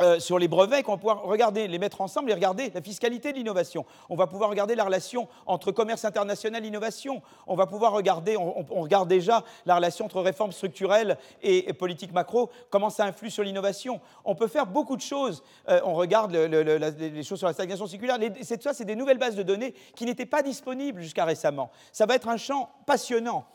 euh, 0.00 0.20
sur 0.20 0.38
les 0.38 0.48
brevets, 0.48 0.82
qu'on 0.82 0.92
va 0.92 0.98
pouvoir 0.98 1.22
regarder, 1.22 1.68
les 1.68 1.78
mettre 1.78 2.02
ensemble 2.02 2.30
et 2.30 2.34
regarder 2.34 2.70
la 2.74 2.82
fiscalité 2.82 3.32
de 3.32 3.38
l'innovation. 3.38 3.86
On 4.10 4.16
va 4.16 4.26
pouvoir 4.26 4.50
regarder 4.50 4.74
la 4.74 4.84
relation 4.84 5.26
entre 5.46 5.72
commerce 5.72 6.04
international 6.04 6.64
et 6.64 6.68
innovation. 6.68 7.22
On 7.46 7.54
va 7.54 7.66
pouvoir 7.66 7.92
regarder, 7.92 8.36
on, 8.36 8.82
regarde 8.82 9.08
déjà 9.08 9.42
la 9.64 9.76
relation 9.76 10.04
entre 10.04 10.20
réformes 10.20 10.52
structurelles 10.52 11.16
et, 11.42 11.72
politique 11.72 12.12
macro, 12.12 12.50
comment 12.68 12.90
ça 12.90 13.04
influe 13.04 13.30
sur 13.30 13.42
l'innovation. 13.42 14.00
On 14.26 14.34
peut 14.34 14.48
faire 14.48 14.66
beaucoup 14.66 14.96
de 14.96 15.02
choses. 15.02 15.42
Euh, 15.68 15.80
on 15.84 15.94
regarde 15.94 16.32
les 16.32 17.22
choses 17.22 17.38
sur 17.38 17.46
la 17.46 17.54
stagnation 17.54 17.86
circulaire. 17.86 18.18
C'est 18.42 18.62
ça, 18.62 18.74
c'est 18.74 18.84
des 18.84 18.96
nouvelles 18.96 19.18
bases 19.18 19.36
de 19.36 19.42
données 19.42 19.72
qui 19.94 20.04
n'étaient 20.04 20.26
pas 20.26 20.42
disponibles 20.42 21.00
jusqu'à 21.00 21.24
récemment. 21.24 21.70
Ça 21.92 22.04
va 22.04 22.16
être 22.16 22.28
un 22.28 22.36
champ 22.36 22.68
passionnant. 22.84 23.46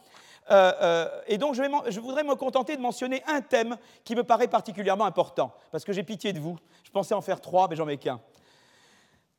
Euh, 0.51 0.73
euh, 0.81 1.07
et 1.27 1.37
donc, 1.37 1.55
je, 1.55 1.99
voudrais 1.99 2.23
me 2.23 2.35
contenter 2.35 2.75
de 2.75 2.81
mentionner 2.81 3.23
un 3.25 3.41
thème 3.41 3.77
qui 4.03 4.15
me 4.15 4.23
paraît 4.23 4.49
particulièrement 4.49 5.05
important, 5.05 5.53
parce 5.71 5.85
que 5.85 5.93
j'ai 5.93 6.03
pitié 6.03 6.33
de 6.33 6.39
vous. 6.39 6.57
Je 6.83 6.91
pensais 6.91 7.13
en 7.13 7.21
faire 7.21 7.39
trois, 7.39 7.67
mais 7.69 7.75
j'en 7.75 7.85
mets 7.85 7.97
qu'un. 7.97 8.19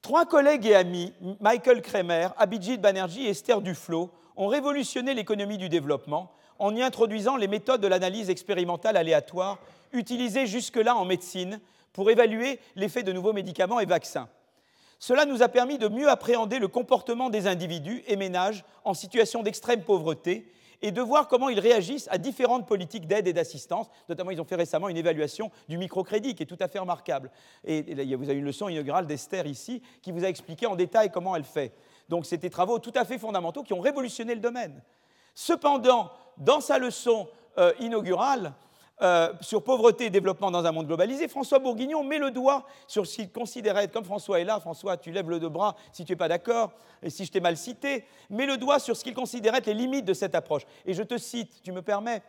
Trois 0.00 0.24
collègues 0.24 0.66
et 0.66 0.74
amis, 0.74 1.12
Michael 1.40 1.82
Kremer, 1.82 2.28
Abhijit 2.38 2.78
Banerjee 2.78 3.26
et 3.26 3.30
Esther 3.30 3.60
Duflo, 3.60 4.10
ont 4.36 4.48
révolutionné 4.48 5.14
l'économie 5.14 5.58
du 5.58 5.68
développement 5.68 6.32
en 6.58 6.74
y 6.74 6.82
introduisant 6.82 7.36
les 7.36 7.46
méthodes 7.46 7.80
de 7.80 7.86
l'analyse 7.86 8.30
expérimentale 8.30 8.96
aléatoire 8.96 9.58
utilisées 9.92 10.46
jusque-là 10.46 10.96
en 10.96 11.04
médecine 11.04 11.60
pour 11.92 12.10
évaluer 12.10 12.58
l'effet 12.74 13.02
de 13.02 13.12
nouveaux 13.12 13.34
médicaments 13.34 13.80
et 13.80 13.84
vaccins. 13.84 14.28
Cela 14.98 15.26
nous 15.26 15.42
a 15.42 15.48
permis 15.48 15.78
de 15.78 15.88
mieux 15.88 16.08
appréhender 16.08 16.58
le 16.58 16.68
comportement 16.68 17.28
des 17.28 17.46
individus 17.46 18.02
et 18.06 18.16
ménages 18.16 18.64
en 18.84 18.94
situation 18.94 19.42
d'extrême 19.42 19.82
pauvreté 19.82 20.50
et 20.82 20.90
de 20.90 21.00
voir 21.00 21.28
comment 21.28 21.48
ils 21.48 21.60
réagissent 21.60 22.08
à 22.10 22.18
différentes 22.18 22.66
politiques 22.66 23.06
d'aide 23.06 23.28
et 23.28 23.32
d'assistance. 23.32 23.86
Notamment, 24.08 24.30
ils 24.32 24.40
ont 24.40 24.44
fait 24.44 24.56
récemment 24.56 24.88
une 24.88 24.96
évaluation 24.96 25.50
du 25.68 25.78
microcrédit 25.78 26.34
qui 26.34 26.42
est 26.42 26.46
tout 26.46 26.58
à 26.60 26.68
fait 26.68 26.80
remarquable. 26.80 27.30
Et, 27.64 27.82
vous 28.16 28.28
avez 28.28 28.38
une 28.38 28.44
leçon 28.44 28.68
inaugurale 28.68 29.06
d'Esther 29.06 29.46
ici 29.46 29.82
qui 30.02 30.12
vous 30.12 30.24
a 30.24 30.28
expliqué 30.28 30.66
en 30.66 30.76
détail 30.76 31.10
comment 31.10 31.36
elle 31.36 31.44
fait. 31.44 31.72
Donc, 32.08 32.26
c'était 32.26 32.48
des 32.48 32.50
travaux 32.50 32.78
tout 32.78 32.92
à 32.96 33.04
fait 33.04 33.18
fondamentaux 33.18 33.62
qui 33.62 33.72
ont 33.72 33.80
révolutionné 33.80 34.34
le 34.34 34.40
domaine. 34.40 34.82
Cependant, 35.34 36.10
dans 36.36 36.60
sa 36.60 36.78
leçon 36.78 37.28
euh, 37.58 37.72
inaugurale, 37.78 38.52
euh, 39.02 39.32
sur 39.40 39.64
pauvreté 39.64 40.06
et 40.06 40.10
développement 40.10 40.50
dans 40.50 40.64
un 40.64 40.72
monde 40.72 40.86
globalisé, 40.86 41.26
François 41.26 41.58
Bourguignon 41.58 42.04
met 42.04 42.18
le 42.18 42.30
doigt 42.30 42.66
sur 42.86 43.06
ce 43.06 43.16
qu'il 43.16 43.30
considérait 43.30 43.88
comme 43.88 44.04
François 44.04 44.40
est 44.40 44.44
là, 44.44 44.60
François, 44.60 44.96
tu 44.96 45.10
lèves 45.10 45.28
le 45.28 45.40
deux 45.40 45.48
bras 45.48 45.74
si 45.92 46.04
tu 46.04 46.12
n'es 46.12 46.16
pas 46.16 46.28
d'accord, 46.28 46.72
et 47.02 47.10
si 47.10 47.24
je 47.24 47.32
t'ai 47.32 47.40
mal 47.40 47.56
cité, 47.56 48.04
met 48.30 48.46
le 48.46 48.56
doigt 48.56 48.78
sur 48.78 48.96
ce 48.96 49.02
qu'il 49.02 49.14
considérait 49.14 49.58
être 49.58 49.66
les 49.66 49.74
limites 49.74 50.04
de 50.04 50.14
cette 50.14 50.34
approche. 50.34 50.62
Et 50.86 50.94
je 50.94 51.02
te 51.02 51.18
cite, 51.18 51.62
tu 51.62 51.72
me 51.72 51.82
permets, 51.82 52.22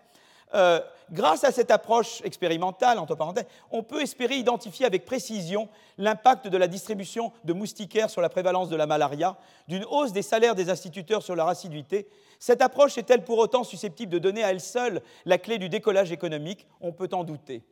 euh, 0.56 0.80
grâce 1.12 1.44
à 1.44 1.52
cette 1.52 1.72
approche 1.72 2.22
expérimentale, 2.24 3.00
entre 3.00 3.16
parenthèses, 3.16 3.46
on 3.72 3.84
peut 3.84 4.02
espérer 4.02 4.36
identifier 4.36 4.86
avec 4.86 5.06
précision 5.06 5.70
l'impact 5.98 6.48
de 6.48 6.58
la 6.58 6.68
distribution 6.68 7.32
de 7.44 7.54
moustiquaires 7.54 8.10
sur 8.10 8.22
la 8.22 8.30
prévalence 8.30 8.70
de 8.70 8.76
la 8.76 8.86
malaria, 8.86 9.38
d'une 9.68 9.86
hausse 9.86 10.12
des 10.12 10.22
salaires 10.22 10.56
des 10.56 10.70
instituteurs 10.70 11.24
sur 11.24 11.36
leur 11.36 11.48
assiduité 11.48 12.08
cette 12.44 12.62
approche 12.62 12.98
est-elle 12.98 13.24
pour 13.24 13.38
autant 13.38 13.64
susceptible 13.64 14.12
de 14.12 14.20
donner 14.20 14.44
à 14.44 14.52
elle 14.52 14.60
seule 14.60 15.02
la 15.24 15.38
clé 15.38 15.58
du 15.58 15.70
décollage 15.70 16.12
économique? 16.12 16.68
On 16.82 16.92
peut 16.92 17.08
en 17.14 17.24
douter. 17.24 17.64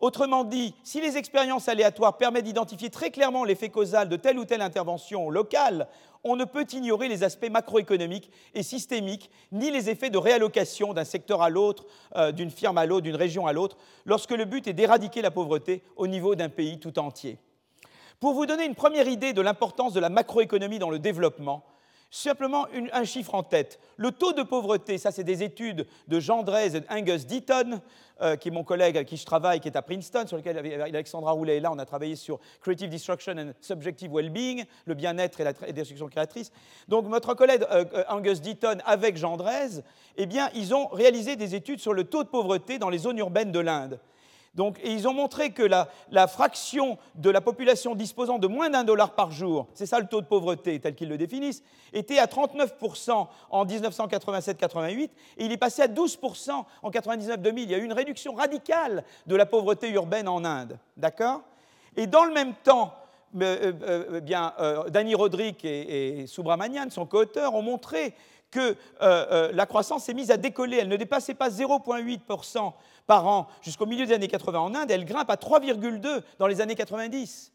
Autrement 0.00 0.44
dit, 0.44 0.74
si 0.84 1.00
les 1.00 1.16
expériences 1.16 1.68
aléatoires 1.68 2.18
permettent 2.18 2.44
d'identifier 2.44 2.88
très 2.88 3.10
clairement 3.10 3.42
l'effet 3.42 3.68
causal 3.68 4.08
de 4.08 4.14
telle 4.16 4.38
ou 4.38 4.44
telle 4.44 4.62
intervention 4.62 5.28
locale, 5.28 5.88
on 6.22 6.36
ne 6.36 6.44
peut 6.44 6.66
ignorer 6.72 7.08
les 7.08 7.24
aspects 7.24 7.50
macroéconomiques 7.50 8.30
et 8.54 8.62
systémiques, 8.62 9.28
ni 9.50 9.72
les 9.72 9.90
effets 9.90 10.10
de 10.10 10.18
réallocation 10.18 10.94
d'un 10.94 11.04
secteur 11.04 11.42
à 11.42 11.50
l'autre, 11.50 11.84
euh, 12.16 12.30
d'une 12.30 12.50
firme 12.50 12.78
à 12.78 12.86
l'autre, 12.86 13.02
d'une 13.02 13.16
région 13.16 13.46
à 13.46 13.52
l'autre, 13.52 13.76
lorsque 14.04 14.30
le 14.30 14.44
but 14.44 14.68
est 14.68 14.72
d'éradiquer 14.72 15.20
la 15.20 15.32
pauvreté 15.32 15.82
au 15.96 16.06
niveau 16.06 16.36
d'un 16.36 16.48
pays 16.48 16.78
tout 16.78 16.98
entier. 17.00 17.38
Pour 18.20 18.34
vous 18.34 18.46
donner 18.46 18.66
une 18.66 18.74
première 18.76 19.08
idée 19.08 19.32
de 19.32 19.40
l'importance 19.40 19.94
de 19.94 20.00
la 20.00 20.10
macroéconomie 20.10 20.78
dans 20.78 20.90
le 20.90 20.98
développement, 20.98 21.64
Simplement 22.10 22.66
un 22.92 23.04
chiffre 23.04 23.34
en 23.34 23.42
tête. 23.42 23.78
Le 23.98 24.12
taux 24.12 24.32
de 24.32 24.42
pauvreté, 24.42 24.96
ça 24.96 25.10
c'est 25.10 25.24
des 25.24 25.42
études 25.42 25.86
de 26.06 26.20
Jean 26.20 26.42
Drez 26.42 26.74
et 26.74 26.82
Angus 26.88 27.26
Deaton, 27.26 27.82
euh, 28.22 28.36
qui 28.36 28.48
est 28.48 28.50
mon 28.50 28.64
collègue 28.64 28.96
avec 28.96 29.08
qui 29.08 29.18
je 29.18 29.26
travaille, 29.26 29.60
qui 29.60 29.68
est 29.68 29.76
à 29.76 29.82
Princeton, 29.82 30.26
sur 30.26 30.38
lequel 30.38 30.56
Alexandra 30.80 31.32
Roulet 31.32 31.58
est 31.58 31.60
là. 31.60 31.70
On 31.70 31.78
a 31.78 31.84
travaillé 31.84 32.16
sur 32.16 32.40
Creative 32.62 32.88
Destruction 32.88 33.34
and 33.36 33.52
Subjective 33.60 34.10
Well-being, 34.10 34.64
le 34.86 34.94
bien-être 34.94 35.38
et 35.42 35.44
la 35.44 35.52
destruction 35.52 36.08
créatrice. 36.08 36.50
Donc 36.88 37.06
notre 37.08 37.34
collègue 37.34 37.64
euh, 37.70 37.84
euh, 37.92 38.04
Angus 38.08 38.40
Deaton 38.40 38.78
avec 38.86 39.18
Jean 39.18 39.36
Drez, 39.36 39.82
eh 40.16 40.24
bien, 40.24 40.48
ils 40.54 40.74
ont 40.74 40.86
réalisé 40.88 41.36
des 41.36 41.54
études 41.54 41.80
sur 41.80 41.92
le 41.92 42.04
taux 42.04 42.24
de 42.24 42.28
pauvreté 42.28 42.78
dans 42.78 42.88
les 42.88 42.98
zones 42.98 43.18
urbaines 43.18 43.52
de 43.52 43.60
l'Inde. 43.60 44.00
Ils 44.84 45.06
ont 45.06 45.14
montré 45.14 45.50
que 45.50 45.62
la, 45.62 46.26
fraction 46.26 46.98
de 47.14 47.30
la 47.30 47.40
population 47.40 47.94
disposant 47.94 48.38
de 48.38 48.46
moins 48.46 48.70
d'un 48.70 48.84
dollar 48.84 49.14
par 49.14 49.30
jour, 49.30 49.68
c'est 49.74 49.86
ça 49.86 50.00
le 50.00 50.06
taux 50.06 50.20
de 50.20 50.26
pauvreté 50.26 50.80
tel 50.80 50.94
qu'ils 50.94 51.08
le 51.08 51.18
définissent, 51.18 51.62
était 51.92 52.18
à 52.18 52.26
39% 52.26 53.26
en 53.50 53.66
1987-88 53.66 55.10
et 55.38 55.44
il 55.44 55.52
est 55.52 55.56
passé 55.56 55.82
à 55.82 55.88
12% 55.88 56.50
en 56.82 56.90
99-2000. 56.90 57.52
Il 57.56 57.70
y 57.70 57.74
a 57.74 57.78
eu 57.78 57.84
une 57.84 57.92
réduction 57.92 58.34
radicale 58.34 59.04
de 59.26 59.36
la 59.36 59.46
pauvreté 59.46 59.90
urbaine 59.90 60.28
en 60.28 60.44
Inde. 60.44 60.78
D'accord? 60.96 61.42
Et 61.96 62.06
dans 62.06 62.24
le 62.24 62.32
même 62.32 62.54
temps, 62.62 62.94
euh, 63.40 63.72
euh, 63.82 64.04
euh, 64.12 64.20
bien, 64.20 64.54
Danny 64.88 65.14
Roderick 65.14 65.64
et, 65.64 66.20
et 66.20 66.26
Subramanian, 66.26 66.90
son 66.90 67.06
co-auteur, 67.06 67.54
ont 67.54 67.62
montré 67.62 68.14
que 68.50 68.76
la 69.00 69.66
croissance 69.66 70.04
s'est 70.04 70.14
mise 70.14 70.30
à 70.30 70.38
décoller. 70.38 70.78
Elle 70.78 70.88
ne 70.88 70.96
dépassait 70.96 71.34
pas 71.34 71.50
0,8% 71.50 72.72
par 73.08 73.26
an 73.26 73.48
jusqu'au 73.62 73.86
milieu 73.86 74.06
des 74.06 74.12
années 74.12 74.28
80 74.28 74.60
en 74.60 74.74
Inde, 74.76 74.90
elle 74.92 75.04
grimpe 75.04 75.30
à 75.30 75.34
3,2 75.34 76.22
dans 76.38 76.46
les 76.46 76.60
années 76.60 76.76
90. 76.76 77.52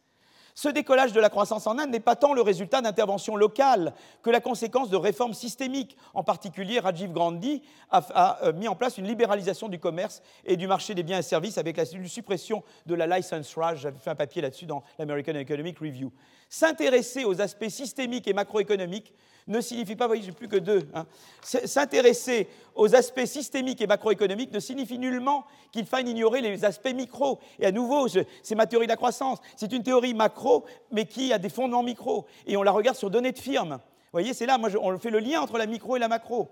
Ce 0.55 0.69
décollage 0.69 1.13
de 1.13 1.19
la 1.19 1.29
croissance 1.29 1.65
en 1.65 1.79
Inde 1.79 1.89
n'est 1.89 1.99
pas 1.99 2.15
tant 2.15 2.33
le 2.33 2.41
résultat 2.41 2.81
d'interventions 2.81 3.35
locales 3.35 3.93
que 4.21 4.29
la 4.29 4.39
conséquence 4.39 4.89
de 4.89 4.97
réformes 4.97 5.33
systémiques. 5.33 5.97
En 6.13 6.23
particulier, 6.23 6.79
Rajiv 6.79 7.11
Gandhi 7.11 7.63
a, 7.89 8.39
euh, 8.43 8.53
mis 8.53 8.67
en 8.67 8.75
place 8.75 8.97
une 8.97 9.07
libéralisation 9.07 9.67
du 9.67 9.79
commerce 9.79 10.21
et 10.45 10.57
du 10.57 10.67
marché 10.67 10.93
des 10.93 11.03
biens 11.03 11.19
et 11.19 11.23
services 11.23 11.57
avec 11.57 11.77
la 11.77 11.85
suppression 11.85 12.63
de 12.85 12.93
la 12.93 13.07
license 13.07 13.55
rage. 13.55 13.79
J'avais 13.79 13.97
fait 13.97 14.11
un 14.11 14.15
papier 14.15 14.41
là-dessus 14.41 14.65
dans 14.65 14.83
l'American 14.99 15.33
Economic 15.35 15.79
Review. 15.79 16.11
S'intéresser 16.53 17.25
aux 17.25 17.41
aspects 17.41 17.67
systémiques 17.67 18.27
et 18.27 18.33
macroéconomiques 18.33 19.11
ne 19.47 19.59
signifie 19.59 19.95
pas, 19.95 20.05
vous 20.05 20.09
voyez, 20.09 20.21
j'ai 20.21 20.31
plus 20.31 20.47
que 20.47 20.57
deux. 20.57 20.87
Hein. 20.93 21.07
S'intéresser 21.41 22.47
aux 22.75 22.93
aspects 22.93 23.25
systémiques 23.25 23.81
et 23.81 23.87
macroéconomiques 23.87 24.53
ne 24.53 24.59
signifie 24.59 24.99
nullement 24.99 25.45
qu'il 25.71 25.87
faille 25.87 26.07
ignorer 26.07 26.41
les 26.41 26.63
aspects 26.63 26.93
micro. 26.93 27.39
Et 27.57 27.65
à 27.65 27.71
nouveau, 27.71 28.07
c'est 28.07 28.53
ma 28.53 28.67
théorie 28.67 28.85
de 28.85 28.91
la 28.91 28.97
croissance. 28.97 29.39
C'est 29.55 29.73
une 29.73 29.81
théorie 29.81 30.13
macro, 30.13 30.63
mais 30.91 31.07
qui 31.07 31.33
a 31.33 31.39
des 31.39 31.49
fondements 31.49 31.81
micro. 31.81 32.27
Et 32.45 32.55
on 32.55 32.61
la 32.61 32.71
regarde 32.71 32.97
sur 32.97 33.09
données 33.09 33.31
de 33.31 33.39
firmes. 33.39 33.79
Vous 33.79 34.19
voyez, 34.19 34.35
c'est 34.35 34.45
là, 34.45 34.59
moi, 34.59 34.69
on 34.79 34.99
fait 34.99 35.09
le 35.09 35.17
lien 35.17 35.41
entre 35.41 35.57
la 35.57 35.65
micro 35.65 35.95
et 35.95 35.99
la 35.99 36.07
macro. 36.07 36.51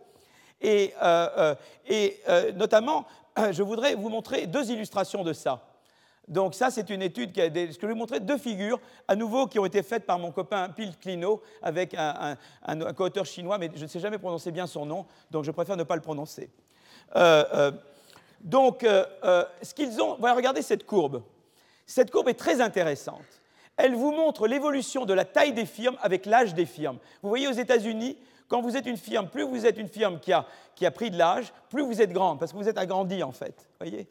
Et, 0.61 0.95
euh, 1.03 1.55
euh, 1.91 2.09
euh, 2.27 2.51
notamment, 2.53 3.05
je 3.51 3.61
voudrais 3.61 3.93
vous 3.93 4.09
montrer 4.09 4.47
deux 4.47 4.71
illustrations 4.71 5.23
de 5.23 5.33
ça. 5.33 5.70
Donc 6.31 6.55
ça, 6.55 6.71
c'est 6.71 6.89
une 6.89 7.01
étude 7.01 7.33
que 7.33 7.41
je 7.41 7.85
vais 7.85 7.87
vous 7.93 7.95
montrer 7.95 8.21
deux 8.21 8.37
figures, 8.37 8.79
à 9.05 9.17
nouveau, 9.17 9.47
qui 9.47 9.59
ont 9.59 9.65
été 9.65 9.83
faites 9.83 10.05
par 10.05 10.17
mon 10.17 10.31
copain 10.31 10.69
Pil 10.69 10.97
Clino 10.97 11.41
avec 11.61 11.93
un, 11.93 12.37
co-auteur 12.95 13.25
chinois, 13.25 13.57
mais 13.57 13.69
je 13.75 13.83
ne 13.83 13.87
sais 13.87 13.99
jamais 13.99 14.17
prononcer 14.17 14.49
bien 14.49 14.65
son 14.65 14.85
nom, 14.85 15.05
donc 15.29 15.43
je 15.43 15.51
préfère 15.51 15.75
ne 15.75 15.83
pas 15.83 15.95
le 15.95 16.01
prononcer. 16.01 16.49
Euh, 17.17 17.43
euh, 17.53 17.71
donc, 18.39 18.85
euh, 18.85 19.03
ce 19.61 19.73
qu'ils 19.73 20.01
ont, 20.01 20.15
regardez 20.15 20.61
cette 20.61 20.85
courbe. 20.85 21.21
Cette 21.85 22.09
courbe 22.09 22.29
est 22.29 22.39
très 22.39 22.61
intéressante. 22.61 23.41
Elle 23.75 23.95
vous 23.95 24.13
montre 24.13 24.47
l'évolution 24.47 25.05
de 25.05 25.13
la 25.13 25.25
taille 25.25 25.51
des 25.51 25.65
firmes 25.65 25.97
avec 26.01 26.25
l'âge 26.25 26.53
des 26.53 26.65
firmes. 26.65 26.97
Vous 27.21 27.27
voyez 27.27 27.49
aux 27.49 27.51
États-Unis, 27.51 28.17
quand 28.47 28.61
vous 28.61 28.77
êtes 28.77 28.85
une 28.85 28.95
firme, 28.95 29.27
plus 29.27 29.43
vous 29.43 29.65
êtes 29.65 29.77
une 29.77 29.89
firme 29.89 30.17
qui 30.21 30.31
a, 30.31 30.45
qui 30.75 30.85
a 30.85 30.91
pris 30.91 31.11
de 31.11 31.17
l'âge, 31.17 31.51
plus 31.69 31.83
vous 31.83 32.01
êtes 32.01 32.13
grande, 32.13 32.39
parce 32.39 32.53
que 32.53 32.57
vous 32.57 32.69
êtes 32.69 32.77
agrandi 32.77 33.21
en 33.21 33.33
fait. 33.33 33.67
Voyez? 33.81 34.07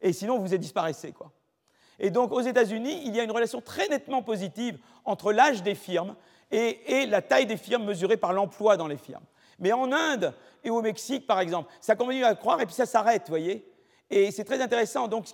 Et 0.00 0.14
sinon, 0.14 0.38
vous 0.38 0.54
êtes 0.54 0.60
disparaissez. 0.60 1.12
Quoi. 1.12 1.30
Et 2.00 2.10
donc 2.10 2.32
aux 2.32 2.40
États-Unis, 2.40 3.02
il 3.04 3.14
y 3.14 3.20
a 3.20 3.24
une 3.24 3.30
relation 3.30 3.60
très 3.60 3.86
nettement 3.88 4.22
positive 4.22 4.78
entre 5.04 5.32
l'âge 5.32 5.62
des 5.62 5.74
firmes 5.74 6.16
et, 6.50 7.06
la 7.06 7.22
taille 7.22 7.46
des 7.46 7.58
firmes 7.58 7.84
mesurée 7.84 8.16
par 8.16 8.32
l'emploi 8.32 8.76
dans 8.76 8.88
les 8.88 8.96
firmes. 8.96 9.22
Mais 9.58 9.72
en 9.72 9.92
Inde 9.92 10.32
et 10.64 10.70
au 10.70 10.80
Mexique, 10.80 11.26
par 11.26 11.38
exemple, 11.38 11.70
ça 11.80 11.94
continue 11.94 12.24
à 12.24 12.34
croire 12.34 12.60
et 12.60 12.66
puis 12.66 12.74
ça 12.74 12.86
s'arrête, 12.86 13.22
vous 13.26 13.32
voyez 13.32 13.66
et 14.12 14.32
c'est 14.32 14.42
très 14.42 14.60
intéressant. 14.60 15.06
Donc, 15.06 15.26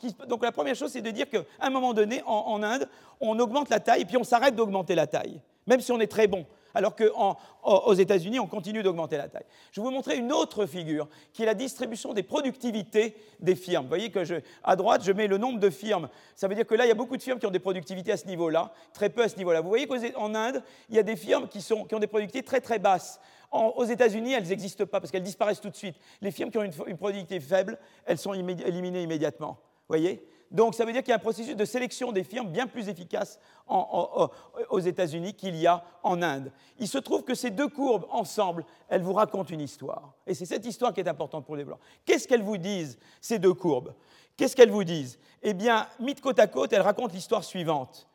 la 0.42 0.52
première 0.52 0.74
chose, 0.74 0.90
c'est 0.90 1.00
de 1.00 1.10
dire 1.10 1.30
qu'à 1.30 1.40
un 1.60 1.70
moment 1.70 1.94
donné, 1.94 2.22
en, 2.26 2.62
Inde, 2.62 2.86
on 3.20 3.38
augmente 3.38 3.70
la 3.70 3.80
taille 3.80 4.02
et 4.02 4.04
puis 4.04 4.18
on 4.18 4.24
s'arrête 4.24 4.54
d'augmenter 4.54 4.94
la 4.94 5.06
taille, 5.06 5.40
même 5.66 5.80
si 5.80 5.92
on 5.92 6.00
est 6.00 6.06
très 6.06 6.26
bon 6.26 6.44
alors 6.76 6.94
qu'aux 6.94 7.94
États-Unis, 7.94 8.38
on 8.38 8.46
continue 8.46 8.82
d'augmenter 8.82 9.16
la 9.16 9.28
taille. 9.28 9.46
Je 9.72 9.80
vais 9.80 9.86
vous 9.86 9.90
montrer 9.90 10.18
une 10.18 10.30
autre 10.30 10.66
figure, 10.66 11.08
qui 11.32 11.42
est 11.42 11.46
la 11.46 11.54
distribution 11.54 12.12
des 12.12 12.22
productivités 12.22 13.16
des 13.40 13.56
firmes. 13.56 13.84
Vous 13.84 13.88
voyez 13.88 14.10
que 14.10 14.20
à 14.62 14.76
droite, 14.76 15.02
je 15.02 15.10
mets 15.10 15.26
le 15.26 15.38
nombre 15.38 15.58
de 15.58 15.70
firmes. 15.70 16.10
Ça 16.34 16.48
veut 16.48 16.54
dire 16.54 16.66
que 16.66 16.74
là, 16.74 16.84
il 16.84 16.88
y 16.88 16.92
a 16.92 16.94
beaucoup 16.94 17.16
de 17.16 17.22
firmes 17.22 17.38
qui 17.38 17.46
ont 17.46 17.50
des 17.50 17.60
productivités 17.60 18.12
à 18.12 18.18
ce 18.18 18.26
niveau-là, 18.26 18.74
très 18.92 19.08
peu 19.08 19.22
à 19.22 19.28
ce 19.30 19.38
niveau-là. 19.38 19.62
Vous 19.62 19.70
voyez 19.70 19.86
qu'en 19.86 20.34
Inde, 20.34 20.62
il 20.90 20.96
y 20.96 20.98
a 20.98 21.02
des 21.02 21.16
firmes 21.16 21.48
qui, 21.48 21.66
ont 21.72 21.98
des 21.98 22.06
productivités 22.06 22.44
très 22.44 22.60
très 22.60 22.78
basses. 22.78 23.20
aux 23.50 23.84
États-Unis, 23.84 24.34
elles 24.34 24.48
n'existent 24.48 24.84
pas 24.84 25.00
parce 25.00 25.10
qu'elles 25.10 25.22
disparaissent 25.22 25.62
tout 25.62 25.70
de 25.70 25.76
suite. 25.76 25.96
Les 26.20 26.30
firmes 26.30 26.50
qui 26.50 26.58
ont 26.58 26.62
une, 26.62 26.72
une 26.88 26.98
productivité 26.98 27.40
faible, 27.40 27.78
elles 28.04 28.18
sont 28.18 28.34
éliminées 28.34 29.02
immédiatement. 29.02 29.58
Vous 29.88 29.96
voyez? 29.96 30.22
Donc 30.50 30.74
ça 30.74 30.84
veut 30.84 30.92
dire 30.92 31.02
qu'il 31.02 31.10
y 31.10 31.12
a 31.12 31.16
un 31.16 31.20
processus 31.20 31.56
de 31.56 31.64
sélection 31.64 32.12
des 32.12 32.24
firmes 32.24 32.48
bien 32.48 32.66
plus 32.66 32.88
efficace 32.88 33.38
aux 33.68 34.80
États-Unis 34.80 35.34
qu'il 35.34 35.56
y 35.56 35.66
a 35.66 35.84
en 36.02 36.22
Inde. 36.22 36.52
Il 36.78 36.88
se 36.88 36.98
trouve 36.98 37.24
que 37.24 37.34
ces 37.34 37.50
deux 37.50 37.68
courbes 37.68 38.06
ensemble, 38.10 38.64
elles 38.88 39.02
vous 39.02 39.12
racontent 39.12 39.52
une 39.52 39.60
histoire. 39.60 40.14
Et 40.26 40.34
c'est 40.34 40.46
cette 40.46 40.64
histoire 40.64 40.92
qui 40.92 41.00
est 41.00 41.08
importante 41.08 41.44
pour 41.44 41.56
le 41.56 41.62
développement. 41.62 41.84
Qu'est-ce 42.04 42.28
qu'elles 42.28 42.42
vous 42.42 42.58
disent, 42.58 42.98
ces 43.20 43.38
deux 43.38 43.54
courbes? 43.54 43.94
Qu'est-ce 44.36 44.54
qu'elles 44.54 44.70
vous 44.70 44.84
disent? 44.84 45.18
Eh 45.42 45.54
bien, 45.54 45.88
mises 45.98 46.20
côte 46.20 46.38
à 46.38 46.46
côte, 46.46 46.72
elles 46.72 46.82
racontent 46.82 47.14
l'histoire 47.14 47.42
suivante. 47.42 48.06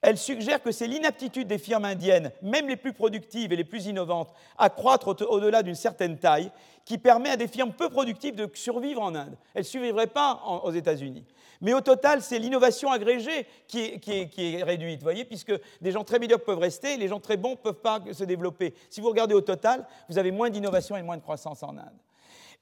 Elles 0.00 0.18
suggèrent 0.18 0.62
que 0.62 0.70
c'est 0.70 0.86
l'inaptitude 0.86 1.48
des 1.48 1.58
firmes 1.58 1.84
indiennes, 1.84 2.30
même 2.40 2.68
les 2.68 2.76
plus 2.76 2.92
productives 2.92 3.52
et 3.52 3.56
les 3.56 3.64
plus 3.64 3.86
innovantes, 3.86 4.32
à 4.56 4.70
croître 4.70 5.08
au-delà 5.28 5.62
d'une 5.62 5.74
certaine 5.74 6.18
taille, 6.18 6.52
qui 6.84 6.98
permet 6.98 7.30
à 7.30 7.36
des 7.36 7.48
firmes 7.48 7.72
peu 7.72 7.88
productives 7.88 8.36
de 8.36 8.48
survivre 8.54 9.02
en 9.02 9.14
Inde. 9.14 9.36
Elles 9.54 9.62
ne 9.62 9.66
survivraient 9.66 10.06
pas 10.06 10.40
aux 10.62 10.70
États-Unis. 10.70 11.24
Mais 11.60 11.74
au 11.74 11.80
total, 11.80 12.22
c'est 12.22 12.38
l'innovation 12.38 12.92
agrégée 12.92 13.46
qui 13.66 14.00
est, 14.06 14.62
réduite, 14.62 15.02
voyez, 15.02 15.24
puisque 15.24 15.52
des 15.80 15.90
gens 15.90 16.04
très 16.04 16.20
médiocres 16.20 16.44
peuvent 16.44 16.58
rester, 16.58 16.96
les 16.96 17.08
gens 17.08 17.18
très 17.18 17.36
bons 17.36 17.52
ne 17.52 17.56
peuvent 17.56 17.74
pas 17.74 18.00
se 18.12 18.24
développer. 18.24 18.74
Si 18.90 19.00
vous 19.00 19.08
regardez 19.08 19.34
au 19.34 19.40
total, 19.40 19.86
vous 20.08 20.18
avez 20.18 20.30
moins 20.30 20.50
d'innovation 20.50 20.96
et 20.96 21.02
moins 21.02 21.16
de 21.16 21.22
croissance 21.22 21.62
en 21.62 21.76
Inde. 21.76 21.98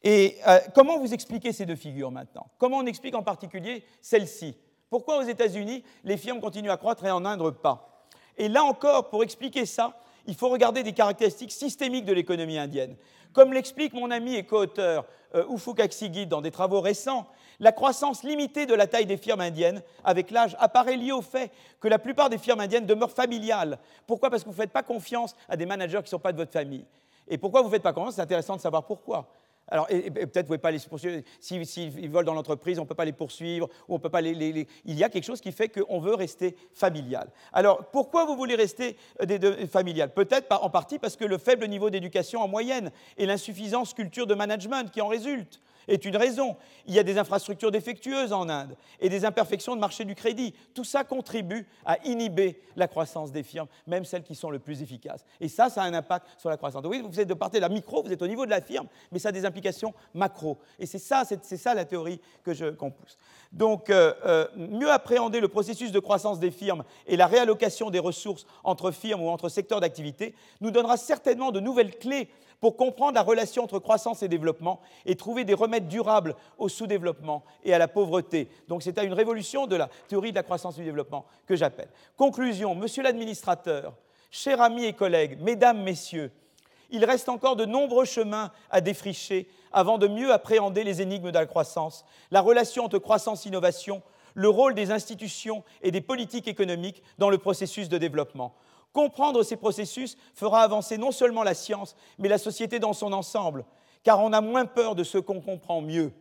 Et 0.03 0.39
euh, 0.47 0.59
comment 0.75 0.99
vous 0.99 1.13
expliquez 1.13 1.53
ces 1.53 1.67
deux 1.67 1.77
figures 1.77 2.11
maintenant? 2.11 2.47
Comment 2.59 2.79
on 2.79 2.87
explique 2.87 3.15
en 3.15 3.23
particulier 3.23 3.85
celle-ci? 4.01 4.57
Pourquoi 4.97 5.18
aux 5.18 5.28
États-Unis, 5.28 5.85
les 6.05 6.16
firmes 6.16 6.40
continuent 6.40 6.70
à 6.70 6.78
croître 6.78 7.05
et 7.05 7.10
en 7.10 7.27
Inde 7.27 7.51
pas 7.51 8.06
Et 8.39 8.48
là 8.48 8.64
encore, 8.64 9.10
pour 9.10 9.23
expliquer 9.23 9.66
ça, 9.66 10.01
il 10.27 10.35
faut 10.35 10.48
regarder 10.48 10.82
des 10.82 10.94
caractéristiques 10.94 11.52
systémiques 11.52 12.06
de 12.06 12.14
l'économie 12.14 12.56
indienne. 12.56 12.97
Comme 13.35 13.52
l'explique 13.52 13.93
mon 13.93 14.10
ami 14.10 14.36
et 14.36 14.47
co-auteur 14.47 15.05
euh, 15.35 15.44
Ufuk 15.55 15.82
dans 16.31 16.40
des 16.40 16.51
travaux 16.51 16.81
récents, 16.81 17.27
la 17.60 17.73
croissance 17.73 18.23
limitée 18.23 18.64
de 18.64 18.73
la 18.73 18.86
taille 18.86 19.05
des 19.05 19.18
firmes 19.18 19.43
indiennes 19.43 19.82
avec 20.02 20.31
l'âge 20.31 20.56
apparaît 20.60 20.97
liée 20.97 21.12
au 21.12 21.20
fait 21.20 21.52
que 21.78 21.89
la 21.89 21.98
plupart 21.98 22.31
des 22.31 22.39
firmes 22.39 22.60
indiennes 22.60 22.86
demeurent 22.86 23.10
familiales. 23.10 23.78
Pourquoi? 24.06 24.31
Parce 24.31 24.44
que 24.44 24.48
vous 24.48 24.55
ne 24.55 24.62
faites 24.62 24.73
pas 24.73 24.82
confiance 24.82 25.36
à 25.47 25.59
des 25.59 25.66
managers 25.66 25.98
qui 25.98 26.05
ne 26.05 26.09
sont 26.09 26.18
pas 26.18 26.32
de 26.32 26.39
votre 26.39 26.52
famille. 26.52 26.86
Et 27.28 27.36
pourquoi 27.36 27.60
vous 27.60 27.68
ne 27.68 27.73
faites 27.74 27.82
pas 27.82 27.93
confiance? 27.93 28.14
C'est 28.14 28.23
intéressant 28.23 28.56
de 28.56 28.62
savoir 28.62 28.86
pourquoi. 28.86 29.28
Alors, 29.69 29.87
peut-être 29.89 30.35
vous 30.35 30.39
ne 30.39 30.43
pouvez 30.43 30.59
pas 30.59 30.71
les 30.71 30.79
poursuivre. 30.79 31.23
S'ils 31.41 32.11
volent 32.11 32.27
dans 32.27 32.35
l'entreprise, 32.35 32.79
on 32.79 32.83
ne 32.83 32.87
peut 32.87 32.95
pas 32.95 33.05
les 33.05 33.13
poursuivre, 33.13 33.69
ou 33.89 33.95
on 33.95 33.99
peut 33.99 34.11
pas 34.11 34.21
les, 34.21 34.67
Il 34.85 34.95
y 34.95 35.03
a 35.03 35.09
quelque 35.09 35.25
chose 35.25 35.41
qui 35.41 35.53
fait 35.53 35.69
qu'on 35.69 35.99
veut 35.99 36.15
rester 36.15 36.57
familial. 36.73 37.29
Alors, 37.53 37.87
pourquoi 37.87 38.25
vous 38.25 38.37
voulez 38.37 38.55
rester 38.55 38.97
euh, 39.23 39.67
familial? 39.67 40.13
Peut-être 40.13 40.47
en 40.63 40.71
partie 40.71 40.99
parce 40.99 41.17
que 41.17 41.25
le 41.25 41.39
faible 41.39 41.67
niveau 41.67 41.91
d'éducation 41.91 42.41
en 42.43 42.49
moyenne 42.49 42.91
et 43.17 43.27
l'insuffisance 43.27 43.95
culture 43.95 44.27
de 44.27 44.35
management 44.35 44.91
qui 44.91 45.01
en 45.01 45.09
résulte 45.09 45.61
est 45.89 46.05
une 46.05 46.17
raison. 46.17 46.57
Il 46.87 46.95
y 46.95 46.99
a 46.99 47.03
des 47.03 47.19
infrastructures 47.19 47.71
défectueuses 47.71 48.33
en 48.33 48.49
Inde 48.49 48.77
et 49.01 49.09
des 49.09 49.25
imperfections 49.25 49.75
de 49.75 49.81
marché 49.81 50.05
du 50.05 50.15
crédit. 50.15 50.55
Tout 50.75 50.85
ça 50.85 51.05
contribue 51.05 51.67
à 51.85 51.99
inhiber 52.05 52.61
la 52.77 52.89
croissance 52.89 53.33
des 53.33 53.43
firmes, 53.43 53.69
même 53.87 54.05
celles 54.05 54.23
qui 54.23 54.35
sont 54.35 54.51
le 54.51 54.59
plus 54.59 54.83
efficaces. 54.83 55.25
Et 55.41 55.49
ça, 55.49 55.69
ça 55.69 55.83
a 55.83 55.87
un 55.87 55.95
impact 55.95 56.27
sur 56.39 56.51
la 56.51 56.57
croissance. 56.57 56.83
Donc 56.83 56.93
oui, 56.93 57.03
vous 57.05 57.21
êtes 57.21 57.29
de 57.29 57.35
partir 57.35 57.61
de 57.61 57.67
la 57.67 57.69
micro, 57.69 58.03
vous 58.03 58.13
êtes 58.13 58.23
au 58.23 58.29
niveau 58.29 58.45
de 58.45 58.51
la 58.51 58.61
firme, 58.61 58.87
mais 59.13 59.19
ça 59.19 59.31
a 59.31 59.33
des 59.33 59.45
implications 59.45 59.95
macro. 60.15 60.59
Et 60.79 60.87
c'est 60.87 60.99
ça, 60.99 61.23
c'est 61.25 61.57
ça 61.57 61.75
la 61.75 61.85
théorie 61.85 62.21
que 62.45 62.55
je 62.55 62.67
qu'on 62.71 62.91
pousse. 62.91 63.17
Donc, 63.53 63.91
euh, 63.91 64.13
euh, 64.27 64.47
mieux 64.57 64.91
appréhender 64.91 65.41
le 65.41 65.49
processus 65.49 65.93
de 65.93 66.01
croissance 66.01 66.39
des 66.39 66.51
firmes 66.51 66.85
et 67.07 67.17
la 67.17 67.27
réallocation 67.27 67.91
des 67.91 67.99
ressources 67.99 68.47
entre 68.65 68.91
firmes 68.91 69.23
ou 69.23 69.29
entre 69.29 69.49
secteurs 69.49 69.81
d'activité 69.81 70.35
nous 70.61 70.71
donnera 70.71 70.97
certainement 70.97 71.53
de 71.53 71.61
nouvelles 71.61 71.97
clés 71.97 72.29
pour 72.61 72.77
comprendre 72.77 73.15
la 73.15 73.23
relation 73.23 73.65
entre 73.65 73.78
croissance 73.78 74.23
et 74.23 74.28
développement 74.28 74.81
et 75.05 75.16
trouver 75.16 75.45
des 75.45 75.55
remèdes 75.55 75.89
durables 75.89 76.35
au 76.59 76.69
sous-développement 76.69 77.45
et 77.65 77.74
à 77.74 77.78
la 77.78 77.89
pauvreté. 77.89 78.49
Donc 78.69 78.83
c'est 78.83 78.99
à 78.99 79.05
une 79.05 79.12
révolution 79.12 79.66
de 79.66 79.77
la 79.77 79.89
théorie 80.09 80.31
de 80.31 80.37
la 80.37 80.43
croissance 80.43 80.77
et 80.77 80.81
du 80.81 80.87
développement 80.87 81.27
que 81.47 81.57
j'appelle. 81.57 81.89
Conclusion, 82.16 82.74
monsieur 82.74 83.03
l'administrateur, 83.03 83.95
chers 84.31 84.61
amis 84.61 84.85
et 84.85 84.93
collègues, 84.93 85.39
mesdames, 85.41 85.83
messieurs, 85.83 86.31
il 86.91 87.05
reste 87.05 87.28
encore 87.28 87.57
de 87.57 87.65
nombreux 87.65 88.05
chemins 88.05 88.53
à 88.70 88.81
défricher 88.81 89.49
avant 89.73 89.99
de 89.99 90.07
mieux 90.07 90.33
appréhender 90.33 90.85
les 90.85 91.03
énigmes 91.03 91.31
de 91.31 91.39
la 91.39 91.47
croissance, 91.47 92.05
la 92.31 92.41
relation 92.41 92.85
entre 92.85 92.99
croissance 92.99 93.45
et 93.45 93.49
innovation, 93.49 94.03
le 94.35 94.49
rôle 94.49 94.74
des 94.74 94.91
institutions 94.91 95.65
et 95.83 95.91
des 95.91 96.01
politiques 96.01 96.47
économiques 96.47 97.03
dans 97.19 97.31
le 97.31 97.39
processus 97.39 97.89
de 97.89 97.99
développement. 97.99 98.55
Comprendre 98.97 99.43
ces 99.43 99.56
processus 99.56 100.16
fera 100.32 100.62
avancer 100.62 100.97
non 100.97 101.12
seulement 101.12 101.43
la 101.43 101.52
science, 101.52 101.94
mais 102.16 102.31
la 102.31 102.39
société 102.39 102.78
dans 102.78 102.94
son 102.94 103.12
ensemble, 103.12 103.66
car 104.02 104.23
on 104.23 104.32
a 104.32 104.40
moins 104.40 104.64
peur 104.64 104.94
de 104.94 105.05
ce 105.05 105.18
qu'on 105.18 105.43
comprend 105.43 105.82
mieux. 105.82 106.14